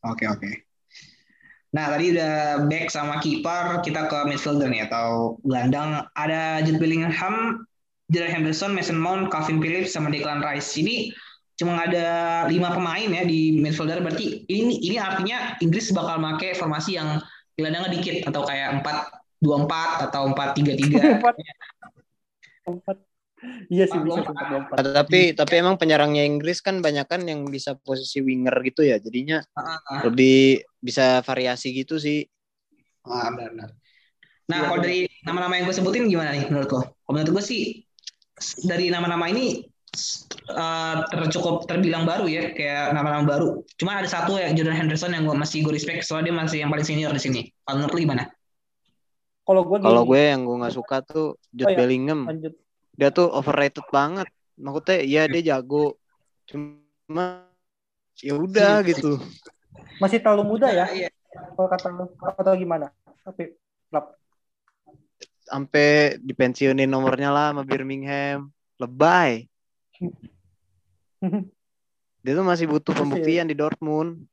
Oke 0.00 0.24
oke. 0.24 0.50
Nah 1.76 1.92
tadi 1.92 2.16
udah 2.16 2.64
back 2.70 2.88
sama 2.88 3.20
kiper, 3.20 3.84
kita 3.84 4.08
ke 4.08 4.18
midfielder 4.24 4.72
nih 4.72 4.88
atau 4.88 5.36
gelandang. 5.44 6.08
Ada 6.16 6.64
Jude 6.64 6.80
Bellingham, 6.80 7.66
Jordan 8.08 8.32
Henderson, 8.32 8.72
Mason 8.72 8.96
Mount, 8.96 9.28
Calvin 9.28 9.60
Phillips 9.60 9.92
sama 9.92 10.08
Declan 10.08 10.40
Rice. 10.40 10.72
Ini 10.80 11.12
cuma 11.60 11.84
ada 11.84 12.48
lima 12.48 12.72
pemain 12.72 13.12
ya 13.12 13.28
di 13.28 13.60
midfielder. 13.60 14.00
Berarti 14.00 14.48
ini 14.48 14.80
ini 14.88 14.96
artinya 14.96 15.60
Inggris 15.60 15.92
bakal 15.92 16.16
pakai 16.16 16.56
formasi 16.56 16.96
yang 16.96 17.20
gelandangnya 17.60 17.92
dikit 17.92 18.24
atau 18.24 18.40
kayak 18.48 18.80
empat 18.80 19.23
dua 19.44 19.56
empat 19.62 20.08
atau 20.08 20.32
empat 20.32 20.56
tiga 20.56 20.72
tiga. 20.72 21.20
Empat. 21.20 21.34
Empat. 22.64 22.96
Iya 23.68 23.84
sih 23.84 24.00
bisa 24.00 24.24
Empat. 24.24 24.34
empat. 24.40 24.76
Tapi 25.04 25.20
tapi 25.36 25.54
emang 25.60 25.76
penyerangnya 25.76 26.24
Inggris 26.24 26.64
kan 26.64 26.80
banyak 26.80 27.04
kan 27.04 27.28
yang 27.28 27.44
bisa 27.44 27.76
posisi 27.76 28.24
winger 28.24 28.56
gitu 28.64 28.80
ya. 28.80 28.96
Jadinya 28.96 29.44
Ah, 29.52 30.08
lebih 30.08 30.64
bisa 30.80 31.20
variasi 31.20 31.76
gitu 31.76 32.00
sih. 32.00 32.24
Ah, 33.04 33.28
benar-benar. 33.28 33.76
Nah, 34.48 34.56
Iya, 34.60 34.64
kalau 34.68 34.80
benar. 34.80 34.88
dari 34.88 34.98
nama-nama 35.24 35.52
yang 35.60 35.64
gue 35.68 35.76
sebutin 35.76 36.08
gimana 36.08 36.32
nih 36.32 36.48
menurut 36.48 36.70
lo? 36.72 36.80
Kalau 37.04 37.12
menurut 37.12 37.30
gue 37.36 37.44
sih 37.44 37.62
dari 38.64 38.88
nama-nama 38.88 39.28
ini 39.28 39.60
s- 39.92 40.24
eh, 40.48 40.96
tercukup 41.12 41.64
terbilang 41.68 42.04
baru 42.08 42.24
ya, 42.28 42.52
kayak 42.52 42.92
nama-nama 42.96 43.24
baru. 43.24 43.60
Cuma 43.76 44.00
ada 44.00 44.08
satu 44.08 44.36
ya 44.40 44.52
Jordan 44.56 44.76
Henderson 44.76 45.12
yang 45.12 45.28
gue 45.28 45.36
masih 45.36 45.64
gue 45.64 45.72
respect 45.72 46.04
soalnya 46.04 46.32
dia 46.32 46.36
masih 46.40 46.58
yang 46.64 46.72
paling 46.72 46.84
senior 46.84 47.12
di 47.12 47.20
sini. 47.20 47.40
Kalau 47.64 47.80
menurut 47.84 47.92
lo 47.92 48.00
gimana? 48.00 48.24
Kalau 49.44 49.62
gue 49.68 49.76
Kalau 49.76 50.02
gue 50.08 50.20
yang 50.20 50.48
gue 50.48 50.56
nggak 50.56 50.72
suka 50.74 51.04
tuh 51.04 51.36
Jude 51.52 51.68
Oh, 51.68 51.72
iya. 51.72 51.78
Bellingham. 51.78 52.20
lanjut. 52.24 52.54
Dia 52.96 53.08
tuh 53.12 53.28
overrated 53.28 53.84
banget. 53.92 54.28
Maksudnya 54.56 54.96
ya 55.04 55.22
dia 55.28 55.42
jago. 55.54 56.00
Cuma 56.48 57.44
ya 58.24 58.34
udah 58.40 58.80
gitu. 58.90 59.20
Masih 60.00 60.24
terlalu 60.24 60.56
muda 60.56 60.72
ya. 60.72 60.88
Iya. 60.88 61.08
Kalau 61.34 61.68
kata 61.68 61.86
lu 61.92 62.04
atau 62.22 62.54
gimana? 62.56 62.88
Tapi 63.26 63.52
klub. 63.90 64.16
Sampai 65.44 66.16
dipensiunin 66.24 66.88
nomornya 66.88 67.28
lah 67.28 67.52
sama 67.52 67.62
Birmingham. 67.68 68.48
Lebay. 68.80 69.44
Dia 72.24 72.32
tuh 72.32 72.46
masih 72.46 72.64
butuh 72.64 72.96
pembuktian 72.96 73.44
di 73.44 73.52
Dortmund. 73.52 74.24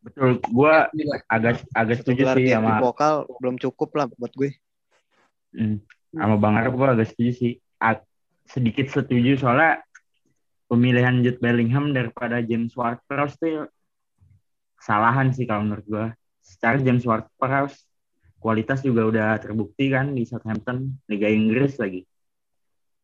Betul. 0.00 0.40
Gua 0.48 0.88
Juga. 0.96 1.20
agak 1.28 1.64
agak 1.76 1.96
setuju 2.00 2.22
sih 2.36 2.48
sama 2.48 2.80
vokal 2.80 3.28
belum 3.38 3.60
cukup 3.60 3.90
lah 3.96 4.06
buat 4.16 4.32
gue. 4.32 4.56
Hmm. 5.50 5.82
sama 6.10 6.38
Bang 6.42 6.58
Arab 6.58 6.74
gue 6.74 6.88
agak 6.88 7.08
setuju 7.14 7.32
sih. 7.36 7.52
A- 7.78 8.02
sedikit 8.50 8.90
setuju 8.90 9.38
soalnya 9.38 9.78
pemilihan 10.66 11.22
Jude 11.22 11.38
Bellingham 11.38 11.94
daripada 11.94 12.42
James 12.42 12.74
Ward-Prowse 12.74 13.38
tuh 13.38 13.66
kesalahan 14.78 15.30
sih 15.30 15.46
kalau 15.46 15.66
menurut 15.66 15.86
gue. 15.86 16.06
Secara 16.42 16.82
James 16.82 17.06
Ward-Prowse 17.06 17.86
kualitas 18.40 18.80
juga 18.82 19.06
udah 19.06 19.28
terbukti 19.38 19.92
kan 19.92 20.16
di 20.16 20.24
Southampton, 20.24 20.98
Liga 21.06 21.28
Inggris 21.28 21.76
lagi. 21.76 22.02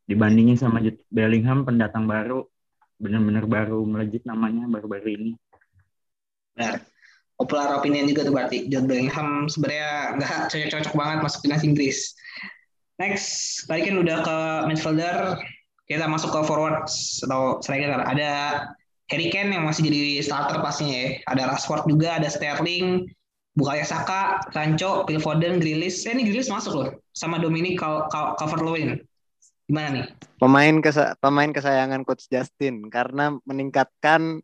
Dibandingin 0.06 0.58
sama 0.58 0.82
Jude 0.82 1.02
Bellingham 1.10 1.62
pendatang 1.66 2.06
baru, 2.06 2.46
bener-bener 2.96 3.44
baru 3.44 3.82
melejit 3.84 4.24
namanya 4.24 4.64
baru-baru 4.66 5.08
ini. 5.14 5.30
Benar. 6.56 6.82
Popular 7.36 7.68
opinion 7.76 8.08
juga 8.08 8.24
tuh 8.24 8.32
berarti 8.32 8.64
Jude 8.72 8.88
Bellingham 8.88 9.44
sebenarnya 9.44 10.16
nggak 10.16 10.48
cocok-cocok 10.48 10.94
banget 10.96 11.18
masuk 11.20 11.40
timnas 11.44 11.64
Inggris. 11.68 12.16
Next, 12.96 13.28
tadi 13.68 13.84
kan 13.84 14.00
udah 14.00 14.24
ke 14.24 14.36
midfielder, 14.72 15.36
kita 15.84 16.08
masuk 16.08 16.32
ke 16.32 16.40
forward 16.48 16.88
atau 17.28 17.60
striker. 17.60 17.92
Ada 17.92 18.30
Harry 19.12 19.28
Kane 19.28 19.52
yang 19.52 19.68
masih 19.68 19.84
jadi 19.84 20.24
starter 20.24 20.64
pastinya 20.64 20.96
ya. 20.96 21.08
Ada 21.28 21.52
Rashford 21.52 21.84
juga, 21.92 22.16
ada 22.16 22.32
Sterling, 22.32 23.04
Bukayo 23.52 23.84
Saka, 23.84 24.40
Sancho, 24.50 25.04
Phil 25.04 25.20
Foden, 25.20 25.60
Grealish. 25.60 26.08
Eh, 26.08 26.16
ini 26.16 26.24
Grealish 26.24 26.48
masuk 26.48 26.72
loh 26.72 26.88
sama 27.12 27.36
Dominic 27.36 27.76
Cal 27.76 28.08
Cal 28.08 28.32
Calvert-Lewin. 28.40 28.96
Gimana 29.68 29.88
nih? 29.92 30.04
Pemain 30.40 30.74
kesa 30.80 31.20
pemain 31.20 31.50
kesayangan 31.52 32.00
coach 32.06 32.32
Justin 32.32 32.86
karena 32.88 33.36
meningkatkan 33.44 34.40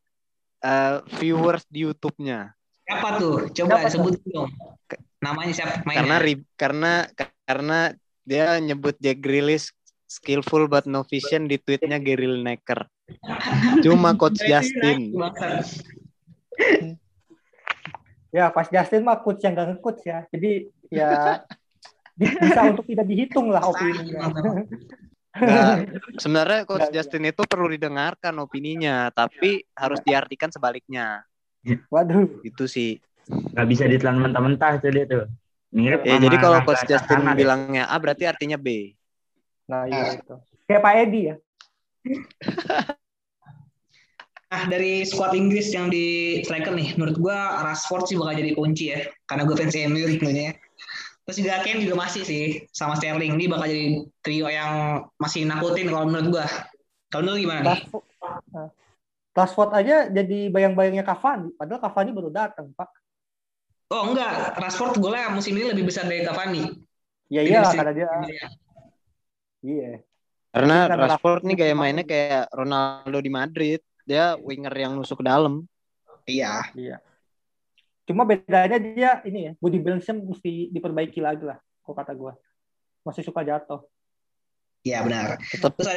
eh, 0.63 0.97
viewers 1.19 1.67
di 1.67 1.85
YouTube-nya. 1.85 2.55
Siapa 2.87 3.09
tuh? 3.19 3.35
Coba 3.51 3.83
Siapa 3.83 3.87
tuh? 3.87 3.93
sebut 3.93 4.15
dong. 4.31 4.51
Namanya 5.23 5.53
siapa 5.55 5.83
pemainnya? 5.83 5.99
Karena 6.03 6.17
ri- 6.19 6.49
karena 6.59 6.93
karena 7.47 7.79
dia 8.23 8.59
nyebut 8.59 8.95
Jack 8.99 9.23
Grealish 9.23 9.71
skillful 10.07 10.69
but 10.69 10.85
no 10.85 11.07
vision 11.07 11.47
di 11.49 11.57
tweetnya 11.57 11.97
Gary 12.03 12.27
Lineker. 12.27 12.85
Cuma 13.81 14.13
coach 14.19 14.43
Justin. 14.45 15.15
Ya, 18.33 18.49
pas 18.49 18.67
Justin 18.69 19.05
mah 19.05 19.21
coach 19.21 19.45
yang 19.45 19.53
gak 19.53 19.77
nge-coach 19.77 20.03
ya. 20.09 20.25
Jadi 20.33 20.69
ya 20.89 21.41
bisa 22.17 22.61
untuk 22.69 22.85
tidak 22.89 23.07
dihitung 23.09 23.49
lah 23.53 23.65
opininya. 23.65 24.33
Sebenarnya 26.23 26.69
coach 26.69 26.89
Nggak, 26.89 26.95
Justin 26.95 27.25
itu 27.33 27.43
perlu 27.49 27.73
didengarkan 27.73 28.35
opininya, 28.45 29.09
tapi 29.13 29.65
harus 29.73 30.01
diartikan 30.05 30.53
sebaliknya. 30.53 31.25
Waduh. 31.89 32.45
Itu 32.45 32.69
sih. 32.69 33.01
Nggak 33.29 33.67
bisa 33.71 33.85
ditelan 33.89 34.21
mentah-mentah 34.21 34.83
tuh 34.83 34.91
dia 34.93 35.05
tuh. 35.09 35.25
Mirip 35.73 36.05
Ya 36.05 36.21
jadi 36.21 36.37
kalau 36.37 36.61
coach 36.69 36.85
Justin 36.85 37.25
deh. 37.25 37.33
bilangnya 37.33 37.89
A 37.89 37.97
berarti 37.97 38.29
artinya 38.29 38.61
B. 38.61 38.93
Nah, 39.73 39.89
iya 39.89 40.21
itu. 40.21 40.37
Kayak 40.69 40.83
Pak 40.85 40.95
Edi 41.01 41.21
ya. 41.33 41.37
Nah, 44.53 44.63
dari 44.73 45.09
squad 45.09 45.33
Inggris 45.33 45.73
yang 45.73 45.89
di 45.89 46.39
striker 46.45 46.77
nih, 46.77 46.93
menurut 47.01 47.17
gua 47.17 47.65
Rashford 47.65 48.05
sih 48.05 48.21
bakal 48.21 48.37
jadi 48.37 48.53
kunci 48.53 48.85
ya. 48.93 49.01
Karena 49.25 49.49
gue 49.49 49.57
fans 49.57 49.77
MU 49.89 50.05
tentunya. 50.13 50.53
Terus 51.33 51.49
juga 51.49 51.65
Kane 51.65 51.81
juga 51.81 51.97
masih 51.97 52.29
sih 52.29 52.69
sama 52.77 52.93
Sterling. 52.93 53.41
Ini 53.41 53.49
bakal 53.49 53.73
jadi 53.73 54.05
trio 54.21 54.53
yang 54.53 55.01
masih 55.17 55.49
nakutin 55.49 55.89
kalau 55.89 56.05
menurut 56.05 56.29
gua. 56.29 56.47
Kalau 57.09 57.25
menurut 57.25 57.41
lu 57.41 57.43
gimana 57.49 57.61
nih? 57.65 57.69
Rashford, 57.73 58.05
nah, 58.53 58.69
Rashford 59.33 59.71
aja 59.73 59.97
jadi 60.13 60.39
bayang-bayangnya 60.53 61.09
Cavani. 61.09 61.57
Padahal 61.57 61.81
Cavani 61.81 62.11
baru 62.13 62.29
datang, 62.29 62.69
Pak. 62.77 62.93
Oh 63.97 64.13
enggak, 64.13 64.61
Rashford 64.61 65.01
golnya 65.01 65.33
musim 65.33 65.57
ini 65.57 65.73
lebih 65.73 65.89
besar 65.89 66.05
dari 66.05 66.21
Cavani. 66.21 66.69
Ya 67.33 67.41
iya 67.41 67.65
mesti- 67.65 67.81
karena 67.81 67.93
dia 67.97 68.09
iya. 69.65 69.91
Karena 70.53 70.77
Karena 70.85 71.09
Rashford 71.09 71.49
nih 71.49 71.57
itu 71.57 71.73
mainnya 71.73 72.05
kayak 72.05 72.53
Ronaldo 72.53 73.19
di 73.25 73.31
Madrid. 73.33 73.81
Dia 74.05 74.37
winger 74.37 74.75
yang 74.77 75.01
nusuk 75.01 75.25
ke 75.25 75.25
dalam. 75.25 75.65
Iya. 76.29 76.61
Iya. 76.77 77.01
Cuma 78.03 78.27
bedanya 78.27 78.79
dia 78.83 79.23
ini 79.23 79.41
ya, 79.47 79.53
body 79.63 79.79
balance-nya 79.79 80.19
mesti 80.19 80.75
diperbaiki 80.75 81.23
lagi 81.23 81.47
lah, 81.47 81.59
kok 81.59 81.95
kata 81.95 82.13
gua. 82.19 82.35
Masih 83.07 83.23
suka 83.23 83.47
jatuh. 83.47 83.83
Iya 84.83 85.07
benar. 85.07 85.39
Tetap 85.39 85.79
Pasti 85.79 85.95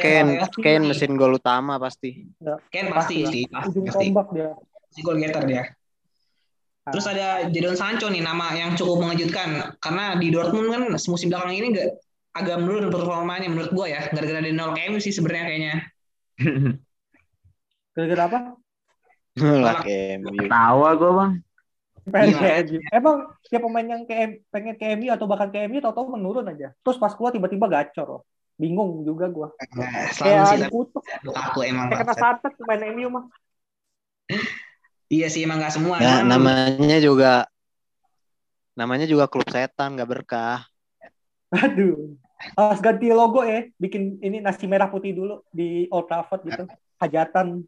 Kane 0.62 0.86
nih. 0.86 0.94
mesin 0.94 1.18
gol 1.18 1.34
utama 1.34 1.74
pasti. 1.82 2.30
Kane 2.70 2.94
pasti 2.94 3.26
lah. 3.26 3.30
sih, 3.34 3.42
pasti. 3.50 3.68
Ujung 3.74 3.84
pasti. 3.90 4.06
tombak 4.06 4.26
dia. 4.30 4.50
Si 4.94 5.00
goal 5.02 5.18
getter 5.18 5.42
dia. 5.42 5.62
Ah. 6.86 6.94
Terus 6.94 7.06
ada 7.10 7.50
Jadon 7.50 7.74
Sancho 7.74 8.06
nih 8.06 8.22
nama 8.22 8.54
yang 8.54 8.78
cukup 8.78 9.02
mengejutkan 9.02 9.74
karena 9.82 10.14
di 10.22 10.30
Dortmund 10.30 10.70
kan 10.70 10.82
musim 10.94 11.26
belakang 11.34 11.58
ini 11.58 11.74
enggak 11.74 11.98
agak 12.30 12.56
menurun 12.62 12.94
performanya 12.94 13.50
menurut 13.50 13.74
gua 13.74 13.90
ya 13.90 14.06
gara-gara 14.06 14.38
dia 14.38 14.54
nol 14.54 14.70
KM 14.78 15.02
sih 15.02 15.10
sebenarnya 15.10 15.44
kayaknya. 15.50 15.74
Gara-gara 17.90 18.22
apa? 18.30 18.38
Lah 19.42 19.82
MU. 20.22 20.46
Tawa 20.46 20.88
gue 20.94 21.10
bang. 21.10 21.32
Pengen 22.06 22.38
Iya. 22.38 22.38
ke 22.38 22.48
MU. 22.70 22.78
Emang 22.94 23.16
tiap 23.50 23.62
pemain 23.66 23.86
yang 23.86 24.02
ke 24.06 24.14
pengen 24.54 24.74
ke 24.78 24.86
MU 24.94 25.10
atau 25.10 25.26
bahkan 25.26 25.50
ke 25.50 25.66
MU 25.66 25.82
tau-tau 25.82 26.06
menurun 26.06 26.46
aja. 26.46 26.70
Terus 26.86 26.98
pas 27.02 27.10
keluar 27.10 27.34
tiba-tiba 27.34 27.66
gacor. 27.66 28.06
loh. 28.06 28.22
Bingung 28.56 29.04
juga 29.04 29.26
gua. 29.28 29.48
Nah, 29.76 30.08
selalu 30.14 30.32
Kayak 30.32 30.46
sih. 30.48 30.60
Lukaku 31.26 31.60
emang. 31.66 31.86
Kayak 31.92 32.00
kena 32.06 32.14
santet 32.14 32.52
pemain 32.56 32.82
MU 32.94 33.08
mah. 33.10 33.24
Iya 35.10 35.26
sih 35.30 35.42
emang 35.42 35.58
nggak 35.60 35.74
semua. 35.74 35.98
Ya, 35.98 36.22
Cuman 36.22 36.30
namanya 36.30 36.98
juga 37.02 37.32
namanya 38.78 39.06
juga 39.06 39.26
klub 39.26 39.46
setan 39.50 39.98
nggak 39.98 40.08
berkah. 40.08 40.62
Aduh. 41.52 42.14
Harus 42.54 42.80
ganti 42.80 43.10
logo 43.10 43.42
ya. 43.42 43.66
Bikin 43.82 44.22
ini 44.22 44.38
nasi 44.38 44.70
merah 44.70 44.86
putih 44.88 45.10
dulu 45.10 45.42
di 45.50 45.90
Old 45.90 46.06
Trafford 46.06 46.46
gitu. 46.46 46.64
Hajatan. 47.02 47.66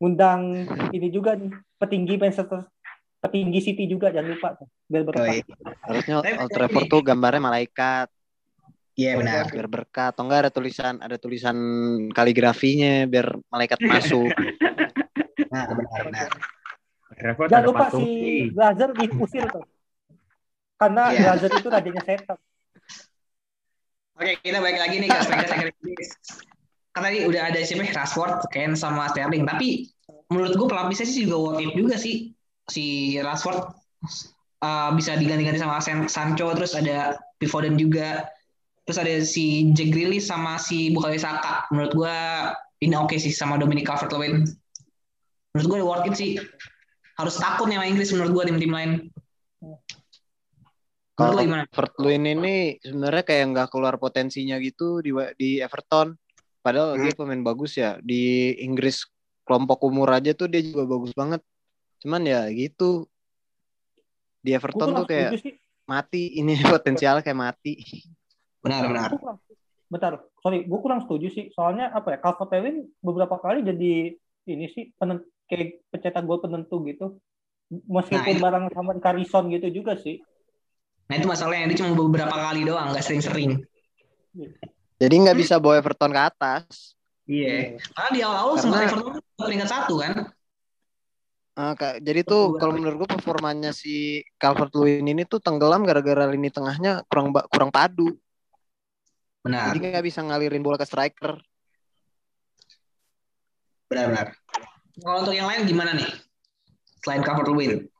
Undang 0.00 0.66
ini 0.90 1.08
juga 1.12 1.38
nih. 1.38 1.54
Petinggi 1.80 2.20
Manchester 2.20 2.68
petinggi 3.20 3.60
City 3.60 3.84
juga 3.84 4.08
jangan 4.08 4.32
lupa 4.32 4.48
tuh. 4.56 4.68
Biar 4.84 5.02
Oh, 5.02 5.06
berkah. 5.06 5.28
iya. 5.30 5.44
Harusnya 5.84 6.14
Old 6.40 6.50
Trafford 6.50 6.86
tuh 6.86 7.00
gambarnya 7.00 7.42
malaikat 7.42 8.08
Iya 8.92 9.16
benar. 9.16 9.48
biar 9.48 9.64
berkah 9.66 10.06
atau 10.10 10.24
enggak 10.24 10.40
ada 10.44 10.50
tulisan 10.50 10.98
ada 10.98 11.16
tulisan 11.16 11.56
kaligrafinya 12.10 13.04
biar 13.04 13.36
malaikat 13.46 13.78
masuk. 13.80 14.28
Nah, 15.50 15.66
benar 15.66 16.00
benar. 16.06 16.28
Trevor 17.10 17.46
Jangan 17.50 17.66
lupa 17.66 17.78
patung. 17.84 18.00
si 18.00 18.10
Glazer 18.48 18.90
diusir 18.94 19.44
tuh. 19.50 19.66
Karena 20.78 21.10
Iya. 21.10 21.20
Glazer 21.26 21.50
itu 21.52 21.66
rajanya 21.66 22.02
setan. 22.06 22.38
Oke, 24.14 24.32
kita 24.38 24.62
balik 24.62 24.78
lagi 24.78 24.96
nih 24.96 25.08
ke 25.10 25.18
Inggris. 25.82 26.10
Kan 26.90 27.02
tadi 27.02 27.18
udah 27.24 27.50
ada 27.50 27.58
siapa? 27.60 27.82
Rashford, 27.84 28.46
Kane 28.46 28.76
sama 28.76 29.10
Sterling. 29.10 29.42
Tapi 29.42 29.90
menurut 30.28 30.54
gue 30.54 30.68
pelapisnya 30.68 31.02
sih 31.04 31.24
juga 31.24 31.36
worth 31.40 31.58
it 31.60 31.74
juga 31.74 31.96
sih. 31.96 32.30
Si 32.70 33.18
Rashford 33.18 33.58
uh, 34.62 34.90
bisa 34.94 35.18
diganti-ganti 35.18 35.58
sama 35.58 35.82
San- 35.82 36.06
Sancho, 36.06 36.54
terus 36.54 36.78
ada 36.78 37.18
Phil 37.42 37.50
Foden 37.50 37.74
juga. 37.74 38.30
Terus 38.86 38.98
ada 39.02 39.14
si 39.22 39.70
Jack 39.74 39.90
Grealish 39.94 40.26
sama 40.30 40.56
si 40.58 40.94
Bukayo 40.94 41.18
Saka. 41.18 41.66
Menurut 41.74 41.92
gue 41.94 42.16
ini 42.86 42.94
oke 42.96 43.18
sih 43.18 43.34
sama 43.34 43.58
Dominic 43.58 43.86
Calvert-Lewin. 43.86 44.46
Menurut 45.54 45.66
gue 45.66 45.78
worth 45.82 46.06
it 46.10 46.14
sih. 46.14 46.30
Harus 47.18 47.36
takut 47.36 47.68
nih 47.68 47.76
sama 47.76 47.86
Inggris 47.86 48.10
menurut 48.16 48.30
gue 48.32 48.44
tim-tim 48.50 48.72
lain. 48.72 48.90
Menurut 51.20 51.34
lo 51.36 51.42
gimana? 51.44 51.62
Calvert 51.68 51.94
Lewin 52.00 52.24
ini 52.24 52.54
sebenarnya 52.80 53.22
kayak 53.22 53.44
nggak 53.52 53.68
keluar 53.68 53.94
potensinya 54.00 54.56
gitu 54.58 55.04
di 55.04 55.12
di 55.36 55.60
Everton. 55.60 56.16
Padahal 56.64 56.96
dia 56.96 57.12
pemain 57.12 57.44
bagus 57.44 57.76
ya. 57.76 58.00
Di 58.00 58.56
Inggris 58.64 59.04
kelompok 59.44 59.84
umur 59.86 60.12
aja 60.16 60.32
tuh 60.32 60.48
dia 60.48 60.64
juga 60.64 60.88
bagus 60.88 61.12
banget. 61.12 61.44
Cuman 62.00 62.22
ya 62.24 62.48
gitu. 62.50 63.06
Di 64.40 64.56
Everton 64.56 64.96
tuh 64.96 65.06
kayak 65.06 65.36
mati. 65.84 66.40
Ini 66.40 66.52
potensial 66.72 67.20
kayak 67.20 67.38
mati. 67.38 67.80
Benar, 68.64 68.88
benar. 68.88 69.10
Bentar, 69.90 70.12
sorry, 70.38 70.64
gue 70.64 70.78
kurang 70.80 71.02
setuju 71.04 71.28
sih. 71.34 71.44
Soalnya 71.50 71.90
apa 71.90 72.14
ya, 72.14 72.18
Calvert 72.22 72.50
Lewin 72.54 72.86
beberapa 73.02 73.36
kali 73.42 73.66
jadi 73.66 74.14
ini 74.46 74.66
sih 74.70 74.94
penent, 74.96 75.26
kayak 75.50 75.82
pencetak 75.90 76.22
gol 76.24 76.38
penentu 76.38 76.78
gitu. 76.86 77.18
Nah, 77.70 78.02
Meskipun 78.02 78.34
itu- 78.38 78.42
bareng 78.42 78.64
sama 78.70 78.92
Carison 79.02 79.44
gitu 79.50 79.68
juga 79.70 79.98
sih. 79.98 80.22
Nah 81.10 81.18
itu 81.18 81.26
masalahnya 81.26 81.74
dia 81.74 81.82
cuma 81.82 81.98
beberapa 81.98 82.30
kali 82.30 82.62
doang, 82.62 82.94
nggak 82.94 83.02
sering-sering. 83.02 83.66
Jadi 85.00 85.14
nggak 85.26 85.34
bisa 85.34 85.58
bawa 85.58 85.82
Everton 85.82 86.14
ke 86.14 86.22
atas. 86.22 86.94
Iya. 87.26 87.82
Karena 87.82 88.10
di 88.14 88.20
awal-awal 88.22 88.54
sempat 88.62 88.86
Everton 88.86 89.18
peringkat 89.34 89.68
satu 89.74 89.94
kan. 89.98 90.30
Ah, 91.58 91.74
Kak, 91.74 91.98
jadi 92.00 92.22
tuh 92.22 92.56
kalau 92.56 92.78
menurut 92.78 93.04
gue 93.04 93.10
performanya 93.20 93.74
si 93.74 94.22
Calvert 94.38 94.70
Lewin 94.72 95.04
ini 95.04 95.26
tuh 95.26 95.42
tenggelam 95.42 95.82
gara-gara 95.82 96.30
lini 96.30 96.48
tengahnya 96.48 97.02
kurang 97.10 97.34
kurang 97.50 97.70
padu. 97.74 98.14
Benar, 99.42 99.72
Jadi 99.72 99.76
nggak 99.82 100.04
bisa 100.04 100.20
ngalirin 100.22 100.62
bola 100.62 100.78
ke 100.78 100.86
striker. 100.86 101.40
benar-benar. 103.90 104.38
Kalau 105.02 105.26
untuk 105.26 105.34
yang 105.34 105.50
lain 105.50 105.66
gimana 105.66 105.90
nih? 105.98 106.06
Selain 107.02 107.26
cover 107.26 107.50
win. 107.58 107.90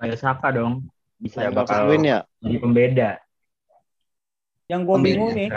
Kayak 0.00 0.18
Saka 0.20 0.48
dong. 0.56 0.88
Bisa 1.20 1.44
Selain 1.44 1.52
Calvert 1.52 1.68
bakal 1.68 1.80
Lewin 1.92 2.04
ya. 2.08 2.20
jadi 2.40 2.56
pembeda. 2.62 3.10
Yang 4.66 4.80
gue 4.88 4.96
bingung 5.04 5.30
nih, 5.36 5.48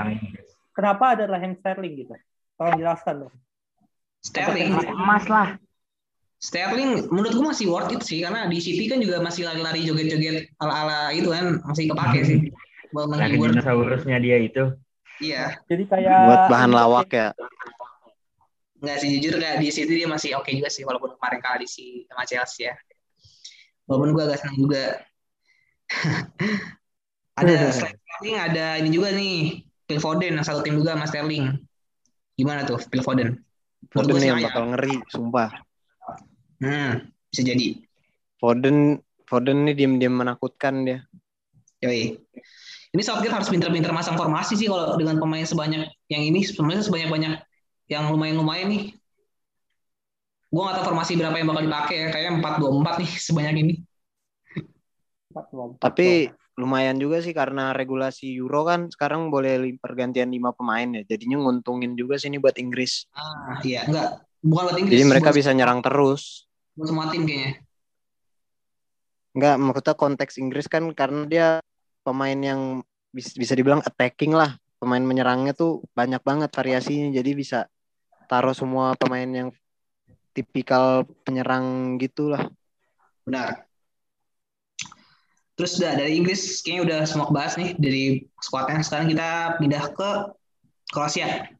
kenapa 0.75 1.17
ada 1.17 1.23
Raheem 1.25 1.57
Sterling 1.57 1.93
gitu? 2.05 2.13
Tolong 2.59 2.75
jelaskan 2.75 3.15
dong. 3.23 3.33
Sterling, 4.19 4.75
Emas 4.83 5.25
lah. 5.31 5.55
Sterling 6.43 7.07
menurut 7.07 7.31
gua 7.35 7.45
masih 7.55 7.71
worth 7.71 7.91
it 7.95 8.03
sih 8.03 8.19
karena 8.19 8.51
di 8.51 8.59
City 8.59 8.91
kan 8.91 8.99
juga 8.99 9.23
masih 9.23 9.47
lari-lari 9.47 9.83
joget-joget 9.87 10.51
ala-ala 10.59 11.15
itu 11.15 11.31
kan 11.31 11.63
masih 11.63 11.87
kepake 11.87 12.19
sih. 12.27 12.39
Buat 12.91 13.15
Lagi 13.15 13.39
menghibur. 13.39 13.55
dinosaurusnya 13.55 14.19
dia 14.19 14.37
itu. 14.43 14.75
Iya. 15.23 15.55
Jadi 15.71 15.83
kayak 15.87 16.19
Buat 16.27 16.43
bahan 16.51 16.71
lawak 16.75 17.09
ya. 17.15 17.27
Nggak 18.79 18.97
sih 19.03 19.09
jujur 19.19 19.39
kayak 19.39 19.63
di 19.63 19.67
City 19.71 19.93
dia 20.03 20.07
masih 20.07 20.35
oke 20.35 20.51
juga 20.51 20.67
sih 20.67 20.83
walaupun 20.83 21.15
kemarin 21.15 21.39
kalah 21.39 21.59
di 21.63 21.67
si 21.67 22.03
sama 22.11 22.23
Chelsea 22.27 22.67
ya. 22.71 22.75
Walaupun 23.87 24.11
gua 24.11 24.23
agak 24.27 24.43
senang 24.43 24.59
juga. 24.59 24.83
Ada 27.39 27.71
Sterling, 27.71 28.35
ada 28.35 28.65
ini 28.83 28.91
juga 28.91 29.15
nih. 29.15 29.63
Phil 29.87 30.03
Foden 30.03 30.35
yang 30.35 30.43
satu 30.43 30.59
tim 30.59 30.75
juga 30.75 30.99
sama 30.99 31.07
Sterling. 31.07 31.55
Gimana 32.39 32.63
tuh 32.63 32.79
Phil 32.79 33.03
Foden? 33.03 33.43
Foden 33.91 34.15
sih 34.15 34.31
yang 34.31 34.39
layak. 34.39 34.55
bakal 34.55 34.63
ngeri, 34.71 34.95
sumpah. 35.11 35.49
Hmm, 36.63 37.11
bisa 37.27 37.41
jadi. 37.43 37.83
Foden 38.39 39.03
Foden 39.27 39.67
ini 39.67 39.75
diem-diem 39.75 40.15
menakutkan 40.15 40.87
dia. 40.87 41.03
Yoi. 41.83 42.15
Ini 42.89 43.01
Southgate 43.03 43.35
harus 43.35 43.51
pinter-pinter 43.51 43.91
masang 43.91 44.15
formasi 44.15 44.55
sih 44.55 44.71
kalau 44.71 44.95
dengan 44.95 45.19
pemain 45.19 45.43
sebanyak 45.43 45.85
yang 46.09 46.23
ini 46.23 46.41
sebenarnya 46.41 46.87
sebanyak-banyak 46.87 47.33
yang 47.91 48.09
lumayan-lumayan 48.09 48.71
nih. 48.71 48.83
Gue 50.49 50.61
gak 50.65 50.81
tahu 50.81 50.85
formasi 50.95 51.13
berapa 51.13 51.37
yang 51.37 51.47
bakal 51.53 51.63
dipakai 51.67 51.95
ya. 52.01 52.07
Kayaknya 52.09 52.31
4-2-4 52.41 53.01
nih 53.05 53.11
sebanyak 53.21 53.55
ini. 53.61 53.73
Empat, 55.29 55.45
dua, 55.53 55.63
empat, 55.69 55.81
Tapi 55.85 56.07
lumayan 56.59 56.99
juga 56.99 57.23
sih 57.23 57.31
karena 57.31 57.71
regulasi 57.71 58.35
Euro 58.35 58.67
kan 58.67 58.91
sekarang 58.91 59.31
boleh 59.31 59.79
pergantian 59.79 60.27
lima 60.27 60.51
pemain 60.51 60.99
ya. 60.99 61.15
Jadinya 61.15 61.39
nguntungin 61.39 61.95
juga 61.95 62.19
sih 62.19 62.27
ini 62.27 62.35
buat 62.35 62.59
Inggris. 62.59 63.07
Ah, 63.15 63.63
iya. 63.63 63.87
Enggak. 63.87 64.27
Bukan 64.43 64.63
buat 64.67 64.77
Inggris. 64.77 64.93
Jadi 64.99 65.03
mereka 65.07 65.29
buat, 65.31 65.39
bisa 65.39 65.51
nyerang 65.55 65.79
terus. 65.79 66.51
buat 66.75 66.87
semua 66.91 67.07
tim 67.07 67.23
kayaknya. 67.23 67.63
Enggak, 69.31 69.55
maksudnya 69.55 69.95
konteks 69.95 70.33
Inggris 70.35 70.67
kan 70.67 70.83
karena 70.91 71.21
dia 71.23 71.47
pemain 72.03 72.35
yang 72.35 72.83
bis- 73.15 73.39
bisa 73.39 73.55
dibilang 73.55 73.79
attacking 73.79 74.35
lah. 74.35 74.59
Pemain 74.83 75.03
menyerangnya 75.03 75.55
tuh 75.55 75.87
banyak 75.95 76.19
banget 76.19 76.51
variasinya. 76.51 77.15
Jadi 77.15 77.31
bisa 77.39 77.71
taruh 78.27 78.55
semua 78.55 78.99
pemain 78.99 79.27
yang 79.27 79.49
tipikal 80.35 81.07
penyerang 81.23 81.95
gitu 82.03 82.31
lah. 82.31 82.43
Benar. 83.23 83.68
Terus 85.59 85.75
udah 85.75 85.91
dari 85.99 86.15
Inggris 86.15 86.63
kayaknya 86.63 86.81
udah 86.87 86.99
semua 87.03 87.27
kebahas 87.27 87.59
nih 87.59 87.75
dari 87.75 88.23
skuadnya. 88.39 88.79
Sekarang 88.79 89.11
kita 89.11 89.59
pindah 89.59 89.91
ke 89.91 90.09
Kroasia. 90.87 91.51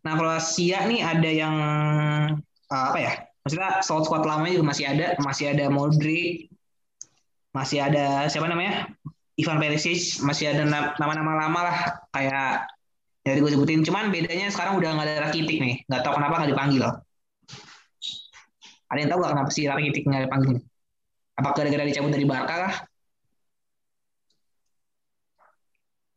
Nah 0.00 0.16
Kroasia 0.16 0.88
nih 0.88 1.04
ada 1.04 1.28
yang 1.28 1.54
uh, 2.72 2.84
apa 2.88 2.96
ya? 2.96 3.12
Maksudnya 3.44 3.84
squad 3.84 4.08
squad 4.08 4.24
lamanya 4.24 4.56
juga 4.56 4.72
masih 4.72 4.84
ada, 4.88 5.06
masih 5.20 5.52
ada 5.52 5.68
Modric, 5.68 6.48
masih 7.52 7.84
ada 7.84 8.32
siapa 8.32 8.48
namanya? 8.48 8.88
Ivan 9.36 9.60
Perisic, 9.60 10.24
masih 10.24 10.56
ada 10.56 10.64
na- 10.64 10.96
nama-nama 10.96 11.36
lama 11.36 11.60
lah 11.68 11.78
kayak 12.16 12.64
tadi 13.20 13.44
gue 13.44 13.52
sebutin. 13.52 13.84
Cuman 13.84 14.08
bedanya 14.08 14.48
sekarang 14.48 14.80
udah 14.80 14.96
nggak 14.96 15.04
ada 15.04 15.14
Rakitic 15.28 15.60
nih. 15.60 15.76
Nggak 15.84 16.00
tahu 16.00 16.16
kenapa 16.16 16.34
nggak 16.40 16.50
dipanggil. 16.56 16.84
Ada 18.88 18.98
yang 19.04 19.10
tahu 19.12 19.18
nggak 19.20 19.32
kenapa 19.36 19.50
si 19.52 19.68
Rakitic 19.68 20.02
nggak 20.08 20.24
dipanggil? 20.32 20.56
Apakah 21.36 21.62
gara-gara 21.62 21.84
dicabut 21.84 22.12
dari 22.12 22.24
Barca 22.24 22.54
kah? 22.66 22.74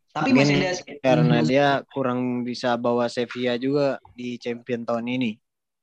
Tapi 0.09 0.33
masih 0.33 0.57
ada 0.57 0.71
Karena 1.03 1.37
dia 1.45 1.67
kurang 1.93 2.41
bisa 2.41 2.73
bawa 2.79 3.05
Sevilla 3.11 3.59
juga 3.59 4.01
di 4.17 4.39
champion 4.41 4.87
tahun 4.87 5.05
ini. 5.05 5.31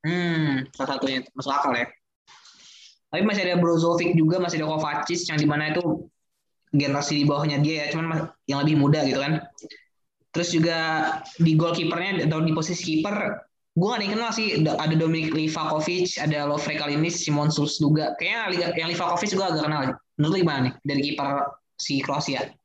Hmm, 0.02 0.66
salah 0.74 0.98
satunya 0.98 1.22
masuk 1.36 1.52
akal 1.52 1.72
ya. 1.76 1.86
Tapi 3.12 3.22
masih 3.22 3.42
ada 3.46 3.56
Brozovic 3.62 4.18
juga, 4.18 4.42
masih 4.42 4.60
ada 4.60 4.66
Kovacic 4.66 5.20
yang 5.30 5.38
di 5.38 5.46
mana 5.46 5.70
itu 5.70 6.10
generasi 6.74 7.22
di 7.22 7.24
bawahnya 7.24 7.62
dia 7.62 7.86
ya, 7.86 7.94
cuman 7.94 8.28
yang 8.50 8.66
lebih 8.66 8.76
muda 8.76 9.06
gitu 9.06 9.22
kan. 9.22 9.40
Terus 10.34 10.48
juga 10.52 10.78
di 11.40 11.56
goalkeepernya 11.56 12.28
atau 12.28 12.42
di 12.44 12.52
posisi 12.52 12.82
kiper, 12.82 13.40
gue 13.76 13.86
gak 13.92 14.02
dikenal 14.02 14.30
sih. 14.32 14.64
Da- 14.64 14.80
Ada 14.80 14.96
Dominik 14.96 15.36
Livakovic, 15.36 16.16
ada 16.16 16.48
Lovre 16.48 16.74
Kalinic, 16.80 17.12
Simon 17.12 17.52
Sus 17.52 17.76
juga. 17.76 18.16
Kayaknya 18.16 18.72
yang 18.72 18.88
Livakovic 18.88 19.28
juga 19.28 19.52
agak 19.52 19.68
kenal. 19.68 19.82
Menurut 20.16 20.32
lu 20.32 20.38
gimana 20.40 20.60
nih 20.64 20.72
dari 20.80 21.00
kiper 21.04 21.28
si 21.76 22.00
Kroasia? 22.00 22.56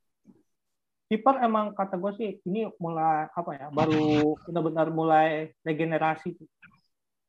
Kiper 1.12 1.44
emang 1.44 1.76
kata 1.76 2.00
gue 2.00 2.12
sih 2.16 2.30
ini 2.48 2.64
mulai 2.80 3.28
apa 3.28 3.50
ya 3.52 3.68
baru 3.68 4.32
benar-benar 4.48 4.88
mulai 4.88 5.52
regenerasi. 5.60 6.32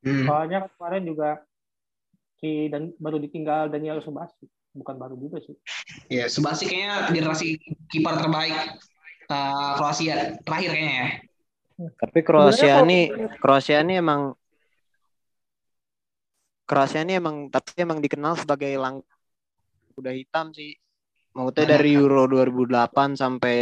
Hmm. 0.07 0.23
Soalnya 0.23 0.71
kemarin 0.71 1.03
juga 1.03 1.43
si 2.39 2.71
dan 2.71 2.95
baru 2.95 3.19
ditinggal 3.19 3.67
Daniel 3.67 3.99
Subasi 3.99 4.47
bukan 4.71 4.95
baru 4.95 5.19
juga 5.19 5.43
sih. 5.43 5.55
Ya, 6.07 6.31
Subasi 6.31 6.65
kayaknya 6.71 7.11
generasi 7.11 7.59
kiper 7.91 8.15
terbaik 8.15 8.55
eh, 9.27 9.71
Kroasia 9.75 10.39
terakhir 10.47 10.71
kayaknya 10.71 10.95
ya. 10.95 11.07
Tapi 11.91 12.19
Kroasia 12.21 12.79
kalau- 12.79 13.37
Kroasia 13.39 13.79
nih 13.83 13.99
emang 13.99 14.35
Kroasia 16.63 17.03
nih 17.03 17.19
emang 17.19 17.51
tapi 17.51 17.75
emang 17.75 17.99
dikenal 17.99 18.39
sebagai 18.39 18.71
lang 18.79 19.03
kuda 19.93 20.15
hitam 20.15 20.55
sih. 20.55 20.73
Maksudnya 21.33 21.65
dari 21.75 21.91
Euro 21.97 22.23
2008 22.25 23.17
sampai 23.17 23.57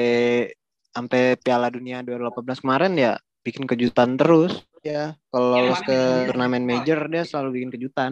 sampai 0.91 1.39
Piala 1.39 1.71
Dunia 1.71 2.03
2018 2.03 2.61
kemarin 2.61 2.93
ya 2.95 3.11
bikin 3.41 3.65
kejutan 3.65 4.19
terus. 4.19 4.61
Ya, 4.81 5.13
kalau 5.29 5.53
Ya, 5.53 5.61
lolos 5.61 5.79
ke 5.81 5.87
kemarin- 5.87 6.27
turnamen 6.27 6.63
major 6.65 6.99
dia 7.07 7.23
selalu 7.23 7.49
bikin 7.57 7.69
kejutan. 7.71 8.11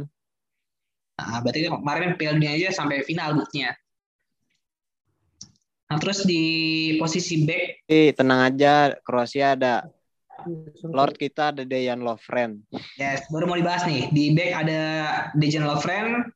Nah, 1.17 1.37
berarti 1.43 1.67
kemarin 1.67 2.09
Piala 2.15 2.35
Dunia 2.39 2.51
aja 2.55 2.69
sampai 2.71 3.03
final 3.03 3.35
buktinya. 3.35 3.73
Nah, 5.89 5.97
terus 5.97 6.21
di 6.21 6.43
posisi 6.95 7.41
back, 7.43 7.89
Eh, 7.89 8.13
tenang 8.13 8.45
aja, 8.45 8.93
Kroasia 9.01 9.57
ada 9.57 9.89
Lord 10.85 11.15
kita 11.15 11.51
ada 11.51 11.63
Dejan 11.63 12.01
Lovren. 12.01 12.63
ya 12.95 13.19
baru 13.29 13.45
mau 13.45 13.57
dibahas 13.57 13.83
nih. 13.83 14.07
Di 14.09 14.31
back 14.33 14.51
ada 14.53 14.79
Dejan 15.35 15.65
Lovren, 15.65 16.27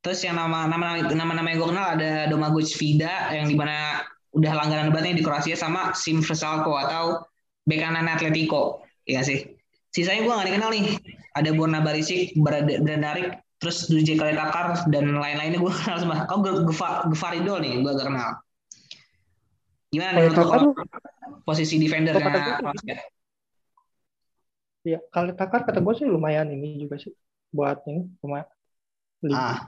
terus 0.00 0.20
yang 0.22 0.36
nama 0.36 0.64
nama 0.64 1.02
nama 1.04 1.32
nama 1.34 1.46
yang 1.48 1.58
gue 1.58 1.68
kenal 1.70 1.86
ada 1.96 2.10
Domagoj 2.26 2.68
Vida 2.76 3.32
yang 3.32 3.46
di 3.46 3.56
mana 3.56 4.02
udah 4.32 4.52
langganan 4.54 4.92
banget 4.92 5.12
nih 5.12 5.16
di 5.20 5.24
Kroasia 5.24 5.56
sama 5.56 5.92
Sim 5.92 6.20
Vrsaljko 6.20 6.72
atau 6.76 7.24
back 7.64 7.80
kanan 7.80 8.06
Atletico, 8.06 8.84
iya 9.04 9.20
sih. 9.20 9.44
Sisanya 9.88 10.20
gue 10.20 10.32
nggak 10.32 10.48
dikenal 10.48 10.70
nih. 10.72 10.84
Ada 11.36 11.54
Borna 11.54 11.78
Barisic, 11.78 12.34
Brad- 12.34 12.82
Brandarik, 12.82 13.30
terus 13.56 13.86
Duje 13.86 14.18
Kaletakar 14.18 14.84
dan 14.90 15.14
lain-lainnya 15.14 15.56
gue 15.56 15.72
kenal 15.80 15.98
semua. 15.98 16.26
Oh, 16.28 16.42
Gefa- 16.42 17.06
Gefaridol 17.08 17.62
nih, 17.62 17.78
gue 17.78 17.90
gak 17.94 18.08
kenal. 18.10 18.30
Gimana 19.88 20.10
nih 20.12 20.28
menurut 20.28 20.74
posisi 21.46 21.78
gue- 22.50 22.58
Kroasia? 22.58 22.96
Ya 24.86 24.98
kalau 25.10 25.34
Takar 25.34 25.66
kata 25.66 25.80
gue 25.82 25.94
sih 25.98 26.06
lumayan 26.06 26.48
ini 26.50 26.82
juga 26.86 26.96
sih 27.00 27.12
buat 27.50 27.82
ini 27.88 28.06
lumayan 28.22 28.48
Ah, 29.34 29.66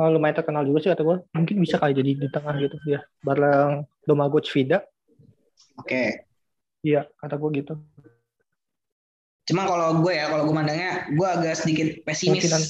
Oh, 0.00 0.10
lumayan 0.10 0.34
terkenal 0.34 0.66
juga 0.66 0.82
sih 0.82 0.90
kata 0.90 1.04
gue. 1.06 1.16
Mungkin 1.30 1.56
bisa 1.62 1.78
kali 1.78 1.94
jadi 1.94 2.18
di 2.18 2.26
tengah 2.26 2.58
gitu 2.58 2.74
ya. 2.90 3.06
Bareng 3.22 3.86
Domagoj 4.02 4.42
Vida. 4.50 4.82
oke. 5.78 6.26
Iya, 6.82 7.06
kata 7.22 7.38
gue 7.38 7.50
gitu. 7.62 7.78
Cuma 9.46 9.62
kalau 9.68 10.02
gue 10.02 10.12
ya, 10.18 10.26
kalau 10.26 10.50
gue 10.50 10.54
mandangnya, 10.54 11.06
gue 11.14 11.28
agak 11.28 11.54
sedikit 11.54 12.02
pesimis. 12.02 12.42
Kemungkinan. 12.42 12.62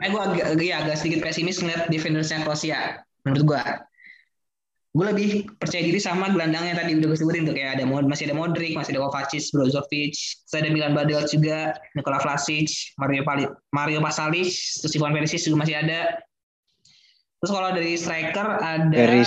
Eh, 0.00 0.08
gue 0.08 0.20
agak, 0.22 0.46
ya, 0.64 0.76
agak 0.80 0.96
sedikit 0.96 1.20
pesimis 1.20 1.60
ngeliat 1.60 1.92
defendersnya 1.92 2.40
Kroasia. 2.40 3.04
Menurut 3.28 3.44
gue. 3.44 3.60
Gue 4.90 5.06
lebih 5.06 5.46
percaya 5.54 5.86
diri 5.86 6.02
sama 6.02 6.34
gelandangnya 6.34 6.74
tadi 6.74 6.98
udah 6.98 7.14
gue 7.14 7.18
sebutin 7.18 7.46
tuh 7.46 7.54
kayak 7.54 7.78
ada 7.78 7.86
masih 7.86 8.26
ada 8.26 8.34
Modric, 8.34 8.74
masih 8.74 8.98
ada 8.98 9.06
Kovacic, 9.06 9.46
Brozovic, 9.54 10.18
terus 10.18 10.54
ada 10.58 10.66
Milan 10.66 10.98
Badel 10.98 11.22
juga, 11.30 11.78
Nikola 11.94 12.18
Vlasic, 12.18 12.66
Mario 12.98 13.22
Palit, 13.22 13.50
Mario 13.70 14.02
Pasalic, 14.02 14.50
terus 14.50 14.92
Ivan 14.98 15.14
Perisic 15.14 15.46
juga 15.46 15.62
masih 15.62 15.78
ada. 15.78 16.18
Terus 17.38 17.50
kalau 17.54 17.70
dari 17.70 17.94
striker 17.94 18.46
ada 18.58 18.90
Dari 18.90 19.22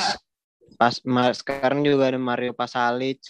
pas 0.75 0.99
sekarang 1.31 1.87
juga 1.87 2.11
ada 2.11 2.19
Mario 2.19 2.51
Pasalic. 2.51 3.23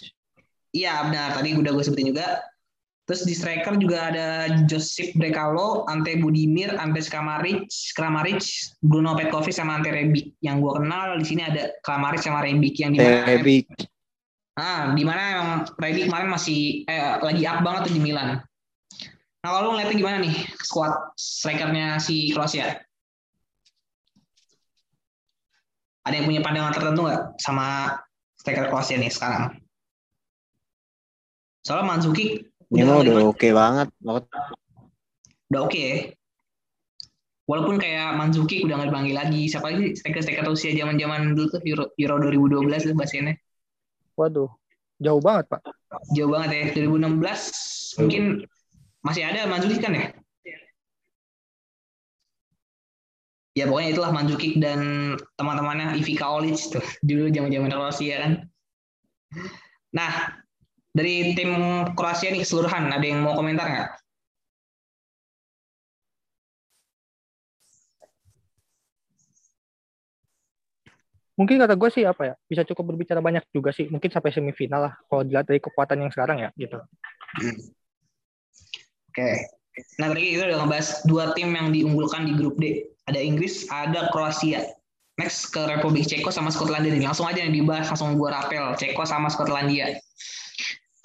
Iya 0.74 1.06
benar, 1.06 1.38
tadi 1.38 1.54
udah 1.54 1.70
gue 1.70 1.84
sebutin 1.86 2.10
juga. 2.10 2.42
Terus 3.04 3.28
di 3.28 3.36
striker 3.36 3.76
juga 3.76 4.08
ada 4.08 4.28
Josip 4.64 5.12
Brekalo, 5.20 5.84
Ante 5.92 6.16
Budimir, 6.16 6.72
Ante 6.80 7.04
Kramaric, 7.04 7.68
Kramaric, 7.92 8.40
Bruno 8.80 9.12
Petkovic 9.12 9.52
sama 9.52 9.76
Ante 9.76 9.92
Rebic. 9.92 10.32
Yang 10.40 10.64
gue 10.64 10.72
kenal 10.80 11.20
di 11.20 11.26
sini 11.28 11.42
ada 11.44 11.68
Kramaric 11.84 12.24
sama 12.24 12.40
Rebic 12.40 12.80
yang 12.80 12.96
di 12.96 13.04
mana 13.04 13.28
Rebic. 13.28 13.68
ah 14.54 14.94
di 14.94 15.02
mana 15.04 15.22
emang 15.36 15.50
Rebic 15.76 16.08
kemarin 16.08 16.28
masih 16.32 16.88
eh, 16.88 17.20
lagi 17.20 17.44
up 17.44 17.60
banget 17.60 17.92
tuh 17.92 17.94
di 17.98 18.00
Milan. 18.00 18.40
Nah 19.44 19.48
kalau 19.52 19.68
lu 19.68 19.70
ngeliatnya 19.76 19.96
gimana 20.00 20.18
nih 20.24 20.34
squad 20.64 20.94
strikernya 21.20 22.00
si 22.00 22.32
Kroasia? 22.32 22.80
Ada 26.08 26.14
yang 26.16 26.24
punya 26.24 26.40
pandangan 26.40 26.72
tertentu 26.72 27.04
nggak 27.04 27.36
sama 27.36 28.00
striker 28.40 28.72
Kroasia 28.72 28.96
nih 28.96 29.12
sekarang? 29.12 29.60
Soalnya 31.64 31.84
Mandzukic 31.84 32.53
Ini 32.74 32.82
udah, 32.82 32.98
udah 33.06 33.26
oke 33.30 33.48
banget. 33.54 33.88
Banget. 34.02 34.24
udah 35.52 35.60
oke 35.70 35.78
ya. 35.78 35.98
Walaupun 37.44 37.76
kayak 37.76 38.16
Mandzukic 38.16 38.64
udah 38.64 38.74
nggak 38.80 38.88
dipanggil 38.90 39.14
lagi. 39.14 39.42
Siapa 39.46 39.70
lagi 39.70 39.94
striker-striker 39.94 40.48
Rusia 40.48 40.72
zaman-zaman 40.74 41.36
dulu 41.36 41.46
tuh 41.54 41.60
Euro, 41.68 41.84
Euro 42.00 42.14
2012 42.18 42.90
tuh 42.90 42.96
bahasanya. 42.96 43.36
Waduh, 44.16 44.50
jauh 44.98 45.22
banget 45.22 45.52
pak. 45.52 45.60
Jauh 46.16 46.30
banget 46.32 46.50
ya. 46.50 46.64
2016 46.88 48.00
mungkin 48.00 48.24
masih 49.04 49.22
ada 49.28 49.46
Mandzukic 49.46 49.84
kan 49.84 49.92
ya? 49.94 50.06
ya 53.54 53.70
pokoknya 53.70 53.90
itulah 53.94 54.10
Mandzukic 54.10 54.58
dan 54.58 54.80
teman-temannya 55.38 55.94
Ivica 55.94 56.26
Olic 56.26 56.58
tuh 56.58 56.82
dulu 57.06 57.30
zaman-zaman 57.30 57.70
Kroasia 57.70 58.16
kan. 58.18 58.32
Nah, 59.94 60.42
dari 60.94 61.34
tim 61.34 61.50
Kroasia 61.98 62.30
nih 62.30 62.46
keseluruhan 62.46 62.94
ada 62.94 63.02
yang 63.02 63.26
mau 63.26 63.34
komentar 63.34 63.66
nggak? 63.66 63.90
Mungkin 71.34 71.58
kata 71.58 71.74
gue 71.74 71.90
sih 71.90 72.06
apa 72.06 72.22
ya, 72.30 72.34
bisa 72.46 72.62
cukup 72.62 72.94
berbicara 72.94 73.18
banyak 73.18 73.42
juga 73.50 73.74
sih. 73.74 73.90
Mungkin 73.90 74.06
sampai 74.06 74.30
semifinal 74.30 74.86
lah, 74.86 74.94
kalau 75.10 75.26
dilihat 75.26 75.50
dari 75.50 75.58
kekuatan 75.58 76.06
yang 76.06 76.10
sekarang 76.14 76.46
ya 76.46 76.54
gitu. 76.54 76.78
Hmm. 77.42 77.58
Oke. 79.10 79.30
Nah 79.98 80.14
tadi 80.14 80.38
kita 80.38 80.46
udah 80.46 80.58
ngebahas 80.62 81.02
dua 81.10 81.34
tim 81.34 81.50
yang 81.50 81.74
diunggulkan 81.74 82.30
di 82.30 82.38
grup 82.38 82.54
D. 82.62 82.86
Ada 83.10 83.18
Inggris, 83.18 83.66
ada 83.74 84.06
Kroasia. 84.14 84.62
Next 85.18 85.50
ke 85.50 85.58
Republik 85.58 86.06
Ceko 86.06 86.30
sama 86.30 86.54
Skotlandia 86.54 86.94
nih. 86.94 87.06
Langsung 87.06 87.26
aja 87.26 87.42
yang 87.42 87.54
dibahas, 87.54 87.90
langsung 87.90 88.14
gue 88.14 88.30
rapel. 88.30 88.74
Ceko 88.78 89.02
sama 89.02 89.26
Skotlandia. 89.26 89.98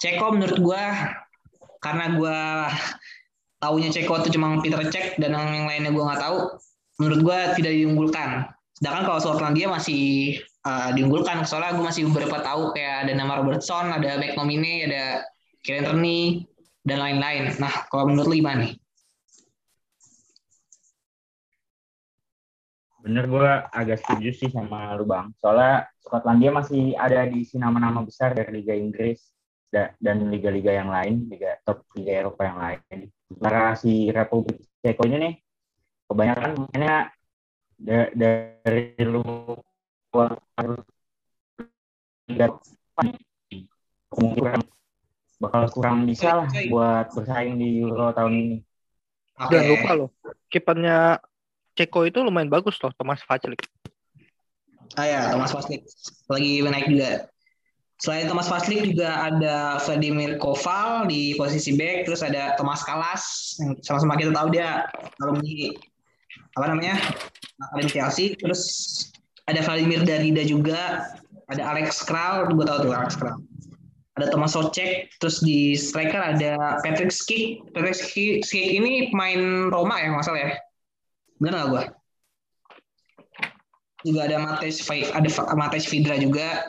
Ceko 0.00 0.32
menurut 0.32 0.58
gue, 0.58 0.84
karena 1.84 2.04
gue 2.16 2.38
taunya 3.60 3.92
Ceko 3.92 4.24
itu 4.24 4.40
cuma 4.40 4.56
Peter 4.64 4.80
Cech 4.88 5.20
dan 5.20 5.36
yang 5.36 5.68
lainnya 5.68 5.92
gue 5.92 6.00
nggak 6.00 6.22
tahu, 6.24 6.56
menurut 7.04 7.20
gue 7.20 7.38
tidak 7.60 7.72
diunggulkan. 7.76 8.48
Sedangkan 8.80 9.04
kalau 9.04 9.20
Skotlandia 9.20 9.68
masih 9.68 10.36
uh, 10.64 10.88
diunggulkan, 10.96 11.44
soalnya 11.44 11.76
gue 11.76 11.84
masih 11.84 12.08
beberapa 12.08 12.40
tahu 12.40 12.72
kayak 12.72 13.04
ada 13.04 13.12
nama 13.12 13.44
Robertson, 13.44 13.92
ada 13.92 14.16
McNominay, 14.16 14.88
ada 14.88 15.28
Kieran 15.60 15.84
Tierney, 15.84 16.48
dan 16.88 17.04
lain-lain. 17.04 17.52
Nah, 17.60 17.84
kalau 17.92 18.08
menurut 18.08 18.32
lu 18.32 18.40
gimana 18.40 18.64
nih? 18.64 18.72
Bener 23.04 23.24
gue 23.28 23.50
agak 23.72 24.00
setuju 24.00 24.28
sih 24.32 24.48
sama 24.48 24.96
lu 24.96 25.04
bang. 25.04 25.28
Soalnya 25.40 25.88
Skotlandia 26.00 26.52
masih 26.52 26.96
ada 26.96 27.28
di 27.28 27.44
si 27.44 27.60
nama-nama 27.60 28.00
besar 28.00 28.32
dari 28.32 28.60
Liga 28.60 28.72
Inggris 28.72 29.20
dan 29.70 30.16
liga-liga 30.28 30.74
yang 30.74 30.90
lain, 30.90 31.30
liga 31.30 31.56
top 31.62 31.86
liga 31.94 32.26
Eropa 32.26 32.42
yang 32.42 32.58
lain. 32.58 32.98
Sementara 33.30 33.78
si 33.78 34.10
Republik 34.10 34.58
Ceko 34.82 35.06
ini 35.06 35.16
nih, 35.22 35.34
kebanyakan 36.10 36.50
mainnya 36.66 37.14
dari 37.80 38.98
lu 38.98 39.22
liga 42.26 42.46
kemungkinan 44.10 44.60
bakal 45.40 45.62
kurang 45.72 46.04
bisa 46.04 46.44
lah 46.44 46.48
buat 46.68 47.14
bersaing 47.14 47.56
di 47.56 47.80
Euro 47.80 48.10
tahun 48.12 48.32
ini. 48.34 48.58
Okay. 49.40 49.48
Jangan 49.56 49.66
lupa 49.72 49.90
loh, 49.96 50.10
kipernya 50.52 50.98
Ceko 51.78 52.04
itu 52.04 52.20
lumayan 52.20 52.50
bagus 52.50 52.76
loh, 52.82 52.92
Thomas 52.92 53.22
Vaclik. 53.24 53.64
Ah 54.98 55.06
ya, 55.06 55.20
Thomas 55.32 55.54
Vaclik 55.54 55.86
lagi 56.28 56.60
naik 56.66 56.86
juga. 56.90 57.30
Selain 58.00 58.24
Thomas 58.24 58.48
Vaclik 58.48 58.96
juga 58.96 59.28
ada 59.28 59.76
Vladimir 59.84 60.40
Koval 60.40 61.04
di 61.04 61.36
posisi 61.36 61.76
back, 61.76 62.08
terus 62.08 62.24
ada 62.24 62.56
Thomas 62.56 62.80
Kalas 62.80 63.56
yang 63.60 63.76
sama-sama 63.84 64.16
kita 64.16 64.32
tahu 64.32 64.48
dia 64.56 64.88
alumni 65.20 65.76
apa 66.56 66.66
namanya 66.72 66.94
akademi 67.60 67.92
Chelsea, 67.92 68.32
terus 68.40 68.62
ada 69.44 69.60
Vladimir 69.60 70.00
Darida 70.00 70.40
juga, 70.48 71.12
ada 71.52 71.62
Alex 71.76 72.00
Kral, 72.08 72.48
gue 72.48 72.64
tahu 72.64 72.88
tuh 72.88 72.92
Alex 72.96 73.20
Kral 73.20 73.36
ada 74.20 74.28
Thomas 74.28 74.52
Socek, 74.52 75.08
terus 75.16 75.40
di 75.40 75.72
striker 75.72 76.20
ada 76.20 76.76
Patrick 76.84 77.08
Schick. 77.08 77.64
Patrick 77.72 77.96
Schick, 77.96 78.44
ini 78.52 79.08
pemain 79.08 79.72
Roma 79.72 79.96
ya 79.96 80.12
masalah 80.12 80.38
ya? 80.44 80.50
Benar 81.40 81.52
nggak 81.56 81.68
gua? 81.72 81.82
Juga 84.04 84.20
ada 84.28 84.36
Matej 84.44 84.76
ada 85.16 85.28
Matej 85.56 85.84
Vidra 85.88 86.20
juga. 86.20 86.68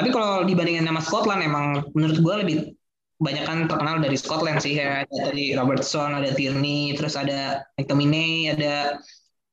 Tapi 0.00 0.08
kalau 0.16 0.48
dibandingin 0.48 0.88
sama 0.88 1.04
Scotland 1.04 1.44
emang 1.44 1.84
menurut 1.92 2.18
gua 2.24 2.40
lebih 2.40 2.72
banyak 3.20 3.44
kan 3.44 3.68
terkenal 3.68 4.00
dari 4.00 4.16
Scotland 4.16 4.64
sih 4.64 4.80
ya. 4.80 5.04
Ada 5.04 5.28
tadi 5.28 5.52
Robertson, 5.52 6.16
ada 6.16 6.32
Tierney, 6.32 6.96
terus 6.96 7.20
ada 7.20 7.68
McTominay, 7.76 8.56
ada 8.56 8.96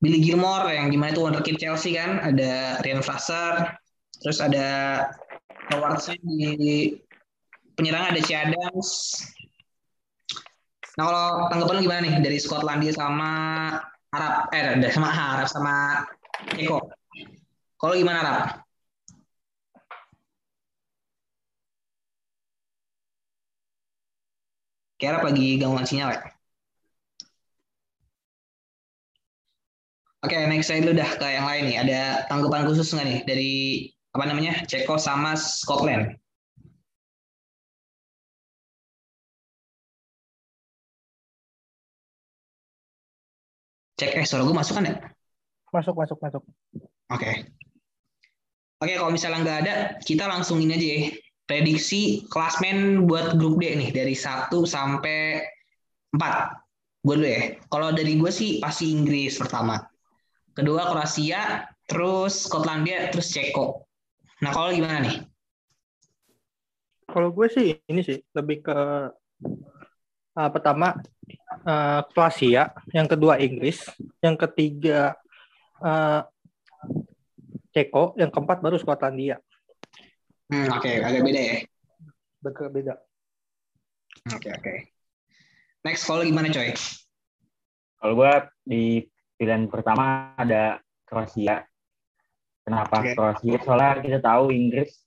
Billy 0.00 0.24
Gilmore 0.24 0.72
yang 0.72 0.88
gimana 0.88 1.12
itu 1.12 1.20
wonderkid 1.20 1.60
Chelsea 1.60 1.92
kan, 1.92 2.16
ada 2.24 2.80
Ryan 2.80 3.04
Fraser, 3.04 3.76
terus 4.24 4.40
ada 4.40 4.66
Howard 5.68 6.00
di 6.24 6.96
penyerang 7.76 8.08
ada 8.08 8.20
si 8.24 8.32
Adams. 8.32 8.88
Nah 10.96 11.04
kalau 11.04 11.26
tanggapan 11.52 11.84
gimana 11.84 12.00
nih 12.08 12.14
dari 12.24 12.38
Skotlandia 12.40 12.96
sama 12.96 13.30
Arab? 14.16 14.48
Eh, 14.56 14.88
sama 14.88 15.12
Arab 15.12 15.46
sama 15.46 15.74
Eko. 16.56 16.88
Kalau 17.76 17.94
gimana 17.94 18.18
Arab? 18.24 18.67
Arab 25.06 25.22
lagi 25.30 25.60
gangguan 25.60 25.86
sinyal 25.86 26.10
ya? 26.10 26.20
Oke, 30.26 30.34
okay, 30.34 30.50
next 30.50 30.66
saya 30.66 30.82
dulu 30.82 30.98
dah 30.98 31.10
ke 31.14 31.26
yang 31.30 31.46
lain 31.46 31.62
nih. 31.70 31.76
Ada 31.78 32.00
tanggapan 32.26 32.66
khusus 32.66 32.90
nggak 32.90 33.06
nih 33.06 33.18
dari 33.22 33.52
apa 34.10 34.24
namanya 34.26 34.52
Ceko 34.66 34.98
sama 34.98 35.38
Scotland? 35.38 36.18
Cek 43.98 44.10
eh 44.18 44.26
suara 44.26 44.42
gue 44.42 44.54
masuk 44.58 44.74
kan 44.78 44.90
ya? 44.90 44.94
Masuk, 45.70 45.94
masuk, 45.94 46.18
masuk. 46.18 46.42
Oke. 46.42 46.82
Okay. 47.14 47.34
Oke, 48.78 48.94
okay, 48.94 48.94
kalau 48.98 49.10
misalnya 49.10 49.38
nggak 49.42 49.58
ada, 49.66 49.74
kita 50.02 50.26
langsung 50.26 50.58
ini 50.62 50.74
aja 50.74 50.86
ya. 50.86 51.27
Prediksi 51.48 52.28
klasmen 52.28 53.08
buat 53.08 53.40
grup 53.40 53.56
D 53.56 53.72
nih 53.72 53.88
dari 53.88 54.12
1 54.12 54.52
sampai 54.52 55.40
4. 56.12 56.20
Gue 57.00 57.14
dulu 57.16 57.24
ya. 57.24 57.56
Kalau 57.72 57.88
dari 57.96 58.20
gue 58.20 58.28
sih 58.28 58.60
pasti 58.60 58.92
Inggris 58.92 59.40
pertama. 59.40 59.80
Kedua 60.52 60.92
Kroasia, 60.92 61.64
terus 61.88 62.44
Skotlandia, 62.44 63.08
terus 63.08 63.32
Ceko. 63.32 63.88
Nah, 64.44 64.52
kalau 64.52 64.68
gimana 64.76 65.08
nih? 65.08 65.16
Kalau 67.08 67.32
gue 67.32 67.48
sih 67.48 67.80
ini 67.88 68.04
sih 68.04 68.20
lebih 68.36 68.60
ke 68.60 68.78
uh, 70.36 70.50
pertama 70.52 71.00
uh, 71.64 72.00
Kroasia, 72.12 72.76
yang 72.92 73.08
kedua 73.08 73.40
Inggris, 73.40 73.88
yang 74.20 74.36
ketiga 74.36 75.16
uh, 75.80 76.28
Ceko, 77.72 78.12
yang 78.20 78.28
keempat 78.28 78.60
baru 78.60 78.76
Skotlandia. 78.76 79.40
Hmm, 80.48 80.68
oke, 80.72 80.80
okay. 80.80 81.04
agak 81.04 81.22
beda 81.24 81.40
ya. 81.40 81.56
Agak 82.44 82.70
beda. 82.72 82.94
Oke, 82.96 84.36
okay, 84.36 84.50
oke. 84.52 84.62
Okay. 84.64 84.78
Next, 85.84 86.08
kalau 86.08 86.24
gimana 86.24 86.48
coy? 86.48 86.72
Kalau 87.98 88.12
gue 88.16 88.32
di 88.64 88.84
pilihan 89.36 89.68
pertama 89.68 90.32
ada 90.34 90.80
Kroasia. 91.04 91.64
Kenapa 92.64 93.04
okay. 93.04 93.12
Kroasia? 93.12 93.56
Soalnya 93.60 94.00
kita 94.00 94.18
tahu 94.24 94.50
Inggris 94.50 95.04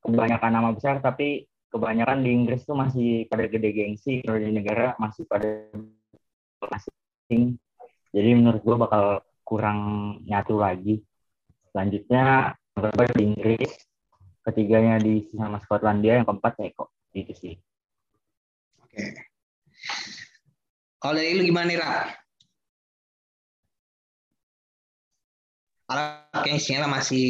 kebanyakan 0.00 0.50
nama 0.52 0.70
besar, 0.72 1.04
tapi 1.04 1.48
kebanyakan 1.68 2.24
di 2.24 2.30
Inggris 2.32 2.64
tuh 2.64 2.76
masih 2.76 3.28
pada 3.28 3.44
gede 3.44 3.70
gengsi 3.76 4.24
kalau 4.24 4.40
di 4.40 4.50
negara 4.52 4.96
masih 4.96 5.28
pada 5.28 5.68
masing 6.64 7.60
jadi 8.12 8.30
menurut 8.32 8.64
gue 8.64 8.76
bakal 8.80 9.04
kurang 9.44 9.80
nyatu 10.24 10.56
lagi 10.56 11.04
selanjutnya 11.70 12.56
menurut 12.72 12.92
gue 12.96 13.06
di 13.12 13.22
Inggris 13.28 13.72
ketiganya 14.48 14.96
di 14.98 15.28
sama 15.36 15.60
Skotlandia 15.60 16.20
yang 16.20 16.26
keempat 16.26 16.56
ya 16.58 16.72
kok 16.72 16.88
itu 17.12 17.32
sih 17.36 17.54
oke 18.80 19.28
kalau 20.98 21.14
dari 21.14 21.38
lu 21.38 21.46
gimana 21.46 21.70
nih 21.70 21.78
Ra? 21.78 22.10
Alat 25.88 26.42
kayaknya 26.44 26.60
sinyalnya 26.60 26.90
masih 26.90 27.26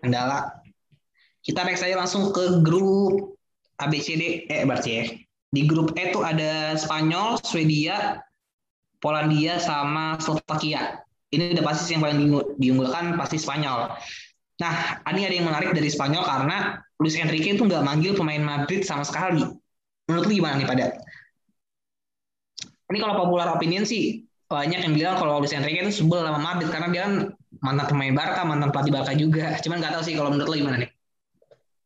kendala 0.00 0.64
kita 1.44 1.60
next 1.66 1.84
aja 1.84 2.00
langsung 2.00 2.32
ke 2.32 2.64
grup 2.64 3.36
ABCD 3.76 4.48
eh 4.48 4.64
berarti 4.64 4.90
ya. 4.96 5.04
Di 5.54 5.68
grup 5.68 5.92
E 5.94 6.10
itu 6.10 6.24
ada 6.24 6.74
Spanyol, 6.74 7.38
Swedia, 7.44 8.18
Polandia 8.98 9.60
sama 9.60 10.16
Slovakia. 10.18 11.04
Ini 11.30 11.58
udah 11.58 11.64
pasti 11.68 11.94
yang 11.94 12.02
paling 12.02 12.18
diunggulkan 12.58 13.20
pasti 13.20 13.36
Spanyol. 13.36 13.92
Nah, 14.54 15.02
ini 15.10 15.26
ada 15.26 15.34
yang 15.34 15.46
menarik 15.50 15.74
dari 15.74 15.90
Spanyol 15.90 16.22
karena 16.22 16.78
Luis 17.02 17.18
Enrique 17.18 17.58
itu 17.58 17.62
nggak 17.66 17.82
manggil 17.82 18.14
pemain 18.14 18.38
Madrid 18.38 18.86
sama 18.86 19.02
sekali. 19.02 19.42
Menurut 20.06 20.24
lu 20.30 20.32
gimana 20.38 20.54
nih 20.60 20.68
pada? 20.68 20.86
Ini 22.92 22.98
kalau 23.02 23.14
popular 23.26 23.50
opinion 23.56 23.82
sih 23.82 24.22
banyak 24.46 24.86
yang 24.86 24.94
bilang 24.94 25.16
kalau 25.18 25.42
Luis 25.42 25.56
Enrique 25.56 25.82
itu 25.82 26.04
sebel 26.04 26.22
sama 26.22 26.38
Madrid 26.38 26.70
karena 26.70 26.88
dia 26.92 27.02
kan 27.08 27.14
mantan 27.58 27.86
pemain 27.90 28.14
Barca, 28.14 28.46
mantan 28.46 28.70
pelatih 28.70 28.92
Barca 28.94 29.12
juga. 29.16 29.58
Cuman 29.58 29.82
nggak 29.82 29.92
tahu 29.98 30.02
sih 30.06 30.14
kalau 30.14 30.30
menurut 30.30 30.48
lu 30.54 30.56
gimana 30.62 30.76
nih? 30.86 30.90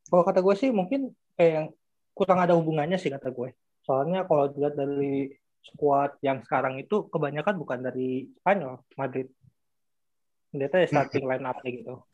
Kalau 0.09 0.23
kata 0.27 0.41
gue 0.45 0.55
sih 0.59 0.69
mungkin 0.69 1.13
kayak 1.39 1.53
yang 1.55 1.67
kurang 2.13 2.41
ada 2.45 2.53
hubungannya 2.59 2.99
sih 3.01 3.09
kata 3.09 3.33
gue. 3.33 3.57
Soalnya 3.87 4.29
kalau 4.29 4.53
dilihat 4.53 4.77
dari 4.77 5.33
skuad 5.65 6.21
yang 6.21 6.45
sekarang 6.45 6.77
itu 6.77 7.09
kebanyakan 7.09 7.57
bukan 7.57 7.79
dari 7.81 8.29
Spanyol, 8.43 8.85
Madrid. 8.99 9.33
Dia 10.53 10.69
tuh 10.69 10.81
ya 10.85 10.87
starting 10.89 11.25
line 11.25 11.47
up 11.47 11.61
gitu. 11.65 12.05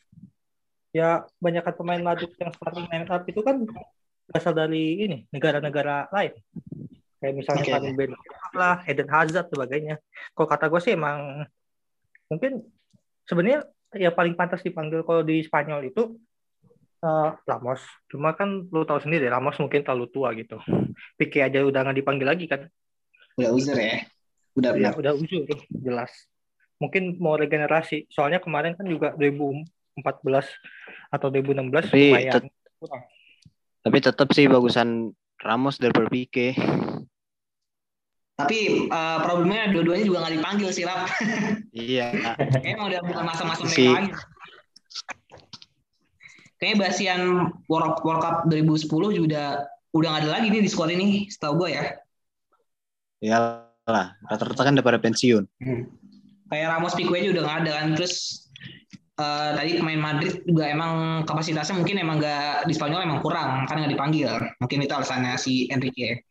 Ya 0.95 1.27
banyak 1.43 1.66
pemain 1.75 1.99
Madrid 1.99 2.31
yang 2.39 2.55
starting 2.55 2.87
line 2.87 3.11
up 3.11 3.27
itu 3.27 3.43
kan 3.43 3.66
berasal 4.31 4.55
dari 4.55 5.03
ini 5.03 5.27
negara-negara 5.35 6.09
lain. 6.15 6.33
Kayak 7.19 7.35
misalnya 7.35 7.62
Oke. 7.66 7.73
Van 7.75 7.95
Ben 7.99 8.11
lah, 8.55 8.77
Eden 8.87 9.11
Hazard 9.11 9.51
sebagainya. 9.51 9.99
Kalau 10.33 10.47
kata 10.47 10.71
gue 10.71 10.81
sih 10.81 10.95
emang 10.95 11.43
mungkin 12.31 12.62
sebenarnya 13.27 13.66
ya 13.95 14.15
paling 14.15 14.39
pantas 14.39 14.62
dipanggil 14.62 15.03
kalau 15.03 15.27
di 15.27 15.43
Spanyol 15.43 15.91
itu 15.91 16.15
eh, 17.03 17.31
Ramos. 17.43 17.83
Cuma 18.07 18.39
kan 18.39 18.71
lu 18.71 18.87
tahu 18.87 19.03
sendiri 19.03 19.27
Ramos 19.27 19.59
mungkin 19.59 19.83
terlalu 19.83 20.07
tua 20.15 20.31
gitu. 20.39 20.62
Pique 21.19 21.43
aja 21.43 21.59
udah 21.66 21.81
nggak 21.91 21.99
dipanggil 21.99 22.29
lagi 22.31 22.47
kan. 22.47 22.71
Udah 23.35 23.51
user 23.51 23.75
ya. 23.75 23.99
Udah 24.55 24.71
Ya, 24.79 24.95
benar. 24.95 25.19
udah 25.19 25.27
tuh, 25.27 25.59
jelas. 25.75 26.12
Mungkin 26.79 27.19
mau 27.19 27.35
regenerasi. 27.35 28.07
Soalnya 28.07 28.39
kemarin 28.39 28.79
kan 28.79 28.87
juga 28.87 29.11
2014 29.19 29.74
atau 31.11 31.29
2016 31.31 31.91
Tapi 31.91 32.03
lumayan 32.11 32.33
tet- 32.43 32.55
kurang. 32.81 33.03
Tapi 33.85 33.99
tetap 34.01 34.29
sih 34.33 34.49
bagusan 34.49 35.12
Ramos 35.39 35.77
daripada 35.77 36.09
Pique. 36.09 36.57
Tapi 38.35 38.91
eh, 38.91 39.19
problemnya 39.23 39.71
dua-duanya 39.71 40.05
juga 40.05 40.19
nggak 40.27 40.35
dipanggil 40.41 40.69
sih, 40.75 40.83
Rap. 40.83 41.07
Iya. 41.75 42.11
Kayaknya 42.39 42.83
udah 42.83 43.01
bukan 43.03 43.25
masa-masa 43.27 43.62
mereka 43.62 43.77
Si- 43.79 43.91
lagi. 43.91 44.11
Kayaknya 46.55 46.77
Basian 46.81 47.23
World, 47.66 47.99
World 48.07 48.23
Cup 48.23 48.37
2010 48.47 48.89
juga 49.12 49.27
udah 49.27 49.47
udah 49.95 50.09
nggak 50.11 50.23
ada 50.27 50.31
lagi 50.39 50.47
nih 50.51 50.62
di 50.65 50.71
squad 50.71 50.91
ini, 50.91 51.27
setahu 51.29 51.61
gue 51.66 51.71
ya. 51.77 51.85
Iyalah, 53.21 54.16
rata-rata 54.27 54.62
kan 54.65 54.73
udah 54.75 54.87
pada 54.87 54.99
pensiun. 54.99 55.45
Kayak 56.49 56.69
Ramos 56.79 56.95
Pique 56.95 57.11
aja 57.11 57.29
udah 57.35 57.43
nggak 57.43 57.59
ada 57.66 57.71
kan. 57.75 57.87
Terus 57.99 58.15
eh, 59.19 59.51
tadi 59.55 59.70
pemain 59.78 60.01
Madrid 60.01 60.43
juga 60.47 60.65
emang 60.70 61.23
kapasitasnya 61.28 61.78
mungkin 61.78 61.97
emang 62.03 62.19
nggak 62.19 62.66
di 62.66 62.74
Spanyol 62.74 63.07
emang 63.07 63.20
kurang, 63.23 63.66
kan 63.66 63.78
nggak 63.78 63.93
dipanggil. 63.95 64.31
Mungkin 64.59 64.78
itu 64.82 64.93
alasannya 64.95 65.35
si 65.39 65.70
Enrique. 65.70 66.24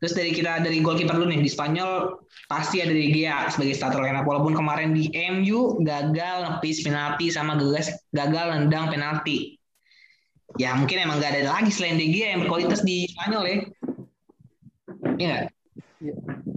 Terus 0.00 0.16
dari 0.16 0.32
kita 0.32 0.64
dari 0.64 0.80
goalkeeper 0.80 1.12
dulu 1.12 1.28
nih 1.28 1.44
di 1.44 1.50
Spanyol 1.52 2.24
pasti 2.48 2.80
ada 2.80 2.88
De 2.88 3.12
Gea 3.12 3.52
sebagai 3.52 3.76
starter 3.76 4.00
lineup 4.00 4.24
walaupun 4.24 4.56
kemarin 4.56 4.96
di 4.96 5.12
MU 5.12 5.76
gagal 5.84 6.36
nepis 6.48 6.80
penalti 6.80 7.28
sama 7.28 7.60
gagal 7.60 8.00
gagal 8.16 8.46
nendang 8.56 8.88
penalti. 8.88 9.60
Ya 10.56 10.72
mungkin 10.72 11.04
emang 11.04 11.20
nggak 11.20 11.36
ada 11.36 11.52
lagi 11.52 11.68
selain 11.68 12.00
De 12.00 12.08
Gea 12.08 12.32
yang 12.32 12.48
berkualitas 12.48 12.80
di 12.80 13.04
Spanyol 13.12 13.42
ya. 13.44 13.56
Iya 15.20 15.28
nggak? 15.28 15.46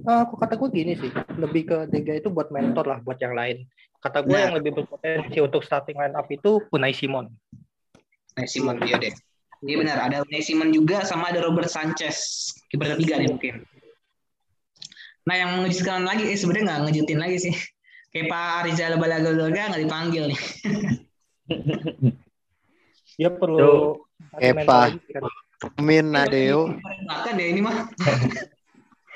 Ah, 0.04 0.28
aku 0.28 0.36
kata 0.36 0.60
gue 0.60 0.70
gini 0.72 0.94
sih, 1.00 1.12
lebih 1.40 1.64
ke 1.64 1.78
Dega 1.88 2.20
itu 2.20 2.28
buat 2.28 2.52
mentor 2.52 2.84
lah 2.84 3.00
buat 3.00 3.16
yang 3.24 3.32
lain. 3.36 3.64
Kata 4.04 4.20
gue 4.20 4.36
Nah. 4.36 4.52
yang 4.52 4.56
lebih 4.60 4.76
berpotensi 4.76 5.40
untuk 5.40 5.64
starting 5.64 5.96
line 5.96 6.12
up 6.12 6.28
itu 6.28 6.60
Unai 6.76 6.92
Simon. 6.92 7.32
Nah, 8.36 8.44
Simon 8.44 8.84
dia 8.84 9.00
deh. 9.00 9.16
Iya 9.64 9.76
benar, 9.80 9.98
ada 10.04 10.28
Unai 10.28 10.44
Simon 10.44 10.76
juga 10.76 11.08
sama 11.08 11.32
ada 11.32 11.40
Robert 11.40 11.72
Sanchez. 11.72 12.52
Kiper 12.68 13.00
ketiga 13.00 13.16
nih 13.16 13.32
mungkin. 13.32 13.64
Nah, 15.24 15.36
yang 15.40 15.56
mengejutkan 15.56 16.04
lagi 16.04 16.28
eh 16.28 16.36
sebenarnya 16.36 16.68
nggak 16.68 16.82
ngejutin 16.84 17.20
lagi 17.24 17.38
sih. 17.40 17.56
Kayak 18.12 18.28
Pak 18.28 18.60
Rizal 18.68 19.00
Balagolga 19.00 19.72
nggak 19.72 19.82
dipanggil 19.88 20.24
nih. 20.36 20.40
Dia 23.16 23.30
perlu 23.32 24.04
Kepa. 24.36 24.92
lagi 24.92 25.00
kan. 25.16 25.24
Min 25.80 26.12
Nadeo. 26.12 26.76
Bahkan 27.08 27.34
ya 27.40 27.48
ini 27.56 27.62
mah. 27.64 27.88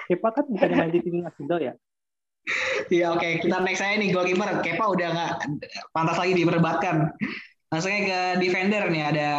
Kepa 0.07 0.29
kan 0.31 0.45
bukan 0.47 0.69
main 0.71 0.91
di 0.91 1.03
timnas 1.03 1.35
juga 1.35 1.59
ya. 1.59 1.73
Iya 2.87 3.11
oke, 3.11 3.43
kita 3.43 3.59
next 3.59 3.83
saya 3.83 3.99
nih 3.99 4.15
goalkeeper. 4.15 4.63
Kepa 4.63 4.85
udah 4.87 5.07
nggak 5.11 5.31
pantas 5.91 6.15
lagi 6.15 6.33
diperdebatkan. 6.39 7.11
Langsungnya 7.67 8.01
ke 8.07 8.19
defender 8.39 8.87
nih 8.87 9.03
ada 9.03 9.29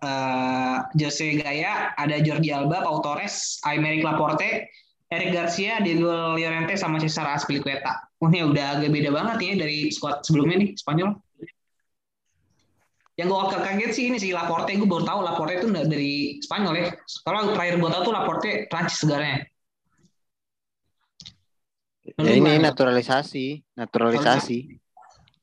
eh, 0.00 0.76
Jose 0.96 1.36
Gaya, 1.36 1.92
ada 2.00 2.16
Jordi 2.24 2.48
Alba, 2.48 2.80
Pau 2.80 3.04
Torres, 3.04 3.60
Aymeric 3.68 4.00
Laporte, 4.00 4.72
Eric 5.12 5.30
Garcia, 5.36 5.84
Diego 5.84 6.40
Llorente 6.40 6.80
sama 6.80 6.96
Cesar 6.96 7.28
Azpilicueta. 7.28 8.08
Wah 8.16 8.28
ini 8.32 8.48
udah 8.48 8.80
agak 8.80 8.88
beda 8.88 9.12
banget 9.12 9.36
ya 9.44 9.52
dari 9.60 9.92
squad 9.92 10.24
sebelumnya 10.24 10.64
nih 10.64 10.70
Spanyol. 10.80 11.12
Yang 13.16 13.28
gue 13.32 13.40
kaget 13.48 13.92
sih 13.96 14.04
ini 14.12 14.20
sih 14.20 14.32
Laporte, 14.36 14.76
gue 14.76 14.84
baru 14.84 15.04
tahu 15.04 15.20
Laporte 15.24 15.56
itu 15.56 15.68
dari 15.72 16.36
Spanyol 16.40 16.72
ya. 16.76 16.86
Kalau 17.24 17.52
terakhir 17.52 17.80
gue 17.80 17.90
tahu 17.92 18.02
tuh 18.08 18.14
Laporte 18.16 18.50
Prancis 18.68 19.00
segaranya. 19.04 19.44
Ya 22.16 22.32
ini 22.32 22.56
naturalisasi, 22.56 23.76
naturalisasi. 23.76 24.80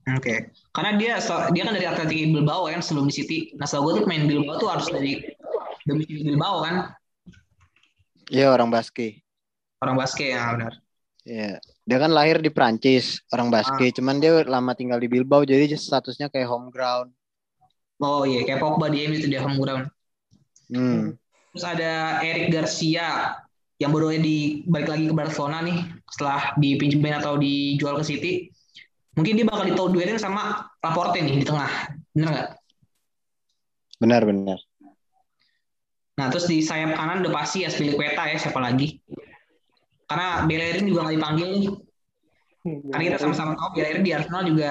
Oke, 0.04 0.52
karena 0.76 1.00
dia 1.00 1.14
dia 1.54 1.64
kan 1.64 1.74
dari 1.78 1.88
Atletico 1.88 2.42
Bilbao 2.42 2.68
kan 2.68 2.84
sebelum 2.84 3.08
di 3.08 3.16
City. 3.16 3.38
Nah, 3.56 3.64
setahu 3.64 3.94
gue 3.94 4.04
tuh 4.04 4.06
main 4.10 4.26
Bilbao 4.28 4.60
tuh 4.60 4.68
harus 4.68 4.90
dari 4.92 5.22
domisili 5.88 6.28
Bilbao 6.28 6.60
kan, 6.66 6.92
Iya 8.34 8.50
orang 8.50 8.72
Baske. 8.72 9.22
orang 9.84 10.00
basket 10.00 10.32
ya 10.32 10.56
benar. 10.56 10.74
Iya. 11.28 11.60
Dia 11.84 11.98
kan 12.00 12.12
lahir 12.16 12.40
di 12.40 12.48
Prancis, 12.48 13.20
orang 13.36 13.52
Baske. 13.52 13.92
Cuman 13.92 14.24
dia 14.24 14.48
lama 14.48 14.72
tinggal 14.72 14.96
di 14.96 15.12
Bilbao 15.12 15.44
jadi 15.44 15.68
statusnya 15.76 16.32
kayak 16.32 16.48
home 16.48 16.72
ground. 16.72 17.12
Oh 18.00 18.24
iya, 18.24 18.48
kayak 18.48 18.64
Pogba 18.64 18.88
di 18.88 19.04
MU 19.08 19.20
itu 19.20 19.28
dia 19.28 19.44
home 19.44 19.60
ground. 19.60 19.92
Hmm. 20.72 21.20
Terus 21.52 21.66
ada 21.68 22.24
Eric 22.24 22.48
Garcia 22.50 23.43
yang 23.82 23.90
baru 23.90 24.14
di 24.18 24.64
balik 24.70 24.90
lagi 24.90 25.06
ke 25.10 25.16
Barcelona 25.16 25.66
nih 25.66 25.80
setelah 26.10 26.54
dipinjemin 26.62 27.20
atau 27.20 27.36
dijual 27.38 27.98
ke 28.00 28.06
City. 28.06 28.34
Mungkin 29.14 29.38
dia 29.38 29.46
bakal 29.46 29.70
ditau 29.70 29.90
duetin 29.94 30.18
sama 30.18 30.70
Laporte 30.82 31.22
nih 31.22 31.42
di 31.42 31.46
tengah. 31.46 31.70
Bener 32.14 32.30
nggak? 32.34 32.50
Benar 34.02 34.22
benar. 34.26 34.60
Nah, 36.14 36.30
terus 36.30 36.46
di 36.46 36.62
sayap 36.62 36.94
kanan 36.94 37.26
udah 37.26 37.34
pasti 37.34 37.66
ya 37.66 37.70
Spilicueta 37.74 38.30
ya, 38.30 38.38
siapa 38.38 38.62
lagi? 38.62 39.02
Karena 40.06 40.46
Bellerin 40.46 40.86
juga 40.86 41.10
nggak 41.10 41.16
dipanggil 41.18 41.48
nih. 41.50 41.66
Karena 42.64 43.04
kita 43.10 43.18
sama-sama 43.18 43.58
tahu 43.58 43.70
Bellerin 43.78 44.04
di 44.06 44.12
Arsenal 44.14 44.44
juga 44.46 44.70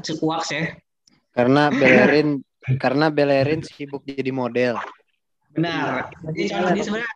cukup 0.00 0.40
ya. 0.48 0.72
Karena 1.32 1.68
Bellerin 1.68 2.40
karena 2.80 3.06
Bellerin 3.12 3.60
sibuk 3.64 4.04
jadi 4.08 4.32
model. 4.32 4.80
Benar. 5.52 6.08
Jadi 6.32 6.48
dia 6.48 6.84
sebenarnya 6.84 7.12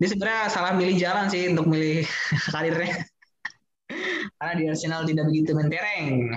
dia 0.00 0.08
sebenarnya 0.08 0.42
salah 0.48 0.72
milih 0.74 0.96
jalan 0.96 1.28
sih 1.28 1.52
untuk 1.52 1.68
milih 1.68 2.04
karirnya. 2.52 3.04
Karena 4.40 4.52
di 4.56 4.64
Arsenal 4.68 5.04
tidak 5.04 5.24
begitu 5.28 5.52
mentereng. 5.52 6.36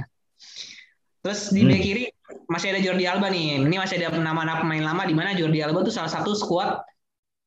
Terus 1.25 1.49
di 1.49 1.65
bek 1.65 1.81
kiri 1.81 2.03
masih 2.45 2.75
ada 2.75 2.79
Jordi 2.83 3.05
Alba 3.09 3.33
nih. 3.33 3.63
Ini 3.65 3.75
masih 3.79 3.97
ada 3.97 4.13
nama-nama 4.19 4.61
pemain 4.61 4.83
lama 4.83 5.03
di 5.07 5.15
mana 5.17 5.33
Jordi 5.33 5.63
Alba 5.63 5.81
tuh 5.81 5.89
salah 5.89 6.11
satu 6.11 6.37
skuad 6.37 6.83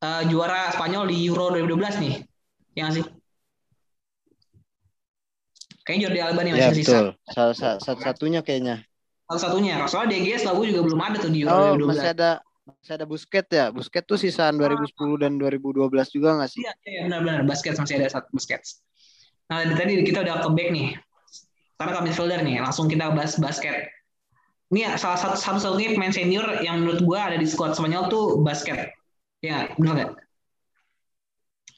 eh, 0.03 0.23
juara 0.27 0.73
Spanyol 0.74 1.07
di 1.07 1.23
Euro 1.28 1.55
2012 1.55 2.03
nih. 2.03 2.15
Ya 2.74 2.89
nggak 2.89 2.97
sih? 2.99 3.05
Kayaknya 5.86 6.03
Jordi 6.09 6.20
Alba 6.20 6.40
nih 6.43 6.53
masih 6.53 6.65
Ya 6.65 6.70
betul. 6.74 7.07
Salah 7.31 7.55
sa- 7.55 7.78
satu-satunya 7.81 8.40
kayaknya. 8.43 8.82
Salah 9.28 9.40
satunya. 9.40 9.74
Soalnya 9.86 10.11
DG 10.16 10.27
setahu 10.43 10.65
gue 10.65 10.74
juga 10.74 10.81
belum 10.89 11.01
ada 11.01 11.16
tuh 11.16 11.31
di 11.31 11.45
Euro 11.45 11.53
Oh, 11.55 11.73
2012. 11.78 11.89
masih 11.95 12.09
ada 12.12 12.31
masih 12.69 12.93
ada 13.01 13.07
Busquets 13.09 13.49
ya. 13.49 13.73
Busquets 13.73 14.05
tuh 14.05 14.19
sisaan 14.20 14.61
2010 14.61 15.16
dan 15.16 15.40
2012 15.40 16.12
juga 16.12 16.36
nggak 16.36 16.51
sih? 16.53 16.61
Iya, 16.62 16.73
iya 16.85 17.01
benar-benar 17.09 17.43
basket 17.49 17.74
masih 17.81 17.95
ada 17.97 18.09
satu 18.12 18.28
basket. 18.31 18.61
Nah, 19.49 19.65
tadi 19.73 20.05
kita 20.05 20.20
udah 20.20 20.45
ke 20.45 20.49
back 20.53 20.69
nih. 20.70 20.89
Sekarang 21.78 21.95
ke 21.95 22.01
midfielder 22.11 22.40
nih, 22.45 22.57
langsung 22.61 22.86
kita 22.86 23.09
bahas 23.15 23.39
basket. 23.40 23.89
Ini 24.69 24.85
ya, 24.85 24.93
salah 25.01 25.16
satu 25.16 25.36
satu 25.40 25.59
satunya 25.62 25.97
pemain 25.97 26.12
senior 26.12 26.61
yang 26.61 26.85
menurut 26.85 27.01
gua 27.01 27.32
ada 27.32 27.40
di 27.40 27.49
squad 27.49 27.73
Spanyol 27.73 28.12
tuh 28.12 28.45
basket. 28.45 28.93
Ya, 29.40 29.70
benar 29.81 29.93
nggak? 29.97 30.11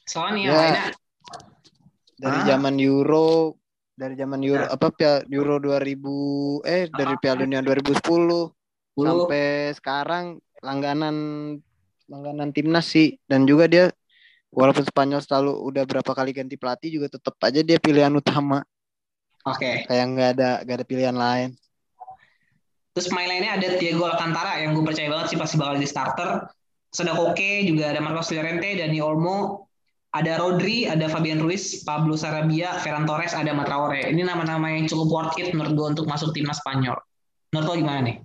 Soalnya 0.03 0.33
nih 0.35 0.43
Ya. 0.43 0.53
lainnya 0.57 0.85
Dari 2.21 2.37
Ah. 2.37 2.45
zaman 2.53 2.77
Euro 2.77 3.57
dari 3.97 4.13
zaman 4.13 4.45
Euro 4.45 4.69
apa 4.69 4.93
Pia- 4.93 5.25
Euro 5.25 5.57
2000 5.57 6.13
eh 6.61 6.85
dari 6.85 7.17
Piala 7.17 7.45
Dunia 7.45 7.65
2010 7.65 8.53
dulu 8.93 9.25
sampai 9.25 9.73
sekarang 9.73 10.37
langganan 10.61 11.15
langganan 12.05 12.49
timnas 12.53 12.89
sih 12.89 13.17
dan 13.25 13.49
juga 13.49 13.65
dia 13.65 13.85
walaupun 14.53 14.85
Spanyol 14.85 15.21
selalu 15.21 15.51
udah 15.73 15.83
berapa 15.85 16.11
kali 16.13 16.31
ganti 16.31 16.55
pelatih 16.55 17.01
juga 17.01 17.11
tetap 17.11 17.35
aja 17.41 17.61
dia 17.65 17.81
pilihan 17.81 18.13
utama 18.13 18.61
Oke. 19.47 19.89
kayak 19.89 20.05
nggak 20.13 20.29
ada 20.37 20.49
nggak 20.61 20.75
ada 20.81 20.85
pilihan 20.85 21.17
lain 21.17 21.49
Terus 22.91 23.07
pemain 23.07 23.23
lainnya 23.23 23.55
ada 23.55 23.67
Diego 23.79 24.03
Alcantara 24.03 24.59
yang 24.59 24.75
gue 24.75 24.83
percaya 24.83 25.07
banget 25.07 25.31
sih 25.31 25.37
pasti 25.39 25.55
bakal 25.55 25.79
jadi 25.79 25.87
starter. 25.87 26.29
Terus 26.91 27.01
ada 27.07 27.13
Koke, 27.15 27.63
juga 27.63 27.87
ada 27.87 28.03
Marcos 28.03 28.27
Llorente, 28.35 28.67
Dani 28.75 28.99
Olmo, 28.99 29.71
ada 30.11 30.35
Rodri, 30.35 30.83
ada 30.91 31.07
Fabian 31.07 31.39
Ruiz, 31.39 31.87
Pablo 31.87 32.19
Sarabia, 32.19 32.75
Ferran 32.83 33.07
Torres, 33.07 33.31
ada 33.31 33.55
Matraore. 33.55 34.11
Ini 34.11 34.27
nama-nama 34.27 34.67
yang 34.75 34.91
cukup 34.91 35.07
worth 35.07 35.39
it 35.39 35.55
menurut 35.55 35.71
gue 35.71 35.87
untuk 35.95 36.05
masuk 36.11 36.35
timnas 36.35 36.59
Spanyol. 36.59 36.99
Menurut 37.55 37.67
lo 37.71 37.73
gimana 37.79 37.99
nih? 38.11 38.15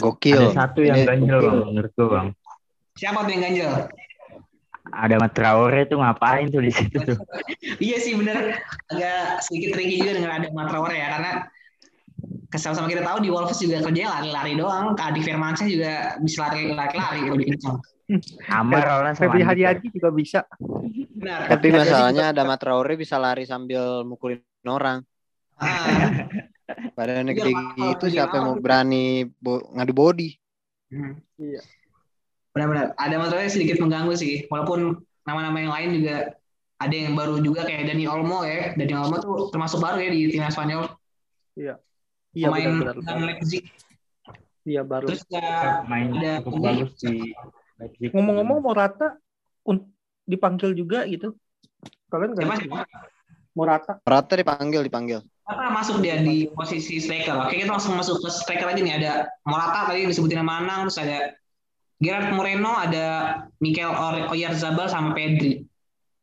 Gokil 0.00 0.40
Ada 0.50 0.56
satu 0.66 0.80
yang 0.82 0.98
Ini 0.98 1.06
ganjel 1.06 1.38
gokil. 1.38 1.50
bang, 1.52 1.68
menurut 1.68 1.92
gue 1.92 2.08
bang. 2.08 2.26
Siapa 2.96 3.18
tuh 3.24 3.32
yang 3.36 3.42
ganjel? 3.44 3.72
Ada 4.90 5.16
Matraore 5.22 5.86
tuh 5.86 5.98
ngapain 6.02 6.50
tuh 6.50 6.62
di 6.64 6.72
situ 6.74 6.98
tuh? 7.04 7.16
Iya 7.86 7.96
sih 8.02 8.18
bener. 8.18 8.58
Agak 8.90 9.44
sedikit 9.46 9.78
tricky 9.78 10.02
juga 10.02 10.18
dengan 10.18 10.30
ada 10.42 10.48
Matraore 10.50 10.96
ya. 10.98 11.08
Karena 11.14 11.32
kesal 12.50 12.74
sama 12.74 12.90
kita 12.90 13.06
tahu 13.06 13.22
di 13.22 13.30
Wolves 13.30 13.60
juga 13.62 13.78
kerjanya 13.84 14.18
lari-lari 14.18 14.58
doang. 14.58 14.98
Adi 14.98 15.20
Firmansyah 15.22 15.68
juga 15.70 15.92
bisa 16.18 16.50
lari-lari 16.50 17.20
lebih 17.22 17.46
kencang. 17.54 17.78
Amar 18.50 18.82
Roland 18.82 19.14
sama 19.14 19.30
Febri. 19.30 19.46
Haryadi 19.46 19.86
juga 19.94 20.10
bisa. 20.10 20.40
Benar. 21.14 21.46
Tapi 21.46 21.66
Ada 21.70 21.76
masalahnya 21.78 22.24
ada 22.34 22.42
Matraore 22.42 22.98
bisa 22.98 23.14
lari 23.22 23.46
sambil 23.46 24.02
mukulin 24.02 24.42
orang. 24.66 25.06
Ah, 25.60 26.26
Badannya 26.94 27.32
Iya, 27.32 27.38
gede 27.38 27.52
kalau 27.52 27.76
gitu 27.94 28.04
siapa 28.10 28.34
yang 28.38 28.46
mau 28.50 28.56
berani 28.58 29.04
bo- 29.38 29.66
ngadu 29.74 29.92
body? 29.94 30.28
hmm. 30.90 31.14
Iya. 31.38 31.60
Benar-benar. 32.50 32.86
Ada 32.98 33.14
masalahnya 33.16 33.52
sedikit 33.52 33.78
mengganggu 33.78 34.14
sih. 34.18 34.44
Walaupun 34.50 34.98
nama-nama 35.22 35.56
yang 35.62 35.72
lain 35.72 35.90
juga 36.02 36.16
ada 36.80 36.94
yang 36.96 37.14
baru 37.14 37.38
juga 37.38 37.62
kayak 37.62 37.94
Dani 37.94 38.04
Olmo 38.10 38.42
ya. 38.42 38.74
Dani 38.74 38.94
Olmo 38.98 39.16
tuh 39.22 39.34
termasuk 39.54 39.78
baru 39.78 40.02
ya 40.02 40.10
di 40.10 40.34
timnas 40.34 40.58
Spanyol. 40.58 40.90
Iya 41.54 41.78
Pemain 42.30 42.66
benar-benar. 42.78 42.94
dan 43.06 43.18
Leipzig. 43.26 43.64
Iya 44.66 44.82
baru. 44.82 45.06
Terus 45.14 45.22
ya, 45.30 45.82
Ada 45.86 46.32
bagus 46.42 46.90
di 46.98 47.34
Leipzig. 47.78 48.10
Ngomong-ngomong 48.10 48.58
Morata 48.62 49.14
dipanggil 50.26 50.74
juga 50.78 51.06
gitu. 51.10 51.34
Kalian 52.10 52.34
nggak 52.34 52.46
sih? 52.58 52.70
Morata? 53.50 53.98
Rata 54.06 54.34
dipanggil 54.38 54.86
dipanggil. 54.86 55.20
Morata 55.50 55.66
masuk 55.74 55.98
dia 55.98 56.22
di 56.22 56.46
posisi 56.54 57.02
striker. 57.02 57.34
Oke, 57.42 57.58
kita 57.58 57.74
langsung 57.74 57.98
masuk 57.98 58.22
ke 58.22 58.30
striker 58.30 58.70
aja 58.70 58.78
nih. 58.78 58.94
Ada 59.02 59.12
Morata 59.42 59.90
tadi 59.90 60.06
disebutin 60.06 60.38
nama 60.38 60.62
Anang, 60.62 60.86
terus 60.86 61.02
ada 61.02 61.34
Gerard 61.98 62.30
Moreno, 62.38 62.70
ada 62.78 63.06
Mikel 63.58 63.90
Oyarzabal 64.30 64.86
sama 64.86 65.10
Pedri. 65.10 65.66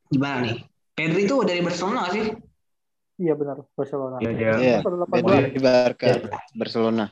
Gimana 0.07 0.47
nih? 0.47 0.63
Pedri 0.95 1.27
itu 1.27 1.35
dari 1.43 1.59
Barcelona 1.59 2.07
nggak 2.07 2.13
sih? 2.15 2.25
Iya 3.19 3.33
benar 3.35 3.67
Barcelona. 3.75 4.15
Iya, 4.23 4.31
Iya. 4.63 4.77
18 4.79 5.11
Pedri 5.11 5.37
di 5.51 5.59
Barca, 5.59 6.07
Barcelona. 6.55 7.05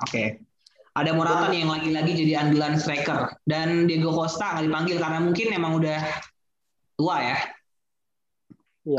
Oke. 0.00 0.40
Ada 0.96 1.12
Morata 1.12 1.52
nih 1.52 1.68
yang 1.68 1.70
lagi-lagi 1.76 2.12
jadi 2.16 2.32
andalan 2.48 2.80
striker. 2.80 3.36
Dan 3.44 3.84
Diego 3.84 4.08
Costa 4.16 4.56
nggak 4.56 4.72
dipanggil 4.72 4.96
karena 4.96 5.20
mungkin 5.20 5.52
emang 5.52 5.76
udah 5.76 6.00
tua 6.96 7.20
ya. 7.20 7.36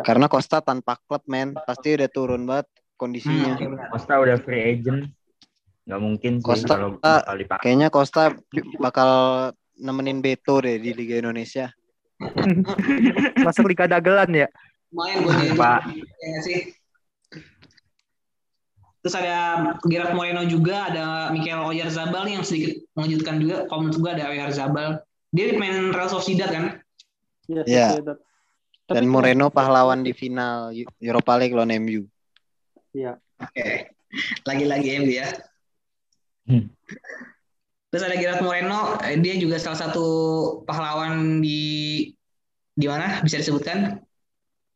Karena 0.03 0.27
Costa 0.27 0.59
tanpa 0.59 0.99
klub 0.99 1.23
men, 1.26 1.55
pasti 1.55 1.95
udah 1.95 2.09
turun 2.11 2.43
banget 2.43 2.68
Hmm, 2.68 2.95
kondisinya. 2.99 3.53
oke, 3.55 3.65
benar. 3.72 3.88
Costa 3.89 4.14
udah 4.19 4.38
free 4.41 4.61
agent. 4.61 5.01
Nggak 5.88 6.01
mungkin 6.03 6.31
sih 6.35 6.43
Costa- 6.43 6.76
kalau 6.76 6.89
bakal 6.99 7.35
dipakai. 7.38 7.64
Kayaknya 7.64 7.88
Costa 7.88 8.22
bakal 8.77 9.11
nemenin 9.77 10.19
Beto 10.19 10.59
deh 10.59 10.76
di 10.76 10.91
Liga 10.91 11.15
Indonesia. 11.18 11.72
Masuk 13.47 13.69
Liga 13.69 13.88
Dagelan 13.88 14.27
ya. 14.35 14.47
Lumayan 14.89 15.18
gue 15.23 15.34
jadi 15.38 15.53
Pak. 15.55 15.80
ya 16.18 16.39
sih. 16.41 16.59
Terus 18.99 19.15
ada 19.15 19.38
Gerard 19.88 20.11
Moreno 20.11 20.43
juga, 20.43 20.91
ada 20.91 21.31
Mikel 21.31 21.64
Oyarzabal 21.64 22.27
nih 22.27 22.34
yang 22.35 22.43
sedikit 22.43 22.84
mengejutkan 22.91 23.39
juga. 23.39 23.64
Kalau 23.69 23.88
menurut 23.88 23.99
gue 24.01 24.11
ada 24.11 24.26
Oyarzabal. 24.27 24.99
Dia 25.31 25.55
main 25.55 25.95
Real 25.95 26.11
Sociedad 26.11 26.51
kan? 26.51 26.81
Iya. 27.47 27.61
Iya. 27.64 27.85
Sociedad. 27.95 28.18
Dan 28.88 29.03
Tapi- 29.03 29.11
Moreno 29.11 29.51
pahlawan 29.51 29.99
di 29.99 30.15
final 30.15 30.72
Europa 31.03 31.35
League 31.35 31.51
lawan 31.51 31.76
MU. 31.76 32.07
Iya. 32.95 33.19
Oke. 33.38 33.91
Lagi-lagi 34.47 34.89
MU 35.03 35.11
ya. 35.11 35.27
Hmm. 36.47 36.72
Terus 37.91 38.03
ada 38.03 38.15
Gerard 38.15 38.39
Moreno, 38.39 38.95
eh, 39.03 39.19
dia 39.19 39.35
juga 39.35 39.59
salah 39.59 39.76
satu 39.76 40.05
pahlawan 40.64 41.43
di 41.43 41.59
di 42.72 42.85
mana 42.88 43.19
bisa 43.19 43.39
disebutkan? 43.39 43.99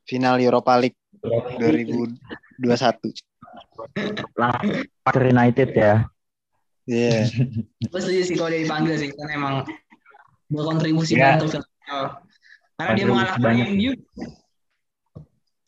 Final 0.03 0.43
Europa 0.43 0.75
League 0.75 0.99
2021. 1.23 3.15
Lah, 4.35 4.59
Manchester 4.59 5.23
United 5.23 5.69
ya. 5.71 5.93
Iya. 6.83 7.31
Gue 7.79 7.99
setuju 8.03 8.21
sih 8.27 8.35
kalau 8.35 8.51
dia 8.51 8.67
dipanggil 8.67 8.95
sih, 8.99 9.09
karena 9.15 9.31
emang 9.37 9.55
berkontribusi 10.51 11.15
Iya. 11.15 11.39
untuk 11.39 11.63
final. 11.63 12.19
Karena 12.87 12.97
dia 12.97 13.05
mengalahkan. 13.05 13.53
MU. 13.75 13.91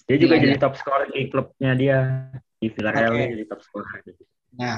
Dia 0.03 0.17
juga 0.19 0.35
Iya, 0.35 0.41
jadi 0.43 0.55
iya. 0.55 0.61
top 0.61 0.73
scorer 0.75 1.07
di 1.13 1.21
klubnya 1.31 1.71
dia. 1.77 1.97
Di 2.59 2.67
Villarreal 2.71 3.11
dia 3.15 3.27
jadi 3.35 3.45
top 3.47 3.61
scorer. 3.63 3.87
Nah. 4.55 4.77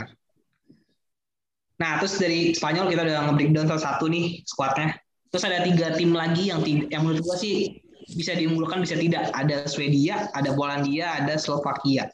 Nah, 1.75 1.91
terus 1.99 2.15
dari 2.15 2.55
Spanyol 2.55 2.87
kita 2.87 3.03
udah 3.03 3.27
nge-breakdown 3.29 3.67
salah 3.67 3.83
satu 3.83 4.07
nih 4.07 4.45
skuadnya. 4.47 4.95
Terus 5.27 5.43
ada 5.43 5.59
tiga 5.67 5.91
tim 5.99 6.15
lagi 6.15 6.47
yang 6.47 6.63
tid- 6.63 6.87
yang 6.87 7.03
menurut 7.03 7.19
gua 7.25 7.35
sih 7.35 7.83
bisa 8.15 8.31
diunggulkan 8.31 8.79
bisa 8.79 8.95
tidak. 8.95 9.27
Ada 9.35 9.67
Swedia, 9.67 10.31
ada 10.31 10.55
Polandia, 10.55 11.19
ada 11.19 11.35
Slovakia. 11.35 12.07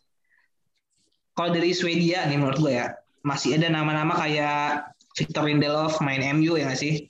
Kalau 1.38 1.54
dari 1.54 1.72
Swedia 1.78 2.26
nih 2.26 2.42
menurut 2.42 2.58
gua 2.58 2.72
ya 2.74 2.86
masih 3.22 3.54
ada 3.62 3.70
nama-nama 3.70 4.18
kayak 4.18 4.90
Victor 5.14 5.46
Lindelof 5.46 6.02
main 6.02 6.26
MU 6.42 6.58
ya 6.58 6.66
nggak 6.66 6.82
sih? 6.82 7.06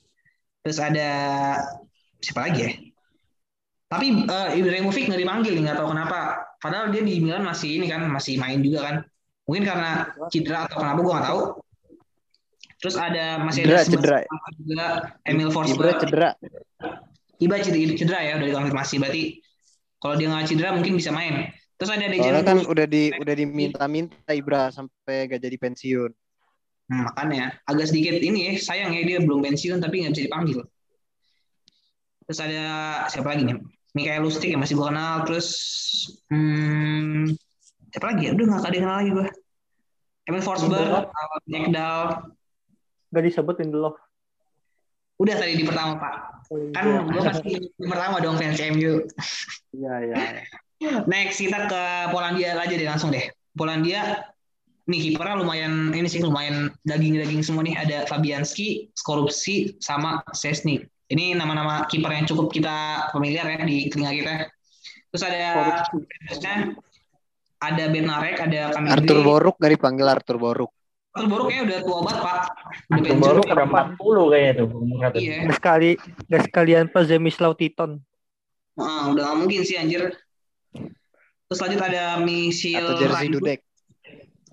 Terus 0.65 0.77
ada 0.81 1.09
siapa 2.19 2.51
lagi 2.51 2.59
ya? 2.67 2.71
Tapi 3.91 4.23
eh, 4.23 4.49
Ibrahimovic 4.55 5.11
nggak 5.11 5.19
dipanggil 5.19 5.51
nih 5.51 5.63
nggak 5.68 5.77
tahu 5.84 5.91
kenapa. 5.91 6.19
Padahal 6.63 6.95
dia 6.95 7.03
di 7.03 7.19
Milan 7.19 7.43
masih 7.43 7.76
ini 7.76 7.91
kan 7.91 8.07
masih 8.07 8.39
main 8.39 8.63
juga 8.63 8.80
kan. 8.88 8.95
Mungkin 9.43 9.68
karena 9.68 10.07
cedera 10.31 10.63
atau 10.63 10.80
kenapa 10.80 10.99
gue 11.03 11.11
nggak 11.11 11.27
tahu. 11.27 11.41
Terus 12.81 12.95
ada 12.97 13.26
masih 13.43 13.68
Cedera, 13.68 13.84
ada 13.84 13.91
cedera. 13.91 14.18
Juga 14.57 14.88
Emil 15.27 15.51
Ibra 15.51 15.55
Forsberg. 15.59 15.99
cedera. 16.01 16.30
Iba 17.38 17.55
cedera, 17.59 17.93
cedera 17.99 18.19
ya 18.23 18.34
udah 18.39 18.47
dikonfirmasi 18.47 18.95
berarti 19.03 19.23
kalau 19.99 20.15
dia 20.15 20.27
nggak 20.31 20.47
cedera 20.47 20.69
mungkin 20.72 20.95
bisa 20.95 21.11
main. 21.11 21.51
Terus 21.76 21.91
ada 21.91 22.05
Dejan 22.07 22.45
kan 22.45 22.57
udah 22.63 22.85
di 22.85 23.11
udah 23.11 23.34
diminta-minta 23.35 24.31
Ibra 24.31 24.69
sampai 24.69 25.26
gak 25.26 25.41
jadi 25.41 25.57
pensiun. 25.57 26.11
Hmm, 26.93 27.09
makanya 27.09 27.57
agak 27.65 27.89
sedikit 27.89 28.22
ini 28.22 28.53
ya 28.53 28.53
sayang 28.61 28.93
ya 28.93 29.01
dia 29.01 29.18
belum 29.19 29.41
pensiun 29.41 29.81
tapi 29.81 30.05
nggak 30.05 30.13
bisa 30.13 30.23
dipanggil. 30.30 30.59
Terus 32.30 32.39
ada 32.39 32.63
siapa 33.09 33.34
lagi 33.34 33.49
nih? 33.49 33.57
Mikael 33.91 34.23
Lustig 34.23 34.55
yang 34.55 34.61
masih 34.63 34.80
gue 34.80 34.88
kenal. 34.88 35.23
Terus 35.27 35.47
hmm, 36.31 37.35
siapa 37.91 38.05
lagi 38.15 38.22
ya? 38.27 38.31
Udah 38.35 38.45
nggak 38.47 38.61
ada 38.63 38.76
yang 38.76 38.85
kenal 38.88 38.99
lagi 38.99 39.11
gue. 39.11 39.27
Emil 40.30 40.43
Forsberg. 40.43 41.09
Alvin 41.11 41.53
Ekdal. 41.65 42.01
Gak 43.11 43.23
disebut 43.27 43.55
Lindelof. 43.59 43.95
Udah 45.19 45.35
tadi 45.38 45.53
di 45.59 45.65
pertama 45.68 45.99
Pak. 45.99 46.15
Kan 46.73 46.85
gue 47.11 47.22
pasti 47.22 47.51
di 47.59 47.85
pertama 47.85 48.23
dong 48.23 48.39
fans 48.39 48.57
MU. 48.73 49.05
Iya, 49.76 49.93
iya. 50.07 50.15
Next 51.11 51.38
kita 51.38 51.69
ke 51.69 51.84
Polandia 52.09 52.57
aja 52.57 52.73
deh 52.73 52.88
langsung 52.88 53.13
deh. 53.13 53.30
Polandia 53.53 54.31
nih 54.89 55.13
kipernya 55.13 55.38
lumayan 55.38 55.93
ini 55.93 56.09
sih 56.09 56.26
lumayan 56.26 56.73
daging-daging 56.84 57.45
semua 57.45 57.61
nih 57.61 57.77
ada 57.77 57.97
Fabianski, 58.09 58.89
Skorupsi 58.97 59.77
sama 59.77 60.26
Sesni. 60.34 60.81
Ini 61.11 61.35
nama-nama 61.35 61.83
kiper 61.91 62.07
yang 62.07 62.23
cukup 62.23 62.47
kita 62.55 63.11
familiar 63.11 63.43
ya 63.43 63.67
di 63.67 63.91
telinga 63.91 64.11
kita. 64.15 64.33
Terus 65.11 65.23
ada 65.27 65.47
ada 67.61 67.83
Benarek, 67.91 68.38
ada 68.39 68.73
Kamil 68.73 68.89
Arthur 68.89 69.19
Boruk 69.21 69.55
gak 69.59 69.71
dipanggil 69.75 70.07
Arthur 70.07 70.38
Boruk. 70.39 70.71
Arthur 71.11 71.27
Boruk 71.27 71.45
kayaknya 71.51 71.63
udah 71.67 71.79
tua 71.83 71.97
banget 71.99 72.19
Pak. 72.23 72.39
Udah 72.41 73.11
pensiun. 73.11 73.19
baru 73.19 73.41
udah 73.43 73.67
40 73.99 74.31
kayaknya 74.31 74.53
tuh 74.55 74.67
umurnya 74.71 75.09
tuh. 75.11 75.19
Iya. 75.21 75.38
Gak 75.45 75.57
sekali, 75.59 75.91
gak 76.31 76.41
sekalian 76.47 76.85
Pak 76.88 77.03
Zemislav 77.03 77.53
Titon. 77.59 77.91
Ah, 78.79 79.11
udah 79.11 79.21
nggak 79.27 79.38
mungkin 79.43 79.61
sih 79.67 79.75
anjir. 79.75 80.15
Terus 81.51 81.59
lanjut 81.59 81.81
ada 81.83 82.03
Misil 82.23 82.79
Atau 82.79 82.95
jersey 83.03 83.27
Raidu. 83.27 83.43
Dudek. 83.43 83.59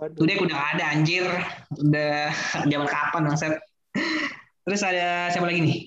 Aduh. 0.02 0.18
Dudek 0.18 0.38
udah 0.42 0.54
nggak 0.58 0.70
ada 0.74 0.84
anjir. 0.90 1.24
Udah 1.78 2.34
zaman 2.74 2.88
kapan 2.90 3.20
bang 3.30 3.38
Set. 3.38 3.54
Terus 4.66 4.82
ada 4.82 5.30
siapa 5.30 5.46
lagi 5.46 5.62
nih? 5.62 5.78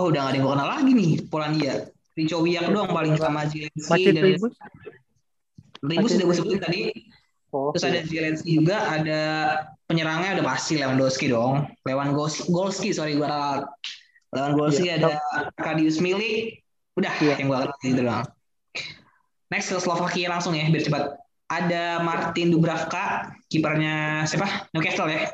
Oh 0.00 0.08
udah 0.08 0.20
gak 0.24 0.32
ada 0.32 0.36
yang 0.40 0.44
gue 0.48 0.54
kenal 0.56 0.68
lagi 0.72 0.90
nih 0.96 1.10
Polandia. 1.28 1.74
Rico 2.16 2.40
Wiak 2.40 2.72
doang 2.72 2.88
paling 2.88 3.14
sama 3.20 3.44
Zelensky. 3.44 3.84
Masih 3.84 4.12
dan 4.16 4.22
Tribus? 4.24 4.54
Ribus 5.84 6.10
udah 6.16 6.24
gue 6.24 6.36
sebutin 6.40 6.60
tadi. 6.60 6.82
Oh, 7.52 7.68
Terus 7.76 7.84
ada 7.84 8.00
Zelensky 8.08 8.50
juga. 8.56 8.76
Ada 8.88 9.20
penyerangnya 9.84 10.40
udah 10.40 10.46
pasti 10.56 10.80
Lewandowski 10.80 11.28
dong. 11.28 11.68
Lewandowski, 11.84 12.48
Golski 12.48 12.88
sorry 12.96 13.20
gue 13.20 13.28
ralat. 13.28 13.68
Lewandowski 14.32 14.88
Iya. 14.88 15.04
ada 15.04 15.12
Arkadiusz 15.60 16.00
Milik. 16.00 16.64
Udah 16.96 17.12
Iya. 17.20 17.36
yang 17.36 17.52
gue 17.52 17.58
kenal 17.60 17.80
gitu 17.84 18.00
doang. 18.00 18.24
Next 19.52 19.68
ke 19.68 19.76
Slovakia 19.76 20.32
langsung 20.32 20.56
ya 20.56 20.64
biar 20.72 20.80
cepat. 20.80 21.04
Ada 21.50 22.00
Martin 22.00 22.54
Dubravka, 22.54 23.36
kipernya 23.52 24.24
siapa? 24.24 24.70
Newcastle 24.72 25.10
ya. 25.12 25.28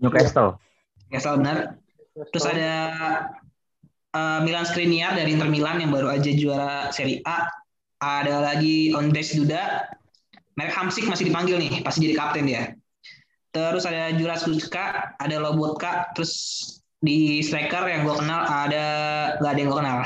Newcastle. 0.00 0.56
Newcastle 1.10 1.36
benar. 1.42 1.56
Terus 2.30 2.44
ada 2.46 2.70
eh, 4.12 4.40
Milan 4.44 4.64
Skriniar 4.68 5.16
dari 5.16 5.34
Inter 5.34 5.48
Milan 5.48 5.80
yang 5.80 5.90
baru 5.92 6.12
aja 6.12 6.30
juara 6.32 6.88
Serie 6.92 7.20
A. 7.24 7.48
Ada 8.02 8.42
lagi 8.42 8.92
Ondrej 8.92 9.38
Duda. 9.38 9.88
Marek 10.58 10.74
Hamsik 10.76 11.08
masih 11.08 11.32
dipanggil 11.32 11.56
nih, 11.56 11.80
pasti 11.80 12.04
jadi 12.04 12.14
kapten 12.18 12.44
dia. 12.44 12.76
Terus 13.52 13.88
ada 13.88 14.12
Juras 14.16 14.44
Kuska, 14.44 15.16
ada 15.16 15.36
Lobotka, 15.40 16.12
terus 16.12 16.32
di 17.00 17.40
striker 17.40 17.84
yang 17.88 18.04
gue 18.04 18.14
kenal 18.14 18.44
ada 18.46 18.86
nggak 19.40 19.50
ada 19.52 19.58
yang 19.60 19.68
gue 19.68 19.80
kenal. 19.80 19.98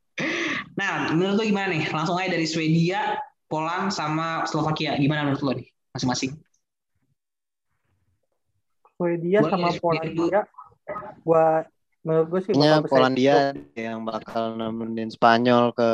nah, 0.80 0.92
menurut 1.16 1.40
lo 1.40 1.44
gimana 1.44 1.72
nih? 1.72 1.88
Langsung 1.88 2.20
aja 2.20 2.36
dari 2.36 2.44
Swedia, 2.44 3.16
Poland 3.48 3.92
sama 3.92 4.44
Slovakia. 4.44 4.96
Gimana 5.00 5.24
menurut 5.28 5.40
lo 5.40 5.52
nih 5.56 5.68
masing-masing? 5.96 6.36
Swedia 8.96 9.38
Boleh, 9.42 9.50
sama 9.50 9.68
Swedia 9.72 9.80
Polandia 9.82 10.40
gua 11.26 11.66
menurut 12.02 12.26
gue 12.28 12.40
sih 12.42 12.52
bersaing 12.54 12.90
Polandia 12.90 13.54
cukup. 13.54 13.78
yang 13.78 13.98
bakal 14.02 14.44
nemenin 14.58 15.10
Spanyol 15.10 15.70
ke 15.70 15.90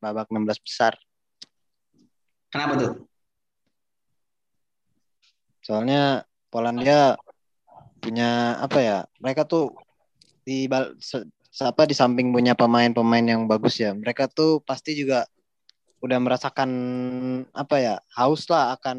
babak 0.00 0.28
16 0.32 0.64
besar. 0.64 0.96
Kenapa 2.48 2.72
tuh? 2.80 2.92
Soalnya 5.60 6.24
Polandia 6.48 7.14
punya 8.00 8.58
apa 8.58 8.78
ya? 8.80 8.98
Mereka 9.20 9.44
tuh 9.44 9.76
di 10.42 10.66
apa 11.60 11.82
di 11.84 11.94
samping 11.94 12.32
punya 12.32 12.56
pemain-pemain 12.56 13.22
yang 13.22 13.44
bagus 13.44 13.78
ya. 13.78 13.92
Mereka 13.92 14.32
tuh 14.32 14.64
pasti 14.64 14.96
juga 14.96 15.28
udah 16.00 16.18
merasakan 16.18 16.70
apa 17.52 17.76
ya? 17.78 17.94
Haus 18.16 18.48
lah 18.48 18.74
akan 18.80 18.98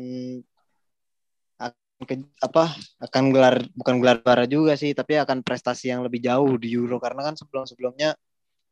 ke- 2.04 2.28
apa? 2.42 2.74
Akan 3.02 3.30
gelar 3.30 3.62
bukan 3.74 4.02
gelar 4.02 4.20
juara 4.22 4.46
juga 4.50 4.74
sih, 4.78 4.92
tapi 4.94 5.18
akan 5.18 5.46
prestasi 5.46 5.94
yang 5.94 6.02
lebih 6.06 6.22
jauh 6.22 6.58
di 6.58 6.74
Euro 6.74 6.98
karena 6.98 7.32
kan 7.32 7.36
sebelum-sebelumnya 7.38 8.18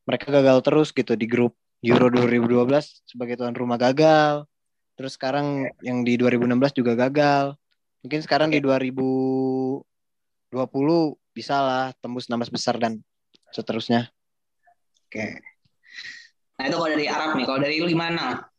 mereka 0.06 0.34
gagal 0.34 0.66
terus 0.66 0.90
gitu 0.90 1.14
di 1.14 1.30
grup 1.30 1.54
Euro 1.86 2.12
2012 2.12 3.06
sebagai 3.06 3.40
tuan 3.40 3.56
rumah 3.56 3.78
gagal. 3.78 4.44
Terus 5.00 5.16
sekarang 5.16 5.70
yang 5.80 6.04
di 6.04 6.20
2016 6.20 6.76
juga 6.76 6.98
gagal. 6.98 7.56
Mungkin 8.04 8.20
sekarang 8.24 8.50
di 8.52 8.60
2020 8.60 9.84
bisa 11.32 11.56
lah 11.62 11.86
tembus 12.04 12.28
16 12.28 12.52
besar 12.52 12.76
dan 12.76 13.00
seterusnya. 13.56 14.12
Oke. 15.08 15.40
Nah 16.60 16.64
itu 16.68 16.76
kalau 16.76 16.92
dari 16.92 17.08
Arab 17.08 17.40
nih, 17.40 17.46
kalau 17.48 17.60
dari 17.64 17.76
lu 17.80 17.88
gimana? 17.88 18.50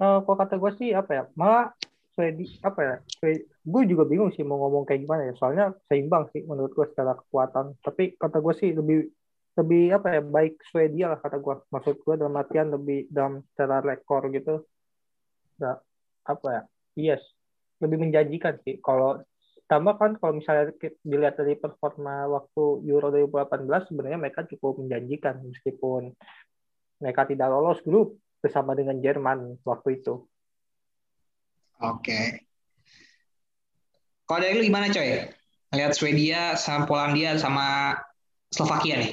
Eh, 0.00 0.18
kalau 0.24 0.36
kata 0.40 0.56
gue 0.56 0.72
sih 0.80 0.96
apa 0.96 1.10
ya 1.12 1.24
malah 1.36 1.76
Swedia 2.20 2.60
apa 2.60 2.80
ya 2.84 2.94
gue 3.64 3.82
juga 3.88 4.04
bingung 4.04 4.28
sih 4.36 4.44
mau 4.44 4.60
ngomong 4.60 4.84
kayak 4.84 5.08
gimana 5.08 5.22
ya. 5.32 5.34
Soalnya 5.40 5.64
seimbang 5.88 6.28
sih 6.36 6.44
menurut 6.44 6.72
gue 6.76 6.86
secara 6.92 7.16
kekuatan. 7.16 7.80
Tapi 7.80 8.20
kata 8.20 8.44
gue 8.44 8.54
sih 8.60 8.70
lebih 8.76 9.08
lebih 9.56 9.84
apa 9.96 10.20
ya 10.20 10.22
baik 10.22 10.60
Swedia 10.68 11.06
lah 11.16 11.18
kata 11.18 11.40
gue 11.40 11.54
maksud 11.72 11.94
gue 12.04 12.14
dalam 12.20 12.36
artian 12.36 12.68
lebih 12.70 13.08
dalam 13.08 13.40
secara 13.52 13.80
rekor 13.80 14.28
gitu. 14.28 14.68
Ya, 15.56 15.80
apa 16.28 16.48
ya 16.52 16.62
yes. 17.16 17.22
Lebih 17.80 17.96
menjanjikan 17.96 18.60
sih. 18.60 18.76
Kalau 18.84 19.24
tambah 19.64 19.96
kan 19.96 20.20
kalau 20.20 20.36
misalnya 20.36 20.74
dilihat 21.00 21.40
dari 21.40 21.56
performa 21.56 22.28
waktu 22.28 22.84
Euro 22.90 23.08
2018 23.08 23.88
sebenarnya 23.88 24.18
mereka 24.20 24.44
cukup 24.44 24.82
menjanjikan 24.84 25.40
meskipun 25.46 26.12
mereka 27.00 27.24
tidak 27.24 27.48
lolos 27.48 27.80
grup 27.86 28.18
bersama 28.42 28.74
dengan 28.74 28.98
Jerman 28.98 29.62
waktu 29.62 30.02
itu 30.02 30.26
Oke. 31.80 32.44
Kalau 34.28 34.40
dari 34.44 34.54
lu 34.60 34.64
gimana 34.68 34.92
coy? 34.92 35.26
Lihat 35.70 35.92
Swedia 35.96 36.54
sama 36.54 36.86
Polandia 36.86 37.34
sama 37.40 37.96
Slovakia 38.50 39.00
nih. 39.00 39.12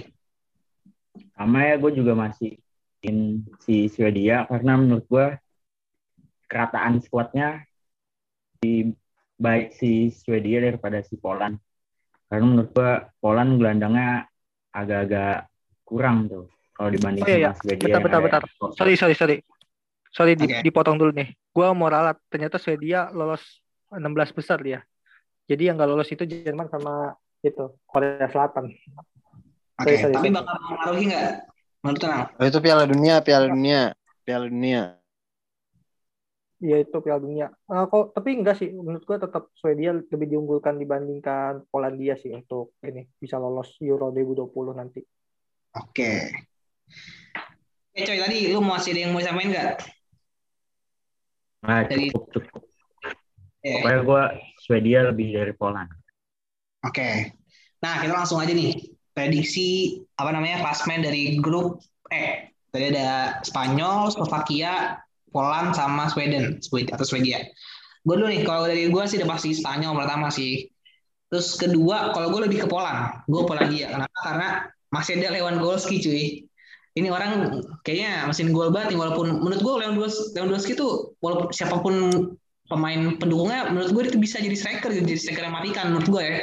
Sama 1.38 1.58
ya 1.64 1.76
gue 1.78 1.92
juga 1.94 2.14
masih 2.18 2.58
in 3.06 3.46
si 3.62 3.88
Swedia 3.88 4.46
karena 4.50 4.74
menurut 4.78 5.06
gue 5.06 5.28
kerataan 6.50 7.00
skuadnya 7.02 7.62
di 8.58 8.90
baik 9.38 9.78
si 9.78 10.10
Swedia 10.10 10.66
daripada 10.66 11.02
si 11.06 11.14
Poland. 11.18 11.62
Karena 12.28 12.46
menurut 12.46 12.70
gue 12.74 12.92
Poland 13.22 13.62
gelandangnya 13.62 14.26
agak-agak 14.74 15.48
kurang 15.88 16.28
tuh 16.28 16.52
kalau 16.76 16.90
dibanding 16.92 17.24
Oh, 17.24 17.30
iya, 17.32 17.54
sama 17.54 17.62
Swedia. 17.64 17.86
Bentar, 17.86 18.02
bentar, 18.02 18.20
bentar. 18.22 18.42
Sorry, 18.76 18.94
sorry, 18.98 19.16
sorry. 19.16 19.36
Sorry, 20.12 20.34
di- 20.34 20.50
Oke. 20.50 20.66
dipotong 20.66 20.98
dulu 20.98 21.14
nih. 21.14 21.30
Gua 21.58 21.74
mau 21.74 21.90
ralat. 21.90 22.22
Ternyata 22.30 22.62
Swedia 22.62 23.10
lolos 23.10 23.42
16 23.90 24.30
besar 24.30 24.62
dia. 24.62 24.86
Jadi 25.50 25.66
yang 25.66 25.82
nggak 25.82 25.90
lolos 25.90 26.06
itu 26.14 26.22
Jerman 26.22 26.70
sama 26.70 27.18
itu 27.42 27.74
Korea 27.90 28.30
Selatan. 28.30 28.70
Oke, 29.82 29.98
sorry, 29.98 30.14
tapi 30.14 30.30
bakal 30.30 30.54
mempengaruhi 30.62 31.04
nggak? 31.10 31.30
Menurut 31.82 32.02
tenang. 32.02 32.30
Oh, 32.38 32.46
itu 32.46 32.60
Piala 32.62 32.86
Dunia, 32.86 33.16
Piala 33.26 33.50
Dunia, 33.50 33.82
Piala 34.22 34.46
Dunia. 34.46 35.02
Iya 36.62 36.78
itu 36.86 36.98
Piala 37.02 37.22
Dunia. 37.26 37.50
Eh, 37.50 37.86
kok 37.90 38.14
tapi 38.14 38.38
enggak 38.38 38.62
sih. 38.62 38.70
Menurut 38.78 39.02
gua 39.10 39.18
tetap 39.18 39.50
Swedia 39.58 39.98
lebih 39.98 40.30
diunggulkan 40.30 40.78
dibandingkan 40.78 41.66
Polandia 41.74 42.22
sih 42.22 42.38
untuk 42.38 42.78
ini 42.86 43.10
bisa 43.18 43.42
lolos 43.42 43.74
Euro 43.82 44.14
2020 44.14 44.78
nanti. 44.78 45.02
Oke. 45.74 46.12
Oke 47.98 48.02
coy, 48.06 48.22
tadi 48.22 48.54
lu 48.54 48.62
masih 48.62 48.94
ada 48.94 49.02
yang 49.10 49.12
mau 49.18 49.26
samain 49.26 49.50
nggak? 49.50 49.97
Nah, 51.66 51.88
cukup, 51.90 52.24
cukup. 52.34 52.62
Ya. 53.66 53.82
Pokoknya 53.82 54.00
gue 54.06 54.24
Swedia 54.62 55.00
lebih 55.10 55.34
dari 55.34 55.54
Poland. 55.58 55.90
Oke. 56.86 57.34
Nah, 57.82 58.02
kita 58.02 58.14
langsung 58.14 58.38
aja 58.38 58.54
nih. 58.54 58.78
Prediksi 59.18 59.98
apa 60.14 60.30
namanya? 60.30 60.62
Klasmen 60.62 61.02
dari 61.02 61.42
grup 61.42 61.82
E. 62.14 62.54
Tadi 62.70 62.94
ada 62.94 63.42
Spanyol, 63.42 64.14
Slovakia, 64.14 65.02
Poland 65.34 65.74
sama 65.74 66.06
Sweden, 66.14 66.62
Sweden 66.62 66.94
atau 66.94 67.06
Swedia. 67.08 67.42
Gue 68.06 68.16
dulu 68.16 68.30
nih, 68.30 68.46
kalau 68.46 68.70
dari 68.70 68.88
gue 68.88 69.04
sih 69.10 69.18
udah 69.18 69.30
pasti 69.34 69.58
Spanyol 69.58 69.98
pertama 69.98 70.30
sih. 70.30 70.70
Terus 71.28 71.60
kedua, 71.60 72.16
kalau 72.16 72.32
gue 72.32 72.48
lebih 72.48 72.64
ke 72.64 72.68
Poland. 72.72 73.26
Gue 73.28 73.44
Polandia. 73.44 73.92
Kenapa? 73.92 74.18
Karena 74.24 74.50
masih 74.94 75.20
ada 75.20 75.36
Lewandowski 75.36 76.00
cuy. 76.00 76.47
Ini 76.98 77.14
orang 77.14 77.62
kayaknya 77.86 78.26
mesin 78.26 78.50
gol 78.50 78.74
banget 78.74 78.98
nih, 78.98 79.00
walaupun 79.00 79.46
menurut 79.46 79.62
gue 79.62 79.74
Lewandowski, 79.86 80.34
Lewandowski 80.34 80.74
tuh 80.74 81.14
walaupun 81.22 81.54
siapa 81.54 81.78
pun 81.78 81.96
pemain 82.68 83.16
pendukungnya 83.22 83.70
menurut 83.70 83.94
gue 83.94 84.02
itu 84.10 84.18
bisa 84.18 84.42
jadi 84.42 84.58
striker 84.58 84.90
gitu, 84.90 85.06
jadi 85.06 85.20
striker 85.22 85.44
yang 85.46 85.56
matikan 85.56 85.94
menurut 85.94 86.10
gue 86.10 86.24
ya. 86.26 86.38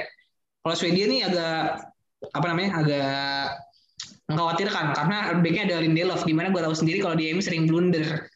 Kalau 0.63 0.77
Swedia 0.79 1.05
ini 1.11 1.27
agak 1.27 1.85
apa 2.33 2.47
namanya 2.49 2.71
agak 2.81 3.13
mengkhawatirkan 4.31 4.97
karena 4.97 5.17
backnya 5.45 5.63
ada 5.69 5.77
Lindelof 5.85 6.25
di 6.25 6.33
mana 6.33 6.49
gue 6.49 6.63
tahu 6.63 6.73
sendiri 6.73 7.05
kalau 7.05 7.19
dia 7.19 7.35
ini 7.35 7.43
sering 7.43 7.69
blunder. 7.69 8.31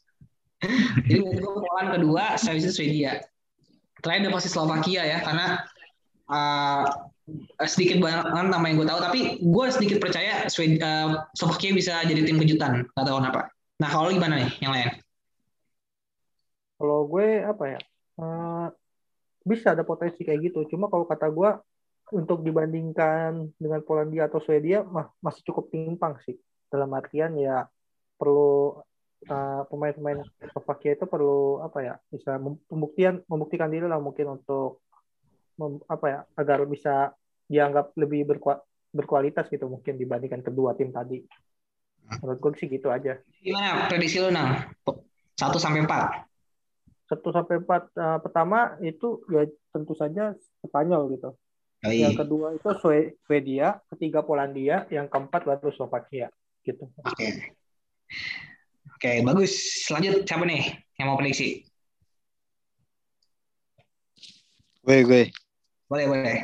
jadi 1.08 1.22
menurut 1.22 1.38
gue 1.38 1.52
Poland 1.64 1.88
kedua, 1.96 2.24
habis 2.34 2.66
itu 2.66 2.74
Swedia. 2.82 3.22
Terakhir 4.02 4.26
ada 4.26 4.30
pasti 4.34 4.50
Slovakia 4.50 5.02
ya 5.06 5.18
karena 5.22 5.46
uh, 6.28 7.07
sedikit 7.68 8.00
banget 8.00 8.30
nama 8.32 8.64
yang 8.64 8.76
gue 8.80 8.88
tahu 8.88 9.00
tapi 9.05 9.20
gue 9.42 9.66
sedikit 9.68 9.98
percaya 10.00 10.48
Swedia, 10.48 10.80
uh, 10.80 11.09
Slovakia 11.36 11.70
bisa 11.76 11.94
jadi 12.05 12.24
tim 12.24 12.40
kejutan 12.40 12.88
nggak 12.96 13.05
tahu 13.05 13.18
kenapa. 13.20 13.52
Nah 13.78 13.88
kalau 13.88 14.09
gimana 14.10 14.42
nih 14.42 14.50
yang 14.64 14.72
lain? 14.74 14.90
Kalau 16.78 17.10
gue 17.10 17.42
apa 17.42 17.64
ya? 17.74 17.80
eh, 18.18 18.66
bisa 19.46 19.72
ada 19.72 19.82
potensi 19.86 20.22
kayak 20.26 20.50
gitu. 20.50 20.66
Cuma 20.74 20.90
kalau 20.90 21.06
kata 21.06 21.30
gue 21.30 21.50
untuk 22.14 22.40
dibandingkan 22.42 23.52
dengan 23.60 23.80
Polandia 23.84 24.26
atau 24.26 24.40
Swedia 24.42 24.82
mah, 24.82 25.12
masih 25.22 25.42
cukup 25.46 25.70
timpang 25.70 26.18
sih. 26.24 26.36
Dalam 26.68 26.90
artian 26.92 27.38
ya 27.38 27.64
perlu 28.18 28.82
eh, 29.26 29.62
pemain-pemain 29.70 30.22
Slovakia 30.55 30.98
itu 30.98 31.05
perlu 31.06 31.62
apa 31.62 31.78
ya? 31.82 31.94
Bisa 32.10 32.36
pembuktian 32.70 33.22
membuktikan 33.30 33.70
diri 33.70 33.86
lah 33.86 34.02
mungkin 34.02 34.38
untuk 34.38 34.82
apa 35.90 36.06
ya 36.06 36.20
agar 36.39 36.62
bisa 36.70 37.12
dianggap 37.51 37.97
lebih 37.98 38.24
berkua- 38.28 38.62
berkualitas 38.94 39.51
gitu 39.51 39.66
mungkin 39.66 39.98
dibandingkan 39.98 40.40
kedua 40.40 40.78
tim 40.78 40.94
tadi. 40.94 41.24
Menurut 42.22 42.39
gue 42.40 42.52
sih 42.56 42.68
gitu 42.72 42.89
aja. 42.89 43.20
Gimana 43.43 43.90
prediksi 43.90 44.22
lu 44.22 44.32
nang? 44.32 44.72
Satu 45.36 45.60
sampai 45.60 45.85
empat. 45.85 46.24
Satu 47.09 47.28
sampai 47.32 47.60
empat 47.60 47.93
eh, 47.93 48.18
pertama 48.20 48.80
itu 48.80 49.24
ya 49.28 49.44
tentu 49.72 49.93
saja 49.93 50.32
Spanyol 50.64 51.18
gitu. 51.18 51.30
Yoi. 51.86 52.02
Yang 52.02 52.14
kedua 52.26 52.47
itu 52.59 52.68
Swe- 52.82 53.14
Swedia, 53.22 53.78
ketiga 53.94 54.26
Polandia, 54.26 54.89
yang 54.90 55.06
keempat 55.06 55.47
baru 55.47 55.70
Slovakia 55.70 56.26
gitu. 56.66 56.90
Oke. 57.06 57.55
Oke, 58.98 59.22
bagus. 59.22 59.86
Lanjut 59.94 60.26
siapa 60.26 60.43
nih 60.43 60.74
yang 60.98 61.06
mau 61.12 61.16
prediksi? 61.20 61.62
Gue, 64.82 65.06
gue. 65.06 65.22
Boleh, 65.89 66.05
boleh. 66.05 66.39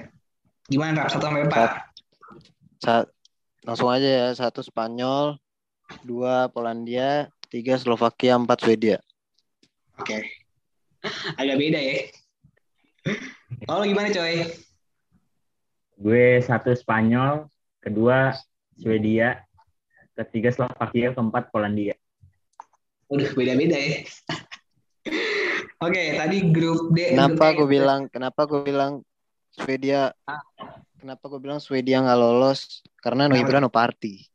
Gimana, 0.72 1.04
Rap? 1.04 1.12
Satu 1.12 1.28
sampai 1.28 1.44
empat. 1.44 1.70
Sa- 2.80 3.10
langsung 3.60 3.92
aja 3.92 4.08
ya. 4.08 4.26
Satu 4.32 4.64
Spanyol, 4.64 5.36
dua 6.00 6.48
Polandia, 6.48 7.28
tiga 7.52 7.76
Slovakia, 7.76 8.40
empat 8.40 8.64
Swedia. 8.64 8.98
Oke. 10.00 10.24
Agak 11.36 11.56
beda 11.60 11.76
ya. 11.76 12.08
Kalau 13.68 13.84
lu 13.84 13.92
gimana, 13.92 14.08
coy? 14.08 14.48
Gue 16.00 16.40
satu 16.40 16.72
Spanyol, 16.72 17.44
kedua 17.84 18.32
Swedia, 18.80 19.44
ketiga 20.16 20.56
Slovakia, 20.56 21.12
keempat 21.12 21.52
Polandia. 21.52 22.00
Udah 23.12 23.28
beda-beda 23.36 23.76
ya. 23.76 24.08
Oke, 25.84 26.16
tadi 26.16 26.36
grup 26.48 26.96
D. 26.96 27.12
Kenapa 27.12 27.52
grup 27.52 27.58
gue 27.60 27.66
E. 27.68 27.72
bilang, 27.76 28.00
kenapa 28.08 28.40
gue 28.48 28.60
bilang 28.64 29.04
Swedia, 29.54 30.10
kenapa 30.98 31.24
gue 31.30 31.38
bilang 31.38 31.62
Swedia 31.62 32.02
nggak 32.02 32.18
lolos? 32.18 32.82
Karena 32.98 33.30
no? 33.30 33.38
Ibra 33.38 33.62
no 33.62 33.70
party. 33.70 34.26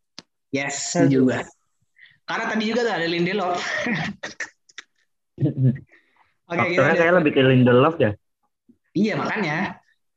Yes, 0.55 0.95
setuju 0.95 1.27
gue. 1.27 1.39
Karena 2.23 2.45
tadi 2.47 2.63
juga 2.71 2.87
ada 2.87 3.03
Lindelof. 3.03 3.59
Oke, 6.49 6.65
kita 6.73 6.81
Faktornya 6.81 6.81
lanjut. 6.81 7.01
kayak 7.03 7.13
lebih 7.21 7.31
ke 7.35 7.41
Lindelof 7.45 7.95
ya. 8.01 8.11
Iya, 8.95 9.13
makanya. 9.19 9.57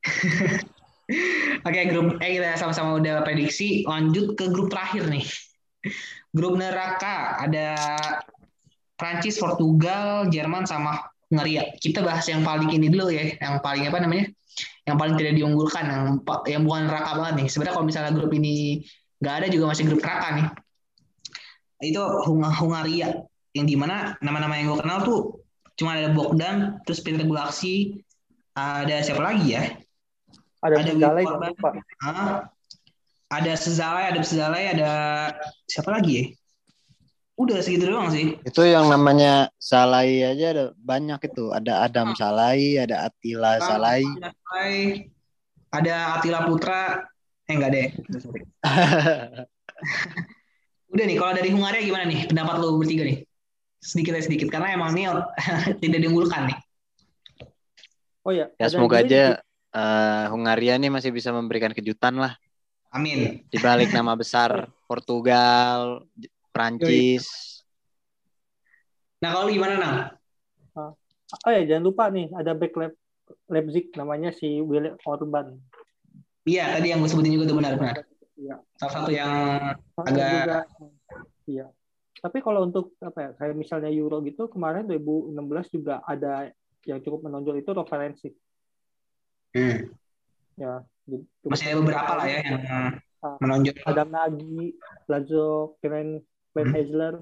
Oke, 1.67 1.79
grup 1.91 2.17
eh 2.23 2.39
kita 2.39 2.57
sama-sama 2.57 2.97
udah 2.97 3.21
prediksi. 3.21 3.85
Lanjut 3.85 4.33
ke 4.33 4.49
grup 4.49 4.71
terakhir 4.73 5.11
nih. 5.11 5.25
Grup 6.33 6.57
neraka 6.57 7.37
ada 7.43 7.75
Prancis, 8.97 9.37
Portugal, 9.37 10.31
Jerman 10.31 10.65
sama 10.65 11.12
Hungaria. 11.33 11.73
Kita 11.81 12.05
bahas 12.05 12.23
yang 12.29 12.45
paling 12.45 12.69
ini 12.69 12.93
dulu 12.93 13.09
ya, 13.09 13.33
yang 13.41 13.57
paling 13.65 13.89
apa 13.89 13.97
namanya? 13.97 14.29
Yang 14.85 14.97
paling 15.01 15.15
tidak 15.17 15.33
diunggulkan, 15.41 15.83
yang 15.89 16.03
yang 16.45 16.61
bukan 16.61 16.85
neraka 16.85 17.11
banget 17.17 17.33
nih. 17.41 17.47
Sebenarnya 17.49 17.73
kalau 17.73 17.87
misalnya 17.89 18.11
grup 18.13 18.31
ini 18.37 18.85
nggak 19.17 19.35
ada 19.41 19.47
juga 19.49 19.73
masih 19.73 19.83
grup 19.89 19.99
neraka 20.05 20.27
nih. 20.37 20.47
Itu 21.89 22.01
Hung- 22.29 22.45
Hungaria 22.45 23.25
yang 23.57 23.65
di 23.65 23.73
mana 23.73 24.13
nama-nama 24.21 24.53
yang 24.61 24.73
gue 24.73 24.79
kenal 24.85 25.01
tuh 25.01 25.41
cuma 25.73 25.97
ada 25.97 26.13
Bogdan, 26.13 26.77
terus 26.85 27.01
Peter 27.01 27.25
Gulaksi, 27.25 27.97
ada 28.53 29.01
siapa 29.01 29.25
lagi 29.25 29.57
ya? 29.57 29.73
Ada 30.61 30.79
Ada. 31.25 31.49
Ah, 32.05 32.29
ada 33.33 33.53
Sezalai, 33.57 34.13
ada 34.13 34.21
Sezalai, 34.21 34.63
ada 34.69 34.91
siapa 35.65 35.89
lagi 35.89 36.11
ya? 36.13 36.25
Udah 37.33 37.65
segitu 37.65 37.89
doang 37.89 38.13
sih. 38.13 38.37
Itu 38.45 38.61
yang 38.61 38.93
namanya 38.93 39.49
Salai 39.57 40.21
aja 40.21 40.53
ada 40.53 40.65
banyak 40.77 41.17
itu. 41.25 41.49
Ada 41.49 41.89
Adam 41.89 42.13
Salai, 42.13 42.77
ada 42.77 43.09
Attila 43.09 43.57
Salai. 43.57 44.05
Ada 44.05 44.29
Salai, 44.37 44.73
ada 45.73 45.95
Atila 46.21 46.45
Putra. 46.45 47.09
Eh 47.49 47.57
enggak 47.57 47.71
deh. 47.73 47.87
Udah 50.93 51.05
nih, 51.09 51.17
kalau 51.17 51.33
dari 51.33 51.49
Hungaria 51.49 51.81
gimana 51.81 52.05
nih? 52.05 52.29
Pendapat 52.29 52.61
lo 52.61 52.77
bertiga 52.77 53.01
nih? 53.01 53.25
Sedikit 53.81 54.13
aja 54.13 54.29
sedikit 54.29 54.53
karena 54.53 54.77
emang 54.77 54.93
ini 54.93 55.09
tidak 55.81 56.05
diunggulkan 56.05 56.53
nih. 56.53 56.57
Oh 58.23 58.31
iya. 58.31 58.47
ya 58.55 58.67
ada 58.67 58.71
semoga 58.71 59.03
juga 59.03 59.03
aja 59.03 59.23
eh, 59.75 60.25
Hungaria 60.31 60.79
nih 60.79 60.87
masih 60.87 61.11
bisa 61.11 61.35
memberikan 61.35 61.75
kejutan 61.75 62.15
lah 62.15 62.39
Amin. 62.95 63.43
di 63.51 63.57
balik 63.59 63.91
nama 63.91 64.15
besar 64.15 64.71
Portugal, 64.89 66.07
Prancis. 66.53 67.25
Nah, 69.19 69.29
kalau 69.33 69.49
gimana, 69.49 69.75
Nang? 69.75 69.97
Oh 71.33 71.49
ya, 71.49 71.65
jangan 71.65 71.83
lupa 71.83 72.13
nih 72.13 72.29
ada 72.29 72.53
back 72.53 72.77
Leip- 72.77 73.01
Leipzig 73.49 73.89
namanya 73.97 74.29
si 74.29 74.61
Willy 74.61 74.93
Orban. 75.09 75.57
Iya, 76.45 76.77
tadi 76.77 76.93
yang 76.93 77.01
gue 77.01 77.09
sebutin 77.09 77.33
juga 77.33 77.49
tuh 77.49 77.57
benar-benar. 77.57 78.05
Iya. 78.37 78.61
Salah 78.77 78.93
satu 78.93 79.09
yang 79.09 79.31
Sama 79.97 80.05
Agak- 80.13 80.29
juga 80.29 80.59
iya. 81.47 81.65
Tapi 82.21 82.37
kalau 82.39 82.63
untuk 82.63 82.93
apa 83.01 83.19
ya, 83.19 83.29
kayak 83.35 83.55
misalnya 83.57 83.89
Euro 83.89 84.21
gitu 84.21 84.45
kemarin 84.47 84.85
2016 84.85 85.73
juga 85.73 86.05
ada 86.05 86.53
yang 86.85 86.99
cukup 87.01 87.25
menonjol 87.25 87.57
itu 87.57 87.71
referensi. 87.73 88.29
hmm, 89.57 89.77
Ya, 90.53 90.85
cukup 91.09 91.49
masih 91.49 91.65
ada 91.73 91.75
beberapa 91.81 92.13
lah 92.13 92.25
ya 92.29 92.39
yang 92.45 92.61
menonjol. 93.41 93.75
Adam 93.89 94.09
Nagy, 94.11 94.77
Lazo, 95.09 95.79
Keren, 95.81 96.21
Ben 96.53 96.69
Hmm. 96.69 96.75
Hezler 96.77 97.13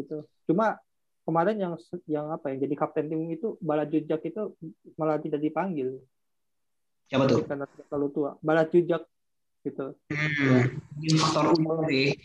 gitu. 0.00 0.24
Cuma 0.48 0.80
kemarin 1.22 1.56
yang 1.60 1.74
yang 2.08 2.26
apa 2.32 2.50
ya 2.52 2.64
jadi 2.66 2.74
kapten 2.74 3.06
tim 3.12 3.22
itu 3.30 3.54
Bala 3.62 3.84
Jujak 3.86 4.24
itu 4.26 4.56
malah 4.98 5.22
tidak 5.22 5.38
dipanggil 5.38 6.00
Siapa 7.06 7.28
tuh? 7.28 7.44
karena 7.44 7.68
tidak 7.68 7.86
terlalu 7.92 8.08
tua. 8.10 8.30
Bala 8.40 8.64
Jujak 8.66 9.04
gitu. 9.62 9.94
Hmm, 10.10 10.60
faktor 11.22 11.54
umum 11.54 11.84
sih. 11.86 12.16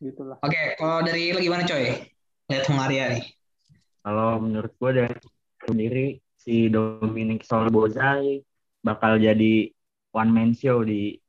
Gitulah. 0.00 0.40
Oke, 0.40 0.80
kalau 0.80 1.04
dari 1.04 1.28
lu 1.36 1.44
gimana 1.44 1.68
coy? 1.68 1.92
Lihat 2.48 2.64
Hungaria 2.72 3.04
nih. 3.14 3.24
Kalau 4.00 4.40
menurut 4.40 4.72
gue 4.80 4.90
dari 4.96 5.16
sendiri 5.68 6.06
si 6.40 6.72
Dominic 6.72 7.44
Solbozai 7.44 8.40
bakal 8.80 9.20
jadi 9.20 9.68
one 10.16 10.32
man 10.32 10.50
show 10.56 10.80
di 10.80 11.20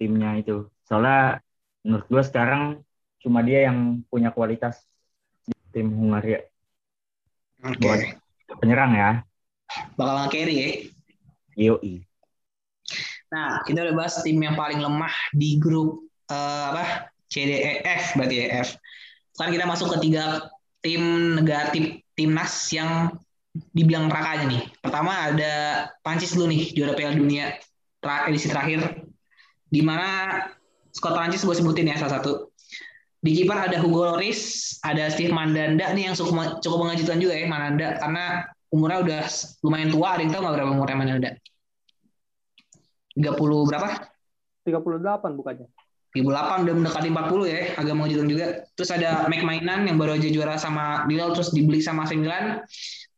timnya 0.00 0.40
itu. 0.40 0.64
Soalnya 0.88 1.44
menurut 1.84 2.08
gue 2.08 2.22
sekarang 2.24 2.80
cuma 3.20 3.44
dia 3.44 3.68
yang 3.68 4.00
punya 4.08 4.32
kualitas 4.32 4.80
di 5.44 5.52
tim 5.68 5.92
Hungaria. 5.92 6.48
Oke. 7.60 7.76
Buat 7.84 8.00
penyerang 8.64 8.96
ya. 8.96 9.10
Bakal 10.00 10.14
nge-carry 10.24 10.54
ya. 10.56 10.68
Yoi. 11.68 12.08
Nah, 13.28 13.60
kita 13.68 13.84
udah 13.84 13.94
bahas 13.94 14.24
tim 14.24 14.40
yang 14.40 14.56
paling 14.56 14.80
lemah 14.80 15.12
di 15.36 15.60
grup 15.60 16.08
eh, 16.32 16.64
apa? 16.72 17.12
C, 17.28 17.44
D, 17.44 17.52
E, 17.60 17.72
F 17.84 18.16
berarti 18.16 18.36
ya 18.40 18.64
F. 18.64 18.80
Sekarang 19.36 19.52
kita 19.52 19.66
masuk 19.68 19.92
ke 19.92 20.08
tiga 20.08 20.48
tim 20.80 21.36
negatif 21.36 22.00
timnas 22.16 22.72
yang 22.72 23.12
dibilang 23.76 24.08
nerakanya 24.08 24.48
nih. 24.48 24.62
Pertama 24.80 25.12
ada 25.12 25.52
Prancis 26.00 26.32
dulu 26.32 26.48
nih, 26.48 26.72
juara 26.72 26.96
Piala 26.96 27.12
Dunia 27.12 27.52
edisi 28.30 28.48
terakhir. 28.48 29.04
Di 29.68 29.84
mana 29.84 30.40
skor 30.98 31.14
Prancis 31.14 31.46
gue 31.46 31.54
sebutin 31.54 31.86
ya 31.86 31.96
salah 32.02 32.18
satu. 32.18 32.50
Di 33.18 33.34
kiper 33.34 33.70
ada 33.70 33.78
Hugo 33.78 34.06
Lloris, 34.06 34.74
ada 34.82 35.10
Steve 35.10 35.30
Mandanda 35.30 35.90
nih 35.94 36.10
yang 36.10 36.14
cukup, 36.18 36.62
cukup 36.62 36.86
mengejutkan 36.86 37.18
juga 37.18 37.34
ya 37.38 37.46
Mandanda 37.46 37.98
karena 37.98 38.24
umurnya 38.74 38.98
udah 39.02 39.22
lumayan 39.62 39.90
tua, 39.94 40.08
ada 40.14 40.20
yang 40.22 40.32
tahu 40.34 40.42
nggak 40.42 40.54
berapa 40.58 40.70
umurnya 40.74 40.96
Mandanda? 40.98 41.30
30 43.14 43.70
berapa? 43.70 43.88
38 44.66 45.38
bukannya. 45.38 45.66
38 46.16 46.64
udah 46.64 46.74
mendekati 46.74 47.08
40 47.12 47.52
ya, 47.52 47.60
agak 47.76 47.94
mengejutkan 47.94 48.28
juga. 48.32 48.46
Terus 48.78 48.90
ada 48.94 49.28
Mike 49.28 49.44
Mainan 49.44 49.84
yang 49.84 50.00
baru 50.00 50.16
aja 50.16 50.28
juara 50.32 50.56
sama 50.56 51.04
Lille 51.04 51.28
terus 51.36 51.52
dibeli 51.52 51.84
sama 51.84 52.08
AC 52.08 52.16
Milan. 52.16 52.64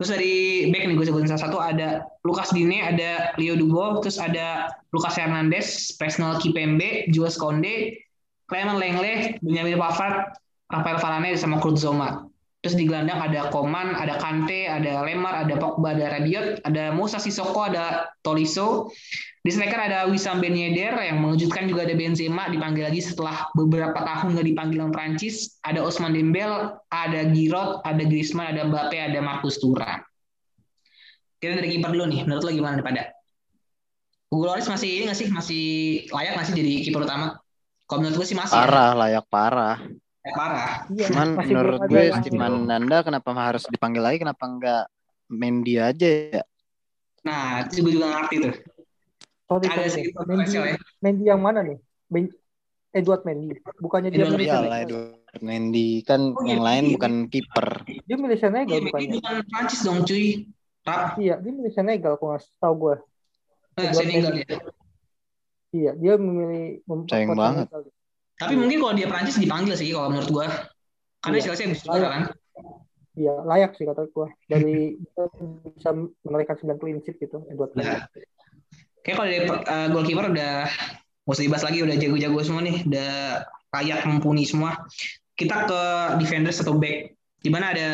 Terus 0.01 0.17
dari 0.17 0.67
back 0.73 0.89
nih 0.89 0.95
gue 0.97 1.07
sebutin 1.07 1.29
salah 1.29 1.45
satu 1.45 1.59
ada 1.61 2.09
Lucas 2.25 2.51
Digne, 2.57 2.81
ada 2.81 3.37
Leo 3.37 3.55
Dubois, 3.55 4.01
terus 4.01 4.17
ada 4.17 4.73
Lucas 4.97 5.13
Hernandez, 5.15 5.93
Presnel 6.01 6.41
Kipembe, 6.41 7.05
Jules 7.13 7.37
Konde, 7.37 8.01
Clement 8.49 8.81
Lenglet, 8.81 9.37
Benjamin 9.45 9.77
Pavard, 9.77 10.33
Rafael 10.73 10.99
Varane 10.99 11.37
sama 11.37 11.61
Kurt 11.61 11.77
Zouma. 11.77 12.30
Terus 12.61 12.77
di 12.77 12.85
gelandang 12.85 13.17
ada 13.17 13.49
Koman, 13.49 13.97
ada 13.97 14.21
Kante, 14.21 14.69
ada 14.69 15.01
Lemar, 15.01 15.49
ada 15.49 15.57
Pogba, 15.57 15.97
ada 15.97 16.13
Rabiot, 16.13 16.61
ada 16.69 16.93
Musa 16.93 17.17
Sissoko, 17.17 17.65
ada 17.65 18.13
Tolisso. 18.21 18.93
Di 19.41 19.49
striker 19.49 19.81
ada 19.81 20.05
Wissam 20.05 20.45
Ben 20.45 20.53
Yedder 20.53 20.93
yang 21.01 21.25
mengejutkan 21.25 21.65
juga 21.65 21.89
ada 21.89 21.97
Benzema 21.97 22.53
dipanggil 22.53 22.85
lagi 22.85 23.01
setelah 23.01 23.49
beberapa 23.57 23.97
tahun 23.97 24.37
nggak 24.37 24.47
dipanggil 24.53 24.79
yang 24.85 24.93
Prancis. 24.93 25.57
Ada 25.65 25.81
Osman 25.81 26.13
Dembele, 26.13 26.77
ada 26.93 27.33
Giroud, 27.33 27.81
ada 27.89 28.03
Griezmann, 28.05 28.53
ada 28.53 28.69
Mbappe, 28.69 29.01
ada 29.01 29.17
Marcus 29.25 29.57
Thuram. 29.57 30.05
Kita 31.41 31.57
dari 31.57 31.73
kiper 31.73 31.97
dulu 31.97 32.13
nih. 32.13 32.29
Menurut 32.29 32.45
lo 32.45 32.53
gimana 32.53 32.77
nih 32.77 32.85
pada? 32.85 33.03
Hugo 34.29 34.53
Lloris 34.53 34.69
masih 34.69 35.01
ini 35.01 35.05
nggak 35.09 35.19
sih 35.19 35.29
masih 35.33 35.65
layak 36.13 36.37
nggak 36.37 36.47
sih 36.53 36.55
jadi 36.61 36.73
kiper 36.85 37.09
utama? 37.09 37.41
Kalau 37.89 38.05
menurut 38.05 38.21
gue 38.21 38.27
sih 38.29 38.37
masih. 38.37 38.55
ya. 38.55 38.69
Parah, 38.69 38.93
layak 38.93 39.25
parah. 39.33 39.81
Ya, 40.21 40.33
parah. 40.37 40.85
Iya, 40.93 41.05
Cuman 41.09 41.29
menurut 41.41 41.81
ada 41.81 41.89
gue 41.89 42.03
yang- 42.05 42.21
Steve 42.21 42.37
Mandanda 42.37 42.97
kenapa 43.01 43.31
harus 43.33 43.65
dipanggil 43.67 44.03
lagi? 44.05 44.21
Kenapa 44.21 44.45
enggak 44.45 44.85
Mendy 45.27 45.81
aja 45.81 46.05
ya? 46.05 46.43
Nah, 47.23 47.65
itu 47.65 47.81
gue 47.81 47.93
juga 47.95 48.09
ngerti 48.13 48.37
tuh. 48.43 48.55
Sorry, 49.47 49.67
Ada 49.67 49.81
sorry. 49.81 49.91
sih 49.91 50.03
Mendy, 50.13 50.53
ya. 50.53 50.77
Mendy 51.01 51.25
yang 51.25 51.41
mana 51.41 51.61
nih? 51.63 51.79
Ben- 52.07 52.37
Edward 52.91 53.23
Mendy. 53.23 53.57
Bukannya 53.79 54.11
dia 54.11 54.21
Edward 54.21 54.37
Mendy. 54.37 54.47
Iyalah. 54.47 54.79
Edward 54.83 55.41
Mendy 55.41 55.89
kan 56.03 56.21
Oh, 56.21 56.43
iya, 56.43 56.49
yang 56.53 56.63
lain 56.63 56.85
iya. 56.85 56.93
bukan 56.95 57.13
kiper. 57.27 57.67
Dia 57.87 58.17
milih 58.19 58.39
Senegal 58.39 58.71
Iya, 58.71 58.85
bukannya? 58.85 59.07
ini 59.07 59.17
bukan 59.17 59.35
Prancis 59.47 59.81
dong 59.81 59.99
cuy. 60.03 60.27
Rap, 60.81 61.01
Iya, 61.17 61.35
dia 61.39 61.51
milih 61.51 61.73
Senegal 61.73 62.13
kok 62.15 62.27
nggak 62.27 62.43
tahu 62.59 62.75
gue. 62.77 62.95
eh, 63.79 63.91
Senegal 63.91 64.33
ya. 64.35 64.45
Iya, 65.71 65.91
dia 65.95 66.13
memilih 66.15 66.83
Sayang 67.07 67.33
banget. 67.33 67.67
Senegal. 67.67 67.83
Tapi 68.41 68.55
mungkin 68.57 68.81
kalau 68.81 68.95
dia 68.97 69.07
Prancis 69.07 69.37
dipanggil 69.37 69.77
sih 69.77 69.93
kalau 69.93 70.09
menurut 70.09 70.31
gua. 70.33 70.47
Karena 71.21 71.37
Iya. 71.37 71.43
istilahnya 71.45 71.69
bisa 71.77 71.85
Layak. 71.93 72.11
kan. 72.11 72.23
Iya, 73.11 73.35
layak 73.45 73.71
sih 73.77 73.85
kata 73.85 74.03
gue. 74.09 74.29
Dari 74.49 74.97
bisa 74.97 75.91
menorehkan 76.25 76.57
9 76.57 76.81
clean 76.81 76.99
sheet 77.05 77.21
gitu, 77.21 77.45
Edward 77.53 77.77
Mendy. 77.77 77.91
Nah, 77.93 78.01
kayak 79.05 79.17
kalau 79.19 79.29
dari 79.29 79.41
uh, 79.45 79.89
goalkeeper 79.93 80.27
udah 80.33 80.55
mau 81.29 81.33
usah 81.37 81.45
dibahas 81.45 81.65
lagi 81.69 81.85
udah 81.85 81.97
jago-jago 82.01 82.39
semua 82.41 82.63
nih, 82.65 82.81
udah 82.89 83.11
layak 83.77 84.01
mumpuni 84.09 84.49
semua. 84.49 84.81
Kita 85.37 85.69
ke 85.69 85.83
defenders 86.17 86.65
atau 86.65 86.81
back. 86.81 87.13
Di 87.41 87.49
mana 87.49 87.73
ada 87.73 87.89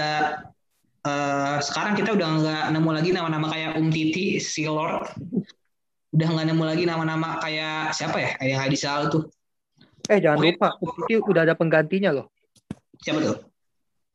eh, 1.06 1.56
sekarang 1.62 1.94
kita 1.94 2.18
udah 2.18 2.28
nggak 2.43 2.64
nemu 2.74 2.90
lagi 2.90 3.10
nama-nama 3.14 3.47
kayak 3.47 3.78
Um 3.78 3.94
Titi, 3.94 4.43
Silor. 4.43 5.06
Udah 6.10 6.28
nggak 6.32 6.47
nemu 6.51 6.64
lagi 6.66 6.82
nama-nama 6.82 7.39
kayak 7.39 7.94
siapa 7.94 8.16
ya? 8.18 8.31
Yang 8.43 8.59
Hadi 8.62 8.78
Sal 8.78 9.02
tuh. 9.14 9.31
Eh, 10.07 10.19
jangan 10.23 10.39
Oke. 10.39 10.55
lupa, 10.55 10.69
Umtiti 10.78 11.15
udah 11.19 11.43
ada 11.43 11.55
penggantinya 11.59 12.11
loh. 12.15 12.31
Siapa 13.03 13.19
tuh? 13.19 13.37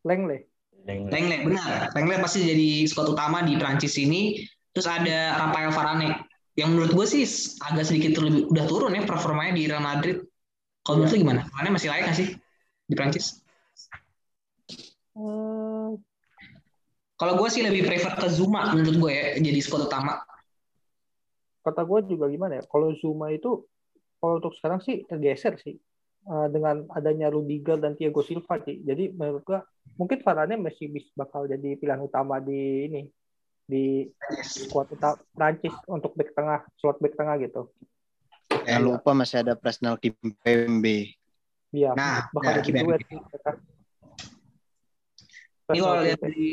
Lengle. 0.08 0.48
Lenglet, 0.88 1.46
benar. 1.46 1.94
Lenglet 1.94 2.20
pasti 2.26 2.42
jadi 2.42 2.90
squad 2.90 3.14
utama 3.14 3.46
di 3.46 3.54
Prancis 3.54 3.94
ini. 4.02 4.42
Terus 4.74 4.88
ada 4.90 5.38
Rafael 5.38 5.70
Varane. 5.70 6.26
Yang 6.58 6.70
menurut 6.74 6.92
gue 6.96 7.06
sih 7.06 7.24
agak 7.62 7.86
sedikit 7.86 8.18
lebih 8.24 8.50
udah 8.50 8.66
turun 8.66 8.96
ya 8.98 9.04
performanya 9.06 9.54
di 9.54 9.70
Real 9.70 9.84
Madrid. 9.84 10.26
Kalau 10.82 11.00
menurut 11.00 11.14
lu 11.14 11.22
gimana? 11.22 11.42
Varane 11.54 11.70
masih 11.78 11.88
layak 11.94 12.04
nggak 12.10 12.18
sih 12.18 12.28
di 12.90 12.94
Prancis? 12.98 13.46
Hmm, 15.14 16.02
Kalau 17.20 17.34
gue 17.38 17.50
sih 17.54 17.62
lebih 17.62 17.86
prefer 17.86 18.18
ke 18.18 18.28
Zuma 18.34 18.74
menurut 18.74 18.96
gue 18.98 19.12
ya 19.14 19.26
jadi 19.38 19.60
squad 19.62 19.86
utama. 19.86 20.18
Kata 21.62 21.86
gue 21.86 22.00
juga 22.10 22.26
gimana 22.26 22.58
ya? 22.58 22.64
Kalau 22.66 22.90
Zuma 22.98 23.30
itu 23.30 23.70
kalau 24.22 24.38
untuk 24.38 24.54
sekarang 24.54 24.80
sih 24.86 25.02
tergeser 25.10 25.58
sih 25.58 25.82
Eh, 26.22 26.48
dengan 26.54 26.86
adanya 26.94 27.34
Rudiger 27.34 27.82
dan 27.82 27.98
Thiago 27.98 28.22
Silva 28.22 28.62
sih. 28.62 28.78
Jadi 28.86 29.10
menurut 29.10 29.42
gue 29.42 29.58
mungkin 29.98 30.22
Varane 30.22 30.54
masih 30.54 30.94
bisa 30.94 31.10
bakal 31.18 31.50
jadi 31.50 31.74
pilihan 31.82 31.98
utama 31.98 32.38
di 32.38 32.86
ini 32.86 33.02
di 33.66 34.06
squad 34.46 34.94
utama 34.94 35.18
Prancis 35.34 35.74
untuk 35.90 36.14
back 36.14 36.38
tengah, 36.38 36.62
slot 36.78 37.02
back 37.02 37.18
tengah 37.18 37.42
gitu. 37.42 37.74
Jangan 38.54 38.84
lupa 38.86 39.18
masih 39.18 39.42
ada 39.42 39.58
Presnel 39.58 39.98
Kimpembe. 39.98 41.18
Iya, 41.74 41.98
Nah, 41.98 42.30
bakal 42.30 42.62
nah, 42.62 42.70
duet 42.70 43.02
sih 43.02 43.18
mereka. 43.18 43.52
Ini 45.72 45.80
kalau 45.82 46.04
lihat 46.06 46.22
di 46.22 46.50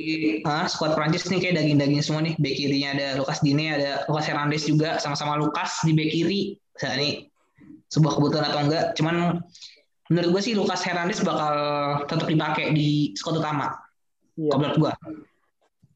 ah, 0.48 0.64
squad 0.64 0.96
Prancis 0.96 1.28
nih 1.28 1.44
kayak 1.44 1.60
daging-daging 1.60 2.00
semua 2.00 2.24
nih. 2.24 2.40
Back 2.40 2.56
kirinya 2.56 2.96
ada 2.96 3.06
Lucas 3.20 3.44
Digne, 3.44 3.68
ada 3.68 4.08
Lucas 4.08 4.32
Hernandez 4.32 4.64
juga 4.64 4.96
sama-sama 4.96 5.36
Lucas 5.36 5.84
di 5.84 5.92
back 5.92 6.08
kiri. 6.08 6.56
Nah, 6.56 6.92
ini 6.96 7.27
sebuah 7.88 8.12
kebutuhan 8.16 8.44
atau 8.48 8.60
enggak. 8.64 8.84
Cuman 8.96 9.40
menurut 10.08 10.28
gue 10.38 10.42
sih 10.44 10.52
Lucas 10.56 10.84
Hernandez 10.84 11.20
bakal 11.24 11.54
tetap 12.08 12.28
dipakai 12.28 12.72
di 12.72 13.12
squad 13.16 13.40
utama. 13.40 13.72
Iya, 14.38 14.54
Kalau 14.54 14.76
gue. 14.76 14.92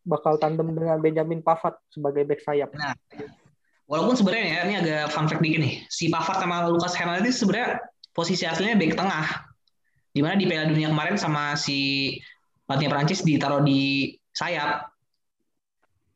bakal 0.03 0.35
tandem 0.43 0.75
dengan 0.75 0.99
Benjamin 0.99 1.41
Pavard 1.47 1.79
sebagai 1.95 2.27
back 2.27 2.43
sayap. 2.43 2.75
Nah, 2.75 2.91
walaupun 3.87 4.19
sebenarnya 4.19 4.47
ya 4.51 4.61
ini 4.67 4.75
agak 4.83 5.15
fun 5.15 5.31
fact 5.31 5.39
dikit 5.39 5.63
nih. 5.63 5.87
Si 5.87 6.11
Pavard 6.11 6.43
sama 6.43 6.67
Lucas 6.67 6.99
Hernandez 6.99 7.39
sebenarnya 7.39 7.79
posisi 8.11 8.43
aslinya 8.43 8.75
back 8.75 8.99
tengah. 8.99 9.27
Di 10.13 10.21
mana 10.21 10.35
di 10.37 10.45
Piala 10.45 10.69
Dunia 10.69 10.91
kemarin 10.91 11.17
sama 11.17 11.55
si 11.55 12.19
pelatih 12.67 12.91
Prancis 12.91 13.23
ditaruh 13.23 13.63
di 13.63 14.13
sayap. 14.35 14.91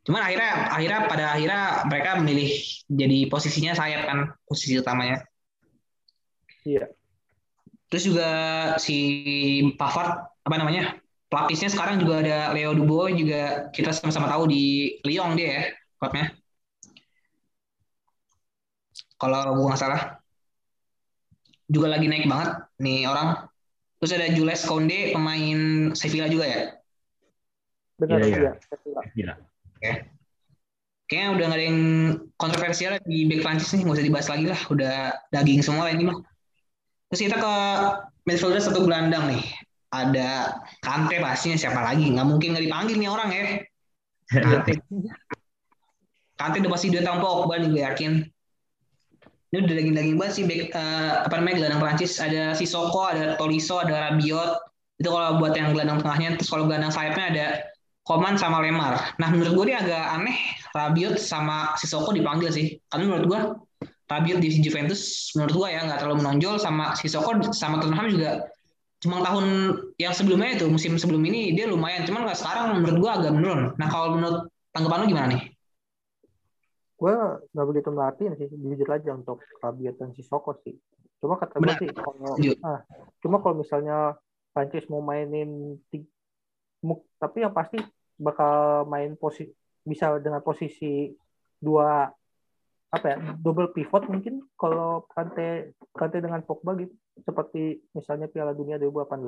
Cuman 0.02 0.22
akhirnya 0.22 0.52
akhirnya 0.70 1.00
pada 1.06 1.24
akhirnya 1.34 1.62
mereka 1.86 2.10
memilih 2.18 2.50
jadi 2.90 3.18
posisinya 3.30 3.72
sayap 3.78 4.02
kan 4.06 4.18
posisi 4.50 4.76
utamanya. 4.82 5.22
Iya. 6.66 6.90
Terus 7.86 8.02
juga 8.02 8.28
si 8.82 8.98
Pavard 9.78 10.26
apa 10.42 10.56
namanya 10.58 10.98
pelapisnya 11.30 11.70
sekarang 11.70 12.02
juga 12.02 12.22
ada 12.22 12.38
Leo 12.50 12.74
Dubois 12.74 13.14
juga 13.14 13.70
kita 13.70 13.94
sama-sama 13.94 14.26
tahu 14.26 14.50
di 14.50 14.98
Lyon 15.06 15.38
dia 15.38 15.48
ya 15.48 15.62
klubnya. 16.02 16.34
Kalau 19.16 19.54
gue 19.54 19.64
nggak 19.70 19.80
salah 19.80 20.02
juga 21.66 21.86
lagi 21.90 22.06
naik 22.10 22.26
banget 22.26 22.50
nih 22.82 23.06
orang. 23.06 23.46
Terus 23.96 24.12
ada 24.12 24.28
Jules 24.34 24.62
Kounde 24.66 25.14
pemain 25.14 25.58
Sevilla 25.96 26.28
juga 26.28 26.44
ya. 26.46 26.60
Benar 27.96 28.18
Iya, 28.20 28.26
iya. 28.28 28.38
iya. 28.38 28.52
Sevilla. 28.60 29.02
Gila. 29.16 29.34
Kayaknya 31.06 31.28
udah 31.38 31.44
nggak 31.46 31.58
ada 31.58 31.66
yang 31.70 31.80
kontroversial 32.34 32.92
di 33.06 33.30
back 33.30 33.40
Prancis 33.46 33.70
nih, 33.72 33.82
nggak 33.86 33.96
usah 33.96 34.06
dibahas 34.10 34.28
lagi 34.28 34.46
lah. 34.50 34.60
Udah 34.68 34.94
daging 35.32 35.62
semua 35.62 35.88
ini 35.88 36.02
mah. 36.12 36.18
Terus 37.10 37.20
kita 37.30 37.36
ke 37.38 37.54
midfielder 38.26 38.62
satu 38.62 38.82
gelandang 38.82 39.30
nih. 39.30 39.44
Ada 39.94 40.58
Kante 40.82 41.22
pastinya 41.22 41.54
siapa 41.54 41.78
lagi? 41.78 42.10
Nggak 42.10 42.26
mungkin 42.26 42.52
nggak 42.52 42.64
dipanggil 42.66 42.96
nih 42.98 43.10
orang 43.10 43.28
ya. 43.30 43.44
Kante. 44.34 44.72
Kante 46.36 46.56
udah 46.60 46.72
pasti 46.74 46.86
dua 46.90 47.02
tahun 47.06 47.18
Pogba 47.22 47.54
nih 47.62 47.68
gue 47.70 47.82
yakin. 47.86 48.12
Ini 49.46 49.56
udah 49.62 49.74
daging-daging 49.78 50.16
banget 50.18 50.32
sih 50.34 50.44
back, 50.44 50.62
eh, 50.74 51.12
apa 51.22 51.34
namanya 51.38 51.54
gelandang 51.62 51.80
Prancis. 51.80 52.18
Ada 52.18 52.58
Sissoko, 52.58 53.06
ada 53.06 53.38
Tolisso, 53.38 53.78
ada 53.78 54.10
Rabiot. 54.10 54.58
Itu 54.98 55.08
kalau 55.14 55.38
buat 55.38 55.54
yang 55.54 55.70
gelandang 55.70 56.02
tengahnya. 56.02 56.34
Terus 56.36 56.50
kalau 56.50 56.66
gelandang 56.66 56.90
sayapnya 56.90 57.24
ada 57.30 57.46
Koman 58.02 58.34
sama 58.36 58.58
Lemar. 58.62 59.14
Nah 59.22 59.28
menurut 59.30 59.54
gue 59.54 59.64
ini 59.70 59.74
agak 59.78 60.04
aneh 60.18 60.38
Rabiot 60.74 61.16
sama 61.22 61.78
Sissoko 61.78 62.10
dipanggil 62.10 62.50
sih. 62.50 62.74
Karena 62.90 63.06
menurut 63.06 63.26
gue 63.30 63.40
Rabiot 64.06 64.38
di 64.38 64.62
Juventus 64.62 65.34
menurut 65.34 65.52
gue 65.52 65.68
ya 65.74 65.80
nggak 65.82 65.98
terlalu 65.98 66.22
menonjol 66.22 66.62
sama 66.62 66.94
Sissoko 66.94 67.34
sama 67.50 67.82
Tottenham 67.82 68.06
juga 68.06 68.46
cuma 69.02 69.20
tahun 69.20 69.76
yang 70.00 70.14
sebelumnya 70.16 70.56
itu 70.56 70.66
musim 70.72 70.96
sebelum 70.96 71.20
ini 71.26 71.52
dia 71.52 71.68
lumayan 71.68 72.08
cuman 72.08 72.24
nggak 72.24 72.38
sekarang 72.38 72.80
menurut 72.80 72.96
gue 73.02 73.10
agak 73.10 73.32
menurun. 73.34 73.62
Nah 73.76 73.88
kalau 73.92 74.16
menurut 74.16 74.38
tanggapan 74.72 74.98
lu 75.04 75.06
gimana 75.10 75.28
nih? 75.36 75.42
Gue 76.96 77.14
nggak 77.52 77.66
begitu 77.68 77.88
merhatiin 77.92 78.32
sih, 78.40 78.48
jujur 78.48 78.88
aja 78.88 79.10
untuk 79.12 79.44
Rabiot 79.60 80.00
dan 80.00 80.16
Sissoko 80.16 80.56
sih. 80.64 80.80
Cuma 81.20 81.36
kata 81.36 81.60
gue 81.60 81.74
sih, 81.76 81.90
kalau 81.92 82.36
ah, 82.64 82.80
cuma 83.20 83.36
kalau 83.44 83.60
misalnya 83.60 84.16
Prancis 84.56 84.88
mau 84.88 85.04
mainin 85.04 85.76
tapi 87.20 87.44
yang 87.44 87.52
pasti 87.52 87.76
bakal 88.16 88.84
main 88.88 89.12
posisi 89.20 89.52
bisa 89.84 90.16
dengan 90.18 90.40
posisi 90.40 91.12
dua 91.60 92.08
apa 92.86 93.06
ya 93.12 93.16
double 93.42 93.74
pivot 93.74 94.06
mungkin 94.06 94.46
kalau 94.54 95.04
Kante 95.10 95.74
Kante 95.92 96.18
dengan 96.22 96.40
Pogba 96.46 96.78
gitu. 96.78 96.94
Seperti 97.20 97.82
misalnya 97.92 98.30
Piala 98.30 98.54
Dunia 98.54 98.78
2018 98.78 99.26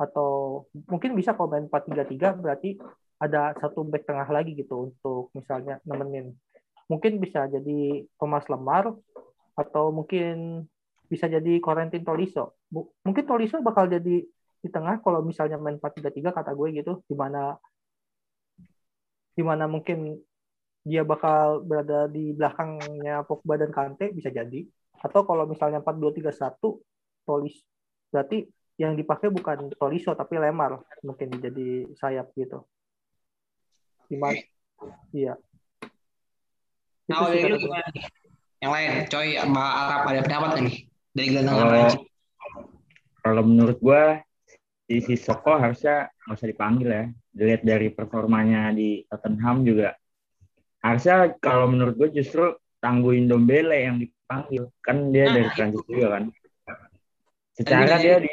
atau 0.00 0.64
mungkin 0.88 1.12
bisa 1.12 1.36
kalau 1.36 1.52
main 1.52 1.68
4-3-3 1.68 2.40
berarti 2.40 2.80
ada 3.20 3.52
satu 3.60 3.84
back 3.84 4.08
tengah 4.08 4.28
lagi 4.32 4.56
gitu 4.56 4.88
untuk 4.88 5.28
misalnya 5.36 5.76
nemenin. 5.84 6.32
Mungkin 6.88 7.20
bisa 7.20 7.44
jadi 7.46 8.08
Thomas 8.16 8.48
Lemar 8.48 8.96
atau 9.54 9.92
mungkin 9.92 10.64
bisa 11.10 11.28
jadi 11.28 11.60
Corentin 11.60 12.00
Tolisso. 12.06 12.56
Mungkin 13.04 13.24
Tolisso 13.28 13.60
bakal 13.60 13.92
jadi 13.92 14.24
di 14.60 14.68
tengah 14.68 15.04
kalau 15.04 15.20
misalnya 15.20 15.60
main 15.60 15.76
4-3-3 15.76 16.32
kata 16.32 16.50
gue 16.56 16.68
gitu. 16.80 17.04
Di 17.04 17.14
mana 17.18 17.60
di 19.36 19.42
mana 19.44 19.68
mungkin 19.68 20.16
dia 20.80 21.04
bakal 21.04 21.60
berada 21.60 22.08
di 22.08 22.32
belakangnya 22.32 23.22
Pogba 23.28 23.60
dan 23.60 23.70
Kante 23.72 24.12
bisa 24.16 24.32
jadi. 24.32 24.64
Atau 25.00 25.24
kalau 25.24 25.48
misalnya 25.48 25.80
4-2-3-1 25.80 26.56
Tolis 27.24 27.56
berarti 28.10 28.48
yang 28.80 28.96
dipakai 28.96 29.28
bukan 29.28 29.70
Tolisso 29.76 30.16
tapi 30.16 30.40
Lemar. 30.40 30.80
Mungkin 31.04 31.36
jadi 31.36 31.88
sayap 31.96 32.32
gitu. 32.36 32.64
Gimana? 34.08 34.40
Iya. 35.12 35.36
Itu 37.04 37.12
Nah, 37.20 37.28
gue. 37.28 37.58
gimana 37.58 37.88
nih? 37.92 38.04
Yang 38.60 38.72
lain, 38.76 38.90
coy, 39.08 39.28
sama 39.40 39.64
Arab 39.64 40.00
ada 40.04 40.20
pendapat 40.20 40.50
nih? 40.60 40.76
Dari 41.10 41.26
gelandang 41.32 41.56
Kalau 41.58 41.88
kalau 43.20 43.42
menurut 43.44 43.78
gua 43.80 44.20
si 44.88 45.00
Sissoko 45.04 45.56
harusnya 45.56 46.08
nggak 46.24 46.36
usah 46.38 46.48
dipanggil 46.48 46.88
ya. 46.88 47.04
Dilihat 47.30 47.62
dari 47.64 47.88
performanya 47.92 48.72
di 48.72 49.04
Tottenham 49.06 49.64
juga 49.64 49.96
harusnya 50.80 51.36
kalau 51.40 51.68
menurut 51.68 51.94
gue 51.96 52.20
justru 52.20 52.56
tangguhin 52.80 53.28
Dombele 53.28 53.86
yang 53.86 54.00
dipanggil 54.00 54.72
kan 54.80 55.12
dia 55.12 55.28
Nah, 55.28 55.34
dari. 55.36 55.48
Prancis 55.52 55.84
juga 55.86 56.08
kan. 56.16 56.24
Secara 57.54 57.96
dia 58.00 58.16
di, 58.24 58.32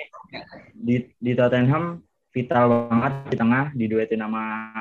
di 0.72 0.96
di 1.20 1.32
Tottenham 1.36 2.00
vital 2.32 2.66
banget 2.88 3.14
di 3.28 3.36
tengah 3.36 3.66
diduetin 3.76 4.24
sama. 4.24 4.72